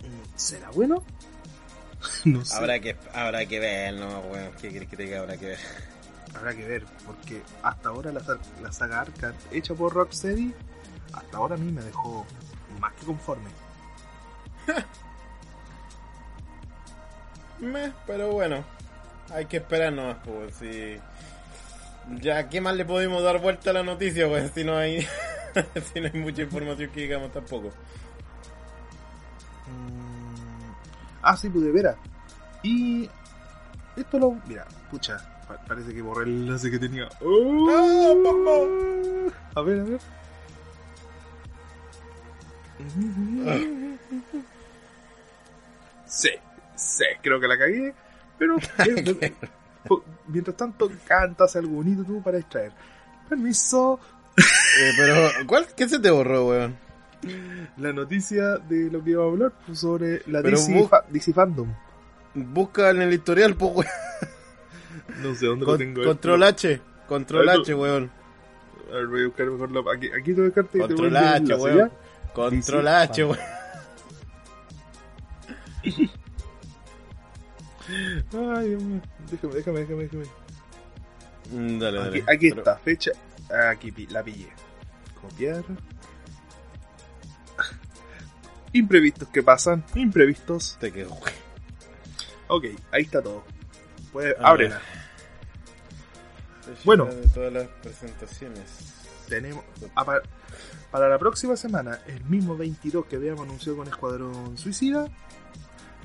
mm, 0.02 0.22
¿Será 0.36 0.70
bueno? 0.70 1.04
no 2.24 2.44
sé. 2.44 2.56
Habrá 2.56 2.78
que, 2.80 2.96
habrá 3.12 3.46
que 3.46 3.60
ver, 3.60 3.94
no, 3.94 4.20
weón. 4.20 4.52
¿Qué 4.60 4.70
quieres 4.70 4.88
que 4.88 4.96
te 4.96 5.04
diga? 5.04 5.20
Habrá 5.20 5.36
que 5.36 5.46
ver. 5.46 5.58
Habrá 6.34 6.54
que 6.54 6.66
ver, 6.66 6.84
porque 7.06 7.42
hasta 7.62 7.88
ahora 7.88 8.12
la, 8.12 8.22
la 8.62 8.72
saga 8.72 9.00
Arkham 9.00 9.32
hecha 9.52 9.74
por 9.74 9.94
Rocksteady, 9.94 10.52
hasta 11.12 11.36
ahora 11.36 11.54
a 11.54 11.58
mí 11.58 11.72
me 11.72 11.82
dejó 11.82 12.26
más 12.78 12.92
que 12.94 13.06
conforme. 13.06 13.48
Meh, 17.60 17.92
pero 18.06 18.32
bueno, 18.32 18.64
hay 19.30 19.46
que 19.46 19.58
esperar 19.58 19.92
nomás, 19.92 20.18
pues, 20.24 20.54
si... 20.56 20.98
Ya, 22.20 22.48
¿qué 22.48 22.60
más 22.60 22.76
le 22.76 22.84
podemos 22.84 23.22
dar 23.22 23.40
vuelta 23.40 23.70
a 23.70 23.72
la 23.72 23.82
noticia, 23.82 24.28
pues, 24.28 24.52
si 24.54 24.62
no 24.62 24.76
hay... 24.76 25.00
si 25.94 26.00
no 26.00 26.08
hay 26.12 26.20
mucha 26.20 26.42
información 26.42 26.90
que 26.90 27.00
digamos 27.00 27.32
tampoco. 27.32 27.72
Mm, 29.66 30.05
Ah, 31.28 31.36
sí, 31.36 31.48
pues 31.48 31.64
de 31.64 31.72
veras. 31.72 31.96
Y 32.62 33.08
esto 33.96 34.18
lo. 34.18 34.36
Mira, 34.46 34.66
pucha. 34.90 35.16
Pa- 35.48 35.58
parece 35.66 35.92
que 35.94 36.02
borré 36.02 36.24
el 36.24 36.42
enlace 36.42 36.70
que 36.70 36.78
tenía. 36.78 37.08
¡Oh! 37.20 39.30
A 39.54 39.62
ver, 39.62 39.80
a 39.80 39.84
ver. 39.84 40.00
Sí, 46.06 46.30
sí, 46.76 47.04
creo 47.22 47.40
que 47.40 47.48
la 47.48 47.58
cagué. 47.58 47.94
Pero 48.38 48.56
eh, 48.78 49.32
mientras 50.28 50.56
tanto, 50.56 50.90
cantas 51.06 51.56
algo 51.56 51.76
bonito 51.76 52.04
tú 52.04 52.22
para 52.22 52.36
distraer. 52.36 52.72
Permiso. 53.28 53.98
Eh, 54.36 54.92
pero, 54.96 55.28
¿cuál? 55.46 55.66
¿Qué 55.76 55.88
se 55.88 55.98
te 55.98 56.10
borró, 56.10 56.48
weón? 56.48 56.76
La 57.78 57.92
noticia 57.92 58.58
de 58.58 58.90
lo 58.90 59.02
que 59.02 59.10
iba 59.10 59.22
a 59.24 59.26
hablar 59.26 59.52
pues, 59.66 59.78
sobre 59.80 60.22
la 60.26 60.42
Pero 60.42 60.56
DC, 60.58 60.72
bu- 60.72 60.88
fa- 60.88 61.04
DC 61.08 61.32
Fandom. 61.32 61.72
Busca 62.34 62.90
en 62.90 63.02
el 63.02 63.12
historial, 63.14 63.54
pues, 63.56 63.72
weón. 63.76 63.90
No 65.22 65.34
sé 65.34 65.46
dónde 65.46 65.64
lo 65.64 65.72
Con- 65.72 65.78
tengo. 65.78 66.04
control 66.04 66.42
H. 66.42 66.80
Control 67.08 67.48
H, 67.48 67.74
weón. 67.74 68.10
A 68.92 68.96
ver, 68.96 69.06
voy 69.06 69.22
a 69.22 69.26
buscar 69.26 69.46
mejor 69.46 69.70
la. 69.72 69.80
Aquí, 69.94 70.08
aquí 70.08 70.32
te 70.32 70.32
voy 70.34 70.42
a 70.42 70.46
buscarte 70.46 70.78
y 70.78 70.80
te 70.80 70.86
voy 70.86 70.88
Control 70.88 71.16
a 71.16 71.34
H, 71.34 71.54
weón. 71.54 71.92
Control 72.34 72.84
DC 72.84 72.90
H, 72.96 73.24
weón. 73.24 73.38
Ay, 78.58 78.68
Dios 78.70 78.82
mío. 78.82 79.00
Déjame, 79.30 79.54
déjame, 79.54 79.80
déjame, 79.80 80.02
déjame. 80.04 80.24
Mm, 81.52 81.78
Dale, 81.78 81.98
dale. 81.98 82.08
Aquí, 82.18 82.24
aquí 82.28 82.48
Pero- 82.50 82.60
está, 82.62 82.76
fecha. 82.78 83.10
Aquí 83.70 83.92
pi- 83.92 84.06
la 84.08 84.22
pillé. 84.24 84.48
Copiar. 85.20 85.64
Imprevistos 88.76 89.28
que 89.28 89.42
pasan. 89.42 89.84
Imprevistos. 89.94 90.76
Te 90.80 90.90
weón. 90.92 91.10
Ok, 92.48 92.64
ahí 92.92 93.02
está 93.02 93.22
todo. 93.22 93.44
Ábrela. 94.40 94.80
Bueno. 96.84 97.06
De 97.06 97.26
todas 97.28 97.52
las 97.52 97.68
presentaciones. 97.82 98.64
Tenemos. 99.28 99.64
para 100.90 101.08
la 101.08 101.18
próxima 101.18 101.56
semana, 101.56 102.00
el 102.06 102.24
mismo 102.24 102.56
22 102.56 103.06
que 103.06 103.16
habíamos 103.16 103.42
anunciado 103.42 103.78
con 103.78 103.88
Escuadrón 103.88 104.56
Suicida. 104.56 105.06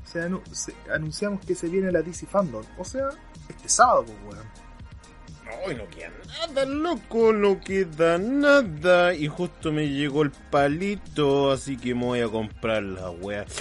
Se 0.04 0.20
anu- 0.28 0.44
se- 0.52 0.76
anunciamos 0.94 1.46
que 1.46 1.56
se 1.56 1.68
viene 1.70 1.92
la 1.92 2.02
DC 2.02 2.26
Fandom. 2.26 2.64
O 2.78 2.84
sea, 2.84 3.10
este 3.48 3.70
sábado, 3.70 4.06
pues, 4.06 4.36
weón. 4.36 4.48
Ay, 5.68 5.76
no 5.76 5.88
queda 5.90 6.12
nada, 6.28 6.66
loco, 6.66 7.34
no 7.34 7.60
queda 7.60 8.18
nada. 8.18 9.14
Y 9.14 9.28
justo 9.28 9.72
me 9.72 9.90
llegó 9.90 10.24
el 10.24 10.32
palito, 10.32 11.52
así 11.52 11.78
que 11.78 11.94
me 11.94 12.06
voy 12.06 12.22
a 12.22 12.28
comprar 12.28 12.84
la 12.84 13.10
wea. 13.10 13.46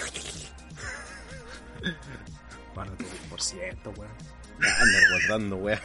Bueno, 2.72 2.92
tu 2.96 3.04
por 3.28 3.42
ciento, 3.42 3.92
weón. 3.96 4.12
Andar 4.60 5.02
guardando 5.10 5.56
wea. 5.56 5.82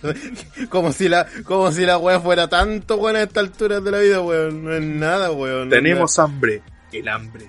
como 0.68 0.92
si 0.92 1.08
la, 1.08 1.26
como 1.44 1.70
si 1.72 1.86
la 1.86 1.96
wea 1.96 2.20
fuera 2.20 2.48
tanto 2.48 2.98
buena 2.98 3.20
a 3.20 3.22
esta 3.22 3.40
altura 3.40 3.80
de 3.80 3.90
la 3.90 3.98
vida, 3.98 4.20
weón. 4.20 4.64
No 4.64 4.74
es 4.74 4.82
nada, 4.82 5.30
weón. 5.30 5.70
Tenemos 5.70 6.18
hambre. 6.18 6.62
El 6.90 7.08
hambre. 7.08 7.48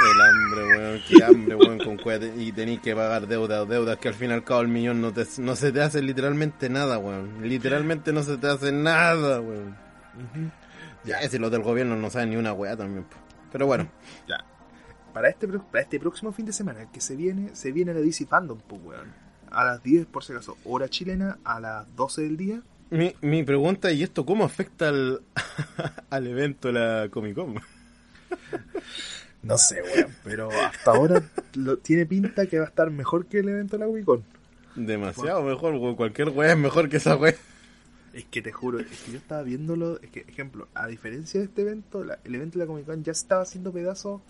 El 0.00 0.20
hambre, 0.20 0.78
weón. 0.78 1.00
Qué 1.06 1.24
hambre, 1.24 1.54
weón, 1.56 1.78
con 1.78 1.96
cueva 1.98 2.24
y 2.24 2.52
tenéis 2.52 2.80
que 2.80 2.94
pagar 2.94 3.26
deudas, 3.26 3.68
deudas 3.68 3.98
que 3.98 4.08
al 4.08 4.14
fin 4.14 4.30
y 4.30 4.32
al 4.32 4.44
cabo 4.44 4.62
el 4.62 4.68
millón 4.68 5.00
no, 5.00 5.12
te, 5.12 5.26
no 5.38 5.56
se 5.56 5.72
te 5.72 5.82
hace 5.82 6.00
literalmente 6.00 6.70
nada, 6.70 6.98
weón. 6.98 7.42
Literalmente 7.42 8.12
no 8.12 8.22
se 8.22 8.38
te 8.38 8.48
hace 8.48 8.72
nada, 8.72 9.40
weón. 9.40 9.76
Ya, 11.04 11.20
si 11.28 11.38
los 11.38 11.50
del 11.50 11.62
gobierno 11.62 11.96
no 11.96 12.10
saben 12.10 12.30
ni 12.30 12.36
una 12.36 12.52
weá 12.52 12.76
también. 12.76 13.06
Pero 13.52 13.66
bueno, 13.66 13.90
Ya. 14.28 14.44
Para 15.12 15.28
este, 15.28 15.48
para 15.48 15.82
este 15.82 15.98
próximo 15.98 16.30
fin 16.32 16.46
de 16.46 16.52
semana 16.52 16.90
que 16.92 17.00
se 17.00 17.16
viene, 17.16 17.54
se 17.54 17.72
viene 17.72 17.92
la 17.92 18.00
DC 18.00 18.26
Fandom, 18.26 18.58
pues, 18.60 18.80
weón. 18.82 19.12
A 19.50 19.64
las 19.64 19.82
10, 19.82 20.06
por 20.06 20.22
si 20.22 20.32
acaso, 20.32 20.56
hora 20.64 20.88
chilena, 20.88 21.38
a 21.42 21.58
las 21.58 21.96
12 21.96 22.22
del 22.22 22.36
día. 22.36 22.62
mi, 22.90 23.14
mi 23.20 23.42
pregunta, 23.42 23.90
¿y 23.90 24.04
esto 24.04 24.24
cómo 24.24 24.44
afecta 24.44 24.88
al, 24.88 25.22
al 26.10 26.26
evento 26.26 26.70
la 26.70 27.08
Comic 27.10 27.34
Con? 27.34 27.60
No 29.42 29.56
sé, 29.58 29.82
weón. 29.82 30.14
Pero 30.24 30.50
hasta 30.50 30.90
ahora 30.90 31.22
lo, 31.54 31.78
tiene 31.78 32.04
pinta 32.06 32.46
que 32.46 32.58
va 32.58 32.66
a 32.66 32.68
estar 32.68 32.90
mejor 32.90 33.26
que 33.26 33.38
el 33.38 33.48
evento 33.48 33.76
de 33.76 33.80
la 33.80 33.86
Comic 33.86 34.04
Con. 34.04 34.24
Demasiado 34.76 35.42
mejor, 35.42 35.74
weón. 35.74 35.96
Cualquier 35.96 36.28
weá 36.30 36.52
es 36.52 36.58
mejor 36.58 36.88
que 36.88 36.98
esa 36.98 37.16
weá. 37.16 37.34
Es 38.12 38.24
que 38.24 38.42
te 38.42 38.50
juro, 38.52 38.80
es 38.80 38.86
que 38.86 39.12
yo 39.12 39.18
estaba 39.18 39.42
viéndolo. 39.42 40.00
Es 40.02 40.10
que, 40.10 40.20
ejemplo, 40.20 40.68
a 40.74 40.86
diferencia 40.88 41.38
de 41.40 41.46
este 41.46 41.62
evento, 41.62 42.04
la- 42.04 42.18
el 42.24 42.34
evento 42.34 42.58
de 42.58 42.64
la 42.64 42.68
Comic 42.68 42.86
Con 42.86 43.02
ya 43.04 43.12
estaba 43.12 43.42
haciendo 43.42 43.72
pedazos 43.72 44.20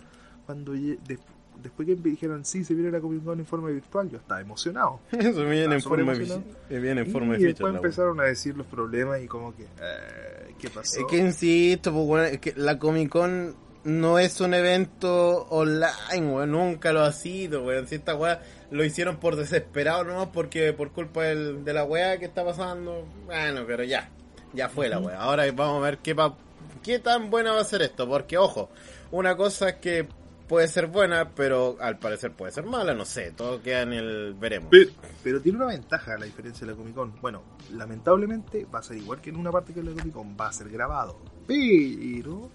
cuando 0.45 0.73
después 0.73 1.87
que 1.87 1.95
me 1.95 2.09
dijeron 2.09 2.43
sí, 2.45 2.63
se 2.63 2.73
viene 2.73 2.89
la 2.91 2.99
Comic 3.01 3.23
Con 3.23 3.39
en 3.39 3.45
forma 3.45 3.69
virtual. 3.69 4.09
Yo 4.09 4.17
estaba 4.17 4.39
emocionado. 4.39 4.99
Eso 5.11 5.45
viene 5.45 5.75
en 5.75 5.81
forma, 5.81 6.13
ficha- 6.15 6.41
viene 6.69 7.01
en 7.01 7.07
y 7.07 7.11
forma 7.11 7.33
de 7.33 7.39
ficha. 7.39 7.47
después 7.49 7.75
empezaron 7.75 8.19
a 8.19 8.23
decir 8.23 8.55
los 8.55 8.65
problemas 8.67 9.21
y 9.21 9.27
como 9.27 9.55
que, 9.55 9.63
eh, 9.63 10.53
¿qué 10.59 10.69
pasó? 10.69 10.99
Es 11.01 11.05
que 11.07 11.17
insisto, 11.17 11.91
pues, 11.91 12.05
weón, 12.07 12.25
es 12.27 12.39
que 12.39 12.53
la 12.55 12.79
Comic 12.79 13.09
Con 13.09 13.55
no 13.83 14.19
es 14.19 14.39
un 14.41 14.53
evento 14.53 15.47
online, 15.49 16.27
weón, 16.31 16.51
nunca 16.51 16.91
lo 16.93 17.01
ha 17.01 17.11
sido, 17.11 17.63
weón. 17.63 17.87
Si 17.87 17.95
esta 17.95 18.15
weá 18.15 18.41
lo 18.69 18.83
hicieron 18.85 19.17
por 19.17 19.35
desesperado, 19.35 20.03
¿no? 20.03 20.31
Porque 20.31 20.71
por 20.73 20.91
culpa 20.91 21.23
del- 21.23 21.63
de 21.65 21.73
la 21.73 21.83
weá 21.83 22.17
que 22.19 22.25
está 22.25 22.43
pasando. 22.45 23.05
Bueno, 23.25 23.63
pero 23.65 23.83
ya, 23.83 24.09
ya 24.53 24.69
fue 24.69 24.87
la 24.89 24.99
weá. 24.99 25.19
Ahora 25.19 25.51
vamos 25.51 25.81
a 25.81 25.85
ver 25.85 25.97
qué, 25.97 26.13
pa- 26.15 26.35
qué 26.83 26.99
tan 26.99 27.29
buena 27.29 27.51
va 27.53 27.61
a 27.61 27.65
ser 27.65 27.81
esto, 27.81 28.07
porque 28.07 28.37
ojo, 28.37 28.69
una 29.11 29.35
cosa 29.35 29.69
es 29.69 29.75
que 29.75 30.07
puede 30.47 30.67
ser 30.67 30.87
buena, 30.87 31.29
pero 31.29 31.77
al 31.79 31.97
parecer 31.97 32.33
puede 32.33 32.51
ser 32.51 32.65
mala, 32.65 32.93
no 32.93 33.05
sé, 33.05 33.31
todo 33.31 33.61
queda 33.61 33.83
en 33.83 33.93
el 33.93 34.33
veremos. 34.33 34.67
Pero, 34.69 34.91
pero 35.23 35.41
tiene 35.41 35.57
una 35.57 35.67
ventaja 35.67 36.17
la 36.17 36.25
diferencia 36.25 36.67
de 36.67 36.73
la 36.73 36.77
Comic 36.77 36.93
Con. 36.93 37.13
Bueno, 37.21 37.41
lamentablemente 37.73 38.65
va 38.65 38.79
a 38.79 38.83
ser 38.83 38.97
igual 38.97 39.21
que 39.21 39.29
en 39.31 39.37
una 39.37 39.49
parte 39.51 39.73
que 39.73 39.81
la 39.81 39.91
Comic 39.91 40.13
Con, 40.13 40.37
va 40.39 40.47
a 40.49 40.53
ser 40.53 40.69
grabado. 40.69 41.17
Pero, 41.47 42.49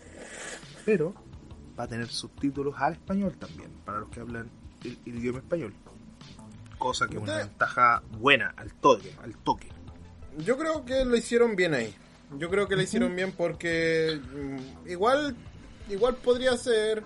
pero 0.87 1.13
va 1.79 1.85
a 1.85 1.89
tener 1.89 2.09
subtítulos 2.09 2.75
al 2.79 2.95
español 2.95 3.37
también, 3.37 3.71
para 3.85 3.99
los 3.99 4.09
que 4.09 4.21
hablan 4.21 4.49
el, 4.85 4.99
el 5.05 5.19
idioma 5.19 5.41
español. 5.41 5.75
Cosa 6.79 7.09
que 7.09 7.17
es 7.17 7.23
una 7.23 7.39
ventaja 7.39 8.03
buena, 8.19 8.55
al 8.57 8.73
toque, 8.73 9.13
al 9.23 9.37
toque. 9.37 9.69
Yo 10.39 10.57
creo 10.57 10.85
que 10.85 11.05
lo 11.05 11.17
hicieron 11.17 11.57
bien 11.57 11.75
ahí. 11.75 11.95
Yo 12.39 12.49
creo 12.49 12.69
que 12.69 12.77
lo 12.77 12.83
hicieron 12.83 13.15
bien 13.17 13.33
porque 13.33 14.21
mm, 14.33 14.89
igual 14.89 15.37
igual 15.89 16.17
podría 16.17 16.57
ser 16.57 17.03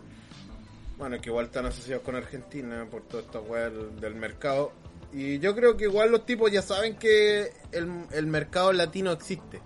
bueno, 0.98 1.19
que 1.19 1.31
igual 1.31 1.47
están 1.47 1.65
asociados 1.65 2.05
con 2.05 2.15
Argentina 2.15 2.86
por 2.90 3.02
toda 3.02 3.23
esta 3.23 3.40
weá 3.40 3.70
del, 3.70 3.98
del 3.98 4.15
mercado. 4.15 4.73
Y 5.12 5.39
yo 5.39 5.57
creo 5.57 5.78
que 5.78 5.85
igual 5.85 6.11
los 6.11 6.27
tipos 6.27 6.52
ya 6.52 6.61
saben 6.61 6.97
que 6.97 7.52
el, 7.73 8.05
el 8.12 8.27
mercado 8.27 8.73
latino 8.74 9.11
existe. 9.11 9.62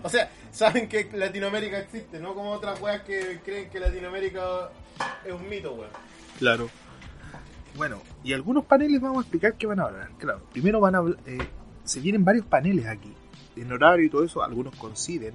O 0.04 0.08
sea, 0.08 0.30
saben 0.50 0.88
que 0.88 1.08
Latinoamérica 1.12 1.78
existe, 1.78 2.18
no 2.20 2.34
como 2.34 2.50
otras 2.50 2.80
weas 2.80 3.02
que 3.02 3.40
creen 3.44 3.68
que 3.70 3.78
Latinoamérica 3.80 4.70
es 5.24 5.32
un 5.32 5.48
mito, 5.48 5.74
weón. 5.74 5.90
Claro. 6.38 6.68
Bueno, 7.76 8.00
y 8.24 8.32
algunos 8.32 8.64
paneles 8.64 9.00
vamos 9.00 9.18
a 9.18 9.20
explicar 9.20 9.54
qué 9.54 9.66
van 9.66 9.80
a 9.80 9.84
hablar. 9.84 10.10
Claro, 10.18 10.42
primero 10.52 10.80
van 10.80 10.94
a 10.96 11.02
eh, 11.26 11.38
se 11.84 12.00
vienen 12.00 12.24
varios 12.24 12.46
paneles 12.46 12.86
aquí. 12.86 13.12
En 13.56 13.70
horario 13.72 14.04
y 14.06 14.10
todo 14.10 14.24
eso, 14.24 14.42
algunos 14.42 14.74
coinciden. 14.76 15.34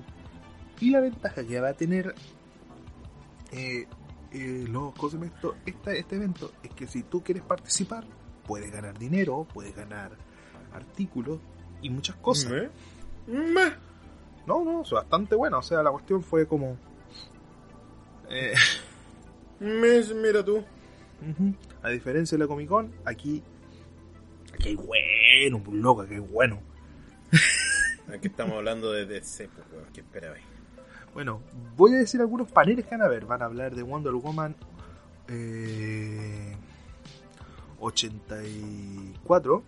Y 0.81 0.89
la 0.91 0.99
ventaja 0.99 1.43
que 1.45 1.59
va 1.59 1.69
a 1.69 1.73
tener 1.73 2.13
eh, 3.51 3.87
eh, 4.31 4.65
los, 4.67 4.93
¿cómo 4.95 5.09
se 5.09 5.17
llama 5.17 5.27
esto? 5.27 5.55
Esta- 5.65 5.93
este 5.93 6.15
evento 6.15 6.51
es 6.63 6.71
que 6.71 6.87
si 6.87 7.03
tú 7.03 7.23
quieres 7.23 7.43
participar, 7.43 8.03
puedes 8.45 8.71
ganar 8.71 8.97
dinero, 8.97 9.47
puedes 9.53 9.75
ganar 9.75 10.11
artículos 10.73 11.39
y 11.81 11.89
muchas 11.89 12.15
cosas. 12.17 12.51
Me- 13.27 13.37
me- 13.37 13.85
No, 14.47 14.63
no, 14.63 14.81
es 14.81 14.91
bastante 14.91 15.35
bueno. 15.35 15.59
O 15.59 15.63
sea, 15.63 15.81
la 15.83 15.91
cuestión 15.91 16.23
fue 16.23 16.47
como... 16.47 16.77
eh, 18.29 18.53
mira 19.59 20.43
tú. 20.43 20.63
A 21.81 21.89
diferencia 21.89 22.37
de 22.37 22.43
la 22.43 22.47
Comic 22.47 22.69
Con, 22.69 22.93
aquí. 23.05 23.43
Aquí 24.53 24.69
hay 24.69 24.75
bueno, 24.75 25.61
pues 25.63 25.77
loco, 25.77 26.01
aquí 26.01 26.13
hay 26.15 26.19
bueno. 26.19 26.59
Aquí 28.13 28.27
estamos 28.27 28.55
hablando 28.55 28.91
de 28.91 29.07
DC, 29.07 29.49
pues, 29.49 29.65
weón, 29.71 29.85
¿qué 29.91 30.01
esperabais? 30.01 30.43
Bueno, 31.15 31.41
voy 31.75 31.95
a 31.95 31.97
decir 31.97 32.21
algunos 32.21 32.51
paneles 32.51 32.85
que 32.85 32.91
van 32.91 33.01
a 33.01 33.07
ver. 33.07 33.25
Van 33.25 33.41
a 33.41 33.45
hablar 33.45 33.73
de 33.73 33.81
Wonder 33.81 34.13
Woman 34.13 34.55
eh, 35.27 36.55
84. 37.79 39.63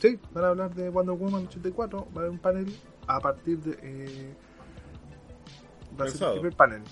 Sí, 0.00 0.18
van 0.32 0.44
a 0.44 0.48
hablar 0.48 0.74
de 0.74 0.88
Wonder 0.88 1.14
Woman 1.14 1.46
84. 1.46 2.08
Va 2.16 2.16
a 2.16 2.18
haber 2.20 2.30
un 2.30 2.38
panel 2.38 2.74
a 3.06 3.20
partir 3.20 3.58
de. 3.58 3.78
Eh, 3.82 4.34
va 6.00 6.06
a 6.06 6.08
ser 6.08 6.28
el 6.28 6.32
primer 6.34 6.56
panel. 6.56 6.82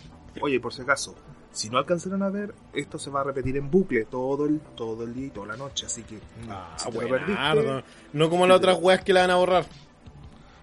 Oye, 0.40 0.60
por 0.60 0.72
si 0.72 0.82
acaso, 0.82 1.14
si 1.50 1.70
no 1.70 1.78
alcanzaron 1.78 2.22
a 2.22 2.28
ver, 2.28 2.54
esto 2.72 2.98
se 2.98 3.10
va 3.10 3.22
a 3.22 3.24
repetir 3.24 3.56
en 3.56 3.70
bucle 3.70 4.04
todo 4.04 4.44
el, 4.44 4.60
todo 4.60 5.04
el 5.04 5.14
día 5.14 5.26
y 5.26 5.30
toda 5.30 5.46
la 5.48 5.56
noche. 5.56 5.86
Así 5.86 6.02
que, 6.02 6.16
mm, 6.16 6.50
Ah, 6.50 6.76
si 6.76 6.90
perdiste, 6.90 7.84
No 8.12 8.28
como 8.30 8.46
las 8.46 8.58
otras 8.58 8.78
weas 8.80 9.02
que 9.02 9.12
la 9.12 9.22
van 9.22 9.30
a 9.30 9.36
borrar. 9.36 9.64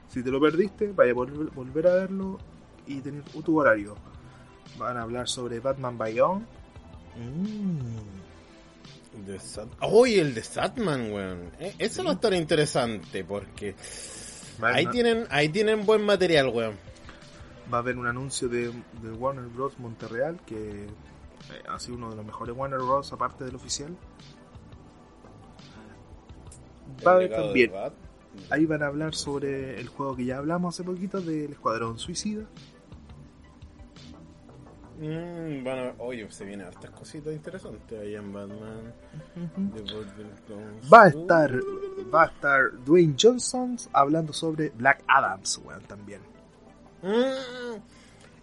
Si 0.07 0.23
te 0.23 0.29
lo 0.29 0.39
perdiste, 0.39 0.91
vaya 0.93 1.11
a 1.11 1.15
volver, 1.15 1.47
volver 1.53 1.87
a 1.87 1.95
verlo 1.95 2.37
y 2.87 3.01
tener 3.01 3.23
tu 3.23 3.59
horario. 3.59 3.95
Van 4.77 4.97
a 4.97 5.01
hablar 5.01 5.27
sobre 5.27 5.59
Batman 5.59 5.97
Beyond. 5.97 6.45
Mm. 7.17 8.24
The 9.25 9.39
Sat 9.39 9.67
el 9.81 10.33
de 10.33 10.43
Satman, 10.43 11.11
weón. 11.11 11.51
Eh, 11.59 11.73
Eso 11.79 12.03
va 12.03 12.11
a 12.11 12.13
estar 12.13 12.33
interesante 12.33 13.23
porque 13.23 13.75
ahí 14.61 14.87
tienen, 14.87 15.25
ahí 15.29 15.49
tienen 15.49 15.85
buen 15.85 16.03
material, 16.03 16.49
weón. 16.49 16.75
va 17.71 17.77
a 17.77 17.81
haber 17.81 17.97
un 17.97 18.07
anuncio 18.07 18.47
de, 18.49 18.71
de 19.01 19.11
Warner 19.11 19.45
Bros. 19.45 19.77
Monterreal 19.79 20.39
que 20.45 20.85
eh, 20.85 20.87
ha 21.67 21.79
sido 21.79 21.97
uno 21.97 22.09
de 22.09 22.15
los 22.17 22.25
mejores 22.25 22.55
Warner 22.55 22.79
Bros. 22.79 23.11
aparte 23.13 23.43
del 23.43 23.55
oficial. 23.55 23.95
Va 27.05 27.11
a 27.11 27.15
haber 27.15 27.31
también. 27.31 27.71
Ahí 28.49 28.65
van 28.65 28.83
a 28.83 28.87
hablar 28.87 29.15
sobre 29.15 29.79
el 29.79 29.87
juego 29.87 30.15
que 30.15 30.25
ya 30.25 30.37
hablamos 30.37 30.75
hace 30.75 30.83
poquito 30.83 31.21
del 31.21 31.53
Escuadrón 31.53 31.97
Suicida. 31.97 32.43
Mm, 34.99 35.67
a- 35.67 35.93
Oye, 35.99 36.29
se 36.31 36.45
vienen 36.45 36.67
hartas 36.67 36.89
cositas 36.91 37.33
interesantes 37.33 37.99
ahí 37.99 38.15
en 38.15 38.31
Batman. 38.31 38.93
Golden 39.35 40.31
Clowns. 40.47 40.93
Va 40.93 41.03
a 41.03 41.07
estar, 41.09 41.59
va 42.13 42.23
a 42.23 42.25
estar 42.27 42.71
Dwayne 42.85 43.15
Johnson 43.19 43.77
hablando 43.93 44.31
sobre 44.33 44.69
Black 44.69 45.03
Adams, 45.07 45.59
weón, 45.65 45.81
también. 45.83 46.21
Mm, 47.01 47.77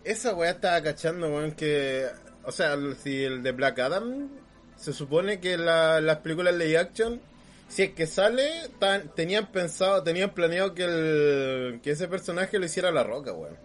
esa 0.04 0.34
weá 0.34 0.50
estaba 0.50 0.82
cachando, 0.82 1.26
weón, 1.28 1.52
que... 1.52 2.06
O 2.44 2.50
sea, 2.52 2.76
si 3.02 3.22
el 3.24 3.42
de 3.42 3.52
Black 3.52 3.78
Adam, 3.78 4.28
se 4.76 4.92
supone 4.92 5.38
que 5.40 5.56
la- 5.56 6.00
las 6.00 6.18
películas 6.18 6.58
de 6.58 6.76
action, 6.76 7.20
si 7.68 7.84
es 7.84 7.90
que 7.94 8.06
sale, 8.06 8.48
tan- 8.78 9.08
tenían 9.14 9.50
pensado, 9.52 10.02
tenían 10.02 10.30
planeado 10.34 10.74
que, 10.74 10.84
el, 10.84 11.80
que 11.80 11.92
ese 11.92 12.08
personaje 12.08 12.58
lo 12.58 12.66
hiciera 12.66 12.90
La 12.90 13.04
Roca, 13.04 13.32
weón. 13.32 13.56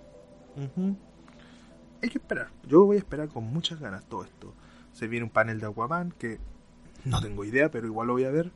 Hay 2.01 2.09
que 2.09 2.17
esperar. 2.17 2.49
Yo 2.67 2.85
voy 2.85 2.97
a 2.97 2.99
esperar 2.99 3.27
con 3.29 3.43
muchas 3.45 3.79
ganas 3.79 4.05
todo 4.07 4.23
esto. 4.23 4.53
Se 4.93 5.07
viene 5.07 5.23
un 5.25 5.29
panel 5.31 5.59
de 5.59 5.65
Aquaman 5.67 6.11
que 6.17 6.39
no 7.05 7.21
tengo 7.21 7.43
idea, 7.45 7.69
pero 7.71 7.87
igual 7.87 8.07
lo 8.07 8.13
voy 8.13 8.25
a 8.25 8.31
ver. 8.31 8.51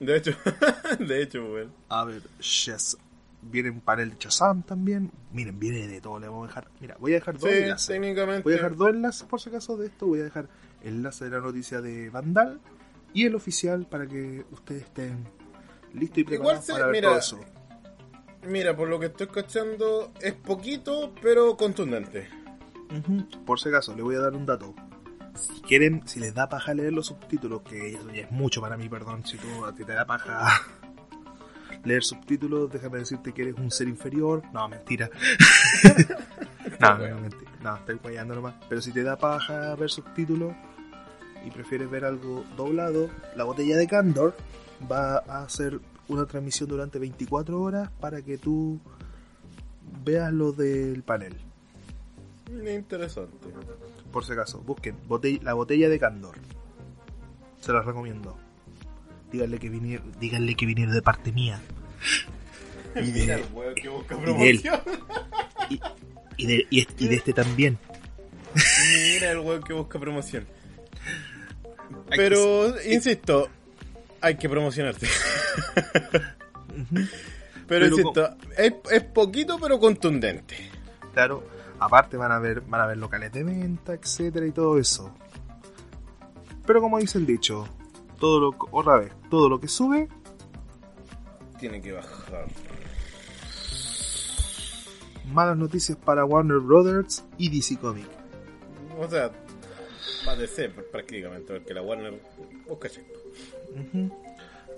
De 0.00 0.16
hecho, 0.16 0.30
de 1.00 1.22
hecho, 1.22 1.44
weón. 1.52 1.72
A 1.88 2.04
ver, 2.04 2.22
Shaz- 2.40 2.96
Viene 3.40 3.70
un 3.70 3.80
panel 3.80 4.10
de 4.10 4.16
Shazam 4.18 4.62
también. 4.64 5.12
Miren, 5.32 5.58
viene 5.60 5.86
de 5.86 6.00
todo. 6.00 6.18
Le 6.18 6.26
vamos 6.28 6.44
a 6.44 6.48
dejar. 6.48 6.68
Mira, 6.80 6.96
voy 6.98 7.12
a 7.12 7.14
dejar 7.16 7.38
dos 7.38 7.48
Sí, 7.48 7.56
enlaces. 7.56 7.86
técnicamente. 7.86 8.42
Voy 8.42 8.52
a 8.54 8.56
dejar 8.56 8.74
dos 8.76 8.88
enlaces 8.90 9.22
por 9.28 9.40
si 9.40 9.48
acaso 9.48 9.76
de 9.76 9.86
esto. 9.86 10.06
Voy 10.08 10.20
a 10.20 10.24
dejar 10.24 10.48
el 10.82 10.94
enlace 10.96 11.24
de 11.26 11.30
la 11.30 11.40
noticia 11.40 11.80
de 11.80 12.10
Vandal 12.10 12.60
y 13.14 13.26
el 13.26 13.36
oficial 13.36 13.86
para 13.86 14.08
que 14.08 14.44
ustedes 14.50 14.82
estén 14.84 15.24
listos 15.94 16.18
y 16.18 16.24
preparados 16.24 16.66
para 16.66 16.86
ver 16.86 16.94
mira, 16.96 17.08
todo 17.10 17.18
eso. 17.18 17.40
Mira, 18.46 18.76
por 18.76 18.88
lo 18.88 18.98
que 18.98 19.06
estoy 19.06 19.26
cachando, 19.28 20.12
es 20.20 20.34
poquito, 20.34 21.12
pero 21.20 21.56
contundente. 21.56 22.28
Por 23.44 23.60
si 23.60 23.68
acaso, 23.68 23.94
le 23.94 24.02
voy 24.02 24.14
a 24.14 24.20
dar 24.20 24.34
un 24.34 24.46
dato. 24.46 24.74
Si 25.34 25.60
quieren, 25.60 26.06
si 26.06 26.20
les 26.20 26.34
da 26.34 26.48
paja 26.48 26.74
leer 26.74 26.92
los 26.92 27.06
subtítulos, 27.06 27.62
que 27.62 27.94
eso 27.94 28.10
ya 28.10 28.22
es 28.22 28.30
mucho 28.30 28.60
para 28.60 28.76
mí, 28.76 28.88
perdón, 28.88 29.24
si 29.24 29.36
tú 29.36 29.64
a 29.64 29.74
ti 29.74 29.84
te 29.84 29.92
da 29.92 30.06
paja 30.06 30.48
leer 31.84 32.02
subtítulos, 32.02 32.70
déjame 32.70 32.98
decirte 32.98 33.32
que 33.32 33.42
eres 33.42 33.54
un 33.56 33.70
ser 33.70 33.88
inferior. 33.88 34.42
No, 34.52 34.68
mentira. 34.68 35.10
no, 36.80 36.98
no, 36.98 37.20
mentira. 37.20 37.50
No, 37.62 37.76
estoy 37.76 37.96
guayando 37.96 38.34
nomás. 38.34 38.54
Pero 38.68 38.80
si 38.80 38.92
te 38.92 39.02
da 39.02 39.16
paja 39.16 39.74
ver 39.74 39.90
subtítulos 39.90 40.54
y 41.44 41.50
prefieres 41.50 41.90
ver 41.90 42.04
algo 42.04 42.44
doblado, 42.56 43.10
la 43.36 43.44
botella 43.44 43.76
de 43.76 43.86
Candor 43.86 44.34
va 44.90 45.18
a 45.18 45.44
hacer 45.44 45.80
una 46.08 46.26
transmisión 46.26 46.68
durante 46.68 46.98
24 46.98 47.60
horas 47.60 47.90
para 48.00 48.22
que 48.22 48.38
tú 48.38 48.80
veas 50.04 50.32
lo 50.32 50.52
del 50.52 51.02
panel. 51.02 51.34
Interesante. 52.48 53.48
Por 54.12 54.24
si 54.24 54.32
acaso, 54.32 54.60
busquen 54.60 54.96
botella- 55.06 55.40
la 55.42 55.52
botella 55.54 55.88
de 55.88 55.98
Candor. 55.98 56.36
Se 57.60 57.72
los 57.72 57.84
recomiendo. 57.84 58.36
Díganle 59.30 59.58
que 59.58 59.68
vinieron, 59.68 60.10
díganle 60.18 60.54
que 60.54 60.64
vinieron 60.66 60.94
de 60.94 61.02
parte 61.02 61.32
mía. 61.32 61.60
Y 62.96 63.12
Mira 63.12 63.36
de, 63.36 63.42
el 63.42 63.52
weón 63.52 63.74
que 63.74 63.88
busca 63.90 64.14
y 64.16 64.18
de 64.24 64.50
él. 64.50 64.60
promoción. 64.62 64.80
y, 65.68 65.80
y 66.38 66.46
de, 66.46 66.66
y 66.70 66.80
este- 66.80 67.04
y 67.04 67.08
de 67.08 67.14
este 67.16 67.32
también. 67.34 67.78
Mira 69.12 69.30
el 69.32 69.38
weón 69.40 69.62
que 69.62 69.74
busca 69.74 70.00
promoción. 70.00 70.46
Pero, 72.08 72.74
insisto, 72.90 73.48
hay 74.22 74.36
que 74.38 74.48
promocionarte. 74.48 75.06
Pero, 77.68 77.84
Pero 77.84 77.86
insisto, 77.86 78.36
es, 78.56 78.72
es 78.90 79.02
poquito 79.04 79.58
pero 79.60 79.78
contundente. 79.78 80.56
Claro, 81.12 81.44
aparte 81.78 82.16
van 82.16 82.32
a 82.32 82.38
ver, 82.38 82.62
van 82.62 82.80
a 82.80 82.86
ver 82.86 82.96
locales 82.96 83.30
de 83.32 83.44
venta, 83.44 83.92
etcétera 83.92 84.46
y 84.46 84.52
todo 84.52 84.78
eso. 84.78 85.12
Pero 86.66 86.80
como 86.80 86.98
dice 86.98 87.18
el 87.18 87.26
dicho, 87.26 87.68
todo 88.18 88.40
lo 88.40 88.56
otra 88.70 88.98
vez, 88.98 89.12
todo 89.30 89.48
lo 89.50 89.60
que 89.60 89.68
sube, 89.68 90.08
Tiene 91.58 91.82
que 91.82 91.92
bajar. 91.92 92.46
malas 95.30 95.58
noticias 95.58 95.98
para 95.98 96.24
Warner 96.24 96.58
Brothers 96.60 97.24
y 97.36 97.50
DC 97.50 97.76
Comics. 97.78 98.08
O 98.98 99.06
sea, 99.08 99.30
va 100.26 100.32
a 100.32 100.36
DC 100.36 100.70
prácticamente, 100.70 101.52
porque 101.52 101.74
la 101.74 101.82
Warner 101.82 102.18
busca 102.66 102.88
check. 102.88 103.04
Ujú. 103.74 104.10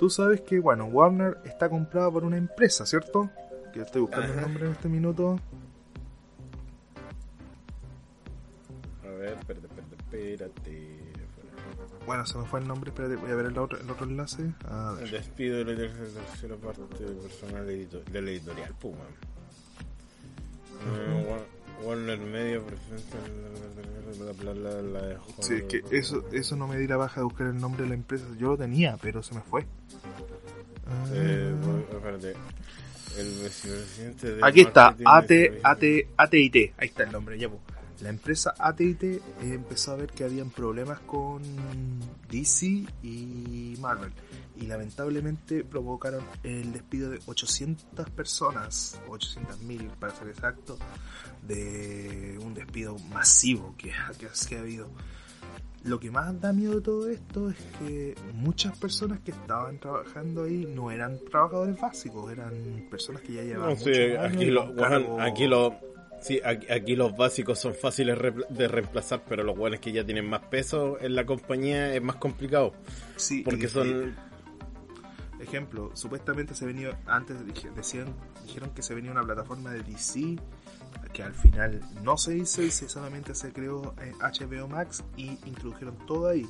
Tú 0.01 0.09
sabes 0.11 0.41
que, 0.41 0.59
bueno, 0.59 0.87
Warner 0.87 1.39
está 1.45 1.69
comprada 1.69 2.11
por 2.11 2.25
una 2.25 2.37
empresa, 2.39 2.87
¿cierto? 2.87 3.31
Que 3.73 3.83
estoy 3.83 4.01
buscando 4.01 4.33
el 4.33 4.41
nombre 4.41 4.65
en 4.67 4.73
este 4.73 4.89
minuto. 4.89 5.39
A 9.05 9.09
ver, 9.11 9.35
espérate, 9.39 9.67
espérate, 9.67 9.97
espérate. 9.97 11.01
Bueno, 12.07 12.25
se 12.27 12.39
me 12.39 12.45
fue 12.47 12.61
el 12.61 12.67
nombre, 12.67 12.91
espérate, 12.91 13.17
voy 13.17 13.31
a 13.31 13.35
ver 13.35 13.47
el 13.47 13.59
otro, 13.59 13.79
el 13.79 13.91
otro 13.91 14.07
enlace. 14.07 14.53
A 14.65 14.97
El 15.03 15.11
despido 15.11 15.59
de 15.59 15.65
la 15.67 15.77
tercera 15.77 16.57
parte 16.57 17.05
del 17.05 17.17
personal 17.17 17.69
edito- 17.69 18.03
de 18.11 18.23
la 18.23 18.31
editorial 18.31 18.75
Puma. 18.81 19.05
Wa- 21.81 21.87
Warner 21.89 22.19
Media 22.19 22.61
presenta 22.61 23.17
bla 24.19 24.33
bla 24.33 24.53
bla 24.53 24.71
bla 24.81 25.01
la 25.11 25.21
Sí, 25.41 25.55
es 25.55 25.63
que 25.65 25.83
eso, 25.91 26.25
eso 26.33 26.57
no 26.57 26.67
me 26.67 26.77
di 26.79 26.87
la 26.87 26.97
baja 26.97 27.21
de 27.21 27.25
buscar 27.25 27.47
el 27.49 27.59
nombre 27.59 27.83
de 27.85 27.89
la 27.91 27.95
empresa. 27.95 28.25
Yo 28.39 28.49
lo 28.49 28.57
tenía, 28.59 28.97
pero 29.01 29.23
se 29.23 29.35
me 29.35 29.41
fue. 29.41 29.67
Ah. 30.87 31.07
Eh, 31.13 31.55
bueno, 31.63 31.85
espérate. 31.91 32.35
El 33.19 33.27
vicepresidente 33.43 34.35
de 34.35 34.45
Aquí 34.45 34.61
está, 34.61 34.89
AT, 35.05 35.29
de- 35.29 35.61
AT, 35.63 36.07
AT&T. 36.17 36.75
Ahí 36.77 36.89
está 36.89 37.03
el 37.05 37.13
nombre, 37.13 37.39
ya. 37.39 37.49
La 38.03 38.09
empresa 38.09 38.55
AT&T 38.59 39.21
empezó 39.43 39.93
a 39.93 39.97
ver 39.97 40.11
que 40.11 40.25
habían 40.25 40.49
problemas 40.51 41.01
con 41.01 41.43
DC 42.31 42.67
y 43.03 43.77
Marvel. 43.79 44.11
Y 44.57 44.67
lamentablemente 44.67 45.65
provocaron 45.65 46.23
el 46.43 46.73
despido 46.73 47.11
de 47.11 47.19
800 47.27 48.09
personas, 48.11 48.99
800.000 49.09 49.91
para 49.99 50.15
ser 50.15 50.29
exacto, 50.29 50.79
de 51.47 52.39
un 52.43 52.55
despido 52.55 52.97
masivo 53.13 53.75
que, 53.79 53.93
que, 54.19 54.29
que 54.49 54.57
ha 54.57 54.61
habido. 54.61 54.89
Lo 55.83 55.99
que 55.99 56.11
más 56.11 56.39
da 56.43 56.53
miedo 56.53 56.75
de 56.75 56.81
todo 56.83 57.09
esto 57.09 57.49
es 57.49 57.57
que 57.79 58.15
muchas 58.35 58.77
personas 58.77 59.21
que 59.21 59.31
estaban 59.31 59.79
trabajando 59.79 60.45
ahí 60.45 60.67
no 60.75 60.91
eran 60.91 61.19
trabajadores 61.31 61.81
básicos, 61.81 62.31
eran 62.31 62.53
personas 62.91 63.23
que 63.23 63.33
ya 63.35 63.43
llevaban 63.43 63.71
No 63.71 63.77
muchos 63.77 63.87
años 64.19 64.35
aquí, 64.37 64.45
lo, 64.47 64.75
cargo- 64.77 65.21
aquí 65.23 65.47
lo, 65.47 65.81
sí, 66.21 66.41
aquí, 66.45 66.71
aquí 66.71 66.97
los 66.97 67.17
básicos 67.17 67.59
son 67.59 67.75
fáciles 67.75 68.19
de 68.49 68.69
reemplazar, 68.69 69.23
pero 69.29 69.43
los 69.43 69.57
buenos 69.57 69.81
que 69.81 69.93
ya 69.93 70.05
tienen 70.05 70.29
más 70.29 70.41
peso 70.47 70.99
en 71.01 71.15
la 71.15 71.25
compañía 71.27 71.95
es 71.95 72.03
más 72.03 72.17
complicado, 72.17 72.73
Sí, 73.17 73.43
porque 73.43 73.69
son, 73.69 74.15
Ejemplo, 75.41 75.91
supuestamente 75.95 76.55
se 76.55 76.67
venía, 76.67 76.99
antes 77.07 77.37
decían, 77.75 78.15
dijeron 78.45 78.71
que 78.75 78.83
se 78.83 78.95
venía 78.95 79.11
una 79.11 79.23
plataforma 79.23 79.71
de 79.71 79.83
DC 79.83 80.37
que 81.15 81.23
al 81.23 81.35
final 81.35 81.81
no 82.03 82.17
se 82.17 82.37
hizo 82.37 82.63
y 82.63 82.71
se 82.71 82.89
solamente 82.89 83.35
se 83.35 83.53
creó 83.53 83.95
en 84.01 84.13
HBO 84.19 84.69
Max 84.69 85.03
y 85.17 85.39
introdujeron 85.47 85.97
todo 86.07 86.29
ahí. 86.29 86.47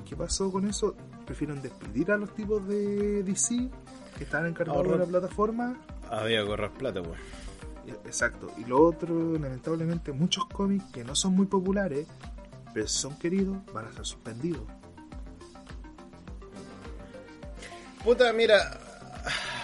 ¿Y 0.00 0.08
qué 0.08 0.16
pasó 0.16 0.50
con 0.50 0.68
eso? 0.68 0.94
Prefieren 1.26 1.60
despedir 1.60 2.10
a 2.12 2.16
los 2.16 2.32
tipos 2.34 2.66
de 2.68 3.22
DC 3.22 3.68
que 4.16 4.24
estaban 4.24 4.46
encargados 4.46 4.82
de 4.82 4.88
Ahorrar. 4.90 5.08
la 5.08 5.18
plataforma. 5.18 5.76
había 6.08 6.42
que 6.42 6.48
ahorrar 6.48 6.72
plata, 6.72 7.00
weón. 7.00 7.16
Exacto. 7.86 8.52
Y 8.58 8.64
lo 8.64 8.80
otro, 8.80 9.32
lamentablemente, 9.32 10.12
muchos 10.12 10.46
cómics 10.46 10.84
que 10.92 11.04
no 11.04 11.14
son 11.14 11.34
muy 11.34 11.46
populares, 11.46 12.06
pero 12.72 12.86
son 12.88 13.16
queridos, 13.18 13.56
van 13.72 13.86
a 13.86 13.92
ser 13.92 14.04
suspendidos. 14.04 14.62
Puta, 18.04 18.32
mira, 18.32 18.78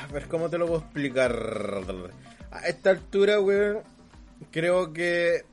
a 0.08 0.12
ver 0.12 0.28
cómo 0.28 0.48
te 0.48 0.58
lo 0.58 0.66
puedo 0.66 0.80
explicar. 0.80 1.34
A 2.50 2.68
esta 2.68 2.90
altura, 2.90 3.40
weón, 3.40 3.82
creo 4.50 4.92
que, 4.92 5.44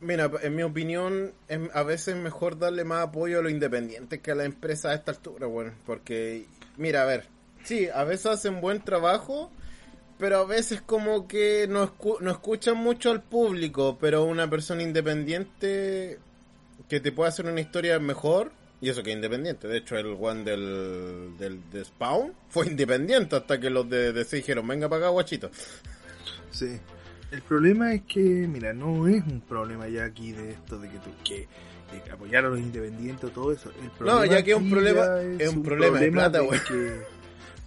mira, 0.00 0.30
en 0.42 0.56
mi 0.56 0.62
opinión, 0.62 1.32
a 1.72 1.82
veces 1.84 2.16
mejor 2.16 2.58
darle 2.58 2.84
más 2.84 3.06
apoyo 3.08 3.38
a 3.38 3.42
los 3.42 3.52
independientes 3.52 4.20
que 4.20 4.32
a 4.32 4.34
las 4.34 4.46
empresas 4.46 4.86
a 4.86 4.94
esta 4.94 5.12
altura, 5.12 5.46
weón. 5.46 5.74
Porque, 5.86 6.46
mira, 6.76 7.02
a 7.02 7.04
ver, 7.04 7.28
sí, 7.62 7.88
a 7.88 8.02
veces 8.04 8.26
hacen 8.26 8.60
buen 8.60 8.82
trabajo, 8.82 9.50
pero 10.18 10.38
a 10.38 10.44
veces 10.44 10.80
como 10.82 11.26
que 11.28 11.66
no, 11.68 11.84
escu- 11.86 12.20
no 12.20 12.30
escuchan 12.30 12.76
mucho 12.76 13.10
al 13.10 13.22
público, 13.22 13.98
pero 14.00 14.24
una 14.24 14.48
persona 14.48 14.82
independiente 14.82 16.18
que 16.88 17.00
te 17.00 17.12
puede 17.12 17.28
hacer 17.28 17.46
una 17.46 17.60
historia 17.60 17.98
mejor 17.98 18.52
Y 18.80 18.90
eso 18.90 19.02
que 19.02 19.10
independiente. 19.12 19.66
De 19.68 19.78
hecho, 19.78 19.96
el 19.96 20.16
one 20.20 20.44
del, 20.44 21.36
del 21.38 21.60
de 21.70 21.84
Spawn 21.84 22.32
fue 22.48 22.66
independiente 22.66 23.36
hasta 23.36 23.58
que 23.58 23.70
los 23.70 23.88
de 23.88 24.12
DC 24.12 24.36
dijeron, 24.36 24.66
venga 24.68 24.88
para 24.88 25.02
acá, 25.06 25.08
guachito. 25.10 25.50
Sí. 26.50 26.78
El 27.30 27.42
problema 27.42 27.94
es 27.94 28.02
que, 28.02 28.20
mira, 28.20 28.72
no 28.72 29.08
es 29.08 29.22
un 29.24 29.40
problema 29.40 29.88
ya 29.88 30.04
aquí 30.04 30.32
de 30.32 30.50
esto 30.52 30.78
de 30.78 30.88
que 30.90 30.98
tú, 30.98 31.10
que, 31.24 31.48
de 32.04 32.10
apoyar 32.12 32.44
a 32.44 32.48
los 32.48 32.58
independientes 32.60 33.24
o 33.24 33.28
todo 33.32 33.52
eso. 33.52 33.70
El 33.82 33.90
problema 33.90 34.26
ya 34.26 34.42
que 34.42 34.50
es 34.52 34.56
un 34.56 34.70
problema- 34.70 35.20
es 35.38 35.48
un 35.48 35.62
problema 35.62 35.98
de 35.98 36.12
plata, 36.12 36.38
de 36.38 36.44
güey. 36.44 36.60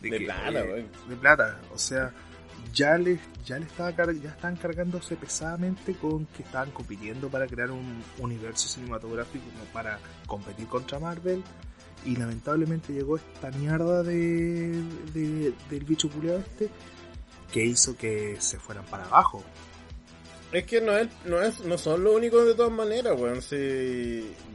De 0.01 0.19
plata, 0.19 0.59
eh, 0.59 0.69
güey. 0.69 0.85
De 1.09 1.15
plata. 1.17 1.59
O 1.73 1.77
sea, 1.77 2.13
ya 2.77 2.97
les, 2.97 3.19
ya 3.45 3.57
les 3.57 3.67
estaba 3.69 3.91
ya 4.13 4.29
están 4.29 4.55
cargándose 4.55 5.15
pesadamente 5.15 5.93
con 5.95 6.25
que 6.27 6.43
estaban 6.43 6.69
compitiendo 6.71 7.29
para 7.29 7.47
crear 7.47 7.71
un 7.71 8.03
universo 8.19 8.67
cinematográfico 8.67 9.45
como 9.51 9.65
para 9.73 9.99
competir 10.27 10.67
contra 10.67 10.99
Marvel. 10.99 11.43
Y 12.05 12.15
lamentablemente 12.15 12.93
llegó 12.93 13.17
esta 13.17 13.49
mierda 13.51 14.03
de, 14.03 14.81
de- 15.13 15.53
del 15.69 15.83
bicho 15.83 16.09
culiado 16.09 16.39
este 16.39 16.69
que 17.51 17.65
hizo 17.65 17.97
que 17.97 18.35
se 18.39 18.59
fueran 18.59 18.85
para 18.85 19.05
abajo. 19.05 19.43
Es 20.51 20.63
que 20.65 20.79
no 20.79 20.95
es, 20.95 21.07
no 21.25 21.41
es, 21.41 21.59
no 21.61 21.77
son 21.77 22.03
los 22.03 22.15
únicos 22.15 22.45
de 22.45 22.53
todas 22.53 22.71
maneras, 22.71 23.19
weón. 23.19 23.41
Sí, 23.41 23.55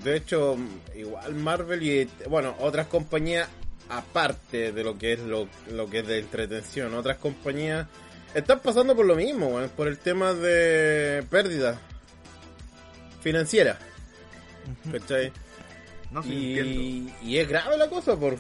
de 0.05 0.16
hecho, 0.16 0.57
igual 0.97 1.35
Marvel 1.35 1.82
y 1.82 2.09
bueno, 2.31 2.55
otras 2.61 2.86
compañías 2.86 3.49
aparte 3.89 4.73
de 4.73 4.85
lo 4.85 4.97
que 4.97 5.15
es 5.15 5.20
lo, 5.20 5.49
lo 5.70 5.90
que 5.90 5.99
es 5.99 6.07
de 6.07 6.19
entretención, 6.20 6.94
otras 6.94 7.19
compañías 7.19 7.89
están 8.35 8.61
pasando 8.61 8.95
por 8.97 9.07
lo 9.07 9.15
mismo, 9.15 9.49
weón, 9.49 9.71
por 9.71 9.89
el 9.89 9.99
tema 9.99 10.33
de 10.33 11.25
pérdida 11.31 11.79
financiera, 13.21 13.79
¿cachai? 14.91 15.33
No 16.11 16.23
sé, 16.23 16.29
entiendo. 16.29 16.81
Y, 16.81 17.15
y 17.23 17.39
es 17.39 17.49
grave 17.49 17.77
la 17.77 17.89
cosa 17.89 18.17
por 18.19 18.39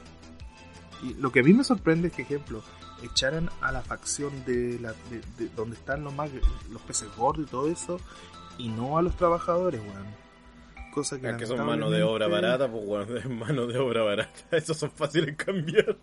Y 1.02 1.14
lo 1.14 1.32
que 1.32 1.40
a 1.40 1.42
mí 1.42 1.52
me 1.52 1.64
sorprende 1.64 2.08
es 2.08 2.14
que, 2.14 2.22
ejemplo, 2.22 2.62
echaran 3.02 3.50
a 3.60 3.72
la 3.72 3.82
facción 3.82 4.44
de, 4.44 4.78
la, 4.80 4.92
de, 5.10 5.20
de 5.38 5.50
donde 5.54 5.76
están 5.76 6.04
los 6.04 6.14
más 6.14 6.30
los 6.70 6.82
peces 6.82 7.08
gordos 7.16 7.46
y 7.46 7.50
todo 7.50 7.70
eso, 7.70 8.00
y 8.58 8.68
no 8.68 8.98
a 8.98 9.02
los 9.02 9.16
trabajadores, 9.16 9.80
weón. 9.80 10.22
Cosa 10.92 11.18
que, 11.18 11.30
es 11.30 11.36
que 11.36 11.46
son 11.46 11.64
mano 11.64 11.88
de 11.88 12.02
obra 12.02 12.28
barata, 12.28 12.70
pues 12.70 12.82
weón, 12.86 13.16
es 13.16 13.28
mano 13.28 13.66
de 13.66 13.78
obra 13.78 14.02
barata. 14.02 14.40
Esos 14.56 14.76
son 14.76 14.90
fáciles 14.90 15.26
de 15.26 15.36
cambiar. 15.36 15.96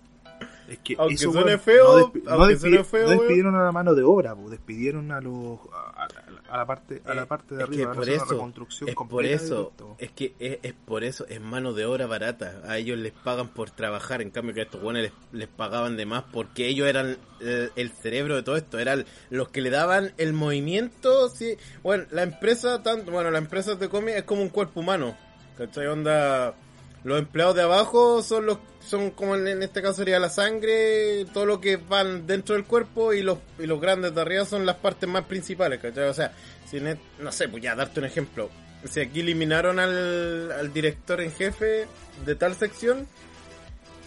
Es 0.69 0.77
que 0.79 0.95
Aunque 0.99 1.15
eso, 1.15 1.31
suene 1.31 1.57
feo, 1.57 1.83
no, 1.97 2.05
despi- 2.07 2.23
no 2.23 2.31
aunque 2.31 2.53
despi- 2.55 2.59
suene 2.59 2.83
feo, 2.83 3.03
no 3.05 3.09
despidieron 3.09 3.55
a 3.55 3.63
la 3.63 3.71
mano 3.71 3.95
de 3.95 4.03
obra, 4.03 4.35
po, 4.35 4.49
despidieron 4.49 5.11
a 5.11 5.19
los 5.19 5.59
a, 5.73 6.03
a- 6.03 6.07
a 6.53 6.57
la 6.57 6.65
parte 6.65 7.01
a 7.05 7.13
la 7.15 7.23
Eh, 7.23 7.25
parte 7.25 7.55
de 7.55 7.63
es 7.63 7.69
que 7.69 7.75
arriba, 7.75 7.87
van 7.89 7.97
a 7.97 7.99
por 7.99 8.09
eso, 8.09 8.25
reconstrucción 8.29 8.89
es 8.89 8.95
por 8.95 9.25
eso, 9.25 9.73
es 9.97 10.11
que 10.11 10.33
es, 10.39 10.59
es 10.63 10.73
por 10.85 11.03
eso, 11.03 11.25
es 11.27 11.41
mano 11.41 11.73
de 11.73 11.85
obra 11.85 12.05
barata. 12.07 12.61
A 12.67 12.77
ellos 12.77 12.97
les 12.99 13.11
pagan 13.13 13.47
por 13.49 13.71
trabajar, 13.71 14.21
en 14.21 14.29
cambio 14.29 14.53
que 14.53 14.61
a 14.61 14.63
estos 14.63 14.81
buenos 14.81 15.01
les, 15.01 15.11
les 15.31 15.47
pagaban 15.47 15.97
de 15.97 16.05
más 16.05 16.23
porque 16.31 16.67
ellos 16.67 16.87
eran 16.87 17.17
el, 17.39 17.71
el 17.75 17.89
cerebro 17.91 18.35
de 18.35 18.43
todo 18.43 18.55
esto, 18.55 18.77
eran 18.79 19.05
los 19.31 19.49
que 19.49 19.61
le 19.61 19.71
daban 19.71 20.13
el 20.17 20.33
movimiento. 20.33 21.29
Sí. 21.29 21.55
Bueno, 21.83 22.05
la 22.11 22.23
empresa, 22.23 22.83
tanto, 22.83 23.11
bueno, 23.11 23.31
la 23.31 23.39
empresa 23.39 23.75
de 23.75 23.89
cómic 23.89 24.15
es 24.17 24.23
como 24.23 24.41
un 24.43 24.49
cuerpo 24.49 24.79
humano, 24.81 25.15
¿cachai? 25.57 25.87
Onda, 25.87 26.53
los 27.03 27.19
empleados 27.19 27.55
de 27.55 27.63
abajo 27.63 28.21
son 28.21 28.45
los 28.45 28.57
son 28.85 29.11
como 29.11 29.35
en, 29.35 29.61
este 29.61 29.81
caso 29.81 29.95
sería 29.95 30.19
la 30.19 30.29
sangre, 30.29 31.25
todo 31.33 31.45
lo 31.45 31.61
que 31.61 31.77
van 31.77 32.25
dentro 32.25 32.55
del 32.55 32.65
cuerpo 32.65 33.13
y 33.13 33.21
los 33.21 33.37
y 33.59 33.67
los 33.67 33.79
grandes 33.79 34.15
de 34.15 34.21
arriba 34.21 34.45
son 34.45 34.65
las 34.65 34.77
partes 34.77 35.07
más 35.07 35.25
principales, 35.25 35.79
¿cachai? 35.79 36.05
O 36.05 36.13
sea, 36.13 36.33
si 36.69 36.79
no 36.79 37.31
sé, 37.31 37.49
pues 37.49 37.61
ya 37.61 37.75
darte 37.75 37.99
un 37.99 38.05
ejemplo. 38.05 38.49
Si 38.85 38.99
aquí 39.01 39.19
eliminaron 39.19 39.79
al, 39.79 40.51
al 40.51 40.73
director 40.73 41.21
en 41.21 41.31
jefe 41.31 41.87
de 42.25 42.35
tal 42.35 42.55
sección 42.55 43.07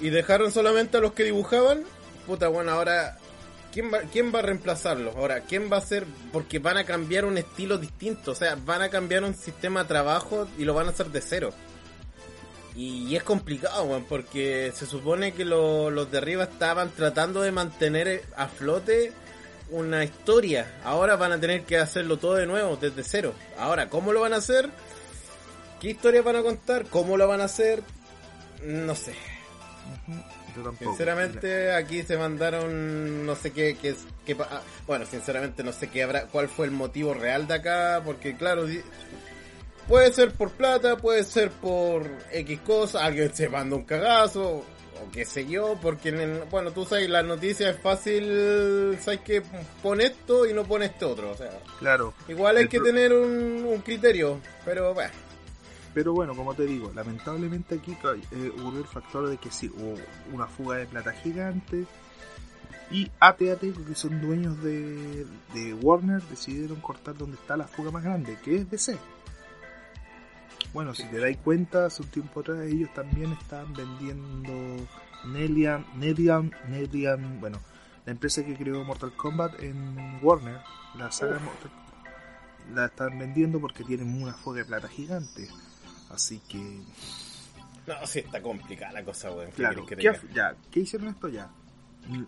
y 0.00 0.10
dejaron 0.10 0.50
solamente 0.50 0.96
a 0.96 1.00
los 1.00 1.12
que 1.12 1.24
dibujaban, 1.24 1.84
puta, 2.26 2.48
bueno, 2.48 2.72
ahora 2.72 3.18
¿quién 3.72 3.92
va, 3.92 4.00
quién 4.12 4.32
va 4.34 4.40
a 4.40 4.42
reemplazarlo? 4.42 5.12
Ahora, 5.16 5.40
¿quién 5.40 5.70
va 5.70 5.76
a 5.76 5.80
hacer? 5.80 6.06
Porque 6.32 6.58
van 6.58 6.76
a 6.76 6.84
cambiar 6.84 7.24
un 7.24 7.38
estilo 7.38 7.78
distinto, 7.78 8.32
o 8.32 8.34
sea, 8.34 8.56
van 8.64 8.82
a 8.82 8.88
cambiar 8.88 9.24
un 9.24 9.34
sistema 9.34 9.82
de 9.82 9.88
trabajo 9.88 10.48
y 10.58 10.64
lo 10.64 10.74
van 10.74 10.86
a 10.86 10.90
hacer 10.90 11.08
de 11.08 11.20
cero. 11.20 11.52
Y 12.74 13.14
es 13.16 13.22
complicado, 13.22 13.84
weón, 13.84 14.04
porque 14.04 14.72
se 14.74 14.86
supone 14.86 15.32
que 15.32 15.44
lo- 15.44 15.90
los 15.90 16.10
de 16.10 16.18
arriba 16.18 16.44
estaban 16.44 16.90
tratando 16.90 17.42
de 17.42 17.52
mantener 17.52 18.24
a 18.36 18.48
flote 18.48 19.12
una 19.70 20.04
historia. 20.04 20.80
Ahora 20.84 21.16
van 21.16 21.32
a 21.32 21.40
tener 21.40 21.64
que 21.64 21.76
hacerlo 21.78 22.16
todo 22.18 22.34
de 22.34 22.46
nuevo, 22.46 22.76
desde 22.76 23.02
cero. 23.04 23.34
Ahora, 23.58 23.88
¿cómo 23.90 24.12
lo 24.12 24.20
van 24.22 24.32
a 24.32 24.36
hacer? 24.36 24.70
¿Qué 25.80 25.90
historia 25.90 26.22
van 26.22 26.36
a 26.36 26.42
contar? 26.42 26.86
¿Cómo 26.86 27.16
lo 27.16 27.26
van 27.28 27.40
a 27.40 27.44
hacer? 27.44 27.82
No 28.64 28.94
sé. 28.94 29.12
Ujú, 30.08 30.18
yo 30.56 30.62
tampoco. 30.62 30.90
Sinceramente, 30.90 31.72
aquí 31.74 32.02
se 32.04 32.16
mandaron 32.16 33.26
no 33.26 33.34
sé 33.36 33.50
qué, 33.50 33.76
qué, 33.80 33.94
qué 34.24 34.36
ah, 34.40 34.62
bueno, 34.86 35.04
sinceramente 35.06 35.62
no 35.64 35.72
sé 35.72 35.88
qué 35.90 36.04
habrá, 36.04 36.26
cuál 36.26 36.48
fue 36.48 36.66
el 36.66 36.72
motivo 36.72 37.12
real 37.14 37.46
de 37.48 37.54
acá, 37.54 38.00
porque 38.04 38.36
claro, 38.36 38.66
puede 39.92 40.10
ser 40.12 40.32
por 40.32 40.50
plata, 40.52 40.96
puede 40.96 41.22
ser 41.22 41.50
por 41.50 42.08
X 42.32 42.60
cosa, 42.60 43.04
alguien 43.04 43.34
se 43.34 43.48
manda 43.50 43.76
un 43.76 43.84
cagazo, 43.84 44.42
o 44.58 44.64
qué 45.12 45.26
sé 45.26 45.46
yo, 45.46 45.76
porque 45.82 46.08
en 46.08 46.18
el- 46.20 46.42
bueno, 46.50 46.70
tú 46.70 46.86
sabes, 46.86 47.10
las 47.10 47.24
noticias 47.26 47.74
es 47.76 47.82
fácil, 47.82 48.96
sabes 49.00 49.20
que 49.20 49.42
pone 49.82 50.04
esto 50.04 50.46
y 50.46 50.54
no 50.54 50.64
pone 50.64 50.86
este 50.86 51.04
otro, 51.04 51.32
o 51.32 51.36
sea, 51.36 51.50
Claro, 51.78 52.14
igual 52.28 52.56
hay 52.56 52.68
que 52.68 52.78
pro- 52.78 52.86
tener 52.86 53.12
un, 53.12 53.66
un 53.66 53.78
criterio, 53.82 54.40
pero 54.64 54.94
bueno. 54.94 55.10
Pero 55.92 56.14
bueno, 56.14 56.34
como 56.34 56.54
te 56.54 56.64
digo, 56.64 56.90
lamentablemente 56.94 57.74
aquí 57.74 57.92
eh, 57.92 58.50
ocurrió 58.58 58.78
el 58.80 58.86
factor 58.86 59.28
de 59.28 59.36
que 59.36 59.50
sí, 59.50 59.70
hubo 59.76 59.94
una 60.32 60.46
fuga 60.46 60.78
de 60.78 60.86
plata 60.86 61.12
gigante. 61.12 61.84
Y 62.90 63.10
AT&T, 63.20 63.72
que 63.86 63.94
son 63.94 64.20
dueños 64.22 64.62
de, 64.62 65.26
de 65.54 65.74
Warner, 65.74 66.22
decidieron 66.22 66.80
cortar 66.80 67.14
donde 67.16 67.36
está 67.36 67.56
la 67.58 67.66
fuga 67.66 67.90
más 67.90 68.02
grande, 68.04 68.38
que 68.42 68.56
es 68.56 68.70
DC. 68.70 68.96
Bueno, 70.72 70.94
si 70.94 71.04
te 71.04 71.18
dais 71.18 71.36
cuenta, 71.36 71.86
hace 71.86 72.02
un 72.02 72.08
tiempo 72.08 72.40
atrás 72.40 72.60
ellos 72.60 72.92
también 72.94 73.32
estaban 73.32 73.74
vendiendo 73.74 74.52
Nelian, 75.26 75.86
Nelian, 75.96 76.52
Nelian, 76.68 77.40
bueno, 77.40 77.60
la 78.06 78.12
empresa 78.12 78.44
que 78.44 78.56
creó 78.56 78.82
Mortal 78.84 79.12
Kombat 79.14 79.62
en 79.62 80.18
Warner, 80.22 80.60
la 80.96 81.12
saga 81.12 81.34
de 81.34 81.40
Mortal 81.40 81.70
la 82.74 82.86
están 82.86 83.18
vendiendo 83.18 83.60
porque 83.60 83.84
tienen 83.84 84.22
una 84.22 84.32
fuga 84.32 84.58
de 84.58 84.64
plata 84.64 84.88
gigante. 84.88 85.48
Así 86.10 86.40
que, 86.48 86.80
No, 87.86 88.06
sí 88.06 88.20
está 88.20 88.40
complicada 88.42 88.92
la 88.92 89.04
cosa, 89.04 89.30
weón. 89.30 89.50
¿qué 89.50 89.56
claro, 89.56 89.86
que 89.86 89.96
¿qué, 89.96 90.12
ya, 90.32 90.54
¿qué 90.70 90.80
hicieron 90.80 91.08
esto 91.08 91.28
ya? 91.28 91.50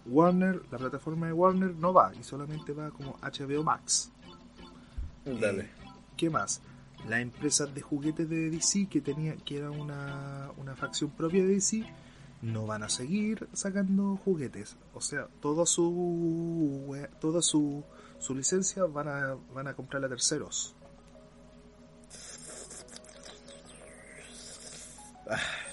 Warner, 0.06 0.62
la 0.70 0.78
plataforma 0.78 1.26
de 1.26 1.32
Warner 1.32 1.74
no 1.74 1.92
va 1.92 2.12
y 2.14 2.22
solamente 2.22 2.72
va 2.72 2.90
como 2.90 3.18
HBO 3.20 3.62
Max. 3.62 4.10
Dale. 5.24 5.62
Eh, 5.62 5.70
¿Qué 6.16 6.30
más? 6.30 6.60
Las 7.08 7.20
empresas 7.20 7.74
de 7.74 7.82
juguetes 7.82 8.28
de 8.28 8.48
DC 8.50 8.86
que 8.88 9.00
tenía, 9.00 9.36
que 9.36 9.58
era 9.58 9.70
una, 9.70 10.50
una 10.56 10.74
facción 10.74 11.10
propia 11.10 11.42
de 11.42 11.48
DC, 11.54 11.84
no 12.42 12.66
van 12.66 12.82
a 12.82 12.88
seguir 12.88 13.46
sacando 13.52 14.16
juguetes. 14.24 14.76
O 14.94 15.00
sea, 15.00 15.28
toda 15.40 15.66
su 15.66 16.96
toda 17.20 17.42
su, 17.42 17.82
su 18.18 18.34
licencia 18.34 18.84
van 18.84 19.08
a, 19.08 19.36
van 19.54 19.68
a 19.68 19.74
comprarla 19.74 20.06
a 20.06 20.10
terceros. 20.10 20.74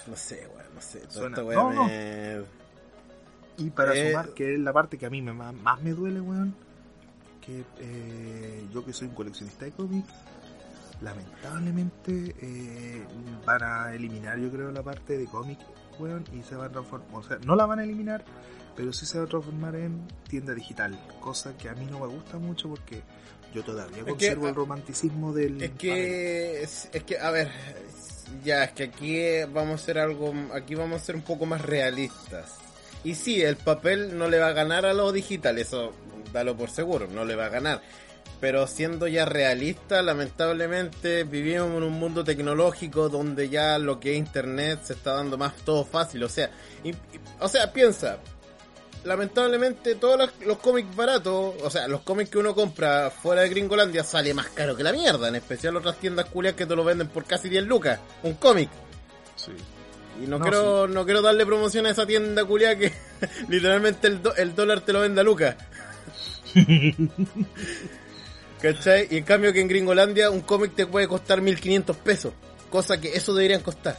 No 0.06 0.16
sé, 0.16 0.46
weón, 0.48 0.74
no 0.74 0.80
sé. 0.80 1.02
Suena- 1.10 1.36
esta 1.40 1.72
no, 1.72 2.46
Y 3.58 3.70
para 3.70 3.94
Eh, 3.94 4.10
sumar, 4.10 4.30
que 4.30 4.54
es 4.54 4.60
la 4.60 4.72
parte 4.72 4.98
que 4.98 5.06
a 5.06 5.10
mí 5.10 5.20
me, 5.22 5.32
más, 5.32 5.54
más 5.54 5.80
me 5.82 5.90
duele, 5.92 6.20
weón, 6.20 6.54
que 7.44 7.64
eh, 7.78 8.66
yo 8.72 8.84
que 8.84 8.92
soy 8.92 9.08
un 9.08 9.14
coleccionista 9.14 9.64
de 9.66 9.72
cómics, 9.72 10.08
lamentablemente 11.02 12.34
eh, 12.40 13.04
van 13.44 13.62
a 13.62 13.94
eliminar, 13.94 14.38
yo 14.38 14.50
creo, 14.50 14.70
la 14.70 14.82
parte 14.82 15.18
de 15.18 15.26
cómic, 15.26 15.58
weón, 15.98 16.24
y 16.32 16.42
se 16.42 16.56
va 16.56 16.66
a 16.66 16.70
transformar, 16.70 17.08
o 17.12 17.22
sea, 17.22 17.38
no 17.44 17.56
la 17.56 17.66
van 17.66 17.80
a 17.80 17.84
eliminar, 17.84 18.24
pero 18.76 18.92
sí 18.92 19.06
se 19.06 19.18
va 19.18 19.24
a 19.24 19.28
transformar 19.28 19.74
en 19.76 20.06
tienda 20.28 20.54
digital, 20.54 20.98
cosa 21.20 21.56
que 21.56 21.68
a 21.68 21.74
mí 21.74 21.86
no 21.90 22.00
me 22.00 22.06
gusta 22.06 22.38
mucho 22.38 22.68
porque 22.68 23.02
yo 23.54 23.62
todavía 23.62 24.04
conservo 24.04 24.48
el 24.48 24.54
romanticismo 24.54 25.32
del... 25.32 25.62
Es 25.62 25.72
que, 25.72 26.62
es, 26.62 26.88
es 26.92 27.04
que, 27.04 27.18
a 27.18 27.30
ver, 27.30 27.50
ya, 28.44 28.64
es 28.64 28.72
que 28.72 28.84
aquí 28.84 29.44
vamos 29.52 29.72
a 29.72 29.74
hacer 29.74 29.98
algo, 29.98 30.32
aquí 30.54 30.74
vamos 30.74 31.02
a 31.02 31.04
ser 31.04 31.16
un 31.16 31.22
poco 31.22 31.46
más 31.46 31.60
realistas. 31.60 32.56
Y 33.04 33.14
sí, 33.14 33.42
el 33.42 33.56
papel 33.56 34.16
no 34.16 34.28
le 34.28 34.38
va 34.38 34.48
a 34.48 34.52
ganar 34.52 34.86
a 34.86 34.94
lo 34.94 35.12
digital, 35.12 35.58
eso 35.58 35.92
dalo 36.32 36.56
por 36.56 36.70
seguro, 36.70 37.08
no 37.08 37.24
le 37.24 37.36
va 37.36 37.46
a 37.46 37.50
ganar. 37.50 37.82
Pero 38.42 38.66
siendo 38.66 39.06
ya 39.06 39.24
realista, 39.24 40.02
lamentablemente 40.02 41.22
vivimos 41.22 41.68
en 41.76 41.84
un 41.84 41.92
mundo 41.92 42.24
tecnológico 42.24 43.08
donde 43.08 43.48
ya 43.48 43.78
lo 43.78 44.00
que 44.00 44.12
es 44.14 44.18
internet 44.18 44.80
se 44.82 44.94
está 44.94 45.12
dando 45.12 45.38
más 45.38 45.54
todo 45.64 45.84
fácil. 45.84 46.24
O 46.24 46.28
sea, 46.28 46.50
y- 46.82 46.90
y- 46.90 46.96
o 47.38 47.46
sea, 47.46 47.72
piensa, 47.72 48.18
lamentablemente 49.04 49.94
todos 49.94 50.18
los, 50.18 50.30
los 50.44 50.58
cómics 50.58 50.94
baratos, 50.96 51.54
o 51.62 51.70
sea, 51.70 51.86
los 51.86 52.00
cómics 52.00 52.30
que 52.30 52.38
uno 52.38 52.52
compra 52.52 53.10
fuera 53.10 53.42
de 53.42 53.48
Gringolandia 53.48 54.02
sale 54.02 54.34
más 54.34 54.48
caro 54.48 54.76
que 54.76 54.82
la 54.82 54.92
mierda, 54.92 55.28
en 55.28 55.36
especial 55.36 55.76
otras 55.76 55.98
tiendas 55.98 56.26
culias 56.26 56.54
que 56.54 56.66
te 56.66 56.74
lo 56.74 56.82
venden 56.82 57.06
por 57.06 57.24
casi 57.24 57.48
10 57.48 57.64
lucas, 57.64 58.00
un 58.24 58.34
cómic. 58.34 58.68
Sí. 59.36 59.52
Y 60.20 60.26
no, 60.26 60.38
No, 60.40 60.44
quiero 60.44 60.88
no 60.88 61.04
quiero 61.04 61.22
darle 61.22 61.46
promoción 61.46 61.86
a 61.86 61.90
esa 61.90 62.04
tienda 62.06 62.44
culia 62.44 62.76
que 62.76 62.92
literalmente 63.48 64.08
el, 64.08 64.20
do- 64.20 64.34
el 64.34 64.52
dólar 64.56 64.80
te 64.80 64.92
lo 64.92 65.00
vende 65.00 65.20
a 65.20 65.24
Lucas. 65.24 65.54
¿Cachai? 68.62 69.08
Y 69.10 69.16
en 69.18 69.24
cambio 69.24 69.52
que 69.52 69.60
en 69.60 69.68
Gringolandia 69.68 70.30
un 70.30 70.40
cómic 70.40 70.74
te 70.74 70.86
puede 70.86 71.08
costar 71.08 71.40
1500 71.42 71.96
pesos. 71.96 72.32
Cosa 72.70 73.00
que 73.00 73.14
eso 73.14 73.34
deberían 73.34 73.60
costar. 73.60 73.98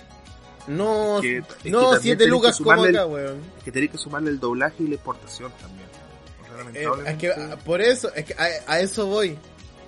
No, 0.67 1.19
Que- 1.21 1.39
es 1.39 1.43
no 1.65 1.91
también 1.91 2.01
7 2.01 2.01
tenés 2.01 2.17
que 2.17 2.27
lucas 2.27 2.57
como 2.57 2.83
acá, 2.83 3.05
weón. 3.05 3.41
Que 3.65 3.71
tenés 3.71 3.89
que 3.91 3.97
sumarle 3.97 4.29
el 4.29 4.39
doblaje 4.39 4.83
y 4.83 4.87
la 4.87 4.95
exportación 4.95 5.51
también. 5.61 5.87
O 6.41 6.71
sea, 6.71 6.81
Eh, 6.81 7.11
es 7.11 7.17
que 7.17 7.31
ah, 7.31 7.57
por 7.65 7.81
eso, 7.81 8.13
es 8.15 8.25
que 8.25 8.33
a, 8.35 8.47
a 8.71 8.79
eso 8.79 9.05
voy. 9.07 9.37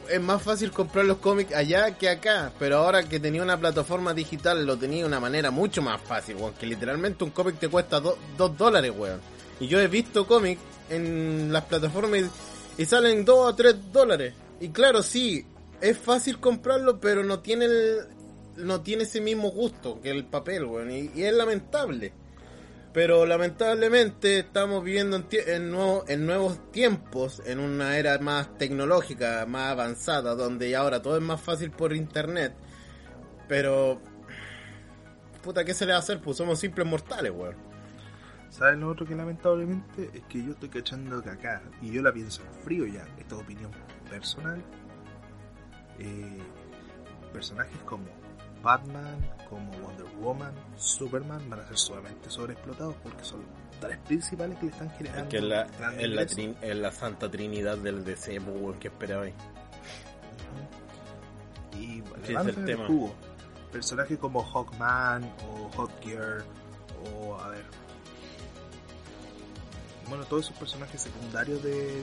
Es 0.10 0.22
más 0.22 0.42
fácil 0.44 0.70
comprar 0.72 1.06
los 1.06 1.18
cómics 1.18 1.56
allá 1.56 1.98
que 1.98 2.10
acá, 2.10 2.52
pero 2.60 2.78
ahora 2.78 3.04
que 3.10 3.20
tenía 3.20 3.42
una 3.42 3.58
plataforma 3.60 4.14
digital 4.14 4.64
lo 4.66 4.78
tenía 4.78 5.00
de 5.00 5.06
una 5.06 5.20
manera 5.20 5.50
mucho 5.50 5.82
más 5.82 6.00
fácil, 6.02 6.36
weón. 6.36 6.54
Que 6.56 6.66
literalmente 6.68 7.24
un 7.24 7.32
cómic 7.32 7.58
te 7.58 7.70
cuesta 7.70 8.00
2 8.02 8.18
dólares, 8.58 8.92
weón. 8.96 9.22
Y 9.60 9.68
yo 9.68 9.80
he 9.80 9.88
visto 9.88 10.28
cómics 10.28 10.62
en 10.90 11.52
las 11.54 11.64
plataformas 11.64 12.20
y, 12.78 12.82
y 12.84 12.86
salen 12.86 13.24
2 13.24 13.54
a 13.54 13.56
3 13.56 13.76
dólares. 13.94 14.34
Y 14.60 14.70
claro, 14.70 15.04
sí, 15.04 15.46
es 15.82 15.98
fácil 15.98 16.40
comprarlo, 16.40 17.00
pero 17.00 17.24
no 17.24 17.40
tiene 17.40 17.66
el, 17.66 18.08
no 18.58 18.82
tiene 18.82 19.04
ese 19.04 19.22
mismo 19.22 19.52
gusto 19.52 20.00
que 20.02 20.10
el 20.10 20.26
papel, 20.26 20.66
weón. 20.66 20.92
Y, 20.92 21.12
es 21.16 21.34
lamentable. 21.34 22.14
Pero 22.94 23.26
lamentablemente 23.26 24.40
estamos 24.40 24.82
viviendo 24.82 25.18
en, 25.18 25.28
en, 25.32 25.76
en 26.08 26.26
nuevos 26.26 26.72
tiempos, 26.72 27.42
en 27.46 27.60
una 27.60 27.98
era 27.98 28.18
más 28.20 28.58
tecnológica, 28.58 29.46
más 29.46 29.72
avanzada, 29.72 30.34
donde 30.34 30.74
ahora 30.78 31.02
todo 31.02 31.18
es 31.18 31.24
más 31.24 31.42
fácil 31.42 31.72
por 31.72 31.94
internet. 31.94 32.56
Pero... 33.48 34.02
Puta, 35.44 35.64
¿qué 35.66 35.74
se 35.74 35.86
le 35.86 35.92
va 35.92 35.98
a 35.98 36.02
hacer? 36.02 36.22
Pues 36.22 36.38
somos 36.38 36.58
simples 36.58 36.88
mortales, 36.88 37.32
weón. 37.36 37.56
¿Sabes 38.50 38.80
lo 38.80 38.90
otro 38.90 39.06
que 39.06 39.16
lamentablemente? 39.16 40.10
Es 40.14 40.24
que 40.30 40.42
yo 40.42 40.52
estoy 40.52 40.70
cachando 40.70 41.22
que 41.22 41.30
y 41.82 41.92
yo 41.92 42.02
la 42.02 42.14
pienso 42.14 42.42
en 42.42 42.64
frío 42.64 42.88
ya, 42.88 43.06
esta 43.20 43.36
es 43.36 43.42
opinión 43.42 43.70
personal, 44.20 44.62
eh, 46.00 46.42
personajes 47.34 47.78
como 47.86 48.06
Batman, 48.64 49.18
como 49.50 49.72
Wonder 49.80 50.06
Woman, 50.22 50.54
Superman 50.78 51.50
van 51.50 51.60
a 51.60 51.68
ser 51.68 51.78
solamente 51.78 52.30
sobreexplotados 52.30 52.96
porque 53.04 53.24
son 53.24 53.42
tres 53.80 53.98
principales 54.00 54.58
que 54.58 54.66
le 54.68 54.72
están 54.72 54.90
generando. 54.92 55.30
que 55.30 55.38
es 55.38 55.44
la, 55.44 55.68
trin- 55.68 56.56
es 56.62 56.76
la 56.76 56.92
santa 56.92 57.30
trinidad 57.30 57.78
del 57.78 58.04
DC, 58.04 58.40
pues, 58.42 58.78
que 58.80 58.88
esperaba 58.88 59.24
ahí. 59.24 59.34
Y 61.78 62.02
es 62.24 62.30
el 62.48 62.66
tema. 62.66 62.88
jugo. 62.88 63.14
Personajes 63.72 64.18
como 64.18 64.42
Hawkman 64.44 65.24
o 65.50 65.70
Hotgear 65.76 66.44
o 67.14 67.36
a 67.36 67.50
ver. 67.50 67.66
Bueno, 70.10 70.26
todos 70.26 70.46
esos 70.46 70.58
personajes 70.58 71.02
secundarios 71.02 71.62
de, 71.64 72.02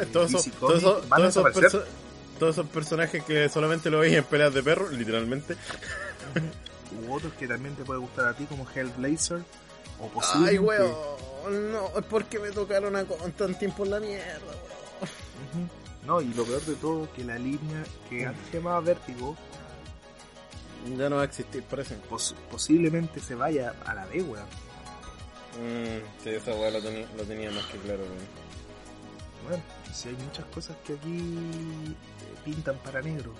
de 0.00 0.06
todos 0.12 1.08
van 1.08 1.22
a 1.22 1.28
esos 1.28 1.84
todos 2.38 2.56
esos 2.56 2.66
personajes 2.70 3.22
que 3.24 3.48
solamente 3.48 3.88
lo 3.90 3.98
veis 4.00 4.14
en 4.16 4.24
peleas 4.24 4.52
de 4.54 4.62
perros, 4.62 4.90
literalmente. 4.92 5.56
U 7.08 7.12
otros 7.14 7.32
que 7.34 7.46
también 7.48 7.74
te 7.76 7.84
puede 7.84 8.00
gustar 8.00 8.26
a 8.26 8.34
ti 8.34 8.44
como 8.46 8.66
Hellblazer 8.68 9.38
o 9.98 10.04
Ay, 10.04 10.10
posiblemente 10.12 10.60
weón, 10.60 11.72
no, 11.72 11.86
es 11.98 12.04
porque 12.06 12.38
me 12.38 12.50
tocaron 12.50 12.96
a 12.96 13.04
con 13.04 13.30
tan 13.32 13.56
tiempo 13.58 13.84
en 13.84 13.90
la 13.92 14.00
mierda, 14.00 14.40
weón. 15.54 15.70
No, 16.06 16.20
y 16.20 16.34
lo 16.34 16.44
peor 16.44 16.60
de 16.62 16.74
todo, 16.74 17.08
que 17.12 17.22
la 17.24 17.38
línea 17.38 17.84
que 18.10 18.26
antes 18.26 18.44
se 18.50 18.56
llamaba 18.58 18.80
Vértigo, 18.80 19.36
Ya 20.98 21.08
no 21.08 21.16
va 21.16 21.22
a 21.22 21.26
existir, 21.26 21.62
parece. 21.62 21.94
pos- 22.10 22.34
posiblemente 22.50 23.20
se 23.20 23.36
vaya 23.36 23.74
a 23.86 23.94
la 23.94 24.04
B, 24.06 24.20
weón. 24.22 24.46
Mm, 25.60 26.22
sí, 26.22 26.30
esa 26.30 26.54
weá 26.54 26.70
lo 26.70 26.80
tenía, 26.80 27.06
lo 27.16 27.24
tenía 27.24 27.50
más 27.50 27.66
que 27.66 27.78
claro, 27.78 28.02
weón. 28.02 28.42
Bueno, 29.48 29.62
si 29.92 30.08
hay 30.08 30.14
muchas 30.16 30.44
cosas 30.46 30.76
que 30.84 30.94
aquí 30.94 31.18
eh, 31.18 32.34
pintan 32.44 32.76
para 32.78 33.02
negro. 33.02 33.32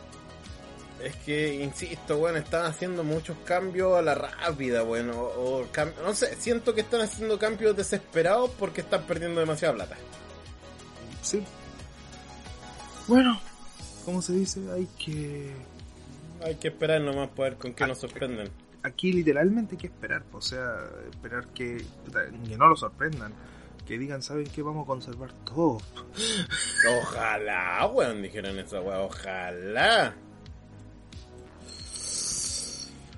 Es 1.02 1.16
que, 1.16 1.54
insisto, 1.54 2.18
weón, 2.18 2.36
están 2.36 2.66
haciendo 2.66 3.02
muchos 3.02 3.36
cambios 3.44 3.96
a 3.96 4.02
la 4.02 4.14
rápida, 4.14 4.84
weón. 4.84 5.10
O, 5.10 5.22
o 5.22 5.66
no 6.04 6.14
sé, 6.14 6.36
siento 6.36 6.74
que 6.74 6.82
están 6.82 7.00
haciendo 7.00 7.38
cambios 7.38 7.76
desesperados 7.76 8.50
porque 8.58 8.82
están 8.82 9.04
perdiendo 9.04 9.40
demasiada 9.40 9.74
plata. 9.74 9.96
Sí. 11.22 11.42
Bueno, 13.08 13.40
como 14.04 14.22
se 14.22 14.32
dice, 14.34 14.60
hay 14.72 14.86
que... 14.98 15.52
Hay 16.44 16.56
que 16.56 16.68
esperar 16.68 17.00
nomás 17.00 17.28
para 17.30 17.50
ver 17.50 17.58
con 17.58 17.72
qué 17.72 17.86
nos 17.86 17.98
sorprenden. 17.98 18.50
Aquí 18.84 19.12
literalmente 19.12 19.74
hay 19.74 19.80
que 19.80 19.86
esperar, 19.86 20.24
o 20.32 20.40
sea, 20.40 20.76
esperar 21.10 21.48
que, 21.48 21.84
que 22.48 22.56
no 22.56 22.66
lo 22.66 22.76
sorprendan. 22.76 23.32
Que 23.86 23.98
digan, 23.98 24.22
¿saben 24.22 24.46
qué? 24.46 24.62
Vamos 24.62 24.84
a 24.84 24.86
conservar 24.86 25.32
todo. 25.44 25.80
Ojalá, 27.00 27.86
weón, 27.86 28.22
dijeran 28.22 28.58
esa 28.58 28.80
weá, 28.80 29.00
ojalá. 29.00 30.14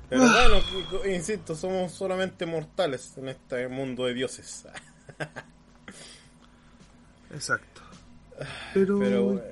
Pero 0.08 0.22
bueno, 0.22 1.14
insisto, 1.14 1.54
somos 1.54 1.92
solamente 1.92 2.46
mortales 2.46 3.16
en 3.18 3.28
este 3.28 3.68
mundo 3.68 4.04
de 4.04 4.14
dioses. 4.14 4.66
Exacto. 7.30 7.82
Pero, 8.72 8.98
Pero, 8.98 9.26
weón, 9.26 9.42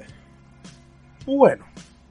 bueno, 1.26 1.66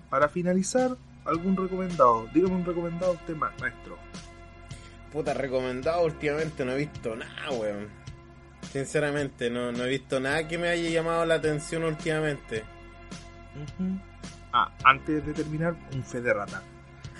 para 0.10 0.30
finalizar, 0.30 0.95
algún 1.26 1.56
recomendado. 1.57 2.27
Dígame 2.34 2.56
un 2.56 2.65
recomendado 2.65 3.14
usted, 3.14 3.35
ma- 3.35 3.53
maestro. 3.60 3.98
puta, 5.11 5.34
recomendado 5.34 6.06
últimamente 6.06 6.64
no 6.65 6.72
he 6.73 6.77
visto 6.77 7.15
nada, 7.15 7.52
weón. 7.52 7.88
Sinceramente, 8.72 9.49
no, 9.49 9.72
no 9.72 9.84
he 9.84 9.89
visto 9.89 10.19
nada 10.19 10.48
que 10.48 10.57
me 10.57 10.69
haya 10.69 10.89
llamado 10.89 11.26
la 11.26 11.35
atención 11.35 11.84
últimamente. 11.84 12.64
Ah, 14.53 14.72
antes 14.84 15.26
de 15.26 15.34
terminar, 15.34 15.76
un 15.93 16.03
fe 16.03 16.22
de 16.22 16.34
rata. 16.34 16.61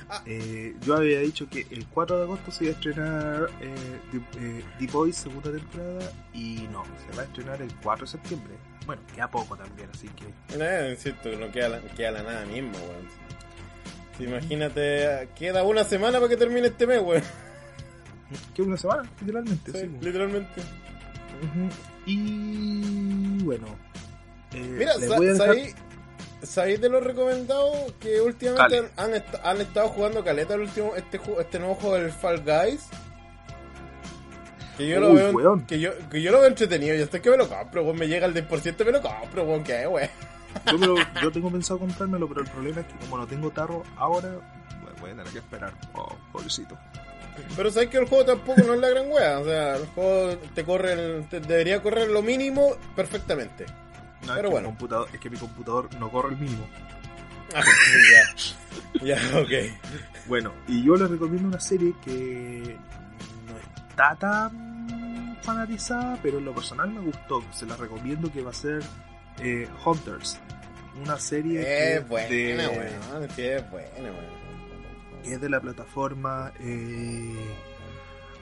Ah. 0.10 0.22
Eh, 0.26 0.76
yo 0.82 0.95
había 0.98 1.19
dicho 1.19 1.48
que 1.49 1.65
el 1.72 1.86
4 1.88 2.18
de 2.18 2.23
agosto 2.23 2.52
se 2.52 2.65
iba 2.65 2.73
a 2.73 2.76
estrenar 2.76 3.49
eh, 3.61 3.99
The, 4.11 4.18
eh, 4.40 4.64
The 4.80 4.88
Boys 4.88 5.15
segunda 5.15 5.52
temporada 5.52 6.11
y 6.34 6.68
no, 6.72 6.84
se 6.86 7.15
va 7.15 7.23
a 7.23 7.26
estrenar 7.26 7.61
el 7.61 7.73
4 7.82 8.06
de 8.06 8.11
septiembre. 8.11 8.53
Bueno, 8.86 9.02
queda 9.14 9.30
poco 9.30 9.56
también, 9.56 9.90
así 9.94 10.10
que 10.10 10.26
Eh, 10.60 10.90
insisto, 10.91 11.30
que 11.30 11.38
no 11.38 11.49
queda 11.52 11.69
la, 11.69 11.80
queda 11.82 12.11
la 12.11 12.23
nada 12.23 12.45
mismo, 12.45 12.72
weón. 12.78 13.07
Sí, 14.17 14.23
imagínate, 14.25 15.29
queda 15.35 15.63
una 15.63 15.83
semana 15.83 16.19
para 16.19 16.29
que 16.29 16.38
termine 16.38 16.67
este 16.67 16.85
mes, 16.88 17.01
weón. 17.01 17.23
que 18.55 18.61
una 18.61 18.77
semana, 18.77 19.09
literalmente. 19.19 19.71
Sí, 19.71 19.79
sí. 19.79 19.97
literalmente. 20.01 20.61
Ujú. 20.61 21.69
Y 22.05 23.43
bueno, 23.43 23.67
eh, 24.53 24.75
Mira, 24.77 24.93
sa- 24.93 24.99
dejar- 25.19 25.38
¿sabéis, 25.38 25.75
sabéis 26.43 26.81
de 26.81 26.89
los 26.89 27.03
recomendados 27.03 27.93
que 27.99 28.19
últimamente 28.21 28.77
han, 28.77 28.89
han 28.97 29.13
est- 29.15 29.35
han 29.43 29.61
estado 29.61 29.89
jugando 29.89 30.23
caleta 30.23 30.53
el 30.55 30.61
último, 30.61 30.95
este, 30.95 31.19
ju- 31.19 31.39
este 31.39 31.59
nuevo 31.59 31.75
juego 31.75 31.95
del 31.97 32.11
Fall 32.11 32.41
Guys? 32.43 32.88
Que 34.77 34.88
yo, 34.88 34.99
lo 34.99 35.13
veo, 35.13 35.63
que, 35.67 35.79
yo, 35.79 35.91
que 36.09 36.21
yo 36.21 36.31
lo 36.31 36.39
veo 36.39 36.47
entretenido 36.47 36.95
y 36.95 37.01
hasta 37.01 37.21
que 37.21 37.29
me 37.29 37.38
lo 37.38 37.47
compro, 37.47 37.83
weón, 37.83 37.97
me 37.97 38.07
llega 38.07 38.25
el 38.25 38.33
10% 38.33 38.85
me 38.85 38.91
lo 38.91 39.01
compro, 39.01 39.43
weón, 39.43 39.63
que 39.63 39.85
weón. 39.88 40.09
Yo, 40.72 40.78
me 40.78 40.88
lo- 40.88 40.98
yo 41.22 41.32
tengo 41.32 41.52
pensado 41.52 41.80
comprármelo, 41.80 42.28
pero 42.28 42.41
el 42.41 42.48
problema 42.49 42.82
es 42.82 42.88
que 42.88 42.95
como 43.06 43.18
no 43.18 43.28
tengo 43.28 43.49
tarro 43.52 43.84
ahora, 43.98 44.30
bueno, 44.82 44.95
voy 44.99 45.11
a 45.11 45.15
tener 45.15 45.32
que 45.34 45.40
esperar. 45.40 45.73
Oh, 45.94 46.15
pobrecito. 46.32 46.78
Pero 47.56 47.72
sabes 47.72 47.90
que 47.90 47.98
el 47.98 48.07
juego 48.07 48.26
tampoco 48.26 48.61
no 48.64 48.73
es 48.73 48.80
la 48.80 48.90
gran 48.90 49.10
wea, 49.10 49.40
o 49.40 49.44
sea, 49.45 49.76
el 49.78 49.86
juego 49.88 50.38
te 50.53 50.64
corre, 50.65 50.94
el- 50.94 51.28
te 51.30 51.40
debería 51.40 51.82
correr 51.82 52.10
lo 52.10 52.22
mínimo 52.22 52.76
perfectamente. 52.95 53.65
No, 54.28 54.34
Pero 54.36 54.36
es 54.36 54.41
que 54.44 54.48
bueno. 54.49 54.60
mi 54.68 54.73
computador, 54.76 55.07
es 55.14 55.19
que 55.19 55.30
mi 55.30 55.38
computador 55.38 55.90
no 55.95 56.10
corre 56.11 56.30
el 56.36 56.38
mínimo. 56.38 56.68
Ah, 57.56 57.61
ya, 59.03 59.18
ya, 59.18 59.40
ok. 59.40 59.49
Bueno, 60.28 60.53
y 60.68 60.84
yo 60.84 60.95
les 60.95 61.10
recomiendo 61.10 61.48
una 61.48 61.60
serie 61.60 61.94
que 62.03 62.78
no 63.48 63.57
está 63.90 64.15
tan 64.15 65.38
fanatizada, 65.41 66.18
pero 66.22 66.38
en 66.38 66.45
lo 66.45 66.53
personal 66.53 66.91
me 66.91 67.02
gustó. 67.02 67.44
Se 67.52 67.65
la 67.65 67.76
recomiendo 67.76 68.32
que 68.32 68.41
va 68.44 68.52
a 68.52 68.53
ser 68.53 68.84
eh, 69.40 69.68
Hunters. 69.86 70.40
Una 71.02 71.18
serie 71.18 71.62
que 71.62 71.95
Es 71.95 72.08
buena, 72.08 72.28
de, 72.28 73.30
sí, 73.36 73.41
es 73.44 73.70
buena, 73.72 74.12
que 75.24 75.34
es 75.34 75.41
de 75.41 75.49
la 75.49 75.60
plataforma 75.62 76.52
eh, 76.60 77.36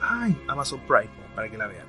ay, 0.02 0.36
Amazon 0.48 0.80
Prime, 0.88 1.10
para 1.36 1.50
que 1.50 1.58
la 1.58 1.68
vean. 1.68 1.86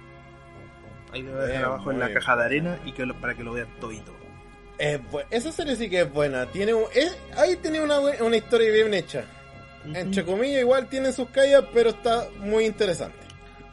Ahí 1.12 1.22
le 1.22 1.30
voy 1.32 1.40
a 1.40 1.44
dejar 1.46 1.62
Eh, 1.62 1.66
abajo 1.66 1.90
en 1.92 1.98
la 1.98 2.12
caja 2.12 2.36
de 2.36 2.44
arena 2.44 2.78
y 2.84 2.92
que 2.92 3.06
lo- 3.06 3.14
para 3.20 3.34
que 3.34 3.42
lo 3.42 3.52
vean 3.52 3.68
todito. 3.80 4.12
Es 4.78 5.00
esa 5.30 5.52
serie 5.52 5.76
sí 5.76 5.90
que 5.90 6.02
es 6.02 6.12
buena. 6.12 6.46
Tiene 6.46 6.72
un- 6.74 6.84
es- 6.94 7.16
ahí 7.36 7.56
tiene 7.56 7.82
una, 7.82 7.98
una 8.00 8.36
historia 8.36 8.72
bien 8.72 8.94
hecha. 8.94 9.24
Entre 9.94 10.24
comillas, 10.24 10.60
igual 10.60 10.88
tiene 10.88 11.10
sus 11.12 11.28
caídas, 11.30 11.64
pero 11.72 11.90
está 11.90 12.28
muy 12.38 12.66
interesante. 12.66 13.16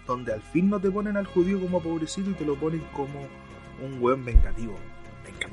Donde 0.06 0.32
al 0.34 0.42
fin 0.42 0.70
no 0.70 0.80
te 0.80 0.90
ponen 0.90 1.18
al 1.18 1.26
judío 1.26 1.60
como 1.60 1.82
pobrecito 1.82 2.30
y 2.30 2.34
te 2.34 2.46
lo 2.46 2.56
ponen 2.56 2.82
como 2.94 3.28
un 3.84 4.00
buen 4.00 4.24
vengativo. 4.24 4.78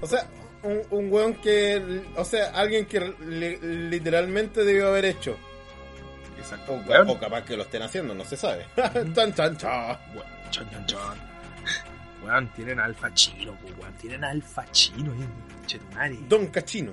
O 0.00 0.06
sea, 0.06 0.26
un, 0.62 0.80
un 0.90 1.12
weón 1.12 1.34
que. 1.34 2.02
O 2.16 2.24
sea, 2.24 2.50
alguien 2.50 2.86
que 2.86 3.00
li- 3.00 3.58
literalmente 3.90 4.64
debió 4.64 4.88
haber 4.88 5.04
hecho. 5.06 5.36
Exacto. 6.38 6.74
O, 7.08 7.18
capaz 7.18 7.42
que 7.44 7.56
lo 7.56 7.62
estén 7.62 7.82
haciendo, 7.82 8.14
no 8.14 8.24
se 8.24 8.36
sabe. 8.36 8.66
chan, 9.14 9.32
chan, 9.34 9.56
chan. 9.56 9.98
Weón, 10.14 10.26
chan, 10.50 10.70
chan, 10.70 10.86
chan. 10.86 11.18
Weón, 12.24 12.48
tienen 12.54 12.80
Alfa 12.80 13.12
Chino, 13.14 13.56
weón. 13.78 13.92
Tienen 13.94 14.24
Alfa 14.24 14.64
Chino, 14.70 15.12
Chetumare. 15.66 16.18
Don 16.28 16.46
Cachino. 16.48 16.92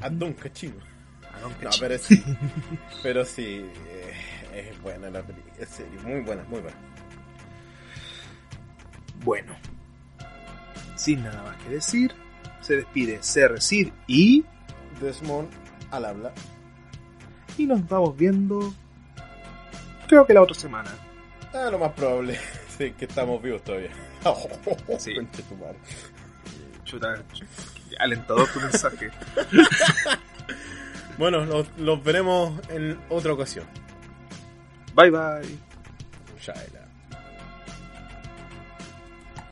A. 0.00 0.08
Don 0.10 0.32
Cachino. 0.34 0.76
A 1.34 1.40
Don 1.40 1.50
No, 1.52 1.58
Cachino. 1.58 1.80
pero 1.80 1.98
sí. 1.98 2.24
pero 3.02 3.24
sí. 3.24 3.66
eh, 3.88 4.70
es 4.70 4.82
buena 4.82 5.08
la 5.10 5.22
película. 5.22 5.54
Es 5.58 5.68
serio, 5.70 6.00
muy 6.02 6.20
buena, 6.20 6.42
muy 6.44 6.60
buena. 6.60 6.76
Bueno, 9.24 9.54
sin 10.96 11.22
nada 11.22 11.42
más 11.42 11.56
que 11.58 11.70
decir, 11.70 12.14
se 12.60 12.76
despide 12.76 13.22
Cerrecid 13.22 13.92
y, 14.06 14.44
Desmond 15.00 15.48
al 15.90 16.04
habla. 16.04 16.32
y 17.58 17.66
nos 17.66 17.86
vamos 17.88 18.16
viendo, 18.16 18.72
creo 20.06 20.26
que 20.26 20.34
la 20.34 20.42
otra 20.42 20.54
semana. 20.54 20.90
Ah, 21.52 21.68
lo 21.70 21.78
más 21.78 21.92
probable. 21.92 22.38
Sí, 22.78 22.90
que 22.92 23.04
estamos 23.04 23.40
vivos 23.42 23.62
todavía. 23.62 23.90
Sí. 24.98 25.12
Tu 25.14 25.54
madre. 25.56 25.76
Chuta, 26.84 27.22
alentador 27.98 28.48
tu 28.48 28.60
mensaje. 28.60 29.10
Bueno, 31.18 31.44
los, 31.44 31.68
los 31.78 32.02
veremos 32.02 32.58
en 32.70 32.98
otra 33.10 33.34
ocasión. 33.34 33.66
Bye 34.94 35.10
bye. 35.10 35.58
Shaila. 36.40 36.81